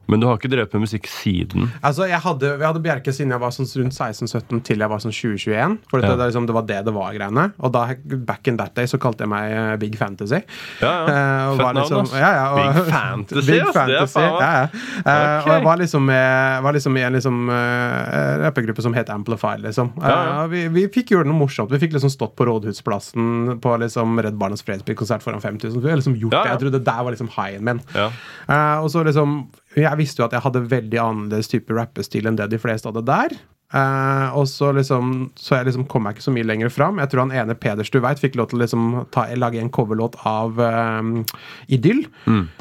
Men 0.08 0.20
du 0.20 0.26
har 0.26 0.36
ikke 0.38 0.50
drevet 0.52 0.72
med 0.76 0.84
musikk 0.84 1.06
siden? 1.08 1.70
Altså, 1.82 2.06
jeg 2.10 2.20
hadde, 2.20 2.50
jeg 2.58 2.66
hadde 2.66 2.82
Bjerke 2.84 3.12
siden 3.14 3.30
jeg 3.32 3.40
var 3.40 3.50
sånn 3.56 3.68
rundt 3.80 3.94
16-17 3.96 4.60
til 4.68 4.78
jeg 4.84 4.90
var 4.92 4.98
sånn 5.04 5.14
2021. 5.14 5.78
For 5.90 6.00
det, 6.00 6.08
Ja. 6.10 6.16
det, 6.16 6.26
liksom, 6.30 6.46
det 6.46 6.54
var 6.58 6.66
det 6.68 6.80
det 6.84 6.94
var, 6.94 7.12
greiene. 7.16 7.46
Og 7.60 7.72
da, 7.72 7.84
back 8.28 8.48
in 8.48 8.56
that 8.60 8.74
day 8.74 8.84
så 8.90 8.98
kalte 9.00 9.24
jeg 9.24 9.28
meg 9.32 9.52
eh, 9.52 9.76
Big 9.80 9.96
Fantasy. 9.96 10.42
Ja, 10.82 10.92
ja. 10.92 11.04
Uh, 11.04 11.56
Fett 11.56 11.64
navn, 11.64 11.80
liksom- 11.80 12.18
ja, 12.20 12.30
ja, 12.34 12.44
og- 12.52 12.74
Big 12.74 12.92
Fantasy, 12.94 13.50
Big 13.52 13.72
Fantasy 13.72 13.94
Det 13.94 14.02
er 14.02 14.12
faen 14.12 14.40
ja, 14.40 14.52
ja. 14.52 14.64
Uh, 14.64 15.00
okay. 15.04 15.40
Og 15.44 15.52
jeg 15.54 15.64
var 15.64 15.76
liksom 15.84 16.04
med, 16.06 16.62
var 16.62 16.72
liksom 16.76 16.96
i 16.96 17.02
en 17.08 17.12
liksom, 17.18 17.48
uh, 17.48 18.36
rappegruppe 18.44 18.82
som 18.82 18.94
het 18.94 19.08
Amplify, 19.10 19.56
liksom. 19.64 19.92
Ja, 20.02 20.08
ja. 20.10 20.42
Eh, 20.44 20.48
vi, 20.52 20.66
vi 20.68 20.86
fikk 20.92 21.14
gjøre 21.14 21.26
noe 21.28 21.38
morsomt. 21.38 21.70
Vi 21.72 21.78
fikk 21.82 21.92
liksom 21.96 22.10
stått 22.12 22.36
på 22.36 22.44
Rådhusplassen 22.48 23.58
på 23.64 23.76
liksom 23.80 24.18
Redd 24.20 24.36
Barnas 24.40 24.62
fredsbilkonsert 24.66 25.22
foran 25.24 25.40
5000. 25.40 25.80
Vi 25.82 25.88
har 25.90 25.96
liksom 26.00 26.16
gjort 26.20 26.32
Ja, 26.36 26.42
det. 26.44 26.50
Jeg 26.54 26.60
trodde 26.66 26.84
der 26.84 27.02
var 27.04 27.10
liksom 27.14 27.28
highen 27.36 27.64
min. 27.64 27.80
Ja. 27.94 28.10
Eh, 28.48 28.78
og 28.84 28.90
så 28.92 29.04
liksom 29.06 29.46
Jeg 29.78 29.98
visste 29.98 30.22
jo 30.22 30.28
at 30.28 30.36
jeg 30.36 30.44
hadde 30.44 30.68
veldig 30.70 31.00
annerledes 31.02 31.50
type 31.50 31.74
rappestil 31.74 32.30
enn 32.30 32.38
det 32.38 32.50
de 32.52 32.60
fleste 32.62 32.90
hadde 32.90 33.04
der. 33.08 33.34
Uh, 33.74 34.30
og 34.38 34.44
så 34.46 34.68
liksom 34.76 35.32
Så 35.34 35.56
jeg 35.56 35.66
liksom 35.66 35.86
kom 35.90 36.04
jeg 36.06 36.14
ikke 36.14 36.26
så 36.28 36.34
mye 36.34 36.46
lenger 36.46 36.70
fram. 36.70 37.00
Jeg 37.02 37.10
tror 37.10 37.24
han 37.24 37.34
ene 37.34 37.56
Peders 37.58 37.90
du 37.90 37.98
veit, 38.04 38.20
fikk 38.22 38.36
lov 38.38 38.52
til 38.52 38.60
å 38.60 38.62
liksom 38.62 38.84
ta, 39.14 39.26
lage 39.34 39.58
en 39.58 39.72
coverlåt 39.72 40.14
av 40.28 40.60
um, 40.60 41.24
Idyll. 41.66 42.04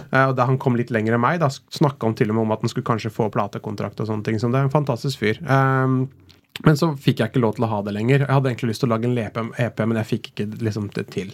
Eh, 0.09 0.25
og 0.25 0.33
da 0.39 0.47
han 0.49 0.57
kom 0.57 0.79
litt 0.79 0.93
lenger 0.95 1.13
enn 1.13 1.21
meg, 1.21 1.37
da 1.43 1.51
snakka 1.53 2.09
han 2.09 2.17
til 2.17 2.33
og 2.33 2.39
med 2.39 2.47
om 2.47 2.55
at 2.55 2.65
han 2.65 2.71
skulle 2.71 2.87
kanskje 2.87 3.13
få 3.13 3.29
platekontrakt 3.33 4.01
og 4.01 4.09
sånne 4.09 4.25
ting. 4.25 4.41
Så 4.41 4.49
det 4.49 4.63
er 4.63 4.69
en 4.69 4.73
fantastisk 4.73 5.21
fyr. 5.21 5.41
Um, 5.45 6.07
men 6.65 6.77
så 6.77 6.91
fikk 6.97 7.21
jeg 7.21 7.33
ikke 7.33 7.43
lov 7.43 7.57
til 7.57 7.67
å 7.67 7.71
ha 7.75 7.83
det 7.85 7.93
lenger. 7.93 8.25
Jeg 8.25 8.33
hadde 8.33 8.49
egentlig 8.51 8.73
lyst 8.73 8.85
til 8.85 8.89
å 8.89 8.95
lage 8.95 9.09
en 9.09 9.17
EP, 9.17 9.39
EP 9.67 9.85
men 9.85 10.01
jeg 10.01 10.11
fikk 10.15 10.33
ikke 10.33 10.49
liksom 10.65 10.89
det 10.97 11.07
til. 11.13 11.33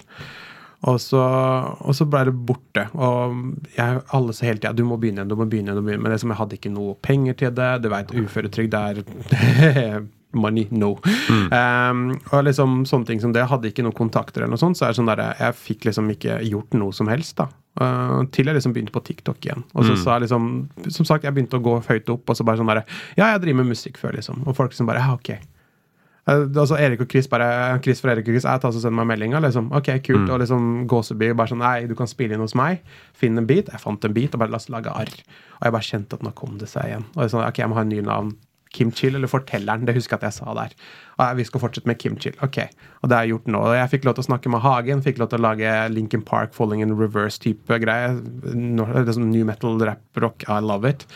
Og 0.87 0.99
så, 1.03 1.19
og 1.19 1.95
så 1.95 2.05
ble 2.07 2.21
det 2.29 2.35
borte. 2.47 2.85
Og 2.95 3.41
jeg, 3.75 3.99
alle 4.15 4.35
sa 4.35 4.47
hele 4.47 4.61
tida 4.61 4.71
du 4.77 4.85
må 4.87 4.99
begynne 5.01 5.23
igjen, 5.23 5.31
du 5.31 5.35
må 5.35 5.47
begynne 5.49 5.73
igjen. 5.73 5.81
du 5.81 5.83
må 5.83 5.89
begynne. 5.89 6.05
Men 6.05 6.15
liksom, 6.15 6.31
jeg 6.31 6.39
hadde 6.39 6.59
ikke 6.59 6.71
noe 6.71 6.95
penger 7.03 7.35
til 7.41 7.51
det. 7.57 7.73
Du 7.83 7.89
veit, 7.91 8.15
uføretrygd 8.15 8.79
er 8.79 9.03
Money, 10.39 10.67
no. 10.69 10.91
Um, 11.49 12.03
og 12.29 12.43
liksom 12.45 12.83
sånne 12.85 13.09
ting 13.09 13.21
som 13.21 13.33
det. 13.33 13.41
Jeg 13.41 13.49
hadde 13.49 13.71
ikke 13.71 13.85
noen 13.85 13.97
kontakter, 13.97 14.43
eller 14.43 14.53
noe 14.53 14.61
sånt, 14.61 14.77
så 14.77 14.85
er 14.85 14.93
det 14.93 14.99
sånn 14.99 15.09
der, 15.09 15.23
jeg 15.39 15.57
fikk 15.57 15.87
liksom 15.89 16.11
ikke 16.13 16.37
gjort 16.45 16.77
noe 16.77 16.95
som 16.95 17.11
helst. 17.11 17.39
da 17.41 17.49
Uh, 17.79 18.25
til 18.33 18.49
jeg 18.49 18.57
liksom 18.57 18.73
begynte 18.75 18.91
på 18.91 18.99
TikTok 19.05 19.45
igjen. 19.45 19.61
Og 19.77 19.85
så 19.87 19.93
sa 19.95 20.15
jeg 20.17 20.25
liksom 20.25 20.47
Som 20.91 21.05
sagt, 21.07 21.23
jeg 21.23 21.31
begynte 21.31 21.61
å 21.61 21.63
gå 21.63 21.77
høyt 21.85 22.09
opp, 22.11 22.25
og 22.27 22.35
så 22.35 22.43
bare 22.43 22.59
sånn 22.59 22.67
derre 22.67 22.81
Ja, 23.13 23.29
jeg 23.29 23.43
driver 23.45 23.61
med 23.61 23.69
musikk 23.71 24.01
før, 24.01 24.17
liksom. 24.17 24.41
Og 24.49 24.57
folk 24.57 24.73
som 24.75 24.89
bare 24.89 24.99
Ja, 24.99 25.13
ok. 25.13 25.29
Eh, 26.29 26.45
altså 26.61 26.77
Erik 26.77 27.03
og 27.03 27.09
Chris 27.11 27.29
bare 27.31 27.79
Chris 27.83 28.01
fra 28.03 28.13
Erik 28.13 28.27
og 28.27 28.35
Chris 28.35 28.45
Jeg 28.45 28.61
tar 28.61 28.73
så 28.75 28.81
sender 28.83 28.99
meg 29.01 29.09
meldinga. 29.13 29.41
Liksom. 29.45 29.71
Ok, 29.75 29.91
kult. 30.05 30.27
Og 30.29 30.41
liksom 30.43 30.67
Gåseby 30.89 31.31
bare 31.37 31.53
sånn 31.53 31.63
Nei, 31.63 31.87
du 31.89 31.95
kan 31.97 32.09
spille 32.09 32.37
inn 32.37 32.43
hos 32.43 32.57
meg. 32.57 32.83
Finn 33.17 33.39
en 33.39 33.49
beat. 33.49 33.71
Jeg 33.73 33.83
fant 33.83 34.05
en 34.05 34.15
beat 34.15 34.35
og 34.35 34.43
bare 34.43 34.53
la 34.53 34.61
oss 34.61 34.69
lage 34.73 34.93
arr. 34.93 35.15
Og 35.59 35.65
jeg 35.67 35.75
bare 35.77 35.89
kjente 35.89 36.19
at 36.19 36.25
nå 36.25 36.35
kom 36.37 36.59
det 36.61 36.69
seg 36.71 36.91
igjen. 36.91 37.09
Og 37.15 37.25
jeg 37.25 37.33
sånn, 37.33 37.47
ok, 37.47 37.63
jeg 37.63 37.71
må 37.71 37.79
ha 37.79 37.87
en 37.87 37.91
ny 37.93 38.03
navn. 38.05 38.37
Kim 38.69 38.91
Chill 38.93 39.15
eller 39.17 39.29
Fortelleren. 39.31 39.87
Det 39.87 39.95
husker 39.95 40.15
jeg 40.15 40.21
at 40.21 40.27
jeg 40.27 40.37
sa 40.43 40.53
der. 40.53 40.75
Og 41.17 41.39
vi 41.39 41.45
skal 41.47 41.63
fortsette 41.63 41.89
med 41.89 41.97
Kim 42.01 42.19
Chill. 42.21 42.37
Ok. 42.45 42.59
Og 43.01 43.09
det 43.09 43.17
har 43.17 43.25
jeg 43.25 43.33
gjort 43.33 43.49
nå. 43.49 43.61
Og 43.65 43.77
jeg 43.79 43.91
fikk 43.95 44.05
lov 44.05 44.17
til 44.17 44.27
å 44.27 44.29
snakke 44.29 44.53
med 44.53 44.61
Hagen. 44.61 45.01
Fikk 45.05 45.21
lov 45.21 45.31
til 45.31 45.41
å 45.41 45.47
lage 45.47 45.73
Lincoln 45.89 46.21
Park 46.25 46.53
Falling 46.53 46.83
in 46.85 46.93
Reverse-type 46.99 47.81
greie. 47.81 48.13
Sånn 48.45 49.31
New 49.31 49.47
metal, 49.49 49.79
rap, 49.81 50.05
rock. 50.21 50.45
I 50.45 50.59
love 50.61 50.85
it. 50.85 51.07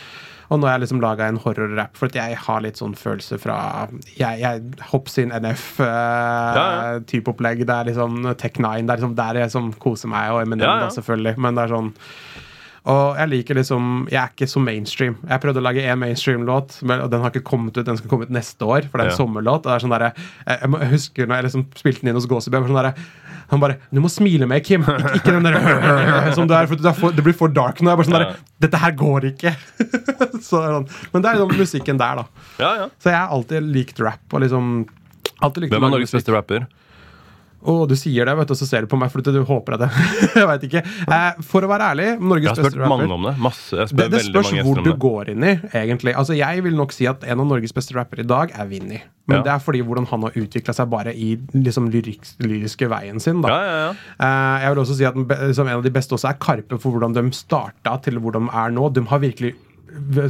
Og 0.52 0.60
nå 0.60 0.68
har 0.68 0.76
jeg 0.78 0.84
liksom 0.88 1.02
laga 1.04 1.28
en 1.32 1.38
horror-rap, 1.44 1.96
for 1.98 2.06
at 2.12 2.16
jeg 2.20 2.38
har 2.46 2.62
litt 2.66 2.78
sånn 2.82 2.96
følelse 3.00 3.40
fra 3.42 3.88
Jeg, 4.18 4.40
jeg 4.44 4.64
hopps 4.92 5.18
inn 5.24 5.32
Ja, 5.34 5.40
ja. 5.40 5.54
NF-type 5.54 7.32
opplegg. 7.34 7.66
Det 7.68 7.76
er 7.76 7.92
liksom 7.92 8.22
Tech 8.38 8.60
Nine. 8.60 8.86
Det 8.88 8.94
er 8.96 9.02
liksom 9.04 9.16
der 9.20 9.42
jeg 9.44 9.54
som 9.54 9.72
koser 9.74 10.12
meg, 10.12 10.32
og 10.34 10.42
Eminem, 10.44 10.66
Ja, 10.68 10.76
ja. 10.82 10.88
da, 10.88 10.96
selvfølgelig. 10.98 11.38
Men 11.38 11.56
det 11.60 11.64
er 11.68 11.76
sånn 11.78 11.94
og 12.84 13.16
jeg 13.16 13.30
liker 13.32 13.56
liksom 13.56 14.10
Jeg 14.12 14.20
er 14.20 14.32
ikke 14.34 14.48
så 14.52 14.60
mainstream. 14.60 15.14
Jeg 15.30 15.40
prøvde 15.40 15.62
å 15.62 15.64
lage 15.64 15.86
en 15.88 16.00
mainstream-låt, 16.02 16.82
og 16.84 17.06
den 17.14 17.22
har 17.24 17.32
ikke 17.32 17.46
kommet 17.48 17.78
ut. 17.78 17.86
Den 17.88 17.96
skal 17.96 18.10
komme 18.12 18.26
ut 18.28 18.34
neste 18.36 18.68
år, 18.68 18.90
for 18.92 19.00
det 19.00 19.06
er 19.06 19.12
en 19.14 19.14
Ja. 19.14 19.20
sommerlåt. 19.22 19.64
Og 19.64 19.70
det 19.72 19.76
er 19.78 19.80
sånn 19.86 19.94
der, 19.96 20.04
jeg, 20.12 20.60
jeg, 20.60 20.90
husker 20.92 21.26
når 21.30 21.36
jeg 21.40 21.44
liksom 21.48 21.64
spilte 21.80 22.02
den 22.04 22.10
inn 22.12 22.20
hos 22.20 22.28
Gåseby. 22.28 22.60
Sånn 22.68 22.82
der, 22.84 22.94
han 23.52 23.62
bare 23.64 23.78
'Du 23.92 24.02
må 24.02 24.10
smile 24.12 24.48
mer, 24.50 24.60
Kim'. 24.66 24.84
Ikke, 24.84 25.16
ikke 25.20 25.36
den 25.36 25.48
der 25.48 26.32
som 26.38 26.48
du 26.48 26.54
er, 26.54 26.68
for 26.68 26.76
det, 26.76 26.86
er 26.90 26.98
for, 26.98 27.12
det 27.12 27.24
blir 27.26 27.36
for 27.38 27.48
dark 27.54 27.82
nå. 27.82 27.92
Jeg 27.92 28.00
bare 28.02 28.10
sånn 28.10 28.20
der, 28.20 28.36
'Dette 28.64 28.82
her 28.84 28.96
går 29.00 29.30
ikke'. 29.34 29.56
så, 30.48 30.62
sånn. 30.62 30.88
Men 31.14 31.22
det 31.26 31.30
er 31.30 31.40
liksom 31.40 31.58
musikken 31.60 32.02
der, 32.02 32.24
da. 32.24 32.48
Ja, 32.60 32.72
ja. 32.84 32.88
Så 33.00 33.12
jeg 33.12 33.20
har 33.20 33.34
alltid 33.36 33.70
likt 33.76 34.00
rap. 34.04 34.24
og 34.32 34.46
liksom 34.46 34.74
alltid 35.42 35.66
likt 35.66 35.76
Hvem 35.76 35.90
er 35.90 35.94
Norges 35.98 36.16
beste 36.16 36.34
rapper? 36.36 36.68
Å, 37.64 37.74
du 37.88 37.96
sier 37.96 38.26
det, 38.28 38.34
vet 38.38 38.50
du, 38.50 38.54
og 38.56 38.60
så 38.60 38.68
ser 38.68 38.82
du 38.84 38.90
på 38.92 38.98
meg 39.00 39.12
fordi 39.14 39.32
du 39.32 39.40
håper 39.48 39.78
at 39.78 39.86
jeg 39.86 39.92
Jeg 40.42 40.48
veit 40.50 40.64
ikke. 40.68 40.82
Eh, 41.08 41.42
for 41.48 41.64
å 41.64 41.70
være 41.72 41.88
ærlig, 41.94 42.08
Norges 42.20 42.50
Jeg 42.50 42.52
har 42.52 42.60
beste 42.60 42.76
spurt 42.76 42.92
mange 42.92 43.08
om 43.16 43.28
det. 43.30 43.34
Masse. 43.40 43.72
Jeg 43.80 43.92
spør 43.94 44.04
det, 44.04 44.12
det 44.18 44.22
spørs 44.28 44.52
hvor 44.68 44.82
du 44.84 44.92
går 45.08 45.32
inn 45.36 45.48
i, 45.48 45.54
egentlig. 45.84 46.16
Altså, 46.20 46.36
Jeg 46.38 46.64
vil 46.68 46.76
nok 46.80 46.92
si 46.96 47.08
at 47.10 47.24
en 47.24 47.40
av 47.46 47.50
Norges 47.54 47.76
beste 47.76 47.96
rappere 47.96 48.26
i 48.26 48.30
dag 48.30 48.52
er 48.54 48.68
Vinni. 48.72 49.02
Men 49.28 49.38
Ja. 49.40 49.44
det 49.46 49.52
er 49.54 49.60
fordi 49.64 49.80
hvordan 49.88 50.06
han 50.12 50.26
har 50.28 50.36
utvikla 50.36 50.74
seg 50.76 50.90
bare 50.92 51.14
i 51.16 51.38
liksom 51.56 51.88
lyriks, 51.94 52.36
lyriske 52.44 52.90
veien 52.92 53.22
sin. 53.24 53.40
da. 53.42 53.48
Ja, 53.54 53.62
ja, 53.64 53.78
ja. 53.86 53.92
Eh, 54.20 54.64
jeg 54.66 54.74
vil 54.76 54.84
også 54.84 54.98
si 55.00 55.06
at 55.08 55.16
den 55.16 55.30
En 55.64 55.78
av 55.78 55.84
de 55.86 55.90
beste 55.96 56.12
også 56.18 56.30
er 56.34 56.40
Karpe, 56.44 56.78
for 56.80 56.92
hvordan 56.92 57.16
de 57.16 57.24
starta 57.32 57.96
til 58.04 58.20
hvor 58.20 58.36
de 58.36 58.44
er 58.52 58.74
nå. 58.76 58.90
De 58.94 59.06
har 59.08 59.20
virkelig 59.24 59.54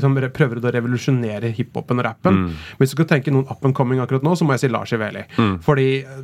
som 0.02 0.16
prøver 0.36 0.60
å 0.60 0.74
revolusjonere 0.74 1.52
hiphopen 1.56 2.02
og 2.02 2.08
rappen. 2.08 2.40
Mm. 2.44 2.62
Hvis 2.80 2.94
du 2.94 2.98
skal 2.98 3.10
tenke 3.16 3.34
noen 3.34 3.50
up 3.50 3.66
and 3.66 3.76
coming 3.78 4.02
akkurat 4.04 4.26
nå, 4.26 4.36
så 4.38 4.48
må 4.48 4.56
jeg 4.56 4.66
si 4.66 4.72
Lars 4.74 4.94
Iveli. 4.96 5.26
Mm. 5.38 5.54
Fordi 5.66 5.88
eh, 6.02 6.24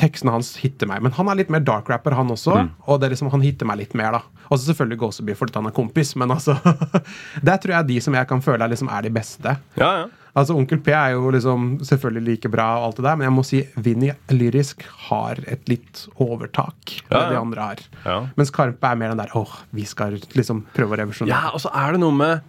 tekstene 0.00 0.34
hans 0.34 0.54
hitter 0.62 0.90
meg. 0.90 1.04
Men 1.04 1.14
han 1.18 1.30
er 1.30 1.42
litt 1.42 1.52
mer 1.52 1.64
dark 1.66 1.90
rapper, 1.92 2.16
han 2.18 2.32
også. 2.32 2.56
Mm. 2.58 2.72
Og 2.86 3.00
det 3.00 3.08
er 3.08 3.16
liksom, 3.16 3.32
han 3.34 3.44
hitter 3.44 3.68
meg 3.68 3.82
litt 3.82 3.98
mer, 3.98 4.18
da. 4.18 4.46
Og 4.48 4.58
så 4.58 4.70
selvfølgelig 4.70 5.00
Gåseby 5.00 5.36
fordi 5.38 5.60
han 5.60 5.70
er 5.70 5.76
kompis, 5.76 6.16
men 6.20 6.34
altså 6.34 6.58
Der 7.46 7.60
tror 7.60 7.78
jeg 7.78 7.88
de 7.88 8.00
som 8.04 8.16
jeg 8.18 8.28
kan 8.28 8.42
føle 8.44 8.60
er, 8.60 8.72
liksom, 8.74 8.90
er 8.92 9.06
de 9.06 9.14
beste. 9.14 9.56
ja, 9.80 9.94
ja. 10.02 10.10
Altså 10.32 10.54
Onkel 10.56 10.80
P 10.80 10.94
er 10.96 11.12
jo 11.12 11.28
liksom 11.34 11.74
selvfølgelig 11.84 12.22
like 12.24 12.50
bra, 12.52 12.70
og 12.78 12.86
alt 12.86 13.00
det 13.00 13.04
der, 13.04 13.16
men 13.20 13.26
jeg 13.26 13.34
må 13.36 13.42
si 13.44 13.58
Vinni 13.84 14.08
lyrisk 14.32 14.86
har 15.10 15.42
et 15.44 15.68
litt 15.68 16.06
overtak. 16.16 16.94
Ja, 17.10 17.26
de 17.28 17.36
andre 17.36 17.66
har. 17.66 17.82
Ja. 18.06 18.16
Mens 18.38 18.52
Karpe 18.54 18.88
er 18.88 18.96
mer 18.96 19.12
den 19.12 19.20
der 19.20 19.34
åh, 19.36 19.52
vi 19.76 19.84
skal 19.88 20.16
liksom 20.32 20.64
prøve 20.72 20.96
å 20.96 21.00
revolusjonere. 21.02 21.34
Ja, 21.34 21.52
og 21.52 21.60
så 21.60 21.72
er 21.76 21.92
det 21.92 22.00
noe 22.00 22.16
med 22.16 22.48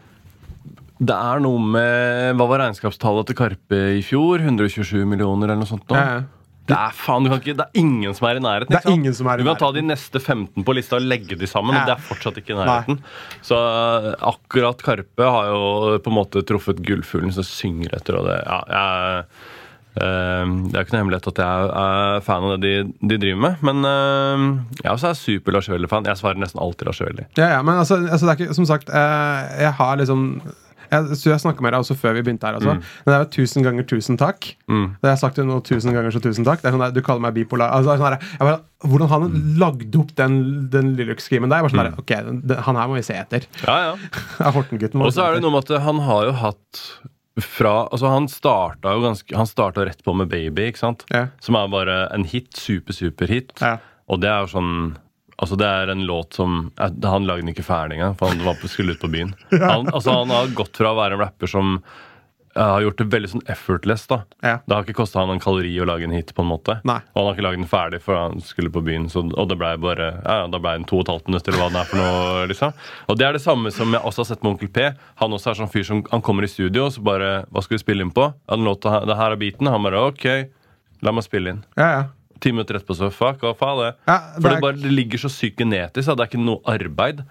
Det 1.04 1.16
er 1.18 1.42
noe 1.44 1.60
med 1.74 2.38
Hva 2.40 2.46
var 2.52 2.62
regnskapstallet 2.68 3.28
til 3.32 3.38
Karpe 3.40 3.80
i 3.98 4.04
fjor? 4.06 4.40
127 4.44 5.04
millioner 5.10 5.50
eller 5.52 5.64
noe 5.64 5.70
sånt? 5.70 5.86
nå? 5.90 5.98
Ja, 6.00 6.16
ja. 6.20 6.24
Det 6.64 6.78
er 6.80 6.94
faen, 6.96 7.26
du 7.26 7.28
kan 7.28 7.42
ikke, 7.42 7.58
det 7.60 7.64
er 7.66 7.80
ingen 7.82 8.14
som 8.16 8.24
er 8.30 8.38
i 8.40 8.42
nærheten. 8.46 8.72
Det 8.72 8.80
er 8.88 8.94
ingen 8.94 9.12
som 9.18 9.28
er 9.28 9.42
i 9.42 9.44
du 9.44 9.50
kan 9.50 9.58
ta 9.60 9.68
de 9.76 9.82
neste 9.84 10.16
15 10.24 10.64
på 10.64 10.76
lista 10.78 10.96
og 10.96 11.04
legge 11.12 11.36
de 11.36 11.50
sammen, 11.52 11.76
Ja. 11.76 11.82
men 11.82 11.90
det 11.90 11.96
er 11.98 12.06
fortsatt 12.08 12.38
ikke 12.40 12.54
i 12.56 12.60
nærheten. 12.62 13.02
Så 13.44 13.58
eh, 13.60 14.14
akkurat 14.30 14.80
Karpe 14.86 15.28
har 15.28 15.50
jo 15.52 15.98
på 16.00 16.14
en 16.14 16.16
måte 16.22 16.46
truffet 16.48 16.80
gullfuglen 16.88 17.36
som 17.36 17.44
synger 17.44 17.98
etter, 18.00 18.16
og 18.16 18.30
det 18.32 18.38
ja, 18.46 18.62
jeg, 18.72 19.26
eh, 20.00 20.56
Det 20.72 20.80
er 20.80 20.86
ikke 20.88 20.96
noe 20.96 21.02
hemmelighet 21.04 21.28
at 21.34 21.44
jeg 21.44 21.76
er 21.84 22.24
fan 22.30 22.48
av 22.48 22.56
det 22.56 22.64
de, 22.64 23.08
de 23.12 23.20
driver 23.26 23.44
med. 23.44 23.68
Men 23.68 23.84
eh, 23.92 24.48
jeg 24.86 24.92
også 24.96 25.12
er 25.12 25.20
super 25.20 25.58
Lars 25.60 25.68
Vaular-fan. 25.68 26.08
Jeg 26.08 26.22
svarer 26.24 26.40
nesten 26.48 26.64
alltid 26.64 26.88
Lars 26.88 27.04
Vaular. 27.04 27.28
Ja, 27.44 27.52
ja, 27.58 27.62
men 27.62 27.76
altså, 27.84 28.00
altså 28.08 28.24
det 28.24 28.38
er 28.38 28.40
ikke, 28.48 28.56
som 28.62 28.72
sagt, 28.72 28.88
eh, 28.88 29.64
jeg 29.68 29.76
har 29.84 30.00
liksom 30.00 30.30
jeg, 30.94 31.18
så 31.20 31.32
jeg 31.32 31.44
snakka 31.44 31.66
med 31.66 31.74
deg 31.76 31.84
også 31.84 31.98
før 32.00 32.16
vi 32.18 32.24
begynte 32.26 32.48
her. 32.48 32.60
Altså. 32.60 32.76
Men 32.78 33.10
det 33.10 33.16
er 33.18 33.24
jo 33.26 33.32
tusen 33.38 33.66
ganger 33.66 33.88
tusen 33.90 34.20
takk. 34.22 34.50
Det 34.68 35.08
har 35.08 35.16
jeg 35.16 35.22
sagt 35.24 35.42
nå 35.44 35.60
tusen 35.68 35.96
ganger 35.96 36.14
så 36.16 36.22
tusen 36.24 36.48
takk. 36.48 36.62
Det 36.64 36.70
er 36.70 36.76
sånn 36.78 36.86
der, 36.86 36.94
du 36.96 37.02
kaller 37.06 37.24
meg 37.26 37.38
bipolar. 37.38 37.74
Altså, 37.76 37.98
sånn 38.00 38.16
der, 38.16 38.28
bare, 38.42 38.60
hvordan 38.84 39.12
han 39.14 39.40
lagde 39.62 40.02
opp 40.02 40.14
den, 40.20 40.38
den 40.74 40.94
lyrics-schemen 41.00 41.52
der. 41.52 41.66
Bare 41.66 41.74
sånn 41.74 41.84
der, 41.84 41.98
ok, 42.00 42.14
den, 42.30 42.60
Han 42.68 42.80
her 42.80 42.92
må 42.92 43.00
vi 43.00 43.06
se 43.06 43.18
etter. 43.18 43.48
Ja, 43.66 43.80
ja. 43.90 43.96
Og 44.54 45.12
så 45.16 45.26
er 45.26 45.38
det 45.38 45.44
noe 45.44 45.54
med 45.56 45.66
at 45.66 45.84
han 45.84 46.02
har 46.06 46.30
jo 46.30 46.38
hatt 46.44 46.84
fra, 47.42 47.88
altså 47.90 48.12
Han 48.14 48.28
starta 48.30 48.92
jo 48.94 49.02
ganske 49.02 49.34
Han 49.34 49.48
starta 49.50 49.86
rett 49.88 50.04
på 50.06 50.14
med 50.14 50.30
Baby, 50.30 50.68
ikke 50.70 50.84
sant? 50.84 51.06
Ja. 51.14 51.28
Som 51.42 51.58
er 51.58 51.72
bare 51.74 52.04
en 52.14 52.28
hit. 52.30 52.52
Super, 52.58 52.94
super 52.94 53.32
hit. 53.32 53.56
Ja. 53.62 53.78
Og 54.12 54.22
det 54.22 54.30
er 54.30 54.44
jo 54.46 54.54
sånn 54.54 54.74
Altså 55.38 55.56
Det 55.60 55.66
er 55.68 55.90
en 55.94 56.06
låt 56.06 56.34
som 56.38 56.72
eh, 56.80 56.96
Han 57.10 57.26
lagde 57.28 57.42
den 57.46 57.54
ikke 57.56 57.66
ferdig 57.66 57.98
engang, 58.00 58.16
for 58.20 58.30
han 58.34 58.44
var 58.46 58.58
på, 58.62 58.70
skulle 58.72 58.94
ut 58.96 59.02
på 59.02 59.10
byen. 59.14 59.34
Han, 59.52 59.90
altså 59.94 60.20
han 60.22 60.30
har 60.34 60.54
gått 60.56 60.78
fra 60.78 60.92
å 60.94 60.98
være 61.00 61.18
en 61.18 61.24
rapper 61.24 61.50
som 61.50 61.78
eh, 62.56 62.62
har 62.62 62.82
gjort 62.86 63.00
det 63.02 63.08
veldig 63.10 63.30
sånn 63.32 63.46
effortless. 63.50 64.06
da 64.12 64.20
Ja. 64.46 64.60
Det 64.66 64.76
har 64.76 64.86
ikke 64.86 64.98
kosta 65.02 65.24
han 65.24 65.34
en 65.34 65.42
kalori 65.42 65.72
å 65.82 65.88
lage 65.90 66.06
en 66.06 66.14
hit, 66.14 66.34
på 66.38 66.44
en 66.46 66.52
måte. 66.52 66.76
Nei. 66.86 67.00
Og 67.14 67.18
han 67.20 67.28
har 67.32 67.38
ikke 67.38 67.46
lagd 67.48 67.62
den 67.64 67.72
ferdig 67.72 68.02
før 68.06 68.20
han 68.20 68.42
skulle 68.46 68.70
på 68.74 68.84
byen. 68.86 69.10
Så, 69.10 69.24
og 69.26 69.50
det 69.50 69.58
ble 69.62 69.74
bare 69.82 70.10
ja, 70.22 70.38
ja, 70.44 70.48
Da 70.54 70.62
ble 70.62 70.76
den 70.78 70.86
to 70.90 71.00
og 71.02 71.06
et 71.08 71.14
halvt 71.16 71.32
minutt, 71.32 71.48
eller 71.50 71.64
hva 71.64 71.70
den 71.74 71.82
er 71.82 71.90
for 71.90 72.02
noe. 72.04 72.48
liksom 72.54 72.74
Og 73.10 73.18
det 73.20 73.28
er 73.28 73.38
det 73.40 73.44
samme 73.46 73.74
som 73.74 73.94
jeg 73.98 74.06
også 74.06 74.24
har 74.26 74.32
sett 74.34 74.44
med 74.46 74.54
Onkel 74.54 74.70
P. 74.76 74.90
Han 75.24 75.38
også 75.38 75.54
er 75.54 75.62
sånn 75.64 75.74
fyr 75.74 75.88
som 75.90 76.04
Han 76.14 76.22
kommer 76.26 76.46
i 76.46 76.52
studio, 76.52 76.88
og 76.90 76.94
så 76.98 77.06
bare 77.06 77.32
Hva 77.50 77.66
skal 77.66 77.80
vi 77.80 77.86
spille 77.88 78.06
inn 78.06 78.14
på? 78.14 78.30
Ja, 78.30 78.54
den 78.58 78.70
låta, 78.70 79.00
det 79.10 79.18
her 79.18 79.34
er 79.34 79.42
beaten. 79.42 79.72
Han 79.74 79.88
bare 79.90 80.06
OK, 80.12 80.28
la 81.04 81.12
meg 81.16 81.26
spille 81.26 81.56
inn. 81.58 81.64
Ja, 81.80 81.90
ja. 81.98 82.04
Ti 82.44 82.52
minutter 82.52 82.76
etterpå 82.80 82.98
så 83.00 83.08
fuck, 83.14 83.40
hva 83.46 83.54
faen 83.56 83.80
det? 83.80 83.92
Ja, 84.10 84.18
det 84.36 84.42
For 84.42 84.50
det, 84.50 84.58
er- 84.58 84.64
bare, 84.66 84.80
det 84.84 84.92
ligger 84.92 85.22
så 85.24 85.32
sykt 85.32 85.62
genetisk. 85.64 86.10
Det 86.12 86.20
er 86.26 86.28
ikke 86.28 86.44
noe 86.44 86.60
arbeid. 86.68 87.24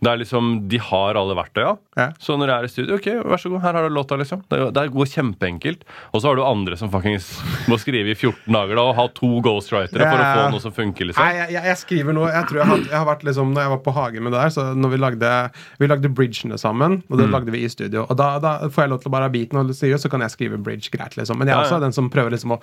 Det 0.00 0.10
er 0.12 0.18
liksom, 0.20 0.68
De 0.68 0.78
har 0.78 1.14
alle 1.18 1.34
verktøya. 1.34 1.76
Ja. 1.98 2.10
Så 2.22 2.36
når 2.38 2.46
jeg 2.52 2.58
er 2.58 2.64
i 2.64 2.68
studio, 2.70 2.94
ok, 3.00 3.06
vær 3.26 3.40
så 3.42 3.50
god, 3.50 3.60
her 3.64 3.72
har 3.74 3.88
du 3.88 3.94
låta. 3.94 4.16
liksom 4.18 4.42
Det, 4.48 4.58
det 4.74 4.84
går 4.94 5.06
kjempeenkelt. 5.10 5.82
Og 6.14 6.20
så 6.22 6.28
har 6.30 6.36
du 6.38 6.42
andre 6.46 6.76
som 6.78 6.90
fuckings 6.92 7.26
må 7.68 7.78
skrive 7.82 8.12
i 8.12 8.14
14 8.14 8.52
dager 8.54 8.76
da 8.78 8.82
og 8.82 8.94
ha 8.94 9.06
to 9.16 9.40
ghostwritere 9.42 10.06
for 10.06 10.22
å 10.22 10.28
få 10.36 10.44
noe 10.54 10.60
som 10.62 10.72
funker. 10.76 11.08
liksom 11.10 11.24
Nei, 11.24 11.34
jeg, 11.40 11.50
jeg, 11.56 11.64
jeg 11.72 11.80
skriver 11.82 12.14
noe 12.14 12.28
Jeg 12.30 12.46
tror 12.48 12.60
jeg 12.62 12.68
har, 12.70 12.78
jeg 12.86 12.98
har 12.98 13.06
vært 13.08 13.24
liksom 13.26 13.50
Når 13.54 13.62
jeg 13.64 13.72
var 13.74 13.80
på 13.88 13.94
Hagen 13.96 14.22
med 14.22 14.32
det 14.32 14.40
der, 14.44 14.54
så 14.54 14.66
når 14.78 14.90
vi 14.94 15.00
lagde 15.02 15.32
Vi 15.82 15.88
lagde 15.90 16.12
bridgene 16.14 16.58
sammen, 16.58 17.02
og 17.10 17.18
det 17.18 17.26
Mm. 17.28 17.32
lagde 17.34 17.50
vi 17.52 17.64
i 17.64 17.68
studio. 17.68 18.06
Og 18.08 18.16
da, 18.16 18.38
da 18.38 18.52
får 18.70 18.84
jeg 18.86 18.90
lov 18.90 19.00
til 19.02 19.10
å 19.10 19.12
bare 19.12 19.26
ha 19.26 19.32
beaten 19.34 19.58
og 19.60 19.68
seriøst, 19.74 20.06
så 20.06 20.10
kan 20.10 20.20
jeg 20.24 20.30
skrive 20.32 20.56
bridge 20.62 20.88
greit, 20.94 21.16
liksom. 21.18 21.36
Men 21.38 21.48
jeg 21.50 21.54
er 21.56 21.58
Ja, 21.58 21.64
også 21.66 21.76
ja. 21.76 21.80
den 21.84 21.92
som 21.92 22.08
prøver 22.08 22.30
liksom 22.32 22.54
å 22.54 22.60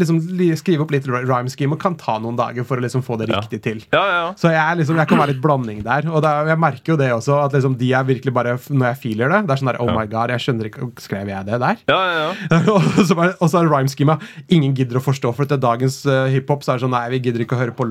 liksom, 0.00 0.18
skrive 0.58 0.82
opp 0.82 0.90
litt 0.90 1.06
rhyme 1.06 1.50
scheme 1.52 1.76
og 1.76 1.80
kan 1.82 1.94
ta 2.00 2.16
noen 2.18 2.36
dager 2.38 2.64
for 2.66 2.78
å 2.80 2.82
liksom 2.82 3.02
få 3.06 3.18
det 3.20 3.28
Ja. 3.28 3.38
riktig 3.40 3.60
til. 3.62 3.84
Ja, 3.92 4.00
ja, 4.06 4.16
ja. 4.26 4.32
Så 4.34 4.50
jeg, 4.50 4.78
liksom, 4.80 4.96
jeg 4.96 5.06
kan 5.08 5.18
være 5.18 5.34
litt 5.34 5.42
blanding 5.44 5.82
der. 5.84 6.08
Og 6.10 6.24
er, 6.24 6.46
jeg 6.48 6.58
merker 6.58 6.77
jo 6.86 6.96
det 7.00 7.08
også, 7.14 7.36
at 7.44 7.54
liksom 7.56 7.76
de 7.80 7.90
er 7.96 8.04
virkelig 8.06 8.32
bare 8.34 8.56
Når 8.68 8.86
jeg 8.92 8.98
feeler 9.02 9.32
det, 9.32 9.40
det 9.48 9.54
er 9.54 9.60
sånn 9.60 9.70
der 9.72 9.80
Oh 9.82 9.90
my 9.92 10.04
god, 10.10 10.32
jeg 10.34 10.44
skjønner 10.44 10.68
ikke 10.70 10.88
Skrev 11.02 11.30
jeg 11.30 11.46
det 11.48 11.58
der? 11.62 11.82
ja, 11.90 11.98
ja, 11.98 12.28
ja. 12.52 12.58
og 13.42 13.48
så 13.50 13.60
er 13.60 13.68
rhyme-schema. 13.70 14.18
Ingen 14.54 14.74
gidder 14.76 15.00
å 15.00 15.04
forstå. 15.04 15.32
For 15.36 15.46
etter 15.46 15.60
dagens 15.60 16.00
uh, 16.08 16.26
hiphop 16.32 16.64
så 16.64 16.74
er 16.74 16.78
det 16.78 16.86
sånn 16.86 16.94
Nei, 16.94 17.04
vi 17.14 17.22
gidder 17.26 17.44
ikke 17.44 17.58
å 17.58 17.62
høre 17.62 17.74
på 17.76 17.86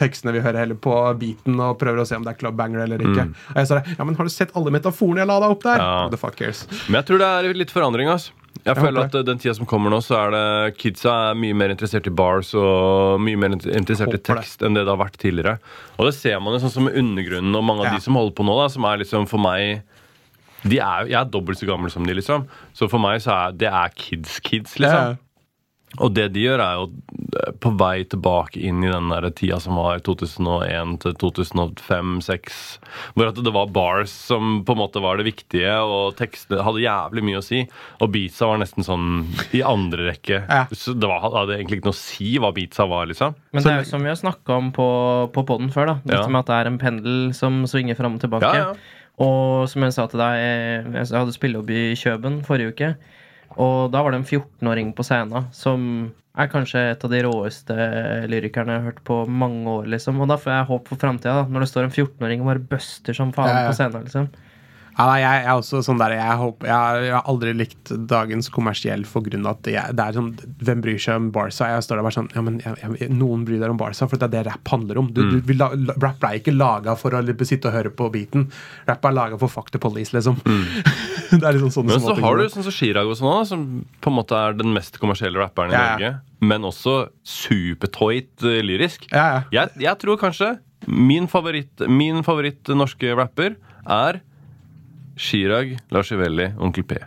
tekstene, 0.00 0.34
vi 0.36 0.42
hører 0.44 0.62
heller 0.62 0.78
på 0.80 0.94
beaten 1.20 1.60
og 1.62 1.78
prøver 1.80 2.02
å 2.02 2.08
se 2.08 2.18
om 2.18 2.26
det 2.26 2.34
er 2.34 2.40
clubbanger 2.40 2.84
eller 2.86 3.04
ikke. 3.04 3.28
Og 3.54 3.62
jeg 3.62 3.70
sa 3.70 3.82
ja, 3.84 4.04
men 4.04 4.18
har 4.18 4.28
du 4.28 4.32
sett 4.32 4.54
alle 4.58 4.72
metaforene 4.74 5.22
jeg 5.22 5.30
la 5.30 5.38
deg 5.44 5.54
opp 5.56 5.64
der? 5.66 5.78
Mm. 5.80 5.86
Ja. 5.88 6.10
The 6.12 6.20
fuck 6.20 6.38
cares? 6.38 6.64
Men 6.88 7.00
jeg 7.00 7.10
tror 7.10 7.22
det 7.22 7.30
er 7.38 7.62
litt 7.64 7.74
forandring. 7.74 8.10
ass 8.12 8.30
Jeg 8.66 8.76
føler 8.78 9.04
at 9.06 9.14
uh, 9.14 9.22
den 9.26 9.38
tida 9.38 9.54
som 9.54 9.68
kommer 9.68 9.92
nå, 9.92 10.00
så 10.04 10.16
er 10.18 10.32
det 10.34 10.76
kidsa 10.80 11.12
er 11.30 11.38
mye 11.38 11.56
mer 11.56 11.74
interessert 11.74 12.08
i 12.10 12.14
bars 12.14 12.54
og 12.58 13.20
mye 13.22 13.38
mer 13.40 13.54
interessert 13.54 14.14
i 14.14 14.20
tekst 14.30 14.64
enn 14.66 14.74
det 14.78 14.86
det 14.86 14.92
har 14.94 15.00
vært 15.00 15.18
tidligere. 15.20 15.58
Og 15.98 16.08
det 16.08 16.14
ser 16.18 16.40
man 16.40 16.56
jo 16.56 16.62
sånn 16.64 16.74
som 16.74 16.90
Undergrunnen 16.90 17.54
og 17.54 17.64
mange 17.64 17.84
av 17.86 17.92
Ja. 17.92 17.94
de 17.98 18.04
som 18.04 18.18
holder 18.18 18.34
på 18.34 18.46
nå, 18.48 18.56
da 18.62 18.68
som 18.72 18.84
er 18.88 18.98
liksom 19.04 19.28
for 19.30 19.38
meg 19.38 19.82
de 20.66 20.80
er, 20.82 21.06
Jeg 21.06 21.14
er 21.20 21.24
dobbelt 21.30 21.58
så 21.60 21.68
gammel 21.68 21.90
som 21.90 22.04
de, 22.04 22.14
liksom. 22.18 22.48
Så 22.74 22.88
for 22.90 22.98
meg 22.98 23.20
så 23.22 23.30
er 23.30 23.52
det 23.52 23.68
er 23.70 23.92
kids-kids, 23.94 24.74
liksom. 24.82 25.18
Og 25.96 26.12
det 26.12 26.26
de 26.34 26.42
gjør, 26.44 26.60
er 26.60 26.74
jo 26.76 26.86
eh, 27.40 27.52
på 27.64 27.70
vei 27.80 28.02
tilbake 28.04 28.60
inn 28.60 28.82
i 28.84 28.90
den 28.92 29.08
der 29.08 29.24
tida 29.32 29.56
som 29.62 29.78
var 29.80 30.02
2001 30.04 30.98
til 31.00 31.14
2005-2006. 31.22 32.58
Hvor 33.16 33.30
at 33.30 33.40
det 33.44 33.52
var 33.54 33.70
bars 33.72 34.12
som 34.12 34.60
på 34.68 34.74
en 34.76 34.80
måte 34.82 35.00
var 35.02 35.18
det 35.20 35.26
viktige, 35.30 35.72
og 35.80 36.12
tekstene 36.18 36.64
hadde 36.66 36.82
jævlig 36.84 37.24
mye 37.30 37.40
å 37.40 37.44
si. 37.44 37.62
Og 38.04 38.12
beatsa 38.14 38.50
var 38.50 38.60
nesten 38.62 38.86
sånn 38.86 39.08
i 39.56 39.62
andre 39.64 40.10
rekke. 40.10 40.42
Ja. 40.44 40.66
Så 40.72 40.92
det 40.98 41.08
var, 41.10 41.24
hadde 41.24 41.56
egentlig 41.56 41.80
ikke 41.80 41.90
noe 41.90 41.96
å 41.96 42.00
si 42.02 42.34
hva 42.42 42.52
beatsa 42.56 42.88
var, 42.90 43.08
liksom. 43.10 43.36
Men 43.56 43.64
det 43.64 43.72
er 43.72 43.82
jo 43.82 43.90
som 43.94 44.04
vi 44.04 44.12
har 44.12 44.20
snakka 44.20 44.60
om 44.60 44.70
på, 44.76 44.88
på 45.34 45.46
poden 45.48 45.72
før, 45.74 45.94
da. 45.94 45.98
Dette 46.04 46.24
Ja. 46.26 46.32
med 46.32 46.44
at 46.44 46.52
det 46.52 46.58
er 46.60 46.72
en 46.72 46.80
pendel 46.84 47.18
som 47.36 47.62
svinger 47.70 47.96
fram 47.98 48.18
og 48.18 48.22
tilbake. 48.24 48.52
Ja. 48.60 48.72
Og 49.18 49.64
som 49.72 49.82
jeg 49.82 49.96
sa 49.96 50.04
til 50.06 50.20
deg, 50.20 50.36
jeg 50.94 51.08
hadde 51.16 51.34
spillejobb 51.34 51.70
i 51.74 51.80
Kjøben 51.98 52.42
forrige 52.46 52.74
uke. 52.76 52.90
Og 53.56 53.90
da 53.92 54.02
var 54.04 54.12
det 54.12 54.20
en 54.20 54.28
14-åring 54.28 54.92
på 54.96 55.06
scenen 55.06 55.48
som 55.56 55.84
er 56.38 56.50
kanskje 56.52 56.82
et 56.92 57.04
av 57.04 57.10
de 57.10 57.22
råeste 57.26 57.86
lyrikerne 58.30 58.74
jeg 58.74 58.82
har 58.82 58.92
hørt 58.92 59.00
på 59.08 59.22
mange 59.26 59.66
år. 59.80 59.88
liksom 59.90 60.20
Og 60.22 60.28
da 60.30 60.36
får 60.38 60.52
jeg 60.54 60.68
håp 60.68 60.90
for 60.92 61.00
framtida, 61.00 61.46
når 61.48 61.64
det 61.64 61.70
står 61.72 61.88
en 61.88 61.94
14-åring 61.94 62.44
og 62.44 62.52
bare 62.52 62.66
buster 62.76 63.16
som 63.16 63.32
faen 63.34 63.66
på 63.66 63.74
scenen. 63.74 64.06
liksom 64.06 64.28
Ja, 64.98 65.04
jeg, 65.14 65.22
jeg 65.22 65.46
er 65.46 65.58
også 65.60 65.78
sånn 65.86 66.00
der 66.00 66.10
Jeg, 66.16 66.36
håper, 66.40 66.66
jeg, 66.66 67.12
har- 67.14 67.26
aldri 67.30 67.52
likt 67.54 67.92
dagens 68.10 68.48
kommersiell 68.50 69.04
for 69.06 69.22
grunn 69.22 69.44
av 69.46 69.60
at 69.60 69.68
jeg, 69.70 69.94
det 69.94 70.02
er 70.08 70.16
sånn 70.16 70.32
Hvem 70.66 70.80
bryr 70.82 70.98
seg 70.98 71.20
om 71.20 71.28
Barca? 71.34 71.68
Jeg 71.70 71.84
står 71.86 72.00
der 72.00 72.06
bare 72.08 72.16
sånn 72.16 72.30
Ja, 72.34 72.42
men 72.42 72.58
Noen 73.14 73.44
bryr 73.46 73.60
deg 73.62 73.70
om 73.70 73.78
Barca, 73.78 74.08
for 74.10 74.18
det 74.18 74.26
er 74.26 74.32
det 74.34 74.42
rap 74.50 74.72
handler 74.74 74.98
om. 74.98 75.12
Du, 75.14 75.22
Mm. 75.22 75.40
du, 75.46 75.52
la, 75.54 75.68
rap 76.02 76.18
ble 76.22 76.32
ikke 76.40 76.54
laga 76.56 76.96
for 76.98 77.14
å 77.14 77.22
sitte 77.46 77.70
og 77.70 77.74
høre 77.78 77.90
på 77.94 78.10
beaten. 78.12 78.48
Rap 78.88 79.04
er 79.06 79.14
laga 79.14 79.38
for 79.38 79.48
fuck 79.48 79.70
the 79.70 79.78
police, 79.78 80.10
liksom. 80.16 80.40
det 81.30 81.42
er 81.42 81.54
liksom 81.56 81.70
sånne 81.70 81.94
Mm. 81.94 81.94
Men 81.94 82.04
så 82.08 82.14
har 82.20 82.36
du 82.42 82.48
sånn 82.48 82.66
som 82.66 82.74
Chirag 82.74 83.06
og 83.06 83.16
sånn, 83.20 83.46
som 83.46 83.64
på 84.02 84.10
en 84.10 84.16
måte 84.18 84.34
er 84.36 84.56
den 84.58 84.72
mest 84.74 84.98
kommersielle 84.98 85.38
rapperen 85.38 85.70
i 85.70 85.78
Ja. 85.78 85.84
Norge. 85.94 86.10
Men 86.40 86.62
også 86.62 87.08
supertoit 87.24 88.30
uh, 88.44 88.58
lyrisk. 88.64 89.06
Ja, 89.12 89.26
ja. 89.28 89.42
Jeg, 89.62 89.82
jeg 89.86 89.98
tror 90.02 90.18
kanskje 90.20 90.56
min 90.88 91.26
favoritt, 91.30 91.82
min 91.90 92.22
favoritt 92.26 92.68
norske 92.74 93.14
rapper 93.18 93.56
er 93.88 94.20
Chirag, 95.18 95.76
Lars 95.94 96.12
Ivelli, 96.14 96.50
Onkel 96.62 96.86
P. 96.88 96.98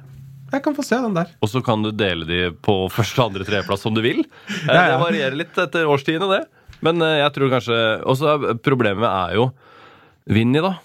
Jeg 0.52 0.64
kan 0.66 0.76
få 0.76 0.84
se 0.84 0.98
den 1.00 1.14
der. 1.16 1.30
Og 1.40 1.48
så 1.48 1.62
kan 1.64 1.80
du 1.86 1.94
dele 1.96 2.26
de 2.28 2.40
på 2.64 2.74
første, 2.92 3.24
andre, 3.24 3.46
tredjeplass 3.48 3.86
som 3.88 3.96
du 3.96 4.02
vil. 4.04 4.20
Eh, 4.52 4.66
Ja, 4.68 4.74
ja. 4.84 4.88
Det 4.98 5.02
varierer 5.06 5.38
litt 5.40 5.58
etter 5.64 5.88
årstidene, 5.88 6.28
det. 6.36 6.42
Men 6.84 7.00
eh, 7.06 7.20
jeg 7.22 7.34
tror 7.36 7.52
kanskje 7.54 7.76
Og 8.10 8.16
så 8.18 8.32
problemet 8.66 9.06
er 9.08 9.36
jo 9.38 9.52
Vinni, 10.32 10.60
da. 10.64 10.76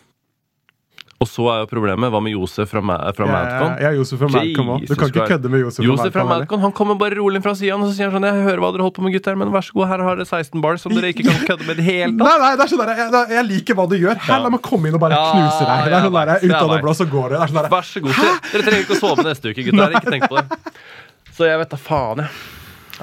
Og 1.17 1.29
så 1.31 1.47
er 1.49 1.63
jo 1.63 1.67
problemet 1.71 2.11
Hva 2.13 2.21
med 2.21 2.35
Josef 2.35 2.69
fra, 2.69 2.83
Ma 2.85 2.99
fra 3.17 3.25
Madcon? 3.25 3.71
Ja, 3.81 3.89
ja, 3.89 3.93
Josef 3.97 4.19
fra 4.21 4.29
Madcon 4.29 4.67
òg. 4.75 4.83
Du 4.85 4.93
kan 5.01 5.09
ikke 5.09 5.25
kødde 5.31 5.49
med 5.49 5.63
Josef, 5.63 5.85
Josef 5.87 6.13
fra. 6.13 6.25
Madcon 6.29 6.61
Han 6.61 6.75
kommer 6.77 6.99
bare 7.01 7.17
rolig 7.17 7.41
fra 7.45 7.55
sida 7.57 7.73
og 7.79 7.87
så 7.89 7.95
sier 7.97 8.11
han 8.13 8.19
sånn 8.19 8.27
Jeg 8.29 8.45
hører 8.45 8.61
hva 8.61 8.71
dere 8.75 8.85
holder 8.85 8.97
på 8.99 9.05
med, 9.07 9.15
gutter, 9.17 9.39
men 9.41 9.53
vær 9.55 9.65
så 9.65 9.73
god, 9.79 9.87
her 9.95 10.03
har 10.05 10.21
dere 10.21 10.29
16 10.29 10.61
bars 10.67 10.85
som 10.85 10.93
dere 10.93 11.15
ikke 11.15 11.25
kan 11.31 11.41
kødde 11.49 11.65
med 11.71 11.79
i 11.79 11.81
det 11.81 11.87
hele 11.89 12.11
tatt. 12.13 12.27
Nei, 12.27 12.35
nei, 12.43 12.51
det 12.61 12.67
er 12.67 12.73
sånn 12.75 12.83
der, 12.85 12.93
jeg, 13.01 13.23
jeg 13.39 13.47
liker 13.49 13.79
hva 13.81 13.87
du 13.89 13.97
gjør. 13.97 14.21
Her, 14.27 14.43
La 14.45 14.53
meg 14.53 14.63
komme 14.69 14.91
inn 14.93 14.99
og 14.99 15.03
bare 15.07 15.17
Ja, 15.17 15.31
knuse 15.33 15.71
deg. 15.71 15.89
Det 15.89 15.97
er 15.97 16.05
sånn 16.11 16.19
der, 16.21 16.35
Ut 16.45 16.57
av 16.61 16.75
det 16.75 16.81
blå, 16.85 16.95
så 17.01 17.09
går 17.17 17.27
det. 17.33 17.41
det 17.41 17.49
sånn 17.55 17.61
der, 17.63 17.71
Vær 17.73 17.89
så 17.89 18.05
god. 18.05 18.21
Dere, 18.21 18.37
dere 18.53 18.67
trenger 18.69 18.85
ikke 18.85 18.99
å 18.99 19.01
sove 19.01 19.25
neste 19.31 19.55
uke, 19.55 19.65
gutter. 19.71 19.97
Ikke 19.97 20.13
tenk 20.19 20.29
på 20.29 20.37
det. 20.43 20.61
Så 21.37 21.45
jeg 21.49 21.59
vet 21.61 21.73
da 21.73 21.77
faen, 21.81 22.23
jeg. 22.25 22.37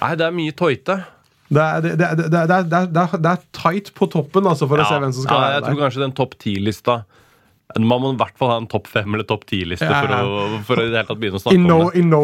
Nei, 0.01 0.11
det 0.17 0.25
er 0.25 0.31
mye 0.33 0.53
tøyte. 0.57 0.95
Det 1.53 1.61
er, 1.61 1.83
det, 1.85 1.91
er- 2.01 2.15
det, 2.17 2.39
er- 2.39 3.17
det, 3.17 3.33
er- 3.33 3.43
tight 3.53 3.91
på 3.97 4.07
toppen 4.09 4.47
altså, 4.49 4.65
for 4.69 4.81
å 4.81 4.85
se 4.89 4.97
hvem 5.01 5.11
som 5.13 5.25
skal 5.27 5.43
ja, 5.43 5.49
jeg 5.59 5.65
tror 5.67 5.81
kanskje 5.83 6.01
den 6.01 6.15
topp 6.17 6.33
ti-lista 6.41 6.95
Man 7.79 8.01
må 8.03 8.11
i 8.13 8.17
hvert 8.19 8.35
fall 8.37 8.51
ha 8.53 8.57
en 8.61 8.67
topp 8.69 8.87
fem 8.91 9.15
eller 9.15 9.25
topp 9.27 9.45
ti-liste 9.49 9.87
Ja, 9.87 10.01
for, 10.03 10.11
ja. 10.13 10.21
å, 10.23 10.59
for 10.67 10.81
å 10.81 10.85
i 10.85 10.91
det 10.91 10.99
hele 10.99 11.07
tatt 11.09 11.19
begynne 11.21 11.39
å 11.39 11.43
snakke 11.43 11.55
In 11.57 11.63
no, 11.67 11.77
om 11.79 11.89
det. 11.89 11.99
in 12.03 12.09
no 12.11 12.21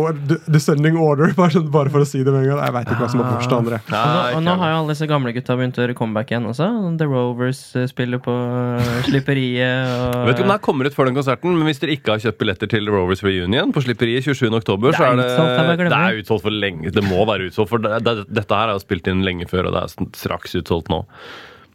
descending 0.53 0.97
order, 1.01 1.33
bare, 1.39 1.51
sånn, 1.55 1.69
for 1.73 2.03
å 2.03 2.07
si 2.07 2.21
det 2.25 2.33
med 2.35 2.43
en 2.45 2.51
gang. 2.53 2.61
Jeg 2.67 2.75
veit 2.77 2.91
ikke 2.93 2.99
hva 3.03 3.09
som 3.13 3.23
er 3.23 3.29
først 3.33 3.55
og 3.55 3.57
andre. 3.63 3.79
Og 3.89 3.95
nå, 3.95 4.21
og 4.37 4.45
nå 4.45 4.55
har 4.61 4.73
jo 4.73 4.77
alle 4.83 4.93
disse 4.95 5.09
gamle 5.09 5.33
gutta 5.35 5.57
begynt 5.59 5.79
å 5.79 5.83
gjøre 5.85 5.97
comeback 5.97 6.33
igjen 6.33 6.47
også. 6.51 6.69
The 6.99 7.07
Rovers 7.09 7.61
eh, 7.79 7.87
spiller 7.89 8.21
på 8.23 8.35
eh, 8.35 8.93
Slipperiet. 9.09 9.89
Og, 9.89 10.15
Jeg 10.19 10.29
vet 10.29 10.39
ikke 10.39 10.47
om 10.47 10.53
det 10.53 10.59
kommer 10.69 10.89
ut 10.89 10.97
før 10.97 11.09
den 11.09 11.19
konserten, 11.19 11.57
men 11.57 11.69
hvis 11.69 11.81
dere 11.81 11.97
ikke 11.97 12.15
har 12.15 12.23
kjøpt 12.27 12.39
billetter 12.43 12.71
til 12.71 12.89
Rovers 12.93 13.23
Reunion 13.25 13.73
på 13.75 13.83
Slipperiet 13.85 14.27
27. 14.29 14.47
oktober, 14.61 14.93
så 14.95 15.09
Det 15.09 15.09
er 15.09 15.21
det, 15.23 15.67
bare 15.69 15.89
det 15.89 15.99
er 15.99 16.21
utsolgt 16.23 16.45
for 16.45 16.55
lenge. 16.55 16.93
Det 16.95 17.05
må 17.07 17.25
være 17.29 17.49
utsolgt, 17.49 17.73
for 17.73 17.83
det, 17.83 17.99
det, 18.05 18.15
dette 18.29 18.59
her 18.61 18.71
er 18.73 18.77
jo 18.77 18.83
spilt 18.85 19.07
inn 19.11 19.25
lenge 19.25 19.47
før, 19.49 19.69
og 19.71 19.75
det 19.77 19.85
er 19.87 20.09
straks 20.19 20.55
utsolgt 20.61 20.91
nå. 20.93 21.03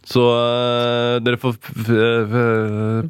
Så 0.05 0.20
uh, 0.20 1.16
dere 1.24 1.40
får 1.40 1.57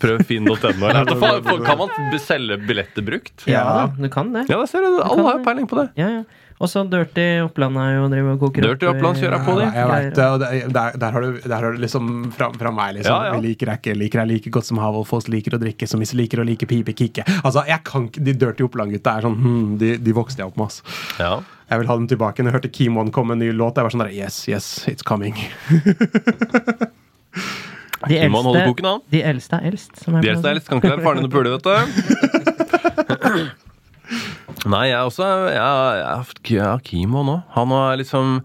prøve 0.01 0.26
finn.no. 0.28 0.57
Kan 0.62 1.80
man 1.80 1.92
selge 2.22 2.61
billetter 2.62 3.05
brukt? 3.07 3.45
ja, 3.51 3.90
du 3.99 4.09
kan 4.12 4.32
det. 4.34 4.47
Ja, 4.53 4.61
det 4.62 4.70
ser 4.70 4.86
du. 4.86 5.03
Alle 5.03 5.28
har 5.28 5.38
jo 5.40 5.45
peiling 5.47 5.70
på 5.70 5.82
det. 5.82 5.90
Ja, 6.01 6.11
ja. 6.20 6.24
Og 6.62 6.70
så 6.70 6.84
Dirty 6.86 7.24
Oppland 7.42 7.78
er 7.82 7.97
jo 7.97 8.05
driver 8.12 8.36
og 8.36 8.45
koker 8.45 8.64
Dirty 8.68 8.86
Oppland 8.86 9.18
kjører 9.18 9.36
jeg 9.36 9.47
på, 9.47 9.55
de. 9.59 9.64
Ja, 9.66 9.72
jeg 9.74 9.88
vet 9.90 10.20
det, 10.20 10.61
der, 10.76 10.99
der, 11.03 11.16
har 11.16 11.24
du, 11.24 11.40
der 11.42 11.57
har 11.57 11.74
du 11.74 11.80
liksom 11.82 12.12
fra, 12.36 12.51
fra 12.55 12.72
meg, 12.74 12.95
liksom. 13.01 13.11
Ja, 13.11 13.32
ja. 13.32 13.34
Vi 13.34 13.49
liker 13.49 13.72
deg 13.72 13.82
ikke, 13.82 13.97
liker 13.99 14.22
deg 14.22 14.30
like 14.30 14.53
godt 14.55 14.68
som 14.70 14.78
Havolfoss 14.82 15.26
liker 15.32 15.59
å 15.59 15.61
drikke, 15.61 15.88
som 15.90 16.05
liker 16.05 16.45
å 16.45 16.47
like 16.47 16.68
pipe 16.70 16.95
kikke. 16.95 17.26
Altså, 17.42 17.64
jeg 17.68 17.82
kan 17.88 18.07
ikke, 18.09 18.22
De 18.28 18.36
Dirty 18.45 18.68
Oppland-gutta 18.68 19.18
er 19.18 19.26
sånn 19.26 19.36
hmm, 19.40 19.74
de, 19.82 19.97
de 19.99 20.16
vokste 20.16 20.45
jeg 20.45 20.53
opp 20.53 20.61
med, 20.61 20.70
ass. 20.70 20.80
Ja. 21.18 21.34
Jeg 21.71 21.81
vil 21.81 21.89
ha 21.89 21.95
dem 21.97 22.09
tilbake. 22.11 22.43
Når 22.45 22.51
jeg 22.53 22.57
hørte 22.59 22.73
Kimon 22.77 23.11
komme 23.15 23.35
med 23.35 23.41
en 23.41 23.49
ny 23.49 23.57
låt, 23.57 23.79
jeg 23.79 23.87
var 23.87 23.95
sånn 23.95 24.05
der 24.05 24.12
Yes, 24.15 24.43
yes, 24.51 24.67
it's 24.91 25.05
coming. 25.07 25.37
De 28.05 28.19
Timon 28.21 28.45
holder 28.45 28.67
koken, 28.69 28.85
han. 28.85 29.01
de 29.09 29.21
eldste 29.25 29.57
er 29.57 29.71
eldst. 29.71 29.95
Som 30.03 30.19
De 30.21 30.29
eldste 30.29 30.51
er 30.51 30.59
eldst. 30.59 30.69
kan 30.69 30.77
ikke 30.81 30.91
være 30.93 31.05
faren 31.07 31.23
din 31.23 31.29
å 31.31 31.33
pule, 31.33 31.49
vet 31.55 31.65
du. 31.65 31.73
Nei, 34.75 34.87
jeg 34.91 35.01
også 35.09 35.25
Jeg, 35.53 36.61
har 36.61 36.81
Kimon 36.85 37.31
òg. 37.33 37.41
Han 37.57 37.73
er 37.77 37.99
liksom 38.01 38.39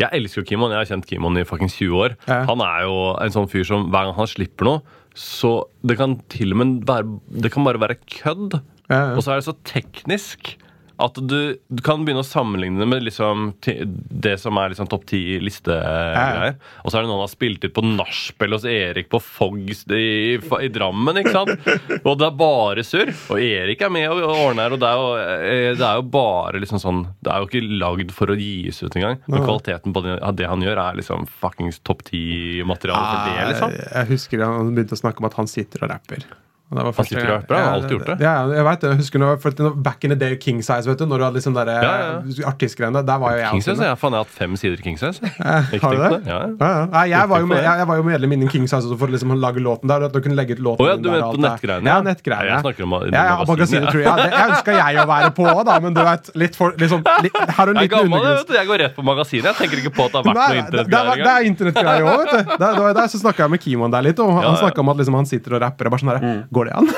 Jeg 0.00 0.08
elsker 0.16 0.40
jo 0.42 0.46
Kimon. 0.48 0.72
Jeg 0.72 0.80
har 0.80 0.88
kjent 0.94 1.08
Kimon 1.10 1.36
i 1.40 1.44
fucking 1.48 1.68
20 1.72 1.92
år. 2.06 2.16
Ja. 2.28 2.42
Han 2.48 2.64
er 2.64 2.86
jo 2.86 2.96
en 3.20 3.34
sånn 3.36 3.50
fyr 3.52 3.64
som 3.68 3.90
hver 3.92 4.08
gang 4.08 4.16
han 4.16 4.30
slipper 4.32 4.68
noe, 4.68 4.80
så 5.12 5.50
det 5.84 5.98
kan 6.00 6.16
til 6.32 6.54
og 6.56 6.62
med 6.62 6.88
være 6.88 7.04
Det 7.44 7.52
kan 7.52 7.68
bare 7.68 7.82
være 7.84 7.98
kødd. 8.08 8.56
Ja, 8.88 8.96
ja. 8.96 9.16
Og 9.16 9.20
så 9.24 9.34
er 9.34 9.40
det 9.42 9.48
så 9.50 9.56
teknisk 9.68 10.54
at 11.02 11.18
du, 11.18 11.56
du 11.68 11.80
kan 11.84 12.04
begynne 12.04 12.22
å 12.22 12.26
sammenligne 12.26 12.80
det 12.80 12.86
med 12.88 13.04
liksom, 13.06 13.48
det 13.62 14.36
som 14.40 14.58
er 14.60 14.72
liksom 14.72 14.88
topp 14.90 15.06
ti 15.10 15.20
listegreier. 15.42 16.56
Og 16.82 16.92
så 16.92 16.98
er 16.98 17.04
det 17.04 17.10
noen 17.10 17.18
som 17.18 17.24
har 17.24 17.32
spilt 17.32 17.64
ut 17.66 17.74
på 17.74 17.84
nachspiel 17.86 18.54
hos 18.56 18.66
Erik 18.68 19.10
på 19.12 19.20
Foggs 19.22 19.84
i, 19.90 20.38
i 20.38 20.70
Drammen. 20.72 21.18
ikke 21.22 21.34
sant? 21.34 21.66
Og 22.02 22.20
det 22.20 22.28
er 22.28 22.38
bare 22.38 22.84
surr. 22.86 23.10
Og 23.34 23.42
Erik 23.42 23.82
er 23.82 23.92
med 23.94 24.08
og 24.12 24.22
ordner 24.30 24.68
her. 24.68 24.76
Og 24.76 24.82
det 24.82 24.92
er 24.92 25.00
jo, 25.02 25.10
eh, 25.22 25.70
det 25.80 25.88
er 25.88 25.98
jo 25.98 26.06
bare 26.14 26.62
liksom 26.62 26.80
sånn 26.82 27.02
Det 27.22 27.32
er 27.32 27.42
jo 27.42 27.50
ikke 27.50 27.80
lagd 27.82 28.14
for 28.14 28.32
å 28.32 28.38
gis 28.38 28.82
ut 28.84 28.96
engang. 28.98 29.18
Men 29.26 29.46
kvaliteten 29.46 29.96
på 29.96 30.04
det, 30.06 30.16
det 30.38 30.48
han 30.50 30.62
gjør, 30.64 30.84
er 30.86 31.00
liksom 31.00 31.26
fuckings 31.42 31.82
topp 31.82 32.06
ti-materiale 32.08 33.02
for 33.02 33.28
det, 33.28 33.50
liksom. 33.50 33.76
Jeg, 33.76 33.90
jeg 33.96 34.10
husker 34.14 34.46
han 34.46 34.72
begynte 34.76 34.98
å 34.98 35.02
snakke 35.02 35.22
om 35.22 35.30
at 35.30 35.38
han 35.40 35.50
sitter 35.50 35.86
og 35.86 35.94
rapper. 35.96 36.26
Og 36.72 36.78
det 36.78 36.84
var 36.86 36.94
første 36.96 37.16
gang- 37.20 37.28
rapper, 37.28 37.54
Ja, 37.58 37.64
alltid 37.76 37.90
gjort 37.92 38.06
det. 38.08 38.14
Ja, 38.24 38.32
jeg 38.48 38.64
vet. 38.64 38.84
Jeg 38.88 38.96
husker 39.02 39.20
når, 39.20 39.40
for 39.42 39.50
Back 39.84 40.04
in 40.04 40.10
the 40.10 40.16
day 40.16 40.36
King 40.40 40.62
Size, 40.64 40.86
vet 40.88 40.98
du. 40.98 41.04
Når 41.04 41.18
du 41.20 41.24
hadde 41.26 41.36
liksom 41.36 41.54
der, 41.54 41.68
Ja, 41.68 42.22
artistgreiene. 42.48 43.02
Der 43.04 43.18
var 43.20 43.34
jo 43.36 43.42
jeg 43.42 43.50
King 43.52 43.62
Size, 43.66 43.84
jeg, 43.84 43.98
faen, 44.00 44.12
jeg 44.16 44.22
har 44.22 44.24
hatt 44.24 44.38
fem 44.38 44.56
sider 44.56 44.80
King 44.82 44.96
Size. 44.96 45.20
Ikke 45.76 45.82
Har 45.84 45.92
du 45.92 46.00
det? 46.00 46.10
det? 46.14 46.20
Ja, 46.32 46.38
ja. 46.40 46.48
Ja, 46.62 46.70
ja. 46.78 46.86
Nei, 46.94 47.04
jeg, 47.12 47.28
var 47.28 47.40
jo 47.44 47.46
med, 47.50 47.60
jeg, 47.60 47.78
jeg 47.82 47.88
var 47.92 47.96
jo 48.00 48.06
medlem 48.08 48.32
innen 48.38 48.48
King 48.54 48.64
Size 48.70 48.80
også 48.88 48.96
for 49.02 49.12
liksom 49.12 49.34
å 49.34 49.38
lage 49.42 49.60
låten 49.60 49.92
der. 49.92 50.06
At 50.08 50.16
du 50.16 50.20
kunne 50.24 50.38
legge 50.38 50.56
ut 50.56 50.62
låten 50.64 50.86
oh, 50.86 50.88
ja, 50.88 50.96
du 50.96 51.10
der 51.10 51.26
på 51.28 51.42
nettgreiene? 51.44 51.92
Ja, 51.92 51.98
nettgreiene. 52.08 52.48
Ja, 52.48 52.56
jeg 52.56 52.64
snakker 52.64 52.88
om 52.88 52.96
ja, 53.12 53.26
ja, 53.28 53.36
magasinet, 53.52 53.84
ja. 53.84 53.92
tror 53.92 54.02
jeg. 54.06 54.16
Det, 54.22 54.42
ønska 54.48 54.78
jeg 54.80 55.02
å 55.02 55.06
være 55.12 55.30
på 55.36 55.46
òg, 55.52 55.62
da, 55.68 55.76
men 55.84 55.92
du 55.96 56.00
vet 56.08 56.32
litt 56.42 56.56
for, 56.56 56.72
liksom, 56.80 57.04
litt, 57.26 57.36
Har 57.52 57.68
du 57.68 57.74
en 57.76 57.82
Jeg 57.82 57.90
liten 57.90 57.98
gammel, 57.98 58.16
jeg, 58.24 58.32
undergrunns... 58.32 58.56
Jeg 58.62 58.70
går 58.72 58.82
rett 58.86 58.96
på 58.96 59.04
magasinet. 59.06 59.50
Jeg 59.50 59.58
tenker 59.60 59.82
ikke 59.84 59.94
på 59.98 60.06
at 60.08 60.16
det 60.16 60.22
har 60.22 60.26
vært 60.30 60.40
Nei, 60.40 60.48
noe 60.48 60.62
internettgreier 60.64 61.12
engang. 61.12 61.26
det 61.26 61.34
er 61.36 61.48
internettgreier 61.52 62.08
òg, 62.08 62.22
vet 62.22 62.32
du. 62.32 62.56
Der, 62.62 62.76
der, 62.80 62.96
der 63.02 63.12
så 63.12 63.20
snakka 63.22 63.44
jeg 63.44 63.52
med 63.56 63.62
Kimon 63.66 63.92
der 63.92 64.06
litt, 64.08 64.22
og 64.22 64.32
han, 64.38 64.42
Ja, 64.46 64.54
snakka 64.62 64.80
om 64.84 64.92
at 64.94 65.00
liksom, 65.02 65.18
han 65.20 65.28
sitter 65.28 65.56
og 65.58 65.62
rapper. 65.66 65.88
Og 65.90 65.96
bare 65.96 66.04
sånn 66.04 66.12
der, 66.14 66.20
Mm. 66.22 66.42
Går 66.62 66.70
det 66.70 66.78
an? 66.78 66.88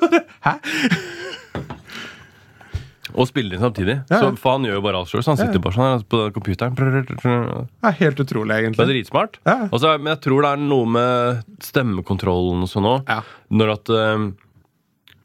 Hæ? 0.46 0.56
Og 3.12 3.26
spiller 3.28 3.60
samtidig. 3.60 3.98
Ja, 4.08 4.16
ja. 4.16 4.20
Så, 4.22 4.28
for 4.40 4.54
han 4.56 4.64
gjør 4.64 4.78
jo 4.78 4.82
bare 4.86 5.00
alt 5.02 5.10
sjøl. 5.10 5.24
Han 5.26 5.36
sitter 5.36 5.60
bare 5.60 5.76
sånn 5.76 6.04
på 6.08 6.20
computeren. 6.32 6.72
Det 6.78 7.02
Det 7.12 7.90
er 7.90 7.98
helt 7.98 8.22
utrolig, 8.24 8.54
er 8.54 8.62
egentlig. 8.64 8.86
dritsmart. 8.88 9.36
Ja. 9.44 9.56
dritsmart. 9.68 9.80
så- 9.82 9.98
men 10.00 10.10
jeg 10.14 10.20
tror 10.24 10.42
det 10.42 10.52
er 10.52 10.56
noe 10.62 10.86
med 10.86 11.44
stemmekontrollen 11.60 12.62
og 12.64 12.70
sånn 12.72 12.88
òg. 12.88 13.04
Ja. 13.08 13.20
Når 13.52 13.72
at 13.74 13.90
eh, 13.90 14.30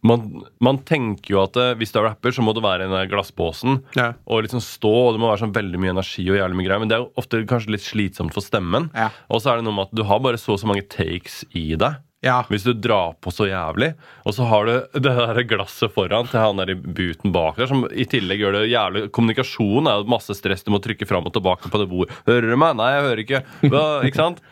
man, 0.04 0.44
man 0.60 0.78
tenker 0.80 1.32
jo 1.32 1.42
at 1.44 1.56
eh, 1.56 1.76
hvis 1.80 1.94
du 1.94 2.00
er 2.00 2.10
rapper, 2.10 2.32
så 2.36 2.44
må 2.44 2.54
du 2.54 2.60
være 2.60 2.84
i 2.84 2.88
den 2.90 2.92
der 2.98 3.08
glassbåsen 3.08 3.80
Ja. 3.96 4.14
og 4.28 4.44
liksom 4.44 4.60
stå, 4.60 4.92
og 5.08 5.14
det 5.16 5.22
må 5.24 5.32
være 5.32 5.46
sånn 5.48 5.56
veldig 5.56 5.80
mye 5.80 5.96
energi 5.96 6.28
og 6.30 6.36
jævlig 6.42 6.56
mye 6.60 6.68
greier. 6.68 6.80
Men 6.84 6.90
det 6.90 6.98
er 6.98 7.06
jo 7.06 7.12
ofte 7.16 7.46
kanskje 7.48 7.72
litt 7.72 7.88
slitsomt 7.88 8.34
for 8.36 8.42
stemmen. 8.44 8.92
Ja. 8.94 9.10
Og 9.32 9.40
så 9.42 9.54
er 9.54 9.62
det 9.62 9.64
noe 9.64 9.74
med 9.80 9.88
at 9.88 9.96
du 9.96 10.04
har 10.04 10.20
bare 10.20 10.36
så 10.36 10.54
og 10.58 10.60
så 10.60 10.68
mange 10.68 10.84
takes 10.92 11.46
i 11.56 11.70
deg. 11.80 11.96
Ja. 12.26 12.40
Hvis 12.50 12.66
du 12.66 12.72
drar 12.74 13.14
på 13.22 13.32
så 13.34 13.46
jævlig, 13.46 13.92
og 14.26 14.34
så 14.34 14.48
har 14.50 14.68
du 14.68 14.74
det 15.06 15.14
der 15.14 15.42
glasset 15.50 15.94
foran 15.94 16.30
til 16.32 16.42
han 16.42 16.62
der 16.62 16.74
i 16.74 16.78
buten 16.78 17.34
bak 17.36 17.60
der, 17.60 17.70
som 17.70 17.86
i 17.92 18.08
tillegg 18.10 18.42
gjør 18.42 18.60
det 18.60 18.68
jævlig 18.72 19.08
Kommunikasjon 19.16 19.90
er 19.90 20.02
jo 20.02 20.12
masse 20.16 20.36
stress, 20.38 20.66
du 20.66 20.74
må 20.74 20.82
trykke 20.84 21.08
fram 21.10 21.28
og 21.30 21.36
tilbake 21.36 21.70
på 21.72 21.82
det 21.82 21.90
bordet. 21.92 22.22
Hører 22.30 22.50
du 22.50 22.58
meg? 22.58 22.78
Nei, 22.80 22.94
jeg 22.96 23.10
hører 23.10 23.26
ikke. 23.26 23.44
Hva, 23.68 23.84
ikke 24.08 24.24
sant? 24.24 24.42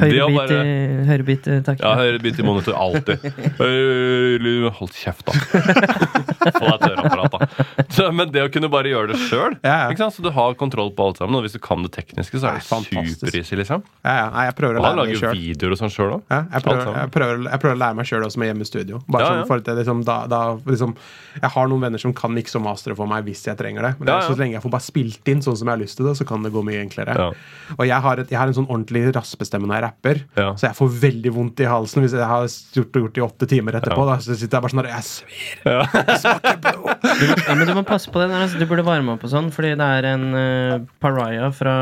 Høyrebit, 0.00 0.52
høyrebit, 1.08 1.48
eh, 1.50 1.58
takk. 1.66 1.82
Ja, 1.82 1.92
i 2.00 2.44
monitor. 2.46 2.76
Alltid. 2.78 3.20
Hold 4.78 4.94
kjeft, 4.96 5.28
da. 5.28 6.38
Få 6.60 6.64
deg 6.64 6.74
et 6.74 6.84
høreapparat, 6.88 7.34
da. 7.36 7.66
Så, 7.92 8.06
men 8.16 8.30
det 8.32 8.42
å 8.46 8.50
kunne 8.52 8.70
bare 8.72 8.90
gjøre 8.90 9.12
det 9.12 9.18
sjøl, 9.28 9.56
så 9.60 10.24
du 10.24 10.30
har 10.34 10.54
kontroll 10.60 10.92
på 10.96 11.10
alt 11.10 11.20
sammen. 11.20 11.36
Og 11.38 11.44
hvis 11.46 11.56
du 11.56 11.60
kan 11.62 11.82
det 11.84 11.92
tekniske, 11.96 12.40
så 12.40 12.50
er 12.50 12.60
det 12.60 12.66
superisig 12.66 13.18
supereasy, 13.20 13.58
liksom. 13.60 13.84
Ja, 14.04 14.14
ja. 14.16 14.26
Nei, 14.34 14.44
jeg 14.48 14.56
prøver 14.58 14.78
å 14.80 14.84
lære 14.84 15.04
meg 15.06 15.20
sjøl. 15.20 15.36
videoer 15.36 15.74
og 15.76 15.80
sånn 15.80 15.92
sjøl 15.92 16.14
òg. 16.16 16.22
Ja, 16.32 16.40
jeg, 16.54 16.64
prøver, 16.66 16.90
jeg, 16.96 17.12
prøver, 17.16 17.42
jeg 17.50 17.62
prøver 17.64 17.76
å 17.76 17.80
lære 17.82 17.98
meg 18.00 18.08
sjøl 18.10 18.26
også 18.26 18.42
med 18.42 18.50
hjemme 18.50 18.66
i 18.66 18.70
studio. 18.70 19.00
Bare 19.10 19.28
sånn 19.30 19.46
for 19.50 19.62
at 19.64 19.70
liksom, 19.80 20.02
da, 20.08 20.16
da, 20.30 20.40
liksom, 20.70 20.94
jeg 21.36 21.52
har 21.56 21.70
noen 21.70 21.84
venner 21.86 22.02
som 22.02 22.14
kan 22.16 22.34
mikse 22.34 22.58
og 22.60 22.64
mastre 22.66 22.96
for 22.98 23.10
meg 23.10 23.26
hvis 23.28 23.44
jeg 23.48 23.58
trenger 23.60 23.86
det. 23.88 23.92
Men 24.00 24.12
Ja, 24.12 24.18
ja. 24.20 24.26
så 24.28 24.38
lenge 24.40 24.56
jeg 24.58 24.64
får 24.64 24.74
bare 24.76 24.86
spilt 24.86 25.32
inn 25.32 25.44
sånn 25.44 25.58
som 25.60 25.68
jeg 25.70 25.76
har 25.76 25.82
lyst 25.84 26.00
til 26.00 26.08
det, 26.08 26.16
så 26.18 26.26
kan 26.28 26.46
det 26.46 26.52
gå 26.54 26.64
mye 26.66 26.80
enklere. 26.82 27.16
Ja. 27.20 27.28
Og 27.76 27.84
jeg 27.86 28.00
har, 28.06 28.22
et, 28.24 28.32
jeg 28.32 28.40
har 28.40 28.50
en 28.50 28.56
sånn 28.56 28.68
ordentlig 28.70 29.04
raspestemme 29.14 29.68
når 29.70 29.78
jeg 29.80 29.86
rapper, 29.88 30.22
så 30.56 30.68
jeg 30.70 30.78
får 30.78 30.92
veldig 31.04 31.34
vondt 31.36 31.62
i 31.64 31.68
halsen 31.70 32.04
hvis 32.04 32.16
jeg 32.16 32.26
har 32.26 32.48
gjort 32.74 32.94
det 32.96 33.20
i 33.20 33.24
åtte 33.24 33.48
timer 33.50 33.78
etterpå. 33.80 34.06
Da, 34.08 34.18
så 34.24 34.34
sitter 34.34 34.58
jeg 34.58 34.64
bare 34.64 34.74
sånn 34.74 34.82
der 34.84 34.92
Jeg 34.94 35.06
svir! 35.06 36.29
Ja, 36.30 37.54
men 37.56 37.66
du 37.68 37.72
må 37.76 37.82
passe 37.86 38.10
på 38.12 38.20
det. 38.22 38.28
der, 38.30 38.44
altså. 38.46 38.58
Du 38.60 38.66
burde 38.70 38.84
varme 38.86 39.14
opp 39.14 39.24
og 39.26 39.32
sånn, 39.32 39.50
fordi 39.54 39.72
det 39.78 39.86
er 39.98 40.08
en 40.12 40.26
uh, 40.34 40.74
pariah 41.02 41.50
fra 41.54 41.74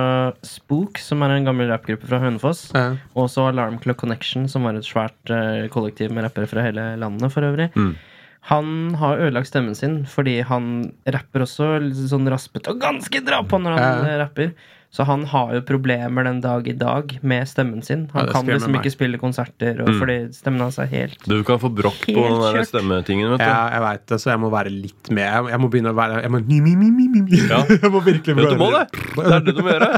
Spook, 0.46 1.00
som 1.02 1.22
er 1.26 1.36
en 1.36 1.48
gammel 1.48 1.70
rappgruppe 1.72 2.08
fra 2.08 2.20
Hønefoss. 2.22 2.68
Ja. 2.76 2.86
Og 3.18 3.28
så 3.32 3.48
Alarm 3.50 3.78
Clock 3.82 4.00
Connection, 4.02 4.48
som 4.50 4.66
var 4.68 4.78
et 4.78 4.86
svært 4.88 5.32
uh, 5.32 5.66
kollektiv 5.74 6.14
med 6.14 6.26
rappere 6.28 6.48
fra 6.50 6.64
hele 6.66 6.90
landet 7.00 7.32
for 7.34 7.46
øvrig. 7.48 7.70
Mm. 7.76 7.92
Han 8.48 8.94
har 8.96 9.18
ødelagt 9.26 9.50
stemmen 9.50 9.74
sin 9.76 9.96
fordi 10.08 10.38
han 10.46 10.68
rapper 11.10 11.42
også 11.44 11.66
litt 11.84 11.98
sånn 12.08 12.28
raspete 12.32 12.70
og 12.72 12.78
ganske 12.80 13.20
dra 13.26 13.42
på 13.44 13.58
når 13.60 13.74
han 13.76 13.82
Ja. 13.82 14.12
eh, 14.14 14.18
rapper. 14.22 14.52
Så 14.90 15.04
han 15.04 15.26
har 15.28 15.50
jo 15.52 15.60
problemer 15.68 16.24
den 16.24 16.38
dag 16.40 16.68
i 16.68 16.72
dag 16.72 17.12
med 17.20 17.48
stemmen 17.48 17.82
sin. 17.84 18.06
Han 18.14 18.24
ja, 18.24 18.32
kan 18.32 18.46
liksom 18.48 18.72
meg. 18.72 18.80
ikke 18.80 18.94
spille 18.94 19.20
konserter 19.20 19.82
og, 19.84 19.90
fordi 20.00 20.16
stemmen 20.32 20.64
hans 20.64 20.78
er 20.80 20.88
helt 20.88 21.26
Du 21.28 21.36
kan 21.44 21.60
få 21.60 21.68
brokk 21.68 22.06
på 22.06 22.14
den 22.16 22.38
der 22.40 22.64
stemmetingen, 22.68 23.34
vet 23.34 23.42
du. 23.42 23.44
Ja, 23.44 23.66
jeg 23.74 23.84
veit 23.84 24.06
det, 24.08 24.20
så 24.22 24.32
jeg 24.32 24.40
må 24.40 24.48
være 24.52 24.72
litt 24.72 25.10
med. 25.12 25.26
Jeg, 25.26 25.50
jeg 25.52 25.60
må 25.60 25.70
begynne 25.72 25.92
å 25.92 25.98
være 25.98 26.22
jeg 26.24 26.32
må, 26.32 26.40
mi, 26.48 26.60
mi, 26.64 26.72
mi, 26.78 26.88
mi, 26.94 27.08
mi, 27.12 27.24
mi. 27.26 27.42
Ja. 27.48 27.60
Jeg 27.78 27.92
må 27.92 28.00
virkelig 28.04 28.34
prøve. 28.34 28.54
du 28.56 28.60
må 28.60 28.68
det! 28.74 28.84
Det 29.14 29.34
er 29.36 29.44
det 29.44 29.52
du 29.54 29.60
må 29.62 29.70
gjøre. 29.70 29.88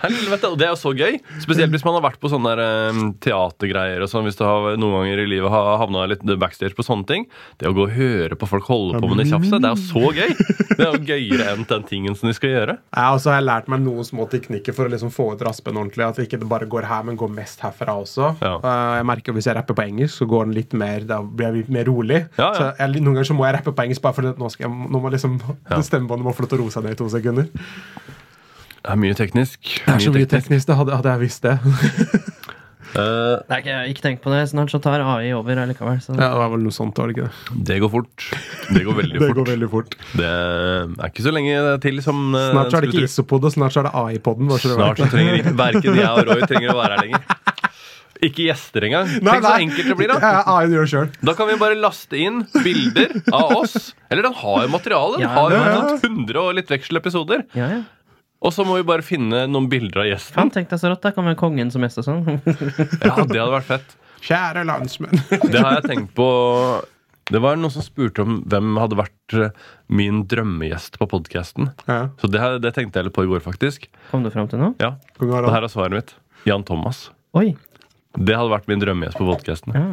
Helvete, 0.00 0.50
Og 0.50 0.58
det 0.60 0.66
er 0.66 0.72
jo 0.72 0.78
så 0.78 0.92
gøy. 0.96 1.16
Spesielt 1.42 1.72
hvis 1.74 1.84
man 1.86 1.96
har 1.96 2.04
vært 2.04 2.20
på 2.22 2.30
sånne 2.30 2.52
der, 2.58 2.90
um, 2.92 3.12
teatergreier. 3.22 4.02
og 4.04 4.10
sånn, 4.12 4.26
Hvis 4.28 4.38
du 4.38 4.44
har 4.46 4.76
noen 4.80 4.96
ganger 4.98 5.22
i 5.24 5.26
livet 5.28 5.52
har 5.52 5.80
havna 5.80 6.04
litt 6.10 6.24
backstage 6.40 6.76
på 6.76 6.84
sånne 6.86 7.08
ting. 7.08 7.26
Det 7.60 7.70
å 7.70 7.74
gå 7.76 7.86
og 7.86 7.94
høre 7.96 8.38
på 8.38 8.48
folk 8.50 8.68
holde 8.70 9.00
på 9.00 9.10
med 9.10 9.22
det 9.22 9.30
tjafset, 9.32 9.58
det 9.62 9.70
er 9.70 9.76
jo 9.76 9.88
så 9.88 10.12
gøy! 10.16 10.34
Det 10.70 10.86
er 10.86 10.94
jo 10.94 11.02
gøyere 11.10 11.48
enn 11.54 11.66
den 11.68 11.86
tingen 11.88 12.16
som 12.18 12.30
de 12.30 12.36
skal 12.36 12.54
gjøre. 12.54 12.78
Ja, 12.94 13.10
og 13.14 13.20
så 13.22 13.32
har 13.32 13.40
jeg 13.40 13.48
lært 13.50 13.70
meg 13.72 13.82
noen 13.84 14.06
små 14.06 14.28
teknikker 14.40 14.76
for 14.76 14.88
å 14.88 14.92
liksom 14.92 15.12
få 15.14 15.30
ut 15.34 15.44
raspen 15.46 15.78
ordentlig. 15.78 16.06
At 16.06 16.18
det 16.18 16.26
ikke 16.28 16.40
bare 16.50 16.68
går 16.70 16.88
her, 16.90 17.04
men 17.06 17.18
går 17.20 17.30
mest 17.34 17.62
herfra 17.64 17.96
også. 18.00 18.32
Ja. 18.40 18.56
Uh, 18.64 18.96
jeg 18.98 19.08
merker 19.10 19.36
Hvis 19.36 19.50
jeg 19.50 19.56
rapper 19.58 19.78
på 19.78 19.86
engelsk, 19.86 20.16
så 20.16 20.28
går 20.30 20.48
den 20.48 20.56
litt 20.56 20.74
mer 20.76 21.04
Da 21.08 21.20
blir 21.22 21.50
jeg 21.50 21.58
litt 21.60 21.74
mer 21.78 21.86
rolig. 21.90 22.24
Ja, 22.38 22.48
ja. 22.48 22.54
Så 22.56 22.70
jeg, 22.78 23.04
Noen 23.04 23.20
ganger 23.20 23.30
så 23.30 23.36
må 23.36 23.46
jeg 23.46 23.58
rappe 23.58 23.74
på 23.76 23.86
engelsk, 23.86 24.02
bare 24.04 24.18
fordi 24.18 24.34
nå, 24.40 24.50
skal 24.52 24.68
jeg, 24.68 24.88
nå 24.90 25.02
må 25.04 25.12
liksom 25.12 25.38
det 25.40 25.84
stemmebåndet 25.90 26.26
må 26.26 26.34
få 26.34 26.46
lov 26.46 26.52
til 26.52 26.60
å 26.60 26.64
roe 26.64 26.74
seg 26.74 26.86
ned 26.86 26.96
i 26.96 27.00
to 27.00 27.08
sekunder. 27.12 27.48
Det 28.80 28.94
er 28.94 29.00
mye 29.00 29.16
teknisk. 29.16 29.60
Det 29.84 29.92
er 29.92 30.02
så 30.02 30.12
mye 30.14 30.28
teknisk. 30.28 30.66
Det 30.68 30.76
hadde, 30.78 30.96
hadde 30.96 31.16
jeg 31.16 31.26
visst 31.28 31.44
det. 31.44 31.58
Eh, 32.90 33.36
Nei, 33.50 33.58
ikke, 33.62 33.74
ikke 33.92 34.02
tenk 34.04 34.22
på 34.24 34.32
det. 34.34 34.40
Snart 34.50 34.72
så 34.72 34.80
tar 34.82 35.02
AI 35.04 35.30
over 35.36 35.60
allikevel. 35.62 36.00
Så. 36.02 36.16
ja, 36.16 36.30
det 36.32 36.40
var 36.40 36.50
vel 36.54 36.64
noe 36.66 36.74
sånt, 36.74 36.96
var 36.98 37.10
det 37.10 37.16
ikke 37.18 37.28
det? 37.28 37.64
det 37.70 37.76
går 37.84 37.92
fort. 37.92 38.26
Det 38.74 38.82
går 38.88 38.98
veldig 39.02 39.18
Det 39.20 39.28
fort. 39.28 39.38
går 39.40 39.50
veldig 39.52 39.70
fort. 39.74 39.94
Det 40.18 40.30
er 40.32 41.06
ikke 41.12 41.26
så 41.28 41.34
lenge 41.36 41.60
til 41.86 42.02
som 42.02 42.24
eh, 42.34 42.48
Snart 42.50 42.72
så 42.74 42.80
er 42.80 42.86
det 42.88 42.94
ikke. 42.94 43.06
Isopod, 43.10 43.46
og 43.46 43.54
snart 43.54 43.76
så 43.76 43.84
er 43.84 43.90
det 43.90 43.94
AI-poden. 44.04 44.50
Snart 44.64 44.98
så 45.04 45.10
trenger 45.12 45.38
ikke 45.42 45.54
verken 45.60 46.00
jeg 46.02 46.10
og 46.10 46.26
Roy 46.32 46.42
trenger 46.50 46.74
å 46.74 46.80
være 46.82 46.98
her 46.98 47.06
lenger. 47.06 47.28
Ikke 48.20 48.44
gjester 48.50 48.84
engang. 48.84 49.06
Nei, 49.24 49.32
Tenk 49.32 49.44
så 49.46 49.50
nei. 49.54 49.60
enkelt 49.64 49.86
det 49.88 49.94
blir, 49.96 50.10
da. 50.10 50.16
Ja, 50.20 50.40
ja, 50.44 50.56
gjør 50.68 50.88
selv. 50.92 51.14
Da 51.24 51.32
kan 51.38 51.46
vi 51.48 51.54
bare 51.56 51.76
laste 51.80 52.18
inn 52.20 52.42
bilder 52.52 53.14
av 53.32 53.54
oss. 53.62 53.94
Eller 54.12 54.26
den 54.28 54.34
har 54.36 54.66
jo 54.66 54.68
materiale. 54.74 55.14
Den 55.16 55.24
Ja, 55.24 55.30
har 55.38 55.54
jo 55.54 55.56
ja, 55.56 55.70
ja. 55.72 55.94
sånn 56.02 56.18
100 56.26 56.42
og 56.42 56.50
litt 56.58 56.68
vekselepisoder. 56.74 57.46
Ja, 57.56 57.70
ja. 57.78 57.80
Og 58.40 58.54
så 58.56 58.64
må 58.64 58.78
vi 58.78 58.84
bare 58.88 59.04
finne 59.04 59.42
noen 59.50 59.66
bilder 59.68 60.04
av 60.04 60.06
gjesten. 60.08 60.38
Han 60.40 60.50
tenkte 60.54 60.78
så 60.80 60.88
rått. 60.92 61.02
Da 61.04 61.12
kan 61.12 61.26
vi 61.28 61.34
kongen 61.36 61.68
som 61.72 61.84
gjest 61.84 62.00
og 62.00 62.06
sånn. 62.06 62.22
Ja, 63.04 63.18
det 63.28 63.36
hadde 63.36 63.50
vært 63.52 63.68
fett. 63.68 63.92
Kjære 64.24 64.64
landsmenn. 64.68 65.20
Det 65.52 65.60
har 65.60 65.78
jeg 65.78 65.86
tenkt 65.88 66.10
på 66.16 66.26
Det 67.32 67.40
var 67.40 67.56
noen 67.56 67.72
som 67.72 67.84
spurte 67.84 68.24
om 68.24 68.40
hvem 68.50 68.74
hadde 68.80 68.98
vært 68.98 69.36
eh, 69.36 69.52
min 69.92 70.22
drømmegjest 70.28 70.98
på 71.00 71.08
podkasten. 71.08 71.70
Ja, 71.88 72.10
Så 72.20 72.28
det, 72.32 72.40
det 72.64 72.72
tenkte 72.76 73.00
jeg 73.00 73.08
litt 73.08 73.16
på 73.16 73.24
i 73.24 73.30
går, 73.30 73.40
faktisk. 73.44 73.86
Kom 74.10 74.24
du 74.26 74.32
fram 74.34 74.48
til 74.50 74.60
noe? 74.60 74.74
Ja, 74.82 74.94
Det 75.20 75.30
her 75.30 75.64
er 75.68 75.72
svaret 75.72 75.96
mitt. 75.96 76.14
Jan 76.48 76.64
Thomas. 76.68 77.10
Oi. 77.36 77.52
Det 78.16 78.34
hadde 78.34 78.50
vært 78.52 78.68
min 78.72 78.80
drømmegjest 78.82 79.20
på 79.20 79.28
podkasten. 79.28 79.76
Ja. 79.76 79.84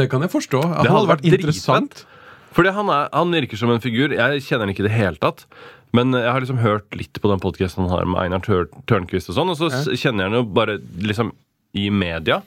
Det 0.00 0.08
kan 0.10 0.24
jeg 0.24 0.32
forstå. 0.32 0.60
Det 0.82 0.90
hadde 0.90 1.10
vært 1.12 1.28
interessant. 1.28 2.04
Fordi 2.56 2.72
han, 2.74 2.88
er, 2.90 3.06
han 3.14 3.30
virker 3.30 3.58
som 3.60 3.70
en 3.70 3.82
figur. 3.82 4.10
Jeg 4.16 4.42
kjenner 4.42 4.66
han 4.66 4.72
ikke 4.74 4.82
i 4.82 4.88
det 4.88 4.96
hele 4.96 5.20
tatt. 5.22 5.44
Men 5.96 6.14
jeg 6.14 6.30
har 6.30 6.42
liksom 6.42 6.60
hørt 6.62 6.94
litt 6.94 7.18
på 7.20 7.30
den 7.30 7.42
podkasten 7.42 7.86
han 7.86 7.92
har 7.92 8.08
med 8.08 8.20
Einar 8.22 8.42
Tør 8.44 8.68
Tørnquist 8.90 9.32
og 9.32 9.38
sånn, 9.38 9.50
og 9.52 9.58
så 9.58 9.70
ja. 9.72 9.96
kjenner 9.98 10.26
jeg 10.26 10.30
han 10.30 10.38
jo 10.38 10.44
bare 10.54 10.78
liksom 11.02 11.32
i 11.78 11.88
media. 11.90 12.40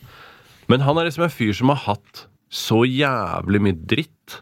Men 0.71 0.83
han 0.85 0.99
er 0.99 1.09
liksom 1.09 1.25
en 1.27 1.33
fyr 1.33 1.53
som 1.57 1.71
har 1.73 1.81
hatt 1.87 2.25
så 2.53 2.83
jævlig 2.87 3.61
mye 3.65 3.79
dritt. 3.89 4.39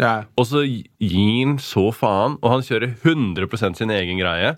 Ja. 0.00 0.24
Og 0.40 0.48
så 0.50 0.64
gir 0.64 1.44
han 1.44 1.58
så 1.62 1.88
faen, 1.94 2.38
og 2.40 2.56
han 2.56 2.64
kjører 2.66 2.94
100% 2.96 3.80
sin 3.80 3.92
egen 3.94 4.22
greie. 4.22 4.54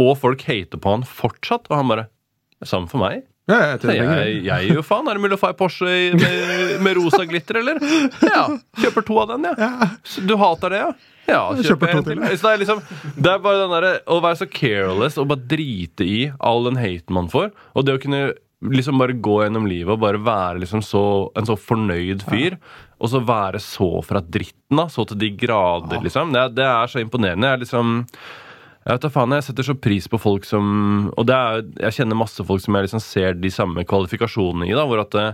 Og 0.00 0.16
folk 0.18 0.42
hater 0.48 0.80
på 0.80 0.94
han 0.96 1.04
fortsatt, 1.06 1.68
og 1.70 1.76
han 1.76 1.90
bare 1.92 2.08
"Det 2.08 2.66
er 2.66 2.72
Samme 2.72 2.88
for 2.88 3.02
meg. 3.02 3.26
Ja, 3.50 3.56
jeg, 3.72 3.80
jeg, 3.82 4.06
jeg, 4.06 4.42
jeg 4.46 4.66
gir 4.68 4.78
jo 4.78 4.82
faen. 4.86 5.08
Er 5.08 5.16
det 5.18 5.22
mulig 5.24 5.34
å 5.34 5.40
få 5.40 5.50
ei 5.50 5.56
Porsche 5.58 5.94
med, 6.14 6.74
med 6.84 6.96
rosa 6.98 7.24
glitter, 7.26 7.60
eller? 7.62 7.80
Ja. 8.22 8.44
Kjøper 8.78 9.06
to 9.06 9.16
av 9.22 9.32
den, 9.32 9.48
ja. 9.48 9.88
Så 10.06 10.22
Du 10.26 10.36
hater 10.38 10.70
det, 10.70 10.82
ja? 10.84 10.92
Ja, 11.30 11.42
kjøper 11.56 11.94
to 11.94 12.04
til. 12.08 12.22
Så 12.34 12.46
det 12.46 12.52
er 12.52 12.62
liksom 12.64 12.84
Det 13.16 13.32
er 13.32 13.42
bare 13.44 13.62
den 13.62 13.74
derre 13.74 13.94
å 14.10 14.20
være 14.24 14.40
så 14.42 14.48
careless 14.50 15.18
og 15.20 15.30
bare 15.32 15.48
drite 15.54 16.06
i 16.06 16.20
all 16.38 16.66
den 16.68 16.80
haten 16.80 17.16
man 17.16 17.30
får. 17.32 17.50
Og 17.74 17.86
det 17.86 17.96
å 17.96 18.02
kunne 18.02 18.22
liksom 18.60 19.00
bare 19.00 19.16
gå 19.16 19.38
gjennom 19.40 19.68
livet 19.70 19.94
og 19.94 20.02
bare 20.02 20.20
være 20.20 20.60
liksom 20.60 20.82
så, 20.84 21.02
en 21.38 21.48
så 21.48 21.56
fornøyd 21.56 22.26
fyr. 22.28 22.58
Og 23.00 23.08
så 23.08 23.22
være 23.24 23.62
så 23.64 23.88
fra 24.04 24.20
dritten, 24.20 24.76
da. 24.76 24.84
Så 24.92 25.06
til 25.08 25.20
de 25.22 25.30
grader, 25.40 26.02
liksom. 26.04 26.34
Det, 26.36 26.50
det 26.58 26.66
er 26.68 26.92
så 26.92 27.00
imponerende. 27.00 27.54
Jeg 27.54 27.64
liksom 27.64 28.00
jeg 28.80 28.96
vet 28.96 29.02
da 29.04 29.10
faen, 29.12 29.34
jeg 29.36 29.44
setter 29.44 29.66
så 29.66 29.74
pris 29.76 30.06
på 30.08 30.18
folk 30.20 30.46
som 30.48 31.10
Og 31.12 31.26
det 31.28 31.36
er, 31.36 31.64
jeg 31.84 31.98
kjenner 31.98 32.16
masse 32.16 32.44
folk 32.48 32.62
som 32.64 32.78
jeg 32.78 32.86
liksom 32.86 33.02
ser 33.04 33.36
de 33.36 33.50
samme 33.52 33.84
kvalifikasjonene 33.88 34.70
i. 34.70 34.76
da, 34.76 34.86
Hvor 34.88 35.02
at 35.04 35.12
det, 35.16 35.26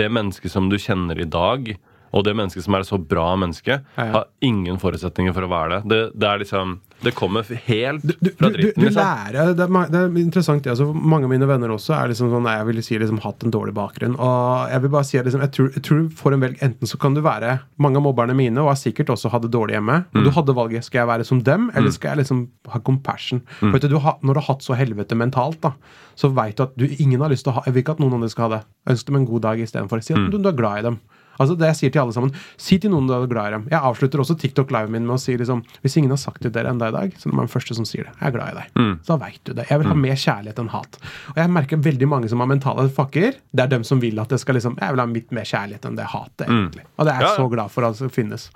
det 0.00 0.08
mennesket 0.12 0.52
som 0.52 0.70
du 0.72 0.78
kjenner 0.80 1.20
i 1.20 1.28
dag, 1.28 1.74
og 2.16 2.24
det 2.24 2.32
mennesket 2.38 2.64
som 2.64 2.74
er 2.78 2.84
et 2.84 2.88
så 2.88 2.98
bra 2.98 3.28
menneske, 3.36 3.78
Ja, 3.96 4.04
ja. 4.06 4.12
har 4.16 4.24
ingen 4.42 4.78
forutsetninger 4.80 5.34
for 5.36 5.44
å 5.44 5.50
være 5.52 5.76
det. 5.76 5.80
Det, 5.92 5.98
det 6.16 6.28
er 6.32 6.38
liksom 6.42 6.76
Det 7.04 7.12
kommer 7.14 7.44
helt 7.66 8.02
du, 8.08 8.14
du, 8.24 8.30
fra 8.38 8.48
du, 8.48 8.54
dritten. 8.56 8.80
du 8.80 8.86
liksom. 8.86 9.02
lærer 9.02 9.50
det 9.58 9.64
er, 9.66 9.90
det 9.92 9.98
er 10.00 10.14
interessant 10.22 10.62
det, 10.64 10.70
altså, 10.72 10.86
Mange 10.96 11.28
av 11.28 11.32
mine 11.34 11.44
venner 11.50 11.74
også 11.74 11.92
er 11.92 12.08
liksom 12.08 12.30
sånn, 12.32 12.48
jeg 12.48 12.66
vil 12.70 12.80
si 12.86 12.96
liksom 13.02 13.20
hatt 13.20 13.44
en 13.44 13.52
dårlig 13.52 13.74
bakgrunn. 13.76 14.14
Og 14.16 14.70
jeg 14.72 14.80
vil 14.86 14.92
bare 14.94 15.04
si 15.10 15.18
liksom, 15.20 15.44
jeg, 15.44 15.52
tror, 15.52 15.68
jeg 15.76 15.84
tror 15.84 16.06
for 16.22 16.32
en 16.32 16.40
velg 16.46 16.62
Enten 16.64 16.88
så 16.88 16.96
kan 17.02 17.12
du 17.14 17.20
være 17.26 17.58
Mange 17.84 18.00
av 18.00 18.06
mobberne 18.08 18.34
mine 18.38 18.64
og 18.64 18.70
har 18.72 18.80
sikkert 18.80 19.12
også 19.12 19.28
hatt 19.34 19.44
det 19.44 19.52
dårlig 19.52 19.76
hjemme. 19.76 19.98
Mm. 20.16 20.24
Du 20.24 20.30
hadde 20.38 20.56
valget 20.56 20.88
skal 20.88 21.02
jeg 21.04 21.10
være 21.12 21.28
som 21.28 21.42
dem, 21.44 21.68
eller 21.76 21.92
skal 21.92 22.14
jeg 22.14 22.22
liksom 22.24 22.46
ha 22.72 22.80
compassion. 22.80 23.42
Mm. 23.60 23.70
For 23.70 23.76
vet 23.76 23.90
du, 23.92 23.98
Når 24.00 24.32
du 24.32 24.40
har 24.40 24.48
hatt 24.54 24.64
så 24.64 24.74
helvete 24.80 25.14
mentalt, 25.20 25.60
da 25.66 25.74
så 26.16 26.30
veit 26.32 26.56
du 26.56 26.62
at 26.64 26.72
du, 26.80 26.86
ingen 26.96 27.20
har 27.20 27.28
lyst 27.28 27.44
til 27.44 27.52
å 27.52 27.58
ha 27.58 27.62
Jeg 27.66 27.74
vil 27.76 27.82
ikke 27.84 27.92
at 27.92 27.98
noen 28.00 28.14
andre 28.16 28.30
skal 28.32 28.46
ha 28.48 28.54
det. 28.56 28.62
Ønsk 28.88 29.10
dem 29.10 29.18
en 29.20 29.26
god 29.28 29.42
dag 29.44 29.60
istedenfor. 29.60 30.00
Si 30.00 30.14
at 30.14 30.22
Mm. 30.22 30.30
du, 30.32 30.38
du 30.40 30.48
er 30.48 30.56
glad 30.56 30.78
i 30.80 30.84
dem. 30.88 30.96
Altså 31.36 31.56
det 31.58 31.70
jeg 31.72 31.78
sier 31.80 31.94
til 31.94 32.02
alle 32.04 32.16
sammen 32.16 32.34
Si 32.60 32.78
til 32.82 32.92
noen 32.92 33.08
du 33.08 33.14
er 33.16 33.26
glad 33.30 33.50
i 33.50 33.54
dem. 33.56 33.66
Jeg 33.72 33.80
avslutter 33.90 34.22
også 34.22 34.36
TikTok 34.40 34.72
live 34.74 34.92
min 34.92 35.06
med 35.06 35.16
å 35.16 35.20
si 35.20 35.36
liksom 35.38 35.62
Hvis 35.84 35.98
ingen 36.00 36.14
har 36.14 36.20
sagt 36.20 36.42
det 36.42 36.50
til 36.50 36.56
dere 36.58 36.72
enda 36.74 36.90
i 36.90 36.94
dag, 36.94 37.16
så 37.16 37.28
er 37.28 37.34
det 37.34 37.42
den 37.44 37.52
første 37.52 37.76
som 37.78 37.88
sier 37.88 38.08
det. 38.08 38.14
Jeg 38.20 38.30
er 38.30 38.36
glad 38.38 38.54
i 38.54 38.58
deg. 38.60 38.72
Mm. 38.78 38.94
Så 39.02 39.12
da 39.12 39.18
veit 39.24 39.42
du 39.42 39.52
det. 39.52 39.68
Jeg 39.70 39.82
vil 39.82 39.90
ha 39.90 39.98
mer 40.06 40.22
kjærlighet 40.22 40.62
enn 40.62 40.72
hat. 40.72 40.98
Og 41.34 41.42
jeg 41.42 41.54
merker 41.58 41.84
veldig 41.88 42.10
mange 42.12 42.32
som 42.32 42.42
har 42.42 42.50
mentale 42.50 42.88
fucker. 42.96 43.38
Det 43.52 43.66
er 43.66 43.72
dem 43.72 43.86
som 43.86 44.02
vil 44.02 44.22
at 44.22 44.32
det 44.32 44.40
skal 44.42 44.58
liksom 44.58 44.78
Jeg 44.80 44.94
vil 44.96 45.04
ha 45.04 45.08
litt 45.12 45.36
mer 45.36 45.48
kjærlighet 45.48 45.88
enn 45.88 46.00
det 46.00 46.10
hatet, 46.12 46.46
egentlig. 46.48 46.86
Og 46.96 47.08
det 47.08 47.14
er 47.14 47.24
jeg 47.26 47.38
så 47.40 47.48
glad 47.52 47.72
for 47.74 47.88
at 47.88 48.02
det 48.02 48.12
finnes. 48.14 48.50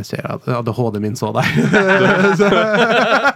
Jeg 0.00 0.08
ser 0.08 0.26
at 0.32 0.48
ADHD 0.58 0.98
min 1.02 1.16
så 1.18 1.32
deg. 1.36 1.46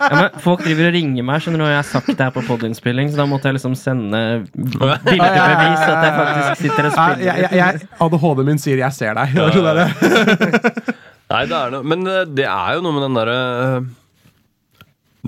Ja, 0.04 0.10
men 0.18 0.40
folk 0.42 0.60
driver 0.64 0.90
og 0.90 0.94
ringer 0.94 1.24
meg 1.24 1.40
skjønner 1.42 1.62
du, 1.62 1.64
og 1.64 1.70
jeg 1.70 1.78
har 1.78 1.86
sagt 1.88 2.10
det 2.10 2.20
her 2.20 2.32
på 2.34 2.42
podinnspilling, 2.44 3.08
så 3.12 3.22
da 3.22 3.24
måtte 3.28 3.48
jeg 3.48 3.56
liksom 3.56 3.76
sende 3.78 4.20
bildebevis 4.52 5.84
at 5.86 6.02
jeg 6.04 6.12
faktisk 6.18 6.64
sitter 6.64 6.88
og 6.90 6.96
spiller. 6.98 7.80
ADHD 8.04 8.44
min 8.44 8.60
sier 8.60 8.82
'jeg 8.82 8.92
ser 8.92 9.16
deg'. 9.16 9.34
Det 9.34 10.94
Nei, 11.32 11.44
det 11.48 11.56
er 11.56 11.72
noe 11.72 11.86
Men 11.88 12.06
eh, 12.06 12.24
det 12.28 12.46
er 12.48 12.76
jo 12.76 12.84
noe 12.84 12.96
med 12.96 13.06
den 13.06 13.18
derre 13.18 13.36
eh, 13.64 13.92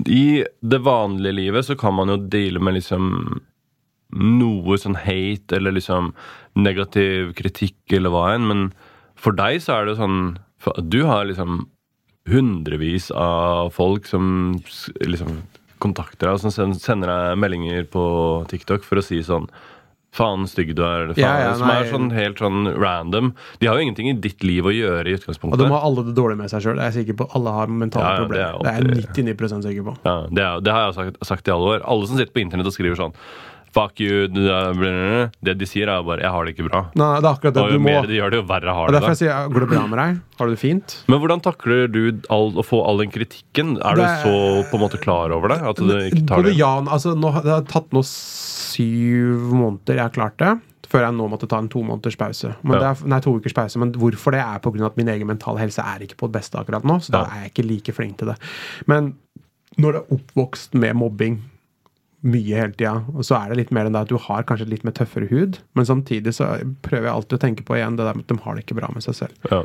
I 0.07 0.25
det 0.61 0.81
vanlige 0.85 1.37
livet 1.39 1.67
så 1.67 1.77
kan 1.79 1.95
man 1.97 2.13
jo 2.13 2.19
deale 2.31 2.61
med 2.63 2.77
liksom 2.77 3.41
noe 4.17 4.77
sånn 4.79 4.95
hate 5.03 5.57
eller 5.57 5.75
liksom 5.75 6.13
negativ 6.55 7.33
kritikk 7.35 7.97
eller 7.97 8.13
hva 8.13 8.29
enn, 8.35 8.45
men 8.47 8.61
for 9.19 9.35
deg 9.35 9.59
så 9.59 9.73
er 9.75 9.85
det 9.85 9.95
jo 9.95 10.03
sånn 10.05 10.19
for 10.61 10.77
Du 10.81 11.03
har 11.05 11.27
liksom 11.29 11.65
hundrevis 12.27 13.11
av 13.15 13.71
folk 13.75 14.05
som 14.09 14.57
liksom 14.99 15.41
kontakter 15.79 16.27
deg 16.27 16.35
og 16.35 16.43
som 16.43 16.73
sender 16.75 17.11
deg 17.11 17.39
meldinger 17.39 17.85
på 17.93 18.03
TikTok 18.51 18.85
for 18.85 18.99
å 18.99 19.05
si 19.05 19.21
sånn 19.25 19.49
Faen 20.17 20.47
stygg 20.49 20.71
du 20.73 20.81
er. 20.81 21.11
Faen, 21.11 21.19
Ja, 21.19 21.33
ja, 21.43 21.49
som 21.59 21.69
er 21.69 21.85
sånn 21.91 22.07
helt 22.15 22.39
sånn 22.41 22.69
random. 22.79 23.33
De 23.59 23.67
har 23.67 23.77
jo 23.77 23.83
ingenting 23.85 24.07
i 24.09 24.15
ditt 24.17 24.41
liv 24.41 24.65
å 24.65 24.71
gjøre 24.73 25.11
i 25.11 25.17
utgangspunktet 25.17 25.59
Og 25.59 25.67
de 25.67 25.73
har 25.75 25.83
alle 25.85 26.05
det 26.07 26.15
dårlig 26.17 26.37
med 26.39 26.49
seg 26.49 26.63
sjøl. 26.63 26.79
Alle 26.81 27.53
har 27.53 27.67
mentale 27.67 28.07
Ja, 28.07 28.15
er 28.15 28.23
problemer. 28.23 28.63
Det 28.63 28.71
er 28.71 28.87
jeg 28.87 29.35
99% 29.37 29.67
sikker 29.67 29.85
på. 29.91 29.93
Ja, 30.07 30.15
det, 30.31 30.41
er, 30.47 30.63
det 30.63 30.73
har 30.73 30.87
jeg 30.87 30.95
sagt, 30.97 31.27
sagt 31.27 31.51
i 31.51 31.53
alle 31.53 31.75
år. 31.75 31.85
Alle 31.85 32.09
som 32.09 32.17
sitter 32.17 32.33
på 32.33 32.41
internett 32.41 32.71
og 32.71 32.73
skriver 32.73 32.97
sånn 32.97 33.13
Fuck 33.77 33.99
you. 34.01 34.27
du 34.27 34.41
er 34.49 34.73
blablabla», 34.73 35.31
Det 35.43 35.57
de 35.59 35.65
sier, 35.69 35.87
er 35.87 36.01
bare 36.03 36.19
'jeg 36.23 36.31
har 36.33 36.45
det 36.45 36.55
ikke 36.57 36.67
bra'. 36.69 36.81
Nei, 36.95 37.19
det 37.21 37.25
er 37.29 37.33
akkurat 37.35 37.53
det 37.53 37.61
Og 37.63 37.69
du 37.69 37.73
jo 37.77 37.79
må. 37.79 37.85
mer 37.85 38.07
de 38.07 38.17
gjør 38.17 38.31
det, 38.31 38.39
jo 38.41 38.47
verre 38.49 38.73
har 38.73 38.87
Og 38.87 38.93
derfor 38.93 39.13
jeg 39.13 39.17
det. 39.17 39.27
sier, 39.27 39.49
Går 39.53 39.59
det 39.59 39.69
bra 39.69 39.87
med 39.87 39.97
deg? 40.01 40.21
Har 40.39 40.45
du 40.47 40.51
det 40.55 40.59
fint? 40.59 41.03
Men 41.07 41.19
hvordan 41.21 41.41
takler 41.41 41.87
du 41.91 42.21
all, 42.29 42.51
å 42.57 42.63
få 42.65 42.81
all 42.87 42.97
den 42.97 43.11
kritikken? 43.11 43.77
Er 43.85 43.95
du 43.95 44.01
så 44.01 44.65
på 44.71 44.73
en 44.73 44.81
måte 44.81 44.97
klar 44.99 45.31
over 45.31 45.47
det? 45.49 45.61
At 45.61 45.75
du 45.77 45.83
ikke 45.85 46.25
tar 46.27 46.37
Både 46.41 46.49
det? 46.51 46.57
Jan, 46.57 46.87
altså, 46.87 47.13
nå, 47.15 47.31
Det 47.43 47.51
har 47.53 47.61
tatt 47.61 47.89
nå 47.91 48.01
syv 48.03 49.37
måneder 49.53 49.95
jeg 49.95 50.03
har 50.03 50.09
klart 50.15 50.37
det. 50.41 50.55
Før 50.87 51.03
jeg 51.03 51.13
nå 51.17 51.25
måtte 51.29 51.47
ta 51.51 51.57
en 51.59 51.67
to 51.67 51.81
måneders 51.83 52.15
pause. 52.15 52.55
Men 52.63 52.79
Ja. 52.81 52.93
det 52.93 53.03
er, 53.03 53.07
nei, 53.07 53.19
to 53.19 53.33
ukers 53.37 53.53
pause. 53.53 53.75
Men 53.77 53.91
hvorfor 53.91 54.31
det 54.31 54.39
er 54.39 54.59
pga. 54.59 54.85
at 54.85 54.95
min 54.97 55.07
egen 55.09 55.27
mentale 55.27 55.59
helse 55.59 55.79
er 55.83 55.99
ikke 55.99 56.15
på 56.15 56.31
det 56.31 56.39
beste 56.41 56.55
akkurat 56.57 56.83
nå. 56.83 56.95
Så 57.01 57.11
da 57.11 57.19
Ja. 57.23 57.25
er 57.25 57.43
jeg 57.43 57.53
ikke 57.53 57.67
like 57.67 57.93
flink 57.93 58.17
til 58.17 58.27
det. 58.29 58.37
Men 58.87 59.15
når 59.77 59.91
du 59.91 59.97
er 59.97 60.17
oppvokst 60.17 60.73
med 60.75 60.95
mobbing 60.95 61.41
mye 62.27 62.59
hele 62.59 62.73
tida, 62.75 62.93
og 63.15 63.23
så 63.27 63.37
er 63.39 63.51
det 63.53 63.57
litt 63.61 63.73
mer 63.75 63.87
enn 63.87 63.95
det 63.95 64.03
at 64.05 64.11
du 64.11 64.17
har 64.27 64.45
kanskje 64.47 64.67
litt 64.69 64.83
mer 64.87 64.95
tøffere 64.97 65.29
hud, 65.31 65.59
men 65.77 65.87
samtidig 65.87 66.33
så 66.37 66.49
prøver 66.85 67.07
jeg 67.09 67.13
alltid 67.15 67.37
å 67.37 67.43
tenke 67.45 67.65
på 67.67 67.77
igjen 67.77 67.97
det 67.99 68.07
der 68.07 68.17
med 68.17 68.25
at 68.27 68.33
de 68.33 68.39
har 68.45 68.57
det 68.57 68.65
ikke 68.65 68.79
bra 68.81 68.89
med 68.93 69.05
seg 69.05 69.15
selv. 69.21 69.51
Ja. 69.51 69.61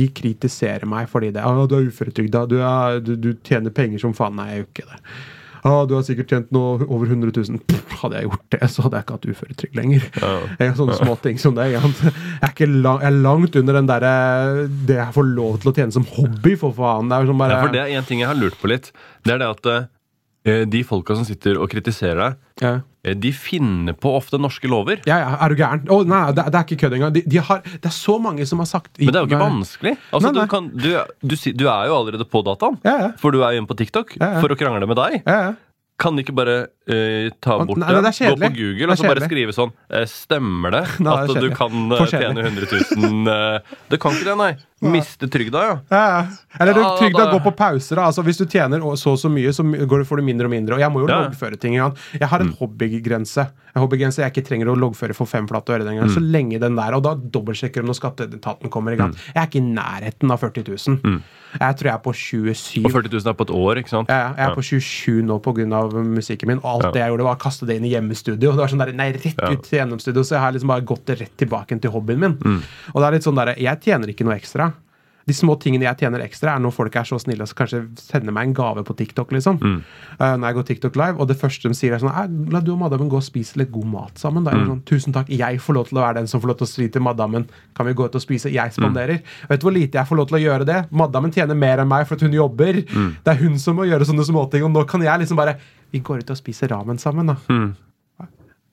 De 0.00 0.06
kritiserer 0.20 0.86
meg 0.88 1.08
fordi 1.12 1.32
det 1.34 1.42
ah, 1.44 1.64
'Du 1.66 1.76
er 1.78 1.88
uføretrygda. 1.90 2.46
Du, 2.50 2.60
er- 2.62 3.00
du, 3.00 3.16
du 3.16 3.32
tjener 3.42 3.70
penger 3.74 3.98
som 4.02 4.14
faen.' 4.14 4.36
Nei, 4.36 4.46
jeg 4.52 4.58
gjør 4.62 4.70
ikke 4.74 4.86
det. 4.92 5.00
Ah, 5.66 5.82
'Du 5.88 5.94
har 5.96 6.02
sikkert 6.06 6.28
tjent 6.30 6.52
noe 6.54 6.84
over 6.86 7.06
100 7.10 7.32
000.' 7.34 7.58
Pff, 7.66 7.96
hadde 8.02 8.20
jeg 8.20 8.28
gjort 8.28 8.46
det, 8.54 8.68
så 8.70 8.84
hadde 8.84 8.98
jeg 9.00 9.06
ikke 9.06 9.16
hatt 9.16 9.28
uføretrygd 9.32 9.76
lenger. 9.80 10.06
Ja. 10.22 10.32
Jeg 10.60 10.68
har 10.70 10.76
sånne 10.78 10.98
små 11.00 11.16
ting 11.24 11.38
som 11.42 11.56
det. 11.56 11.66
Jeg 11.72 11.80
er, 11.82 12.70
lang, 12.70 13.00
jeg 13.02 13.10
er 13.10 13.18
langt 13.24 13.56
under 13.56 13.78
den 13.80 13.88
derre 13.88 14.12
Det 14.86 14.96
jeg 15.00 15.14
får 15.16 15.26
lov 15.32 15.58
til 15.62 15.72
å 15.72 15.74
tjene 15.74 15.92
som 15.96 16.06
hobby, 16.16 16.54
for 16.60 16.76
faen. 16.76 17.08
Det 17.10 17.18
er 17.18 17.30
sånn 17.32 17.40
bare 17.40 17.56
Ja, 17.58 17.64
for 17.64 17.74
det 17.74 17.82
er 17.82 17.96
en 17.98 18.06
ting 18.06 18.20
jeg 18.22 18.28
har 18.30 18.38
lurt 18.38 18.58
på 18.60 18.70
litt. 18.70 18.92
Det 19.26 19.34
er 19.34 19.42
det 19.42 19.48
at 19.56 19.66
eh, 19.72 19.88
de 20.46 20.82
folka 20.86 21.16
som 21.18 21.26
sitter 21.26 21.58
og 21.58 21.70
kritiserer 21.72 22.20
deg, 22.20 22.36
ja. 22.62 22.72
eh, 23.02 23.16
de 23.18 23.32
finner 23.34 23.96
på 23.98 24.12
ofte 24.18 24.38
norske 24.38 24.70
lover. 24.70 25.02
ja, 25.08 25.18
ja, 25.24 25.34
er 25.42 25.52
du 25.52 25.60
gæren? 25.60 25.84
Oh, 25.92 26.06
nei, 26.06 26.22
det, 26.36 26.46
det 26.52 26.60
er 26.60 26.68
ikke 26.68 26.80
kødd 26.84 26.96
engang. 27.00 27.14
De, 27.16 27.24
de 27.26 27.42
har, 27.50 27.62
det 27.66 27.90
er 27.90 27.96
så 27.96 28.16
mange 28.22 28.46
som 28.46 28.62
har 28.62 28.70
sagt 28.70 28.96
Men 29.00 29.12
det 29.12 29.20
er 29.20 29.26
jo 29.26 29.32
ikke 29.32 29.44
vanskelig. 29.44 29.96
Altså, 30.12 30.30
Nei, 30.30 30.34
nei. 30.38 30.46
Du, 30.46 30.54
kan, 30.54 30.72
du, 30.72 30.90
du, 31.34 31.36
du 31.62 31.68
er 31.68 31.90
jo 31.90 32.00
allerede 32.00 32.28
på 32.30 32.42
dataen. 32.46 32.80
Ja, 32.86 32.96
ja. 33.06 33.12
For 33.20 33.34
du 33.34 33.42
er 33.42 33.58
inne 33.58 33.68
på 33.70 33.78
TikTok 33.78 34.18
for 34.20 34.54
å 34.54 34.58
krangle 34.58 34.88
med 34.88 35.00
deg. 35.02 35.22
Ja, 35.26 35.38
ja. 35.48 35.54
Kan 35.96 36.16
de 36.16 36.26
ikke 36.26 36.34
bare 36.36 36.56
uh, 36.68 37.28
ta 37.40 37.56
bort 37.64 37.78
nei, 37.80 37.88
det 37.88 38.10
Gå 38.20 38.34
på. 38.36 38.50
Google 38.52 38.92
og 38.92 38.98
så 39.00 39.08
bare 39.08 39.24
skrive 39.24 39.54
sånn 39.56 39.70
eh, 39.88 40.04
Stemmer 40.10 40.74
det 40.74 40.82
Nei, 41.06 41.14
det 41.24 41.36
at 41.38 41.46
du 41.46 41.48
kan 41.56 41.94
eh, 41.96 42.02
tjene 42.10 42.44
100 42.44 42.68
000 43.00 43.30
eh, 43.32 43.70
Det 43.88 44.00
kan 44.02 44.12
ikke 44.12 44.28
det, 44.28 44.34
nei. 44.36 44.50
Miste 44.82 45.24
trygda, 45.32 45.60
ja. 45.64 45.76
Ja. 45.90 46.26
Eller 46.60 46.74
du, 46.74 46.80
Ja, 46.80 46.96
trygda 47.00 47.24
da- 47.24 47.32
går 47.32 47.40
på 47.46 47.52
pauser. 47.56 47.96
Da. 47.96 48.02
Altså, 48.10 48.22
hvis 48.22 48.36
du 48.36 48.44
tjener 48.44 48.78
så 49.00 49.12
og 49.12 49.18
så 49.18 49.30
mye, 49.32 49.48
så 49.48 49.64
my- 49.64 49.78
går 49.88 49.98
det, 50.02 50.06
får 50.06 50.16
du 50.18 50.22
mindre 50.22 50.44
og 50.44 50.50
mindre. 50.52 50.74
Og 50.74 50.80
jeg 50.80 50.90
må 50.92 51.00
jo 51.00 51.08
Ja. 51.08 51.22
loggføre 51.24 51.58
ting. 51.58 51.74
Ja. 51.74 51.90
Jeg 52.12 52.28
har 52.28 52.40
en 52.40 52.52
hobbygrense. 52.52 53.48
En 53.74 53.82
hobbygrense 53.82 54.16
jeg 54.20 54.32
ikke 54.32 54.44
trenger 54.46 54.66
å 54.68 54.76
loggføre 54.76 55.14
for 55.14 55.24
fem 55.26 55.46
flate 55.48 55.68
øre 55.72 55.84
den 55.84 55.96
gangen. 55.96 56.10
Så 56.12 56.20
lenge 56.20 56.60
den 56.60 56.76
der, 56.76 56.92
Og 56.94 57.02
da 57.02 57.14
dobbeltsjekker 57.14 57.80
de 57.80 57.88
når 57.88 57.94
skatteetaten 57.96 58.68
kommer 58.70 58.92
i 58.92 58.96
gang. 58.96 59.12
Jeg 59.34 59.36
er 59.36 59.46
ikke 59.46 59.62
i 59.62 59.74
nærheten 59.74 60.30
av 60.30 60.40
40 60.40 60.62
000. 60.64 61.22
Jeg 61.58 61.76
tror 61.76 61.84
jeg 61.84 61.94
er 61.94 61.98
på 62.04 62.12
27 62.12 62.84
Og 62.84 62.92
40 62.92 63.08
000 63.12 63.30
er 63.30 63.32
på 63.34 63.48
et 63.48 63.54
år, 63.56 63.76
ikke 63.80 63.88
sant? 63.88 64.08
Ja, 64.10 64.28
ja, 64.28 64.34
jeg 64.36 64.50
er 64.50 64.54
på 64.54 64.62
27 64.62 65.22
nå 65.22 65.40
pga. 65.40 66.04
musikken 66.04 66.46
min, 66.48 66.58
og 66.58 66.64
alt 66.64 66.82
Ja. 66.84 66.90
det 66.92 67.00
jeg 67.00 67.10
gjorde, 67.12 67.24
var 67.24 67.36
å 67.36 67.38
kaste 67.40 67.66
det 67.66 67.76
inn 67.80 67.84
i 67.84 67.90
hjemmestudio. 67.96 68.36
Det 68.52 68.56
var 68.56 68.68
sånn 68.68 68.78
der, 68.84 68.92
nei, 68.92 69.12
rett 69.12 69.34
Ja. 69.40 69.48
ut 69.50 69.62
til 69.62 69.78
gjennomstudio, 69.78 70.20
så 70.20 70.30
jeg 70.36 70.40
har 70.40 70.52
liksom 70.52 70.68
bare 70.68 70.82
gått 70.84 71.06
rett 71.06 71.36
tilbake 71.38 71.80
til 71.80 71.90
hobbyen 71.90 72.18
min. 72.18 72.34
Mm. 72.34 72.62
Og 72.94 73.00
det 73.00 73.04
er 73.08 73.12
litt 73.12 73.22
sånn 73.24 73.36
der, 73.36 73.54
Jeg 73.56 73.80
tjener 73.80 74.06
ikke 74.08 74.24
noe 74.24 74.34
ekstra. 74.38 74.72
De 75.26 75.34
små 75.34 75.56
tingene 75.58 75.82
jeg 75.82 75.98
tjener 75.98 76.22
ekstra, 76.22 76.52
er 76.54 76.60
når 76.62 76.70
folk 76.72 76.94
er 76.94 77.02
så 77.02 77.16
snille 77.18 77.42
og 77.42 77.48
så 77.50 77.56
kanskje 77.58 77.80
sender 77.98 78.30
meg 78.30 78.46
en 78.46 78.52
gave 78.54 78.84
på 78.86 78.94
TikTok. 78.94 79.32
liksom. 79.34 79.56
Mm. 79.58 79.80
Uh, 80.20 80.36
når 80.38 80.46
jeg 80.46 80.54
går 80.54 80.66
TikTok 80.68 80.96
live, 80.96 81.18
og 81.18 81.26
det 81.26 81.36
første 81.40 81.66
de 81.68 81.74
sier, 81.74 81.92
er 81.96 81.98
sånn 81.98 82.14
«Eh, 82.14 82.52
La 82.52 82.60
du 82.60 82.70
og 82.72 82.78
madammen 82.78 83.08
gå 83.10 83.16
og 83.18 83.24
spise 83.26 83.56
litt 83.58 83.72
god 83.74 83.86
mat 83.90 84.14
sammen. 84.22 84.44
Da 84.44 84.52
er 84.52 84.56
Mm. 84.62 84.66
sånn, 84.68 84.84
Tusen 84.86 85.12
takk, 85.12 85.28
jeg 85.28 85.58
får 85.58 85.74
lov 85.74 85.88
til 85.88 85.98
å 85.98 86.02
være 86.06 86.14
den 86.14 86.26
som 86.28 86.40
får 86.40 86.46
lov 86.46 86.58
til 86.58 86.66
å 86.66 86.68
si 86.70 86.88
til 86.88 87.02
madammen 87.02 87.48
Kan 87.74 87.86
vi 87.86 87.92
gå 87.94 88.04
ut 88.06 88.14
og 88.14 88.22
spise? 88.22 88.52
Jeg 88.52 88.70
Mm. 88.70 88.76
spanderer. 88.78 89.22
Vet 89.48 89.60
du 89.60 89.66
hvor 89.66 89.74
lite 89.74 89.98
jeg 89.98 90.06
får 90.06 90.16
lov 90.16 90.28
til 90.28 90.38
å 90.38 90.42
gjøre 90.46 90.64
det? 90.64 90.86
Madammen 90.92 91.32
tjener 91.32 91.56
mer 91.56 91.78
enn 91.78 91.88
meg 91.88 92.06
for 92.06 92.14
at 92.14 92.20
hun 92.20 92.30
jobber. 92.32 92.84
Mm. 92.86 93.16
Det 93.24 93.34
er 93.34 93.42
hun 93.42 93.58
som 93.58 93.76
må 93.76 93.82
gjøre 93.84 94.06
sånne 94.06 94.24
småting, 94.24 94.62
og 94.64 94.70
nå 94.72 94.86
kan 94.86 95.00
jeg 95.02 95.20
liksom 95.20 95.36
bare 95.36 95.56
Vi 95.92 96.00
går 96.00 96.18
ut 96.18 96.30
og 96.30 96.36
spiser 96.36 96.68
ramen 96.68 96.98
sammen, 96.98 97.26
da. 97.26 97.36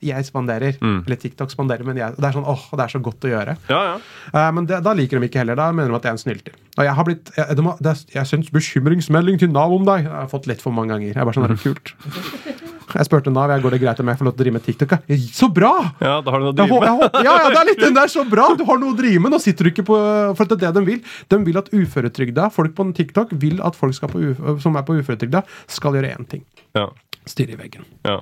Jeg 0.10 0.28
spanderer. 0.28 0.78
Mm. 0.82 1.00
Eller 1.06 1.20
TikTok 1.22 1.52
spanderer, 1.54 1.86
men 1.88 1.98
jeg, 2.02 2.16
det 2.20 2.28
er 2.30 2.36
sånn, 2.36 2.48
åh, 2.50 2.66
det 2.74 2.86
er 2.86 2.94
så 2.94 3.02
godt 3.04 3.28
å 3.28 3.32
gjøre. 3.34 3.56
Ja, 3.72 3.82
ja. 3.92 3.96
Uh, 4.34 4.50
men 4.58 4.68
det, 4.70 4.82
da 4.86 4.94
liker 4.98 5.20
de 5.24 5.30
ikke 5.32 5.42
heller. 5.44 5.56
Da 5.60 5.72
mener 5.72 5.94
de 5.94 6.00
at 6.02 6.08
jeg 6.10 6.14
er 6.14 6.18
en 6.20 6.24
snylter. 6.24 6.60
Og 6.74 6.84
jeg 6.88 6.94
har 6.98 7.06
blitt 7.06 7.30
Jeg, 7.38 7.56
de 7.60 7.64
er- 7.70 8.06
jeg 8.16 8.26
syns 8.32 8.50
bekymringsmelding 8.54 9.38
til 9.44 9.52
Nav 9.54 9.72
om 9.76 9.86
deg. 9.86 10.08
Jeg 10.08 10.12
har 10.14 10.30
fått 10.32 10.48
litt 10.50 10.62
for 10.64 10.74
mange 10.76 10.94
ganger. 10.96 11.12
Jeg 11.14 11.22
er 11.22 11.28
bare 11.30 11.38
sånn, 11.38 11.50
det 11.52 11.60
er 11.60 11.66
kult. 11.68 11.94
Jeg 12.94 13.08
spurte 13.08 13.32
Nav 13.34 13.50
jeg 13.50 13.62
går 13.64 13.74
det 13.74 13.78
greit 13.82 14.00
om 14.04 14.10
jeg 14.12 14.18
får 14.20 14.28
lov 14.28 14.34
til 14.36 14.38
å 14.38 14.44
drive 14.44 14.54
med 14.54 14.64
TikTok. 14.68 14.92
Ja, 15.10 15.16
Så 15.34 15.48
bra! 15.50 15.70
ja, 16.04 16.12
da 16.22 16.30
har 16.34 16.44
du 16.44 16.46
noe 16.46 16.52
å 16.52 16.58
drive 16.60 16.78
med. 16.84 17.16
ja, 17.26 17.32
ja, 17.42 17.48
det 17.50 17.58
er 17.64 17.68
litt 17.72 17.80
den 17.82 17.96
der 17.98 18.12
så 18.12 18.22
bra! 18.30 18.50
Du 18.60 18.62
har 18.68 18.78
noe 18.78 18.94
å 18.94 18.98
drive 19.00 19.24
med. 19.24 19.34
Nå 19.34 19.40
sitter 19.42 19.66
du 19.66 19.72
ikke 19.72 19.86
på 19.88 19.98
For 20.38 20.46
det 20.52 20.60
er 20.60 20.68
det 20.68 20.74
de 20.78 20.84
vil. 20.92 21.00
De 21.32 21.40
vil 21.48 21.58
at 21.58 21.72
uføretrygda, 21.74 22.52
folk 22.54 22.76
på 22.78 22.86
TikTok 23.00 23.34
vil 23.42 23.64
at 23.66 23.80
folk 23.80 23.98
på, 24.14 24.22
som 24.62 24.78
er 24.78 24.86
på 24.86 25.00
uføretrygda, 25.00 25.42
skal 25.74 25.98
gjøre 25.98 26.14
én 26.20 26.30
ting. 26.36 26.46
Ja, 26.78 26.90
Stirre 27.26 27.56
i 27.56 27.62
veggen. 27.64 27.88
ja. 28.06 28.20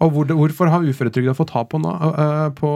Og 0.00 0.12
hvor, 0.14 0.30
hvorfor 0.32 0.70
har 0.72 0.86
uføretrygda 0.86 1.34
fått 1.36 1.52
ha 1.52 1.64
på, 1.68 1.80
øh, 1.84 2.46
på, 2.56 2.70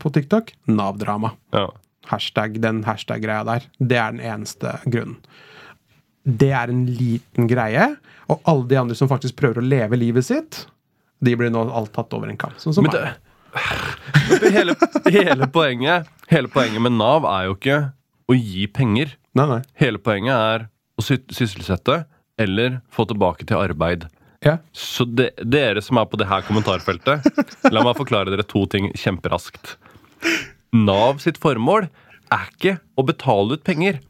på 0.00 0.12
TikTok? 0.14 0.54
Nav-drama. 0.72 1.34
ja. 1.56 1.68
Hashtag, 2.06 2.60
den 2.62 2.84
hashtag-greia 2.86 3.42
der. 3.42 3.64
Det 3.82 3.96
er 3.98 4.12
den 4.14 4.20
eneste 4.22 4.76
grunnen. 4.86 5.16
Det 6.22 6.52
er 6.54 6.70
en 6.70 6.84
liten 6.86 7.48
greie, 7.50 7.88
og 8.30 8.44
alle 8.46 8.68
de 8.70 8.78
andre 8.78 8.94
som 8.94 9.08
faktisk 9.10 9.34
prøver 9.40 9.58
å 9.58 9.66
leve 9.66 9.98
livet 9.98 10.26
sitt, 10.28 10.60
de 11.18 11.34
blir 11.38 11.50
nå 11.50 11.64
alt 11.74 11.90
tatt 11.96 12.14
over 12.14 12.30
en 12.30 12.38
kamp. 12.38 12.54
Sånn 12.62 12.76
som 12.76 12.86
Men 12.86 12.94
det, 12.94 13.02
meg. 13.10 14.54
hele, 14.54 14.76
hele, 15.10 15.48
poenget, 15.50 16.06
hele 16.30 16.50
poenget 16.52 16.82
med 16.86 16.94
Nav 16.94 17.26
er 17.26 17.48
jo 17.48 17.56
ikke 17.58 17.78
å 18.30 18.38
gi 18.38 18.66
penger. 18.70 19.16
Nei, 19.34 19.48
nei. 19.50 19.60
Hele 19.82 19.98
poenget 19.98 20.34
er 20.36 20.68
å 20.94 21.04
sysselsette 21.06 22.04
eller 22.38 22.80
få 22.86 23.06
tilbake 23.10 23.46
til 23.50 23.58
arbeid. 23.62 24.06
Ja. 24.44 24.58
Så 24.76 25.06
de, 25.08 25.30
dere 25.42 25.82
som 25.84 26.00
er 26.00 26.08
på 26.10 26.18
det 26.20 26.28
her 26.30 26.44
kommentarfeltet, 26.46 27.24
la 27.74 27.84
meg 27.86 27.96
forklare 27.98 28.32
dere 28.32 28.46
to 28.46 28.64
ting 28.70 28.90
kjemperaskt. 28.96 29.76
Nav 30.76 31.22
sitt 31.24 31.40
formål 31.40 31.88
er 32.34 32.50
ikke 32.50 32.76
å 32.98 33.04
betale 33.06 33.56
ut 33.56 33.64
penger. 33.66 34.00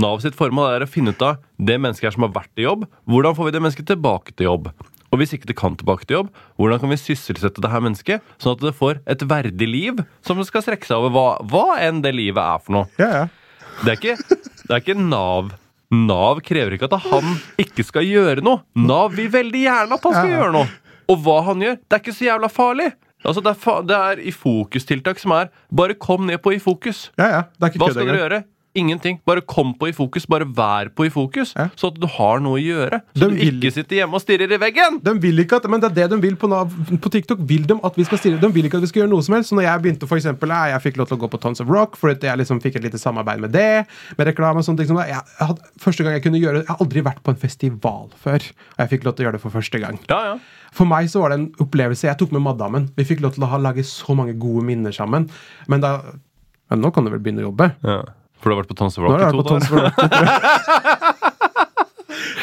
Nav 0.00 0.22
sitt 0.24 0.36
formål 0.38 0.72
er 0.72 0.84
å 0.86 0.90
finne 0.90 1.12
ut 1.12 1.24
av 1.24 1.40
det 1.56 1.78
mennesket 1.82 2.16
som 2.16 2.26
har 2.26 2.34
vært 2.34 2.60
i 2.60 2.66
jobb, 2.66 2.86
hvordan 3.08 3.36
får 3.36 3.48
vi 3.48 3.56
det 3.56 3.62
mennesket 3.64 3.90
tilbake 3.92 4.36
til 4.36 4.50
jobb? 4.50 4.70
Og 5.14 5.20
hvis 5.20 5.36
ikke 5.36 5.48
det 5.48 5.56
kan 5.58 5.76
tilbake 5.78 6.06
til 6.06 6.18
jobb, 6.20 6.30
hvordan 6.58 6.80
kan 6.82 6.90
vi 6.90 6.98
sysselsette 7.00 7.62
det 7.62 7.70
her 7.72 7.84
mennesket, 7.84 8.24
sånn 8.42 8.56
at 8.56 8.64
det 8.64 8.74
får 8.76 9.00
et 9.08 9.22
verdig 9.28 9.68
liv 9.70 10.02
som 10.26 10.40
skal 10.44 10.64
strekke 10.64 10.88
seg 10.88 10.98
over 10.98 11.14
hva, 11.14 11.26
hva 11.46 11.78
enn 11.84 12.02
det 12.04 12.12
livet 12.16 12.42
er 12.42 12.64
for 12.64 12.80
noe? 12.80 12.90
Ja, 13.00 13.22
ja. 13.22 13.26
Det 13.84 13.92
er 13.92 13.98
ikke, 14.00 14.40
det 14.64 14.72
er 14.72 14.82
ikke 14.82 14.96
Nav. 14.98 15.52
Nav 15.94 16.40
krever 16.46 16.74
ikke 16.76 16.88
at 16.90 16.96
han 17.06 17.36
ikke 17.62 17.84
skal 17.86 18.06
gjøre 18.08 18.42
noe. 18.44 18.64
Nav 18.74 19.14
vil 19.14 19.30
veldig 19.32 19.62
gjerne 19.62 19.98
at 19.98 20.08
han 20.08 20.16
skal 20.16 20.32
gjøre 20.32 20.52
noe. 20.56 20.70
Og 21.06 21.20
hva 21.22 21.36
han 21.46 21.62
gjør, 21.62 21.76
det 21.78 21.94
er 21.94 22.02
ikke 22.02 22.16
så 22.16 22.26
jævla 22.26 22.50
farlig. 22.50 22.88
Altså, 23.26 23.42
det, 23.42 23.52
er 23.54 23.60
fa 23.62 23.76
det 23.86 23.96
er 23.96 24.20
i 24.22 24.32
fokustiltak 24.34 25.18
som 25.18 25.32
er 25.34 25.48
Bare 25.74 25.96
kom 25.98 26.26
ned 26.28 26.38
på 26.44 26.52
i 26.54 26.58
fokus. 26.62 27.10
ja, 27.18 27.26
ja. 27.32 27.40
Det 27.56 27.64
er 27.64 27.72
ikke 27.72 27.82
Hva 27.82 27.88
skal 27.94 28.06
dere 28.10 28.20
gjøre? 28.22 28.40
Ingenting. 28.76 29.18
Bare 29.26 29.40
kom 29.40 29.72
på 29.80 29.88
i 29.88 29.92
fokus. 29.96 30.26
Bare 30.28 30.44
vær 30.44 30.90
på 30.94 31.06
i 31.06 31.10
fokus. 31.12 31.54
Ja. 31.56 31.68
Så 31.78 31.88
at 31.90 31.96
du 32.02 32.06
har 32.06 32.40
noe 32.44 32.58
å 32.58 32.62
gjøre. 32.62 33.00
Så 33.16 33.22
De 33.24 33.28
du 33.30 33.36
vil- 33.40 33.56
ikke 33.62 33.72
sitter 33.72 33.96
hjemme 34.02 34.14
og 34.18 34.22
stirrer 34.22 34.52
i 34.52 34.58
veggen. 34.60 34.98
De 35.02 35.14
vil 35.22 35.38
ikke 35.42 35.56
at, 35.56 35.68
men 35.72 35.80
det 35.80 35.90
er 35.90 35.94
det 36.02 36.10
de 36.12 36.18
vil 36.20 36.36
på, 36.36 36.48
Nav, 36.52 36.68
på 37.00 37.10
TikTok. 37.10 37.38
vil 37.48 37.64
De 37.66 37.78
at 37.82 37.96
vi 37.96 38.04
skal 38.04 38.18
stirre. 38.18 38.40
de 38.40 38.48
vil 38.52 38.64
ikke 38.68 38.76
at 38.76 38.84
vi 38.84 38.90
skal 38.92 39.02
gjøre 39.02 39.10
noe 39.14 39.22
som 39.26 39.34
helst. 39.34 39.50
Så 39.50 39.56
når 39.56 39.64
jeg 39.66 39.82
begynte 39.82 40.06
for 40.08 40.16
eksempel, 40.20 40.48
jeg, 40.52 40.72
jeg 40.76 40.82
fikk 40.92 40.96
lov 41.00 41.08
til 41.08 41.16
å 41.16 41.20
gå 41.24 41.30
på 41.32 41.40
Tons 41.40 41.60
of 41.64 41.68
Rock, 41.72 41.96
for 41.96 42.10
at 42.10 42.20
jeg 42.20 42.36
liksom 42.38 42.60
fikk 42.60 42.76
et 42.76 42.84
lite 42.84 42.98
samarbeid 43.00 43.40
med 43.40 43.52
det. 43.56 43.86
Med 44.18 44.26
reklame 44.28 44.60
og 44.60 44.64
sånne 44.68 44.76
ting. 44.84 44.86
som. 44.92 44.98
Jeg, 44.98 45.08
jeg 45.40 45.46
hadde, 45.48 45.60
første 45.80 46.04
gang 46.04 46.12
jeg 46.18 46.22
kunne 46.28 46.40
gjøre 46.42 46.62
Jeg 46.62 46.68
har 46.68 46.76
aldri 46.84 47.02
vært 47.02 47.22
på 47.24 47.30
en 47.32 47.40
festival 47.40 48.10
før. 48.20 48.44
Og 48.76 48.78
jeg 48.84 48.88
fikk 48.92 49.04
lov 49.08 49.16
til 49.16 49.24
å 49.24 49.28
gjøre 49.30 49.38
det 49.40 49.44
for 49.46 49.50
første 49.56 49.80
gang. 49.80 49.98
Ja, 50.10 50.20
ja. 50.34 50.36
For 50.76 50.84
meg 50.84 51.08
så 51.08 51.22
var 51.22 51.30
det 51.32 51.38
en 51.40 51.48
opplevelse. 51.64 52.04
Jeg 52.04 52.18
tok 52.18 52.32
med 52.36 52.42
madammen. 52.44 52.90
Vi 52.96 53.04
fikk 53.08 53.20
lov 53.24 53.32
til 53.34 53.44
å 53.44 53.48
ha, 53.48 53.56
lage 53.56 53.80
så 53.88 54.14
mange 54.14 54.34
gode 54.38 54.62
minner 54.68 54.92
sammen. 54.92 55.30
Men 55.68 55.80
da 55.80 56.00
men 56.68 56.80
nå 56.82 56.90
kan 56.92 57.04
du 57.06 57.10
vel 57.12 57.20
begynne 57.22 57.44
å 57.44 57.50
jobbe? 57.52 57.68
ja. 57.86 58.00
For 58.46 58.52
du 58.52 58.54
har 58.54 58.60
vært 58.62 58.70
på 58.70 58.76
Tons 58.78 58.94
Rock 59.02 59.18
i 59.18 59.26
to 59.26 59.42
dager? 59.42 59.90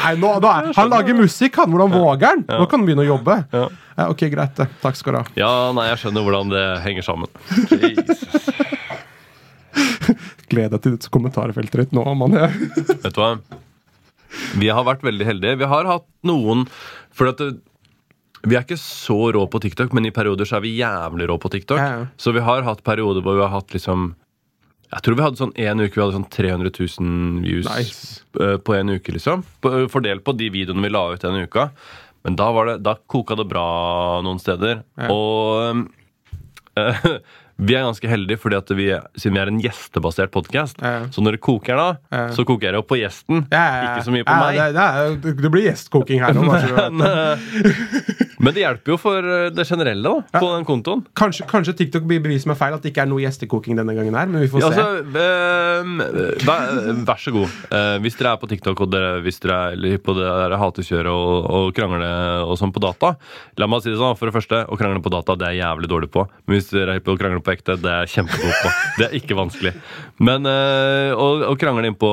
Nei, 0.03 0.19
nå, 0.19 0.27
nå 0.43 0.49
han 0.75 0.89
lager 0.91 1.15
musikk, 1.15 1.55
han. 1.61 1.71
Hvordan 1.71 1.93
våger 1.93 2.25
han? 2.27 2.41
Nå 2.43 2.65
kan 2.67 2.81
han 2.81 2.87
begynne 2.89 3.05
å 3.05 3.07
jobbe. 3.07 3.37
Ja. 3.55 3.71
Ok, 4.11 4.25
greit. 4.33 4.57
Takk 4.81 4.95
skal 4.99 5.15
du 5.15 5.19
ha. 5.21 5.25
Ja, 5.39 5.71
nei, 5.77 5.85
jeg 5.93 6.01
skjønner 6.01 6.25
hvordan 6.25 6.51
det 6.51 6.63
henger 6.83 7.03
sammen. 7.07 7.31
Gled 10.51 10.75
deg 10.75 10.83
til 10.83 10.99
kommentarfeltet 11.13 11.77
ditt 11.85 11.95
nå, 11.95 12.03
mann. 12.19 12.35
Vet 12.35 13.07
du 13.07 13.19
hva? 13.23 13.39
Vi 14.59 14.67
har 14.75 14.83
vært 14.83 15.07
veldig 15.07 15.23
heldige. 15.29 15.55
Vi 15.61 15.67
har 15.71 15.87
hatt 15.87 16.03
noen 16.27 16.67
For 17.15 17.31
at 17.31 17.39
vi 18.43 18.57
er 18.57 18.63
ikke 18.65 18.75
så 18.81 19.31
rå 19.31 19.47
på 19.47 19.55
TikTok, 19.63 19.95
men 19.95 20.03
i 20.09 20.11
perioder 20.11 20.43
så 20.43 20.59
er 20.59 20.63
vi 20.65 20.75
jævlig 20.75 21.31
rå 21.31 21.39
på 21.39 21.47
TikTok. 21.53 21.79
Ja, 21.79 21.87
ja. 22.01 22.07
Så 22.19 22.35
vi 22.35 22.43
har 22.43 22.59
hatt 22.67 22.83
perioder 22.83 23.23
hvor 23.23 23.39
vi 23.39 23.45
har 23.45 23.55
hatt 23.55 23.71
liksom 23.71 24.19
Jeg 24.93 25.01
tror 25.05 25.15
vi 25.17 25.23
hadde 25.25 25.39
sånn 25.41 25.53
en 25.57 25.81
uke 25.83 25.95
vi 25.97 26.01
hadde 26.03 26.17
sånn 26.19 26.29
300 26.29 26.71
000 26.77 27.43
views 27.43 27.67
Nice. 27.69 28.21
eh, 28.39 28.57
på 28.61 28.75
en 28.77 28.93
uke, 28.95 29.15
liksom. 29.15 29.43
Fordelt 29.89 30.23
på 30.27 30.35
de 30.37 30.49
videoene 30.53 30.83
vi 30.85 30.91
la 30.93 31.05
ut 31.15 31.23
denne 31.25 31.45
uka. 31.47 31.69
Men 32.23 32.37
da, 32.39 32.51
var 32.55 32.69
det, 32.69 32.75
da 32.85 32.93
koka 33.09 33.35
det 33.35 33.47
bra 33.51 33.65
noen 34.23 34.39
steder. 34.39 34.83
Ja. 35.01 35.09
Og 35.11 35.83
eh, 36.79 37.07
vi 37.63 37.75
er 37.77 37.83
ganske 37.85 38.09
heldige, 38.09 38.39
fordi 38.41 38.57
at 38.57 38.71
vi, 38.77 38.87
siden 39.19 39.35
vi 39.37 39.41
er 39.43 39.51
en 39.51 39.59
gjestebasert 39.61 40.31
podkast, 40.33 40.79
Ja. 40.81 41.03
så 41.13 41.21
når 41.25 41.37
det 41.37 41.41
koker 41.45 41.77
da, 41.77 41.89
Ja. 42.13 42.23
så 42.33 42.45
koker 42.49 42.71
det 42.73 42.79
opp 42.81 42.87
på 42.89 42.97
gjesten. 43.01 43.43
Ikke 43.49 44.05
så 44.07 44.13
mye 44.15 44.25
på 44.25 44.33
ja, 44.33 44.39
meg. 44.45 44.77
Det, 44.77 45.21
det, 45.25 45.35
det 45.43 45.51
blir 45.53 45.67
gjestkoking 45.69 46.23
her 46.23 46.33
nå. 46.37 46.47
Men, 48.43 48.53
det. 48.55 48.63
hjelper 48.65 48.93
jo 48.93 48.97
for 48.99 49.23
eh, 49.23 49.49
det 49.55 49.65
generelle 49.69 50.03
da, 50.03 50.39
på 50.39 50.49
den 50.51 50.65
kontoen. 50.67 51.03
Kanskje, 51.17 51.45
kanskje 51.49 51.75
TikTok 51.79 52.05
blir 52.09 52.21
bevis 52.23 52.45
meg 52.49 52.57
feil 52.59 52.75
at 52.75 52.83
det 52.83 52.91
ikke 52.93 53.05
er 53.05 53.09
noe 53.11 53.23
gjestekoking 53.23 53.79
denne 53.79 53.95
gangen 53.97 54.17
her, 54.19 54.27
men 54.31 54.43
vi 54.43 54.49
får 54.51 54.63
Ja, 54.65 54.71
se. 54.73 54.83
altså, 54.83 55.23
øh, 55.23 56.43
vær, 56.47 56.73
vær 57.07 57.21
så 57.23 57.33
god. 57.35 57.55
Uh, 57.71 57.97
hvis 58.03 58.17
dere 58.19 58.33
er 58.35 58.41
på 58.41 58.49
TikTok 58.51 58.83
og 58.85 58.91
dere, 58.93 59.13
hvis 59.25 59.39
dere 59.43 59.59
er 59.73 60.01
på 60.03 60.15
det 60.17 60.27
der 60.27 60.57
hatekjøret 60.59 61.11
og, 61.13 61.49
og 61.57 61.71
krangle 61.77 62.11
og 62.43 62.55
sånn 62.59 62.73
på 62.75 62.81
data 62.83 63.13
La 63.61 63.67
meg 63.69 63.83
si 63.83 63.91
det 63.91 63.99
sånn, 64.01 64.17
for 64.19 64.29
det 64.29 64.35
første, 64.35 64.63
å 64.67 64.77
krangle 64.79 65.01
på 65.03 65.11
data 65.13 65.35
det 65.39 65.47
er 65.47 65.55
jeg 65.57 65.63
jævlig 65.63 65.89
dårlig 65.91 66.09
på. 66.13 66.25
Men 66.47 66.57
hvis 66.57 66.69
dere 66.73 66.97
er 66.97 67.03
på 67.05 67.13
å 67.15 67.19
krangle 67.19 67.43
på 67.45 67.53
ekte, 67.53 67.77
det 67.79 67.89
er 67.91 68.05
jeg 68.05 68.13
kjempegod 68.17 68.55
på. 68.63 68.71
Det 68.99 69.07
er 69.07 69.15
ikke 69.19 69.37
vanskelig. 69.37 69.73
Men 70.23 70.49
eh, 70.49 71.13
å, 71.15 71.27
å 71.51 71.55
krangle 71.59 71.87
inn 71.89 71.97
på 71.99 72.11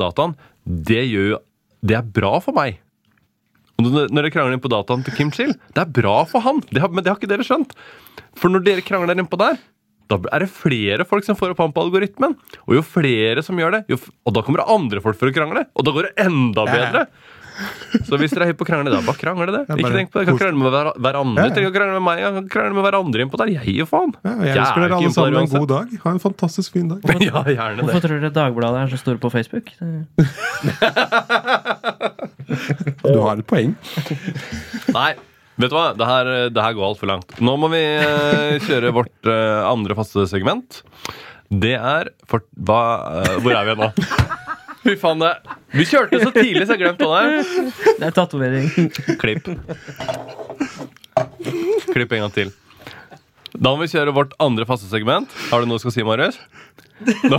dataen, 0.00 0.34
det 0.66 1.04
gjør 1.08 1.30
jo 1.34 1.38
Det 1.80 1.96
er 1.96 2.04
bra 2.20 2.34
for 2.44 2.52
meg. 2.56 2.76
Og 3.80 3.88
når 3.88 4.10
dere 4.12 4.32
krangler 4.34 4.56
inn 4.56 4.62
på 4.62 4.70
dataen 4.72 5.04
til 5.06 5.16
Kim 5.16 5.32
Chill, 5.34 5.54
det 5.72 5.82
er 5.82 5.92
bra 6.00 6.20
for 6.28 6.44
han. 6.44 6.60
Det 6.68 6.82
har, 6.84 6.92
men 6.92 7.04
det 7.04 7.12
har 7.12 7.18
ikke 7.20 7.30
dere 7.30 7.46
skjønt. 7.46 7.72
For 8.38 8.52
når 8.52 8.64
dere 8.66 8.84
krangler 8.84 9.18
innpå 9.18 9.38
der, 9.40 9.56
da 10.10 10.18
er 10.34 10.42
det 10.44 10.50
flere 10.52 11.06
folk 11.06 11.24
som 11.26 11.38
får 11.38 11.54
opp 11.54 11.62
han 11.62 11.74
på 11.74 11.84
algoritmen. 11.86 12.34
Og 12.66 12.76
jo 12.76 12.84
flere 12.84 13.44
som 13.46 13.58
gjør 13.60 13.78
det, 13.78 13.82
jo, 13.92 13.98
og 14.26 14.34
da 14.36 14.42
kommer 14.44 14.62
det 14.62 14.72
andre 14.74 15.02
folk 15.04 15.18
for 15.20 15.30
å 15.30 15.34
krangle. 15.34 15.64
Og 15.78 15.86
da 15.86 15.94
går 15.94 16.08
det 16.08 16.26
enda 16.26 16.66
bedre. 16.68 17.04
ja. 17.06 17.36
Så 18.06 18.18
hvis 18.20 18.32
dere 18.34 18.46
er 18.46 18.50
hypp 18.52 18.58
på 18.60 18.66
å 18.66 18.68
krangle, 18.70 18.90
da 18.94 19.00
bare 19.04 19.18
krangle 19.20 19.50
det. 19.54 19.62
Ikke 19.74 19.90
tenk 19.94 20.10
på 20.14 20.20
det. 20.20 20.26
Kan 20.30 20.38
krangle 20.40 20.60
med 20.62 20.72
hver- 20.74 20.94
hverandre. 20.96 21.42
Ja, 21.42 21.48
ja. 21.50 21.54
Ikke 21.66 21.74
krangle 21.76 21.94
med 21.98 22.04
meg. 22.06 22.22
Kan 22.38 22.48
krangle 22.54 22.74
med 22.78 22.84
hverandre 22.88 23.18
innpå 23.26 23.40
der. 23.42 23.52
Jeg 23.56 23.64
gir 23.76 23.86
faen. 23.90 24.12
Ja, 24.24 24.32
og 24.36 24.44
jeg 24.46 24.56
ønsker 24.62 24.80
dere 24.86 24.98
alle 25.00 25.12
sammen 25.16 25.40
en 25.42 25.52
god 25.54 25.68
dag. 25.74 25.86
Ha 26.04 26.14
en 26.16 26.22
fantastisk 26.26 26.72
fin 26.78 26.88
dag. 26.92 27.00
Ja, 27.30 27.42
gjerne 27.46 27.84
Hvorfor 27.86 28.02
tror 28.06 28.16
dere 28.22 28.32
Dagbladet 28.34 28.84
er 28.86 28.92
så 28.94 28.98
store 29.02 29.20
på 29.22 29.30
Facebook? 29.34 29.66
Du 33.04 33.18
har 33.22 33.38
et 33.40 33.46
poeng. 33.48 33.74
Nei. 34.96 35.12
Vet 35.60 35.68
du 35.72 35.76
hva? 35.76 35.90
Det 35.92 36.06
her, 36.08 36.28
det 36.54 36.62
her 36.64 36.72
går 36.76 36.86
altfor 36.86 37.10
langt. 37.10 37.34
Nå 37.44 37.52
må 37.60 37.68
vi 37.72 37.80
eh, 37.84 38.54
kjøre 38.64 38.92
vårt 38.96 39.28
eh, 39.28 39.60
andre 39.68 39.96
faste 39.98 40.24
segment. 40.30 40.80
Det 41.50 41.74
er 41.76 42.08
for, 42.30 42.44
hva, 42.56 42.78
eh, 43.20 43.34
Hvor 43.44 43.52
er 43.58 43.68
vi 43.68 43.74
nå? 43.82 43.90
Fy 44.80 44.94
faen, 44.96 45.20
det 45.20 45.34
Vi 45.76 45.84
kjørte 45.84 46.20
så 46.22 46.30
tidlig, 46.32 46.64
så 46.66 46.76
jeg 46.76 46.80
glemte 46.86 47.08
hva 47.08 47.20
det 47.20 47.42
er. 47.42 47.44
Det 48.00 48.06
er 48.08 48.14
tatovering. 48.16 48.70
Klipp. 49.20 49.50
Klipp 51.92 52.14
en 52.16 52.24
gang 52.24 52.32
til. 52.34 52.52
Da 53.52 53.72
må 53.74 53.82
vi 53.82 53.90
kjøre 53.92 54.14
vårt 54.14 54.32
andre 54.40 54.64
faste 54.68 54.88
segment. 54.88 55.28
Har 55.50 55.60
du 55.60 55.68
noe 55.68 55.80
du 55.80 55.82
skal 55.84 55.94
si, 55.94 56.04
Marius? 56.06 56.38
No. 57.28 57.38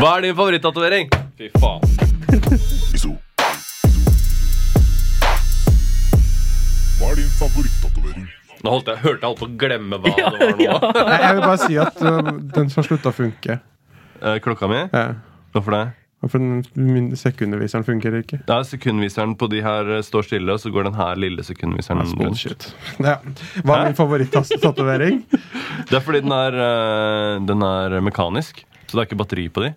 Hva 0.00 0.10
er 0.16 0.26
din 0.26 0.36
favorittatovering? 0.36 1.08
Fy 1.38 1.48
faen. 1.56 1.80
Hva 6.98 7.08
er 7.08 7.16
din 7.22 7.32
favorittatovering? 7.38 8.28
Nå 8.60 8.72
holdt 8.74 8.90
jeg, 8.92 9.00
hørte 9.00 9.22
jeg 9.24 9.28
holdt 9.30 9.40
på 9.40 9.48
å 9.48 9.56
glemme 9.60 9.96
hva 10.02 10.12
det 10.12 10.24
var 10.28 10.34
nå. 10.58 10.92
Nei, 11.08 11.20
Jeg 11.22 11.36
vil 11.38 11.44
bare 11.46 11.60
si 11.62 11.78
at 11.80 12.02
uh, 12.04 12.32
den 12.58 12.68
som 12.72 12.84
slutta 12.84 13.08
å 13.08 13.16
funke. 13.16 13.56
Eh, 14.22 14.38
Klokka 14.44 14.68
mi? 14.68 14.82
Ja. 14.92 15.06
Hvorfor 15.54 15.70
det? 15.76 15.82
For 16.28 16.36
den 16.36 17.14
sekundviseren 17.16 17.84
funker 17.86 18.12
ikke. 18.18 18.42
Ja, 18.44 18.58
Sekundviseren 18.68 19.32
på 19.40 19.46
de 19.48 19.62
her 19.64 19.88
eh, 19.96 20.02
står 20.04 20.26
stille, 20.28 20.52
og 20.52 20.60
så 20.60 20.68
går 20.74 20.84
den 20.90 20.98
her 20.98 21.16
lille 21.16 21.42
sekundviseren 21.46 22.02
rundt. 22.04 22.18
bullshit. 22.20 22.66
Ja. 23.00 23.14
Hva 23.64 23.78
er 23.78 23.84
min 23.88 23.96
favorittatovering? 23.96 25.22
Det 25.88 25.96
er 25.96 26.04
fordi 26.04 26.20
den 26.26 26.34
er, 26.36 26.58
eh, 26.66 27.38
den 27.48 27.62
er 27.64 27.96
mekanisk, 28.04 28.60
så 28.86 28.92
det 28.98 29.00
er 29.00 29.08
ikke 29.08 29.20
batteri 29.22 29.46
på 29.48 29.64
de. 29.64 29.72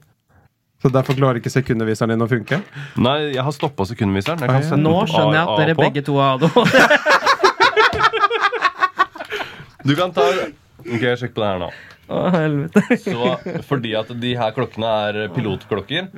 Så 0.83 0.91
derfor 0.91 1.15
klarer 1.15 1.39
ikke 1.39 1.47
sekundviseren 1.53 2.11
din 2.11 2.25
å 2.25 2.27
funke? 2.27 2.59
Nei, 2.99 3.17
jeg 3.37 3.43
har 3.47 3.55
stoppa 3.55 3.85
sekundviseren. 3.87 4.43
Jeg 4.43 4.49
kan 4.51 4.57
Ah, 4.57 4.59
ja. 4.59 4.67
sette 4.67 4.83
Nå 4.83 4.97
skjønner 5.07 5.37
jeg 5.39 5.47
at 5.47 5.61
dere 5.63 5.75
begge 5.79 6.03
to 6.03 6.17
har 6.19 6.35
ADHD. 6.35 6.59
Du 9.83 9.95
kan 9.99 10.13
ta 10.15 10.23
Ok, 10.83 11.03
sjekk 11.19 11.33
på 11.35 11.43
det 11.43 11.49
her 11.49 11.59
nå. 11.63 11.71
Å, 12.11 12.21
helvete. 12.35 12.97
Så 12.99 13.33
fordi 13.69 13.93
at 13.95 14.09
de 14.19 14.33
her 14.37 14.53
klokkene 14.55 14.93
er 15.07 15.19
pilotklokker, 15.33 16.09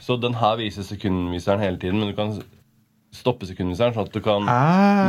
så 0.00 0.16
den 0.22 0.36
her 0.38 0.58
viser 0.60 0.86
sekundviseren 0.86 1.62
hele 1.64 1.80
tiden, 1.82 1.98
men 1.98 2.12
du 2.12 2.18
kan 2.18 2.36
stoppe 3.12 3.44
sekundviseren, 3.44 3.92
sånn 3.92 4.06
at 4.08 4.14
du 4.14 4.20
kan 4.24 4.46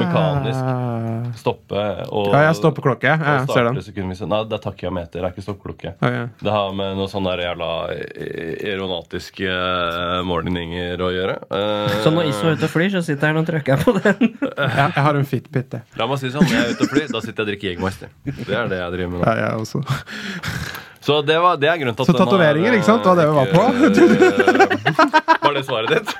mekanisk 0.01 1.37
stoppe 1.39 1.83
og 2.11 2.33
Ah. 2.33 2.41
Ja, 2.41 2.41
jeg 2.49 2.57
stopper 2.59 2.83
klokke. 2.83 3.07
Ja, 3.07 3.37
jeg 3.39 3.47
ser 3.47 3.63
den. 3.69 4.29
Nei, 4.29 4.39
det 4.49 4.57
er 4.57 4.63
takiameter, 4.65 5.21
det 5.21 5.23
er 5.23 5.31
ikke 5.31 5.45
stoppklokke. 5.45 5.93
Ja, 6.01 6.09
ja. 6.11 6.25
Det 6.43 6.51
har 6.51 6.73
med 6.75 6.97
noe 6.99 7.07
sånn 7.07 7.23
der 7.29 7.43
jævla 7.45 7.69
aeronatiske 7.93 9.47
eh, 9.47 10.21
målinger 10.27 10.99
å 11.03 11.09
gjøre. 11.15 11.37
Eh, 11.47 11.95
Så 12.03 12.11
når 12.11 12.29
Iso 12.31 12.47
er 12.51 12.57
ute 12.59 12.67
og 12.67 12.73
flyr, 12.75 12.91
så 12.97 13.03
sitter 13.05 13.31
han 13.31 13.37
og 13.43 13.47
trykker 13.47 13.83
på 13.85 13.95
den. 13.99 14.35
Ja, 14.73 14.89
jeg 14.95 15.03
har 15.07 15.15
en 15.19 15.25
Fitbit, 15.29 15.71
jeg. 15.79 15.83
La 15.99 16.07
meg 16.09 16.19
si 16.21 16.29
sånn, 16.33 16.43
når 16.43 16.55
jeg 16.59 16.63
er 16.67 16.75
ute 16.75 16.83
og 16.87 16.91
flyr, 16.93 17.07
da 17.13 17.21
sitter 17.23 17.33
jeg 17.33 17.43
og 17.43 17.51
drikker 17.53 17.71
Jegermeister. 17.71 18.09
Det 18.25 18.55
er 18.57 18.67
det 18.71 18.79
jeg 18.83 18.95
driver 18.97 19.11
med 19.15 19.21
nå. 19.23 19.27
Ja, 19.27 19.47
jeg 19.47 19.63
også. 19.63 20.81
Så 21.03 21.19
det, 21.27 21.35
var, 21.43 21.57
det 21.59 21.67
er 21.67 21.79
grunnen 21.81 21.97
til 21.99 22.05
at 22.05 22.07
Så 22.07 22.15
tatoveringer, 22.15 22.77
ikke 22.77 22.87
sant? 22.87 23.03
Det 23.03 23.09
var 23.11 23.17
det 23.19 23.25
vi 23.27 23.33
var 23.35 23.47
på. 23.51 23.63
på. 24.93 25.43
Var 25.43 25.57
det 25.57 25.63
svaret 25.67 25.89
ditt? 25.97 26.09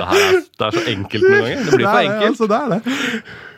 Det, 0.00 0.06
er, 0.06 0.36
det 0.40 0.64
er 0.64 0.72
så 0.72 0.82
enkelt 0.88 1.24
noen 1.26 1.42
ganger. 1.42 1.64
Det 1.66 1.76
blir 1.76 1.84
for 1.84 1.98
enkelt. 2.00 2.28
altså, 2.30 2.46
det 2.48 2.56
er 2.56 2.68
det. 2.70 2.78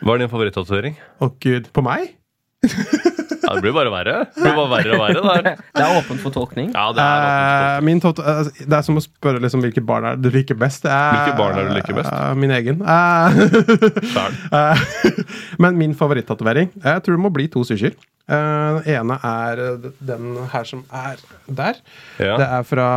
Hva 0.03 0.15
er 0.15 0.19
din 0.23 0.31
favorittatovering? 0.33 0.95
Å 1.23 1.29
gud, 1.45 1.69
på 1.71 1.83
meg? 1.85 2.09
Ja, 3.43 3.55
det 3.57 3.61
blir 3.65 3.73
bare 3.75 3.91
verre. 3.91 4.13
Det 4.33 4.41
blir 4.45 4.55
bare 4.55 4.69
verre 4.71 4.93
og 4.95 5.01
verre 5.03 5.41
der. 5.43 5.57
Det 5.75 5.83
er 5.83 5.97
åpent 5.99 6.21
for 6.23 6.31
tolkning. 6.33 6.69
Ja, 6.73 6.85
det 6.95 7.03
er 7.03 7.25
Eh, 7.73 7.81
min 7.85 7.99
toto 8.01 8.23
eh, 8.23 8.47
det 8.63 8.77
er 8.77 8.85
som 8.85 8.97
å 8.99 9.03
spørre 9.03 9.41
liksom, 9.43 9.61
hvilke 9.65 9.83
barn 9.83 10.05
er 10.07 10.15
du 10.21 10.29
liker 10.31 10.55
best. 10.59 10.85
Eh, 10.87 11.11
Hvilke 11.13 11.35
barn 11.37 11.59
er 11.59 11.67
du 11.67 11.73
liker 11.75 11.97
best? 11.97 12.09
eh, 12.13 12.33
min 12.39 12.53
egen. 12.55 12.79
Eh, 12.87 13.37
eh, 14.59 14.87
men 15.59 15.77
min 15.79 15.93
favorittatovering 15.97 16.71
Jeg 16.79 17.03
tror 17.03 17.17
det 17.17 17.23
må 17.25 17.31
bli 17.35 17.47
to 17.51 17.63
sushier. 17.67 17.95
Eh, 18.31 18.37
Den 18.87 18.93
ene 18.95 19.17
er 19.27 19.59
eh, 19.65 19.89
den 20.07 20.29
her 20.53 20.63
som 20.69 20.85
er 20.95 21.19
der. 21.51 21.81
Ja. 22.23 22.37
Det 22.39 22.47
er 22.47 22.63
fra 22.69 22.87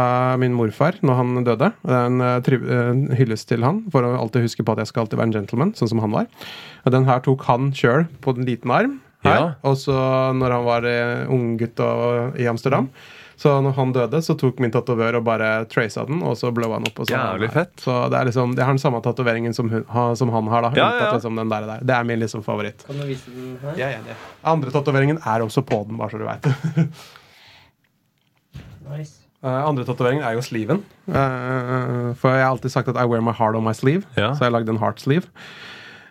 min 0.40 0.54
morfar 0.54 1.00
når 1.02 1.18
han 1.20 1.34
døde. 1.48 1.72
Det 1.82 1.96
er 1.96 2.06
en 2.12 2.22
uh, 2.22 2.36
eh, 2.38 3.18
hyllest 3.18 3.48
til 3.50 3.66
han 3.66 3.82
for 3.92 4.06
å 4.06 4.14
alltid 4.20 4.46
huske 4.46 4.62
på 4.66 4.76
at 4.76 4.84
jeg 4.84 4.92
skal 4.92 5.04
alltid 5.06 5.18
være 5.18 5.32
en 5.32 5.36
gentleman, 5.40 5.74
sånn 5.78 5.90
som 5.90 6.04
han 6.04 6.14
var. 6.14 6.30
Og 6.86 6.94
den 6.94 7.08
her 7.10 7.18
tok 7.26 7.42
han 7.50 7.72
sjøl 7.74 8.06
på 8.22 8.36
en 8.36 8.46
liten 8.46 8.70
arm. 8.70 9.00
Her. 9.26 9.36
Ja. 9.36 9.52
Og 9.68 9.76
så 9.80 9.98
når 10.38 10.56
han 10.56 10.66
var 10.66 10.88
uh, 10.88 11.36
unggutt 11.36 11.84
i 12.40 12.48
Amsterdam. 12.50 12.90
Så 13.36 13.50
når 13.60 13.74
han 13.76 13.90
døde, 13.92 14.22
så 14.24 14.32
tok 14.40 14.62
min 14.64 14.72
tatovør 14.72 15.18
og 15.18 15.26
bare 15.26 15.48
traca 15.68 16.06
den, 16.08 16.22
og 16.24 16.38
så 16.40 16.48
blowa 16.56 16.78
han 16.78 16.86
opp. 16.88 17.02
Og 17.02 17.08
så 17.08 17.18
Jævlig 17.18 17.50
fett. 17.52 17.74
Så 17.84 17.96
det 18.12 18.16
er 18.16 18.30
liksom, 18.30 18.54
jeg 18.56 18.64
har 18.64 18.72
den 18.72 18.80
samme 18.80 19.02
tatoveringen 19.04 19.52
som, 19.56 19.68
som 20.16 20.32
han 20.32 20.48
har. 20.54 20.64
da 20.64 20.70
Ja, 20.78 20.88
ja. 21.02 21.10
Liksom 21.12 21.36
den 21.36 21.52
der, 21.52 21.68
der. 21.68 21.84
Det 21.84 21.98
er 21.98 22.08
min 22.08 22.22
liksom 22.22 22.46
favoritt. 22.46 22.86
Kan 22.88 22.96
du 22.96 23.04
vise 23.04 23.28
den 23.34 23.58
her? 23.60 23.76
Ja, 23.76 23.90
ja, 23.92 24.00
ja. 24.08 24.16
Andre 24.54 24.72
tatoveringen 24.72 25.20
er 25.20 25.44
også 25.44 25.66
på 25.68 25.84
den, 25.88 26.00
bare 26.00 26.14
så 26.14 26.22
du 26.22 26.26
veit. 26.28 26.48
Nice. 28.86 29.26
Uh, 29.42 29.64
andre 29.66 29.84
tatoveringen 29.84 30.24
er 30.24 30.36
jo 30.36 30.42
sleeven. 30.46 30.78
Uh, 31.10 32.14
for 32.18 32.30
jeg 32.32 32.44
har 32.44 32.52
alltid 32.52 32.72
sagt 32.72 32.88
at 32.88 32.96
I 32.98 33.04
wear 33.10 33.20
my 33.20 33.34
heart 33.34 33.58
on 33.58 33.66
my 33.66 33.74
sleeve. 33.74 34.06
Ja. 34.16 34.32
Så 34.34 34.46
jeg 34.46 34.54
lagde 34.54 34.70
en 34.72 34.78
heart 34.78 35.02
sleeve. 35.02 35.26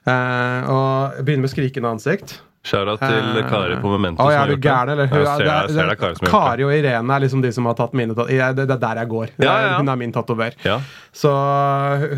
Uh, 0.06 0.62
og 0.70 1.16
jeg 1.18 1.26
begynner 1.26 1.48
med 1.48 1.54
skrikende 1.56 1.94
ansikt. 1.96 2.38
Shout-out 2.66 3.00
til 3.06 3.44
Kari 3.50 3.76
på 3.84 3.92
Memento. 3.94 4.24
Å, 4.26 4.32
ja, 4.34 4.40
har 4.42 4.50
er 4.50 4.56
du 4.56 4.62
gæren, 4.66 4.90
eller? 4.96 5.08
Hun, 5.12 5.20
Jeg 5.20 5.28
ser, 5.28 5.44
det 5.46 5.54
er- 5.54 5.68
det 5.96 6.24
er 6.26 6.32
Kari 6.34 6.64
og 6.66 6.74
Irene 6.74 7.16
er 7.16 7.20
liksom 7.28 7.42
de 7.46 7.52
som 7.54 7.66
har 7.70 7.76
tatt 7.78 7.94
mine 7.94 8.16
tat- 8.18 8.30
jeg, 8.34 8.56
det, 8.58 8.68
det 8.68 8.76
er 8.80 8.84
der 8.88 9.02
jeg 9.04 9.10
går. 9.14 9.30
Ja, 9.38 9.54
ja. 9.68 9.76
Hun 9.78 9.90
er 9.90 9.96
min 10.02 10.12
tatover. 10.16 10.58
Ja. 10.66 10.80
Så 11.14 11.30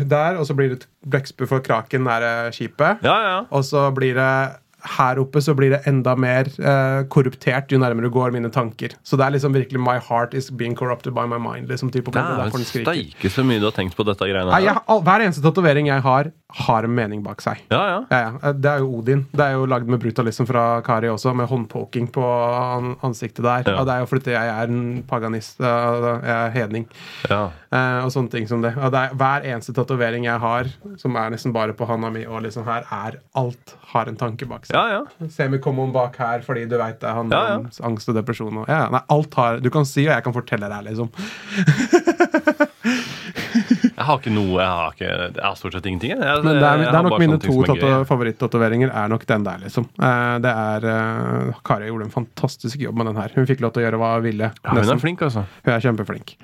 der, 0.08 0.38
og 0.40 0.46
så 0.48 0.56
blir 0.56 0.74
det 0.76 0.86
blekksprut 1.06 1.48
for 1.52 1.60
kraken 1.64 2.04
nære 2.08 2.32
skipet. 2.56 3.04
ja, 3.04 3.18
ja. 3.28 3.36
Og 3.50 3.62
så 3.64 3.90
blir 3.94 4.14
det 4.18 4.32
her 4.98 5.18
oppe 5.18 5.40
så 5.42 5.56
blir 5.58 5.72
det 5.74 5.80
enda 5.90 6.12
mer 6.16 6.46
eh, 6.62 7.00
korruptert 7.10 7.72
jo 7.74 7.80
nærmere 7.82 8.06
du 8.06 8.12
går 8.14 8.30
mine 8.32 8.48
tanker. 8.54 8.92
Så 9.02 9.18
det 9.18 9.26
er 9.26 9.32
liksom 9.34 9.52
virkelig 9.52 9.80
My 9.82 9.96
heart 9.98 10.34
is 10.38 10.50
being 10.54 10.76
corrupted 10.78 11.12
by 11.16 11.24
my 11.26 11.36
mind. 11.36 11.66
Liksom, 11.68 11.90
type, 11.90 12.12
det 12.14 12.22
er 12.22 12.38
derfor 12.44 12.62
den 12.62 12.68
skriker. 12.68 12.86
Steike 12.94 13.32
så 13.34 13.42
mye 13.44 13.58
du 13.58 13.66
har 13.66 13.74
tenkt 13.74 13.96
på 13.98 14.06
dette 14.06 14.22
greiene 14.30 14.46
Nei, 14.52 14.62
jeg, 14.68 14.76
her. 14.78 14.84
all, 14.86 15.02
hver 15.02 15.24
eneste 15.26 15.42
tatovering 15.42 15.90
jeg 15.90 16.00
har, 16.06 16.30
har 16.48 16.82
en 16.86 16.94
mening 16.96 17.20
bak 17.22 17.42
seg. 17.44 17.58
Ja, 17.68 17.80
ja. 17.90 17.96
Ja, 18.08 18.18
ja. 18.40 18.52
Det 18.56 18.70
er 18.70 18.78
jo 18.80 18.86
Odin. 18.98 19.26
Det 19.36 19.44
er 19.44 19.52
jo 19.58 19.66
lagd 19.68 19.86
med 19.92 20.00
brutalism 20.00 20.46
fra 20.48 20.80
Kari 20.86 21.10
også, 21.12 21.34
med 21.36 21.44
håndpoking 21.50 22.06
på 22.14 22.22
ansiktet 23.04 23.44
der. 23.44 23.66
Ja. 23.68 23.74
Og 23.82 23.86
det 23.86 23.92
er 23.94 24.00
jo 24.00 24.08
fordi 24.08 24.32
jeg 24.32 24.48
er 24.54 24.72
en 24.72 25.02
paganist. 25.08 25.60
eh, 25.60 25.66
Jeg 26.24 26.32
er 26.46 26.50
hedning. 26.54 26.86
ja. 27.28 27.42
eh, 27.70 27.98
og 28.04 28.10
sånne 28.14 28.30
ting 28.32 28.48
som 28.48 28.62
det. 28.64 28.72
Det 28.80 29.02
er, 29.02 29.12
hver 29.20 29.44
eneste 29.44 29.74
tatovering 29.76 30.24
jeg 30.24 30.40
har, 30.40 30.70
som 30.96 31.16
er 31.20 31.30
nesten 31.36 31.52
bare 31.52 31.76
på 31.76 31.84
handa 31.86 32.08
mi, 32.10 32.24
og 32.26 32.40
liksom 32.46 32.64
her, 32.64 32.88
er 32.96 33.20
alt 33.36 33.76
har 33.92 34.08
en 34.08 34.16
tanke 34.16 34.48
bak 34.48 34.64
seg. 34.66 34.74
ja, 34.76 35.02
ja. 35.04 35.28
Semicommon 35.28 35.92
bak 35.92 36.16
her, 36.16 36.40
fordi 36.48 36.64
du 36.68 36.78
veit 36.80 36.98
det 37.04 37.12
handler 37.12 37.58
om 37.58 37.68
angst 37.92 38.08
og 38.08 38.16
depresjon. 38.16 38.56
Og, 38.64 38.68
ja, 38.72 38.86
nei, 38.92 39.04
alt 39.08 39.34
har 39.36 39.60
Du 39.60 39.68
kan 39.70 39.84
si, 39.84 40.06
og 40.08 40.14
jeg 40.16 40.24
kan 40.24 40.32
fortelle 40.32 40.68
deg, 40.72 40.88
liksom. 40.88 41.12
Har 44.08 44.20
ikke 44.22 44.32
noe 44.32 44.56
Jeg 44.58 44.68
har, 44.78 44.94
ikke, 44.96 45.10
jeg 45.10 45.44
har 45.44 45.58
stort 45.60 45.76
sett 45.76 45.88
ingenting. 45.90 46.14
Jeg, 46.14 46.22
jeg, 46.24 46.44
Men 46.44 46.58
det 46.58 46.68
er, 46.68 46.82
det 46.84 46.88
er 46.92 47.08
nok 47.08 47.18
mine 47.22 47.40
to 47.42 47.56
som 47.68 47.82
er 48.64 48.78
er 48.88 49.12
nok 49.12 49.26
den 49.28 49.44
der, 49.46 49.60
liksom. 49.64 49.86
Eh, 49.98 50.34
det 50.44 50.54
er 50.64 50.88
eh, 50.94 51.60
Kari 51.64 51.90
gjorde 51.90 52.08
en 52.08 52.14
fantastisk 52.14 52.80
jobb 52.82 52.98
med 53.00 53.10
den 53.10 53.20
her. 53.20 53.36
Hun 53.36 53.48
fikk 53.48 53.62
lov 53.64 53.74
til 53.74 53.84
å 53.84 53.86
gjøre 53.86 54.00
hva 54.00 54.14
hun 54.16 54.26
ville. 54.26 54.50
Ja, 54.64 54.74
hun 54.74 54.94
er 54.96 55.02
flink, 55.02 55.22
altså. 55.26 55.44
Hun 55.64 55.74
er 55.74 55.84
kjempeflink. 55.84 56.34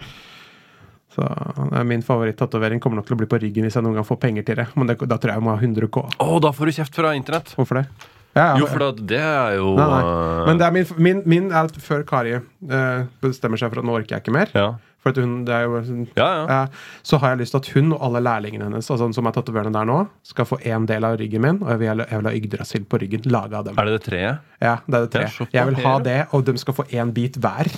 Så 1.14 1.26
eh, 1.26 1.84
Min 1.88 2.02
favorittatovering 2.06 2.82
kommer 2.82 3.00
nok 3.00 3.08
til 3.10 3.16
å 3.16 3.22
bli 3.22 3.30
på 3.30 3.40
ryggen 3.42 3.66
hvis 3.66 3.78
jeg 3.78 3.86
noen 3.86 3.98
gang 4.00 4.08
får 4.08 4.20
penger 4.24 4.48
til 4.48 4.60
det. 4.62 4.68
Men 4.78 4.90
det, 4.90 4.98
da 5.04 5.20
tror 5.20 5.34
jeg 5.34 5.40
jeg 5.40 5.46
må 5.46 5.54
ha 5.54 5.60
100 5.60 5.92
K. 5.94 6.04
Å, 6.26 6.28
da 6.42 6.52
får 6.54 6.70
du 6.70 6.76
kjeft 6.80 7.00
fra 7.00 7.14
internett! 7.18 7.54
Hvorfor 7.58 7.82
det? 7.82 7.86
Ja, 8.34 8.48
ja, 8.48 8.54
Jo, 8.58 8.66
for 8.66 8.82
det 8.98 9.20
er 9.22 9.52
jo 9.60 9.76
Nei, 9.78 9.84
nei. 9.86 10.46
Men 10.48 10.58
det 10.58 10.66
er 10.66 10.72
min, 10.74 10.88
min, 11.06 11.20
min 11.30 11.44
er 11.52 11.68
at 11.68 11.76
før 11.78 12.02
Kari 12.08 12.32
eh, 12.34 13.04
bestemmer 13.22 13.60
seg 13.60 13.70
for 13.70 13.78
at 13.78 13.86
nå 13.86 13.94
orker 13.94 14.16
jeg 14.16 14.24
ikke 14.24 14.34
mer 14.34 14.50
Ja, 14.56 14.72
For 15.04 15.12
hun, 15.20 15.44
det 15.44 15.52
er 15.52 15.66
jo 15.68 15.80
sånn- 15.84 16.06
ja. 16.16 16.26
ja. 16.48 16.62
Eh, 16.64 16.68
så 17.04 17.18
har 17.20 17.34
jeg 17.34 17.42
lyst 17.44 17.52
til 17.52 17.60
at 17.60 17.66
hun 17.74 17.92
og 17.92 18.00
alle 18.08 18.22
lærlingene 18.24 18.64
hennes 18.70 18.88
altså, 18.90 19.10
som 19.12 19.26
er 19.28 19.34
tatoverende 19.36 19.76
der 19.76 19.84
nå, 19.90 19.98
skal 20.24 20.48
få 20.48 20.58
en 20.64 20.86
del 20.88 21.04
av 21.04 21.18
ryggen 21.20 21.44
min. 21.44 21.58
Og 21.62 21.68
jeg 21.74 21.78
vil, 21.84 22.04
jeg 22.08 22.22
vil 22.22 22.30
ha 22.30 22.36
Yggdrasil 22.40 22.84
på 22.88 23.00
ryggen. 23.02 23.26
Laga 23.28 23.58
av 23.60 23.66
dem. 23.68 23.76
Er 23.78 23.84
det 23.90 23.98
det 23.98 24.04
treet? 24.08 24.38
Ja, 24.64 24.78
det 24.88 24.94
er 24.96 25.04
det 25.04 25.10
tre. 25.12 25.26
Ja. 25.28 25.46
Jeg 25.60 25.66
vil 25.74 25.84
ha 25.84 25.98
det, 26.08 26.20
og 26.32 26.44
de 26.48 26.56
skal 26.58 26.74
få 26.80 26.86
én 26.90 27.12
bit 27.12 27.36
hver. 27.36 27.68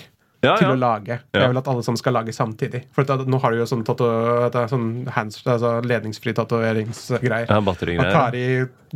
Ja, 0.46 0.54
Til 0.60 0.68
ja. 0.70 0.74
å 0.76 0.78
lage. 0.78 1.18
Ja. 1.34 1.42
Jeg 1.42 1.52
vil 1.52 1.60
at 1.60 1.68
alle 1.72 1.84
sammen 1.86 2.00
skal 2.00 2.16
lage 2.16 2.32
samtidig. 2.36 2.84
For 2.94 3.02
at, 3.06 3.26
nå 3.26 3.40
har 3.42 3.52
du 3.54 3.60
jo 3.60 3.68
sånn, 3.68 3.84
tato, 3.86 4.08
det 4.52 4.62
er 4.64 4.70
sånn 4.72 4.88
hands, 5.16 5.42
altså 5.46 5.76
ledningsfri 5.86 6.34
tatoveringsgreier. 6.38 7.50
Ja, 7.50 7.60
Og. 7.60 8.12
Kari 8.12 8.46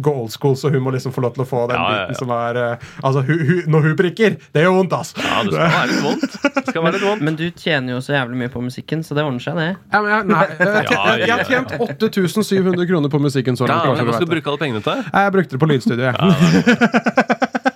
går 0.01 0.17
old 0.23 0.31
school, 0.33 0.55
så 0.57 0.71
hun 0.71 0.83
må 0.85 0.93
liksom 0.95 1.13
få 1.13 1.21
lov 1.25 1.35
til 1.35 1.43
å 1.43 1.49
få 1.51 1.65
den 1.69 1.77
Ja, 1.77 1.83
ja, 1.83 1.97
ja. 1.97 2.05
biten 2.07 2.19
som 2.21 2.31
er 2.33 2.59
eh, 2.61 2.85
Altså, 3.03 3.23
hu, 3.27 3.35
hu, 3.49 3.57
når 3.69 3.89
hun 3.89 3.97
prikker, 3.99 4.37
det 4.55 4.63
gjør 4.63 4.77
vondt, 4.79 4.95
ass! 4.97 5.11
Ja, 5.19 5.41
det 5.45 5.51
skal 5.51 5.67
være 5.75 5.91
litt 5.91 6.05
vondt. 6.07 6.37
Det 6.55 6.65
skal 6.71 6.85
være 6.87 6.95
litt 6.97 7.07
vondt. 7.09 7.25
Men 7.27 7.37
du 7.41 7.45
tjener 7.51 7.97
jo 7.97 8.01
så 8.05 8.15
jævlig 8.15 8.39
mye 8.45 8.53
på 8.55 8.63
musikken, 8.65 9.03
så 9.07 9.19
det 9.19 9.27
ordner 9.27 9.43
seg, 9.45 9.59
det. 9.61 9.69
Ja, 9.91 10.01
men 10.01 10.15
jeg, 10.15 10.29
nei, 10.31 10.45
jeg, 10.47 10.59
jeg, 10.61 10.87
Ja, 10.95 11.03
ja, 11.05 11.19
jeg 11.27 11.35
har 11.35 11.45
tjent 11.51 11.75
8700 12.07 12.87
kroner 12.93 13.13
på 13.13 13.23
musikken 13.27 13.59
så 13.59 13.67
Ja, 13.67 13.81
langt. 13.83 13.99
men 13.99 14.09
Hva 14.09 14.17
skal 14.21 14.31
du 14.31 14.35
bruke 14.37 14.55
alle 14.55 14.63
pengene 14.63 14.85
til? 14.87 15.05
Jeg 15.11 15.37
brukte 15.37 15.57
det 15.59 15.63
på 15.67 15.71
lydstudio, 15.75 16.05
jeg. 16.15 17.59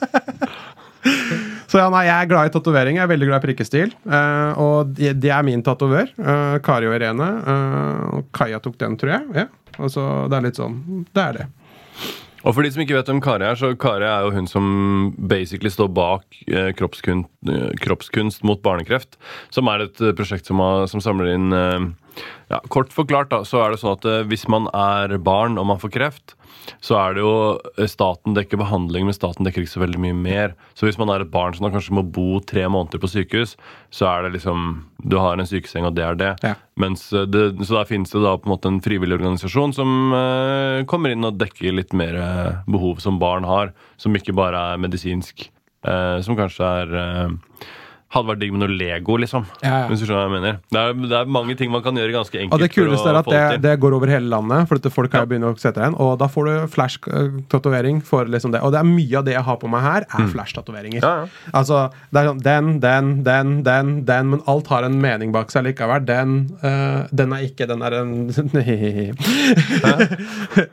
Så 1.75 1.81
ja, 1.83 1.89
nei, 1.91 2.05
jeg 2.07 2.15
er 2.15 2.29
glad 2.31 2.47
i 2.47 2.51
tatovering. 2.55 3.01
Jeg 3.01 3.03
er 3.03 3.11
veldig 3.11 3.27
glad 3.27 3.41
i 3.41 3.47
prikkestil. 3.49 3.95
Uh, 4.07 4.61
og 4.63 4.93
det 4.95 5.17
de 5.19 5.31
er 5.35 5.43
min 5.43 5.63
tatovør. 5.67 6.13
Uh, 6.15 6.61
Kari 6.63 6.87
og 6.87 6.95
Irene. 6.95 7.27
Uh, 7.43 8.21
Kaja 8.31 8.61
tok 8.63 8.77
den, 8.79 8.95
tror 9.01 9.11
jeg. 9.17 9.25
Ja. 9.43 9.49
Og 9.83 9.91
så 9.91 10.05
det 10.31 10.37
er 10.39 10.45
litt 10.45 10.61
sånn 10.61 10.77
Det 11.11 11.25
er 11.25 11.41
det. 11.41 11.49
Og 12.45 12.55
for 12.55 12.63
de 12.63 12.71
som 12.71 12.85
ikke 12.85 12.95
vet 12.95 13.11
hvem 13.11 13.25
Kari 13.25 13.49
er, 13.49 13.59
så 13.59 13.73
Kari 13.75 14.07
er 14.07 14.23
jo 14.23 14.31
hun 14.37 14.47
som 14.47 14.71
basically 15.19 15.73
står 15.73 15.91
bak 15.97 16.39
eh, 16.47 16.71
kroppskunst, 16.79 17.51
kroppskunst 17.83 18.47
mot 18.47 18.63
barnekreft. 18.63 19.17
Som 19.51 19.73
er 19.73 19.89
et 19.89 20.03
prosjekt 20.15 20.47
som, 20.47 20.63
har, 20.63 20.85
som 20.93 21.03
samler 21.03 21.33
inn 21.33 21.57
eh, 21.57 21.89
ja, 22.51 22.61
Kort 22.73 22.93
forklart 22.95 23.33
da, 23.33 23.43
så 23.49 23.63
er 23.65 23.73
det 23.73 23.81
sånn 23.83 23.97
at 23.97 24.09
eh, 24.09 24.25
hvis 24.31 24.47
man 24.53 24.69
er 24.77 25.17
barn 25.23 25.59
og 25.61 25.69
man 25.71 25.81
får 25.83 25.93
kreft, 25.95 26.35
så 26.85 26.97
er 27.01 27.17
det 27.17 27.25
jo 27.25 27.35
eh, 27.77 27.89
staten 27.91 28.37
dekker 28.37 28.61
behandling, 28.61 29.07
men 29.09 29.17
staten 29.17 29.47
dekker 29.47 29.65
ikke 29.65 29.75
så 29.75 29.83
veldig 29.83 30.01
mye 30.05 30.17
mer. 30.17 30.55
Så 30.79 30.89
hvis 30.89 30.99
man 31.01 31.13
er 31.13 31.25
et 31.25 31.33
barn 31.33 31.57
som 31.57 31.69
kanskje 31.73 31.97
må 31.97 32.05
bo 32.05 32.41
tre 32.45 32.67
måneder 32.71 33.03
på 33.03 33.11
sykehus, 33.11 33.57
så 33.95 34.09
er 34.11 34.27
det 34.27 34.37
liksom 34.39 34.85
Du 35.05 35.19
har 35.21 35.37
en 35.37 35.49
sykeseng, 35.49 35.85
og 35.85 35.97
det 35.97 36.05
er 36.05 36.17
det. 36.17 36.33
Ja. 36.47 36.55
Mens 36.81 37.07
eh, 37.13 37.27
det, 37.29 37.47
så 37.65 37.81
der 37.81 37.91
finnes 37.91 38.13
det 38.15 38.25
da 38.25 38.37
på 38.39 38.49
en 38.49 38.55
måte 38.55 38.71
en 38.73 38.83
frivillig 38.85 39.19
organisasjon 39.19 39.75
som 39.77 40.15
eh, 40.17 40.85
kommer 40.91 41.13
inn 41.13 41.27
og 41.27 41.39
dekker 41.41 41.77
litt 41.77 41.93
mer 41.97 42.17
eh, 42.21 42.63
behov 42.71 43.03
som 43.05 43.21
barn 43.23 43.45
har, 43.49 43.75
som 44.01 44.17
ikke 44.17 44.37
bare 44.37 44.73
er 44.73 44.83
medisinsk. 44.83 45.49
Eh, 45.85 46.19
som 46.25 46.37
kanskje 46.39 46.71
er 46.83 46.95
eh, 47.01 47.67
hadde 48.15 48.31
vært 48.31 48.41
digg 48.43 48.53
med 48.55 48.63
noe 48.65 48.75
Lego, 48.79 49.17
liksom. 49.21 49.47
Ja, 49.63 49.73
ja. 49.85 49.89
Hvis 49.91 50.01
du 50.03 50.07
skjønner 50.07 50.23
hva 50.23 50.29
jeg 50.29 50.35
mener. 50.37 50.55
Det 50.73 50.81
er, 50.81 50.93
det 51.11 51.17
er 51.21 51.31
mange 51.37 51.57
ting 51.59 51.73
man 51.75 51.83
kan 51.85 51.95
gjøre 51.99 52.15
ganske 52.15 52.39
enkelt. 52.41 52.55
Og 52.55 52.63
det 52.63 52.71
kuleste 52.75 53.09
er 53.11 53.19
at 53.21 53.31
det, 53.35 53.43
det 53.65 53.75
går 53.83 53.97
over 53.99 54.11
hele 54.13 54.29
landet, 54.31 54.69
for 54.71 54.79
at 54.81 54.87
folk 54.95 55.11
kan 55.13 55.25
ja. 55.25 55.31
begynne 55.31 55.51
å 55.51 55.57
sette 55.61 55.83
igjen. 55.83 55.97
Og 56.03 56.15
da 56.21 56.29
får 56.31 56.49
du 56.49 56.55
flash-tatovering 56.75 58.01
for 58.07 58.31
liksom 58.31 58.55
det. 58.55 58.61
Og 58.65 58.71
det 58.75 58.81
er 58.81 58.89
mye 58.89 59.19
av 59.21 59.25
det 59.27 59.35
jeg 59.37 59.45
har 59.49 59.59
på 59.63 59.71
meg 59.73 59.83
her, 59.85 60.07
er 60.09 60.31
flash-tatoveringer. 60.33 61.03
Mm. 61.03 61.09
Ja, 61.09 61.15
ja. 61.25 61.53
Altså, 61.61 61.83
det 62.15 62.23
er 62.23 62.31
sånn 62.31 62.43
den, 62.45 62.71
den, 62.85 63.13
den, 63.27 63.55
den, 63.67 63.93
den, 64.09 64.31
men 64.35 64.45
alt 64.51 64.71
har 64.73 64.83
en 64.87 64.99
mening 65.03 65.35
bak 65.35 65.51
seg 65.55 65.67
likevel. 65.69 66.05
Den, 66.09 66.37
eh, 66.63 67.01
den 67.11 67.35
er 67.35 67.41
ikke, 67.49 67.67
den 67.71 67.83
er 67.85 67.99
en 68.01 68.13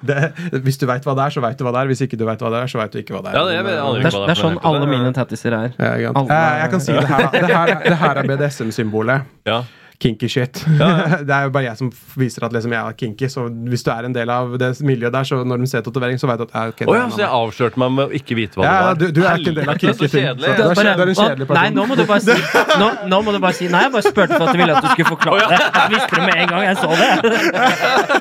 det, 0.10 0.20
Hvis 0.66 0.78
du 0.82 0.86
veit 0.90 1.06
hva 1.08 1.14
det 1.18 1.24
er, 1.26 1.32
så 1.36 1.44
veit 1.44 1.58
du 1.60 1.64
hva 1.66 1.74
det 1.76 1.82
er. 1.84 1.88
Hvis 1.92 2.04
ikke 2.06 2.20
du 2.20 2.26
veit 2.28 2.42
hva 2.44 2.50
det 2.54 2.60
er, 2.64 2.68
så 2.72 2.78
veit 2.82 2.94
du 2.94 3.00
ikke 3.02 3.16
hva 3.18 3.22
det 3.26 3.30
er. 3.34 3.36
Ja, 3.40 3.44
det- 3.48 3.56
jeg 3.58 3.64
vet- 3.66 3.76
jeg 3.76 3.84
aner 3.86 4.00
Det 4.02 4.06
er, 4.12 4.26
det 4.28 4.34
er 4.36 4.42
sånn 4.42 4.60
alle 4.72 4.86
mine 4.90 5.12
tattiser 5.16 5.52
er. 5.58 5.70
Eh, 5.78 5.96
jeg 6.02 6.70
kan 6.72 6.80
si 6.84 6.92
det 6.94 7.08
her. 7.08 7.30
da. 7.31 7.31
Det 7.32 7.48
her, 7.48 7.80
det 7.84 7.98
her 7.98 8.10
er 8.10 8.24
BDSM-symbolet. 8.24 9.22
Ja. 9.46 9.62
Kinky 10.02 10.30
shit. 10.32 10.64
det 11.28 11.36
er 11.36 11.44
jo 11.46 11.52
bare 11.54 11.68
jeg 11.68 11.78
som 11.78 11.92
viser 12.18 12.46
at 12.48 12.56
liksom 12.56 12.74
jeg 12.74 12.82
er 12.82 12.98
kinky. 12.98 13.30
Så 13.30 13.46
hvis 13.70 13.84
du 13.86 13.92
er 13.94 14.08
en 14.08 14.16
del 14.16 14.30
av 14.34 14.56
det 14.62 14.72
miljøet 14.86 15.14
der, 15.14 15.28
så 15.28 15.42
når 15.46 15.62
de 15.62 15.68
ser 15.70 15.86
tatovering, 15.86 16.18
så 16.22 16.30
vet 16.30 16.42
du 16.42 16.46
at 16.48 16.56
ja, 16.56 16.64
okay, 16.74 16.86
er 16.88 16.98
ja, 16.98 17.06
så 17.14 17.22
jeg 17.22 17.30
avslørte 17.42 17.82
meg 17.82 17.90
med 17.98 18.04
å 18.08 18.22
ikke 18.22 18.38
vite 18.40 18.60
hva 18.60 18.66
Ja, 18.66 18.72
det 18.72 18.76
ja, 18.76 18.82
var. 18.88 18.96
du, 19.02 19.06
du 19.12 19.22
er 19.22 19.42
ikke 19.42 19.54
en 19.54 19.60
del 19.60 19.70
av 19.70 19.82
kinky 19.84 20.08
ting. 20.08 20.26
du 20.42 20.46
er, 20.48 20.56
er 20.58 21.06
en 21.06 21.16
kjedelig 21.22 21.48
person. 21.52 21.62
Nei, 21.62 21.70
nå 21.76 21.86
må 21.90 21.94
du 22.00 22.04
bare 22.10 22.22
si 22.26 22.34
Nå, 22.82 22.88
nå 23.12 23.22
må 23.26 23.36
du 23.36 23.40
bare 23.44 23.56
si 23.58 23.70
Nei, 23.72 23.84
jeg 23.86 23.94
bare 23.96 24.06
spurte 24.08 24.34
for 24.38 24.46
at 24.48 24.56
du 24.56 24.62
ville 24.62 24.76
at 24.76 24.84
du 24.86 24.90
skulle 24.96 25.12
forklare 25.12 25.46
det. 25.52 25.60
Jeg 25.78 25.90
visste 25.96 26.12
det 26.18 26.24
med 26.26 26.36
en 26.42 26.48
gang 26.52 26.62
jeg 26.66 26.76
så 26.82 26.90
det. 26.98 27.12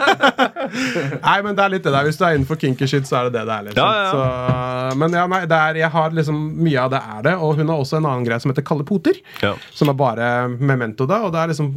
Nei, 1.26 1.36
men 1.44 1.56
det 1.56 1.64
er 1.64 1.72
litt 1.74 1.84
det 1.86 1.92
der. 1.94 2.06
Hvis 2.06 2.18
du 2.20 2.24
er 2.26 2.36
innenfor 2.36 2.58
kinky 2.60 2.88
shit, 2.90 3.08
så 3.08 3.20
er 3.20 3.28
det 3.28 3.38
det 3.38 3.44
det 3.48 3.54
er. 3.56 3.66
Liksom. 3.68 3.80
Ja, 3.80 3.90
ja. 3.96 4.10
Så, 4.12 4.98
men 5.00 5.16
ja, 5.16 5.24
nei, 5.30 5.40
det 5.50 5.58
er, 5.58 5.80
jeg 5.82 5.90
har 5.94 6.16
liksom 6.16 6.40
mye 6.60 6.84
av 6.84 6.92
det 6.94 7.00
er 7.16 7.24
det. 7.28 7.34
Og 7.40 7.56
hun 7.60 7.72
har 7.72 7.82
også 7.82 7.98
en 8.00 8.08
annen 8.10 8.26
greie 8.26 8.40
som 8.42 8.52
heter 8.52 8.66
kalde 8.66 8.86
poter. 8.88 9.20
Ja. 9.44 9.54
Som 9.76 9.92
er 9.92 9.98
bare 9.98 10.30
memento, 10.52 11.08
da. 11.10 11.22
Og 11.26 11.34
det 11.34 11.42
er 11.42 11.52
liksom 11.54 11.69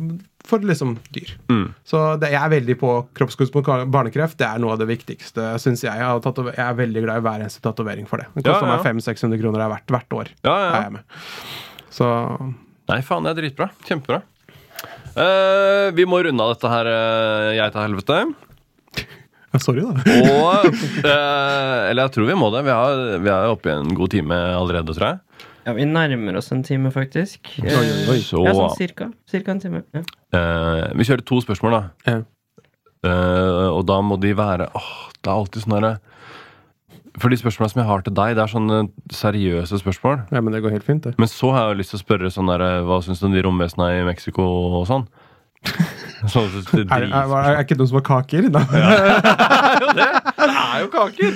for 0.47 0.63
liksom 0.65 0.97
dyr. 1.15 1.31
Mm. 1.51 1.67
Så 1.87 2.01
det, 2.19 2.33
jeg 2.33 2.41
er 2.41 2.51
veldig 2.51 2.75
på 2.81 2.95
kroppskunst 3.15 3.55
mot 3.55 3.69
barnekreft. 3.93 4.37
Det 4.39 4.47
er 4.47 4.59
noe 4.63 4.75
av 4.75 4.81
det 4.81 4.89
viktigste, 4.89 5.53
syns 5.63 5.85
jeg. 5.85 5.93
Jeg, 5.93 6.09
har 6.09 6.19
tatover- 6.23 6.57
jeg 6.57 6.65
er 6.65 6.79
veldig 6.81 7.05
glad 7.05 7.21
i 7.21 7.25
hver 7.27 7.45
eneste 7.45 7.63
tatovering 7.63 8.09
for 8.09 8.23
det. 8.23 8.27
Det 8.35 8.45
koster 8.49 8.67
ja. 8.67 8.75
meg 8.75 8.85
500-600 8.85 9.39
kroner 9.39 9.63
er 9.63 9.73
verdt 9.77 9.95
hvert 9.95 10.19
år. 10.19 10.33
Ja, 10.43 10.53
ja, 10.53 10.67
ja. 10.67 10.75
Er 10.75 10.85
jeg 10.89 10.95
med. 10.97 11.17
Så 11.93 12.11
Nei, 12.91 12.99
faen, 13.05 13.23
det 13.23 13.31
er 13.31 13.39
dritbra. 13.39 13.69
Kjempebra. 13.87 14.19
Uh, 15.13 15.93
vi 15.95 16.07
må 16.09 16.19
runde 16.25 16.43
av 16.43 16.55
dette 16.55 16.71
her, 16.71 16.89
uh, 16.89 17.51
jeg 17.53 17.71
til 17.71 17.85
helvete. 17.85 18.17
ja, 19.53 19.61
Sorry, 19.61 19.85
da. 19.85 20.17
Og 20.33 20.67
uh, 20.73 21.79
Eller 21.89 22.01
jeg 22.07 22.13
tror 22.17 22.27
vi 22.27 22.37
må 22.39 22.49
det. 22.51 22.65
Vi 22.67 22.73
er, 22.73 23.03
vi 23.23 23.31
er 23.31 23.53
oppe 23.53 23.71
i 23.71 23.75
en 23.77 23.93
god 23.95 24.11
time 24.11 24.39
allerede, 24.57 24.97
tror 24.97 25.13
jeg. 25.13 25.21
Ja, 25.63 25.73
vi 25.77 25.85
nærmer 25.87 26.35
oss 26.39 26.51
en 26.51 26.63
time, 26.63 26.91
faktisk. 26.91 27.47
Oi, 27.63 27.71
oi, 27.71 27.91
oi. 28.11 28.17
Så 28.25 28.41
Ja, 28.43 28.51
sånn 28.57 28.73
cirka. 28.77 29.09
Cirka 29.31 29.53
en 29.55 29.61
time. 29.63 29.83
Ja. 29.95 30.01
Uh, 30.35 30.91
Vi 30.97 31.05
kjører 31.07 31.23
to 31.25 31.39
spørsmål, 31.43 31.71
da. 31.77 31.81
Ja. 32.09 32.17
Uh, 33.03 33.69
og 33.77 33.85
da 33.87 33.97
må 33.99 34.15
de 34.19 34.29
være 34.31 34.69
Åh, 34.79 34.91
det 35.19 35.27
er 35.27 35.33
alltid 35.35 35.65
sånn 35.65 35.73
herre 35.75 35.97
For 37.19 37.27
de 37.27 37.35
spørsmålene 37.35 37.73
som 37.73 37.81
jeg 37.81 37.87
har 37.89 38.03
til 38.05 38.15
deg, 38.15 38.35
det 38.37 38.43
er 38.45 38.51
sånne 38.53 38.77
seriøse 39.11 39.79
spørsmål. 39.81 40.21
ja, 40.31 40.39
men 40.41 40.55
det 40.55 40.61
går 40.63 40.71
helt 40.71 40.87
fint, 40.87 41.03
det. 41.03 41.11
Men 41.19 41.27
så 41.27 41.51
har 41.51 41.67
jeg 41.69 41.81
lyst 41.81 41.91
til 41.93 41.99
å 41.99 42.03
spørre 42.05 42.31
sånn 42.31 42.47
der, 42.49 42.63
hva 42.87 43.01
syns 43.03 43.19
du 43.19 43.27
om 43.27 43.35
de 43.35 43.43
romvesenene 43.43 43.99
i 43.99 44.07
Mexico 44.07 44.45
og 44.79 44.87
sånn? 44.89 45.03
Sånn 46.31 46.49
det 46.53 46.83
Er, 46.87 47.05
er, 47.09 47.13
er, 47.13 47.49
er 47.57 47.61
ikke 47.65 47.77
noe 47.79 47.89
som 47.89 47.99
har 47.99 48.05
kaker? 48.07 48.47
Ja. 48.47 48.63
Det 49.93 50.47
er 50.49 50.81
jo 50.83 50.89
kaker! 50.93 51.35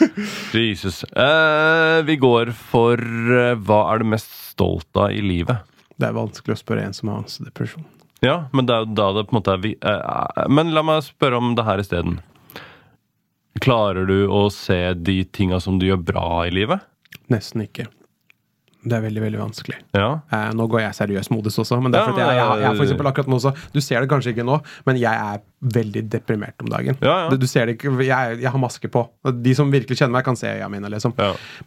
Jesus. 0.56 1.02
Uh, 1.14 2.00
vi 2.06 2.16
går 2.20 2.52
for 2.70 3.00
uh, 3.00 3.54
hva 3.58 3.80
er 3.92 4.02
du 4.02 4.10
mest 4.14 4.30
stolt 4.50 4.88
av 4.98 5.12
i 5.14 5.22
livet? 5.24 5.66
Det 6.00 6.08
er 6.08 6.16
vanskelig 6.16 6.56
å 6.56 6.60
spørre 6.60 6.86
en 6.86 6.96
som 6.96 7.10
har 7.10 7.20
angstdepresjon. 7.22 7.84
Ja, 8.24 8.36
men 8.56 8.68
det 8.68 8.76
er 8.76 8.84
jo 8.84 8.96
da 8.96 9.10
det 9.16 9.26
på 9.28 9.34
en 9.34 9.40
måte 9.40 9.54
er 9.56 9.62
vi, 9.64 9.74
uh, 9.84 10.46
Men 10.52 10.74
la 10.76 10.84
meg 10.86 11.04
spørre 11.06 11.40
om 11.40 11.54
det 11.58 11.66
her 11.66 11.82
isteden. 11.82 12.18
Klarer 13.60 14.06
du 14.08 14.18
å 14.30 14.46
se 14.54 14.78
de 14.96 15.22
tinga 15.26 15.60
som 15.60 15.80
du 15.80 15.88
gjør 15.88 16.04
bra 16.12 16.28
i 16.46 16.54
livet? 16.54 16.86
Nesten 17.32 17.66
ikke. 17.66 17.90
Det 18.80 18.96
er 18.96 19.02
veldig 19.04 19.20
veldig 19.20 19.40
vanskelig. 19.42 19.76
Ja. 19.92 20.08
Eh, 20.32 20.50
nå 20.56 20.64
går 20.72 20.80
jeg 20.86 20.96
seriøs 20.96 21.28
modus 21.34 21.58
også, 21.60 21.76
men 21.84 21.92
det 21.92 22.00
er 22.00 22.06
Ja, 22.06 22.12
fordi 22.12 22.22
jeg, 22.22 22.36
jeg, 22.38 22.60
jeg, 22.62 22.76
for 22.78 22.86
eksempel 22.86 23.08
akkurat 23.10 23.28
nå 23.28 23.36
også 23.36 23.52
Du 23.74 23.80
ser 23.84 24.00
det 24.00 24.08
kanskje 24.08 24.32
ikke 24.32 24.46
nå, 24.48 24.56
men 24.88 25.00
jeg 25.00 25.12
er 25.12 25.42
veldig 25.76 26.02
deprimert 26.08 26.64
om 26.64 26.70
dagen. 26.72 26.96
Ja. 27.04 27.16
Du, 27.28 27.36
du 27.36 27.44
ser 27.50 27.68
det 27.68 27.76
ikke, 27.76 27.92
jeg, 28.06 28.38
jeg 28.40 28.52
har 28.54 28.62
maske 28.62 28.88
på. 28.88 29.02
De 29.44 29.54
som 29.56 29.72
virkelig 29.72 29.98
kjenner 30.00 30.16
meg, 30.16 30.24
kan 30.24 30.38
se 30.40 30.48
øya 30.48 30.70
mine. 30.72 30.88
liksom. 30.92 31.12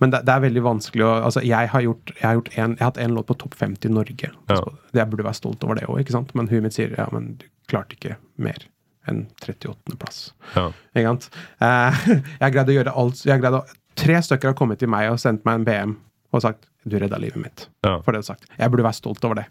Men 0.02 0.16
det, 0.16 0.24
det 0.26 0.34
er 0.34 0.46
veldig 0.48 0.64
vanskelig 0.66 1.06
å 1.06 1.12
altså, 1.30 1.44
Jeg 1.46 1.70
har 1.70 1.86
gjort, 1.86 2.16
jeg 2.18 2.26
har, 2.26 2.40
gjort 2.40 2.50
en, 2.56 2.74
jeg 2.74 2.82
har 2.82 2.90
hatt 2.90 3.02
en 3.06 3.18
låt 3.20 3.30
på 3.30 3.38
topp 3.46 3.58
50 3.62 3.92
i 3.92 3.94
Norge. 3.94 4.32
Ja. 4.50 4.62
Jeg 4.98 5.10
burde 5.12 5.28
være 5.28 5.38
stolt 5.38 5.64
over 5.68 5.78
det 5.78 5.86
òg, 5.86 6.14
men 6.34 6.50
huet 6.50 6.66
mitt 6.66 6.78
sier 6.78 6.96
ja, 6.98 7.06
men 7.14 7.36
du 7.38 7.46
klarte 7.70 7.98
ikke 8.00 8.18
mer 8.42 8.66
enn 9.10 9.26
38.-plass. 9.44 10.32
ja. 10.56 10.70
Ikke 10.96 11.12
sant? 11.12 11.30
Eh, 11.62 12.04
jeg 12.42 12.56
greide 12.56 12.72
å 12.72 12.78
gjøre 12.80 12.98
alt 13.04 13.24
jeg 13.28 13.44
greide 13.44 13.62
å, 13.62 13.80
Tre 13.94 14.16
stykker 14.26 14.50
har 14.50 14.58
kommet 14.58 14.80
til 14.82 14.90
meg 14.90 15.12
og 15.12 15.20
sendt 15.22 15.44
meg 15.46 15.60
en 15.60 15.66
BM 15.68 15.92
og 16.34 16.42
sagt 16.44 16.66
'du 16.84 16.98
redda 17.00 17.20
livet 17.22 17.40
mitt'. 17.40 17.68
Ja. 17.86 18.02
For 18.02 18.12
det 18.12 18.24
du 18.24 18.26
har 18.26 18.36
sagt. 18.36 18.50
Jeg 18.58 18.72
burde 18.72 18.84
være 18.84 19.00
stolt 19.00 19.24
over 19.26 19.36
det. 19.42 19.48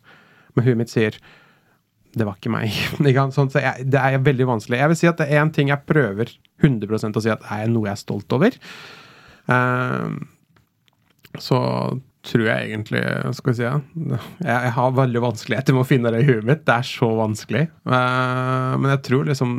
Men 0.55 0.67
huet 0.67 0.77
mitt 0.77 0.91
sier 0.91 1.17
'det 2.13 2.27
var 2.27 2.37
ikke 2.37 2.53
meg'. 2.53 3.33
Sånn, 3.37 3.51
så 3.51 3.63
jeg, 3.63 3.89
det 3.89 4.01
er 4.01 4.19
veldig 4.19 4.47
vanskelig. 4.47 4.79
Jeg 4.79 4.93
vil 4.93 5.01
si 5.01 5.09
at 5.09 5.19
det 5.19 5.31
er 5.31 5.43
én 5.43 5.53
ting 5.53 5.69
jeg 5.73 5.87
prøver 5.89 6.29
100% 6.63 7.17
å 7.17 7.23
si 7.23 7.33
at 7.33 7.45
er 7.51 7.69
noe 7.71 7.89
jeg 7.89 7.97
er 7.97 8.03
stolt 8.03 8.33
over. 8.37 8.57
Uh, 9.49 10.21
så 11.41 11.59
tror 12.23 12.45
jeg 12.47 12.69
egentlig 12.71 13.01
Skal 13.35 13.51
vi 13.51 13.57
si 13.59 13.65
ja, 13.65 13.81
jeg, 14.15 14.47
jeg 14.47 14.73
har 14.77 14.93
veldig 14.95 15.23
vanskeligheter 15.25 15.75
med 15.75 15.83
å 15.83 15.89
finne 15.89 16.13
det 16.15 16.23
i 16.23 16.29
huet 16.29 16.47
mitt. 16.47 16.65
Det 16.69 16.77
er 16.77 16.87
så 16.87 17.09
vanskelig. 17.19 17.67
Uh, 17.89 18.79
men 18.79 18.93
jeg 18.95 19.03
tror 19.09 19.27
liksom 19.31 19.55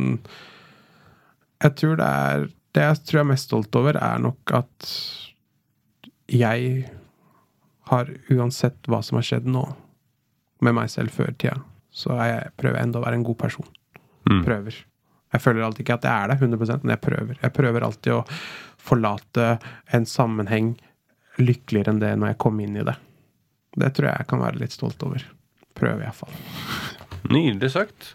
Jeg 1.63 1.75
tror 1.81 1.99
det 1.99 2.07
er 2.07 2.47
Det 2.73 2.87
jeg 2.87 3.01
tror 3.03 3.19
jeg 3.19 3.25
er 3.25 3.31
mest 3.33 3.49
stolt 3.49 3.75
over, 3.79 3.99
er 3.99 4.21
nok 4.23 4.55
at 4.61 4.93
jeg 6.33 6.85
har 7.91 8.09
uansett 8.31 8.89
hva 8.89 9.01
som 9.03 9.19
har 9.19 9.27
skjedd 9.27 9.47
nå, 9.49 9.63
med 10.63 10.77
meg 10.77 10.91
selv 10.91 11.11
før 11.11 11.33
tida, 11.35 11.57
så 11.93 12.15
jeg, 12.23 12.53
prøver 12.59 12.79
jeg 12.79 12.87
enda 12.87 13.01
å 13.01 13.05
være 13.05 13.19
en 13.19 13.27
god 13.27 13.39
person. 13.41 13.67
Mm. 14.29 14.41
Prøver. 14.45 14.77
Jeg 15.33 15.41
føler 15.41 15.65
alltid 15.65 15.83
ikke 15.83 15.97
at 15.97 16.07
jeg 16.07 16.13
er 16.13 16.31
det 16.31 16.37
100% 16.39 16.85
men 16.85 16.93
jeg 16.93 17.03
prøver. 17.03 17.37
Jeg 17.41 17.55
prøver 17.57 17.85
alltid 17.85 18.15
å 18.15 18.23
forlate 18.83 19.47
en 19.95 20.05
sammenheng 20.09 20.73
lykkeligere 21.41 21.93
enn 21.93 22.01
det 22.03 22.13
når 22.19 22.33
jeg 22.33 22.41
kom 22.45 22.59
inn 22.61 22.77
i 22.77 22.85
det. 22.85 22.95
Det 23.73 23.89
tror 23.97 24.09
jeg 24.11 24.21
jeg 24.21 24.29
kan 24.29 24.43
være 24.43 24.61
litt 24.61 24.75
stolt 24.75 25.05
over. 25.05 25.25
Prøver 25.77 26.05
iallfall. 26.05 26.33
Nydelig 27.33 27.71
sagt. 27.73 28.13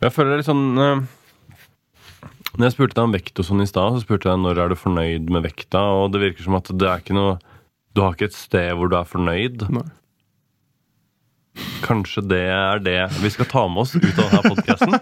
Jeg 0.00 0.14
føler 0.14 0.32
det 0.32 0.40
litt 0.40 0.48
sånn 0.48 0.80
eh, 0.80 1.02
Når 2.54 2.64
jeg 2.64 2.72
spurte 2.72 2.96
deg 2.96 3.04
om 3.04 3.12
vekt 3.12 3.42
og 3.42 3.46
sånn 3.46 3.64
i 3.64 3.68
stad, 3.68 3.94
så 3.98 4.04
spurte 4.04 4.30
jeg 4.30 4.40
når 4.40 4.62
er 4.62 4.72
du 4.72 4.78
fornøyd 4.80 5.28
med 5.34 5.44
vekta, 5.44 5.82
og 6.00 6.14
det 6.14 6.22
virker 6.24 6.46
som 6.46 6.56
at 6.56 6.70
det 6.72 6.88
er 6.88 7.04
ikke 7.04 7.18
noe 7.18 7.36
Du 7.94 8.04
har 8.04 8.14
ikke 8.14 8.30
et 8.30 8.36
sted 8.36 8.70
hvor 8.78 8.90
du 8.90 8.96
er 8.98 9.08
fornøyd. 9.08 9.66
Nei. 9.74 9.86
Kanskje 11.84 12.22
det 12.30 12.44
er 12.52 12.82
det 12.84 13.00
vi 13.20 13.30
skal 13.32 13.48
ta 13.50 13.64
med 13.68 13.82
oss 13.82 13.96
ut 13.96 14.06
av 14.06 14.30
denne 14.30 14.42
podkasten. 14.46 14.94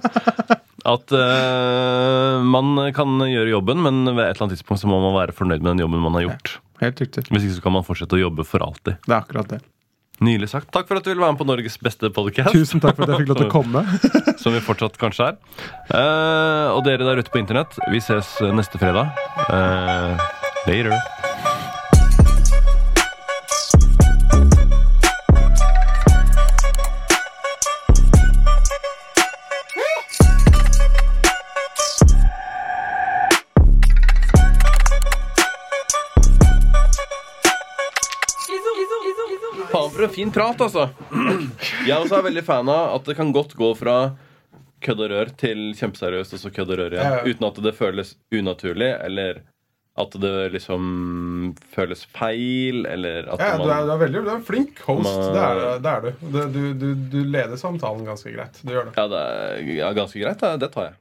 At 0.88 1.12
uh, 1.12 2.38
man 2.46 2.78
kan 2.96 3.18
gjøre 3.28 3.52
jobben, 3.52 3.82
men 3.84 4.06
ved 4.08 4.22
et 4.24 4.30
eller 4.30 4.46
annet 4.46 4.56
tidspunkt 4.56 4.80
så 4.82 4.90
må 4.90 5.00
man 5.02 5.16
være 5.18 5.36
fornøyd 5.36 5.60
med 5.60 5.74
den 5.74 5.82
jobben 5.84 6.04
man 6.06 6.16
har 6.16 6.30
gjort. 6.30 6.54
Helt 6.80 7.02
riktig. 7.02 7.26
Hvis 7.28 7.48
ikke 7.48 7.58
så 7.58 7.66
kan 7.66 7.76
man 7.76 7.84
fortsette 7.84 8.16
å 8.16 8.22
jobbe 8.22 8.46
for 8.46 8.64
alltid. 8.64 9.02
Det 9.04 9.12
er 9.12 9.18
akkurat 9.18 9.52
det. 9.52 9.60
Nylig 10.24 10.48
sagt. 10.50 10.70
Takk 10.74 10.88
for 10.88 10.98
at 10.98 11.04
du 11.06 11.12
ville 11.12 11.22
være 11.22 11.36
med 11.36 11.42
på 11.42 11.46
Norges 11.46 11.76
beste 11.78 12.08
podcast 12.10 12.50
Tusen 12.50 12.82
takk 12.82 12.96
for 12.98 13.06
at 13.06 13.12
jeg 13.12 13.22
fikk 13.22 13.30
lov 13.30 13.38
til 13.42 13.50
å 13.50 13.52
komme. 13.52 13.84
Som 14.42 14.56
vi 14.56 14.64
fortsatt 14.64 14.98
kanskje 14.98 15.30
er. 15.32 15.38
Uh, 15.92 16.72
og 16.72 16.82
dere 16.88 17.06
der 17.06 17.22
ute 17.22 17.34
på 17.34 17.42
internett, 17.42 17.78
vi 17.92 18.02
ses 18.02 18.38
neste 18.54 18.80
fredag. 18.80 19.14
Uh, 19.46 20.18
later. 20.66 21.17
For 39.98 40.06
en 40.06 40.14
fin 40.14 40.30
prat, 40.34 40.60
altså. 40.68 40.88
Jeg 41.88 41.98
også 41.98 42.20
er 42.20 42.26
veldig 42.30 42.44
fan 42.46 42.70
av 42.72 42.94
at 43.00 43.10
det 43.10 43.18
kan 43.18 43.32
godt 43.34 43.54
gå 43.58 43.72
fra 43.78 43.98
kødd 44.84 45.00
og 45.02 45.10
rør 45.10 45.30
til 45.40 45.62
kjempeseriøst 45.74 46.36
og 46.36 46.42
så 46.44 46.50
kødd 46.54 46.70
og 46.74 46.78
rør 46.84 46.94
igjen. 46.94 47.02
Ja, 47.10 47.20
ja. 47.20 47.30
Uten 47.34 47.46
at 47.50 47.56
det 47.66 47.74
føles 47.78 48.12
unaturlig, 48.30 48.92
eller 49.08 49.40
at 49.98 50.12
det 50.22 50.30
liksom 50.54 50.84
føles 51.74 52.04
feil, 52.14 52.84
eller 52.86 53.26
at 53.34 53.40
Ja, 53.42 53.56
du 53.58 53.64
er, 53.66 53.80
du 53.88 53.90
er 53.96 53.98
veldig 54.04 54.20
du 54.22 54.30
er 54.30 54.36
en 54.36 54.44
flink 54.46 54.78
host. 54.86 55.08
Man- 55.08 55.34
Det 55.34 55.42
er, 55.42 55.80
det 55.82 55.90
er 55.96 56.00
du. 56.06 56.10
Du, 56.22 56.38
du, 56.54 56.60
du. 56.78 56.86
du 57.16 57.18
leder 57.26 57.58
samtalen 57.58 58.06
ganske 58.06 58.30
greit. 58.36 58.60
Du 58.62 58.70
gjør 58.76 58.86
det. 58.86 58.94
Ja, 58.94 59.08
det 59.10 59.24
er 59.26 59.74
ja, 59.80 59.90
ganske 59.98 60.22
greit. 60.22 60.38
Det, 60.44 60.52
det 60.62 60.70
tar 60.76 60.92
jeg. 60.92 60.94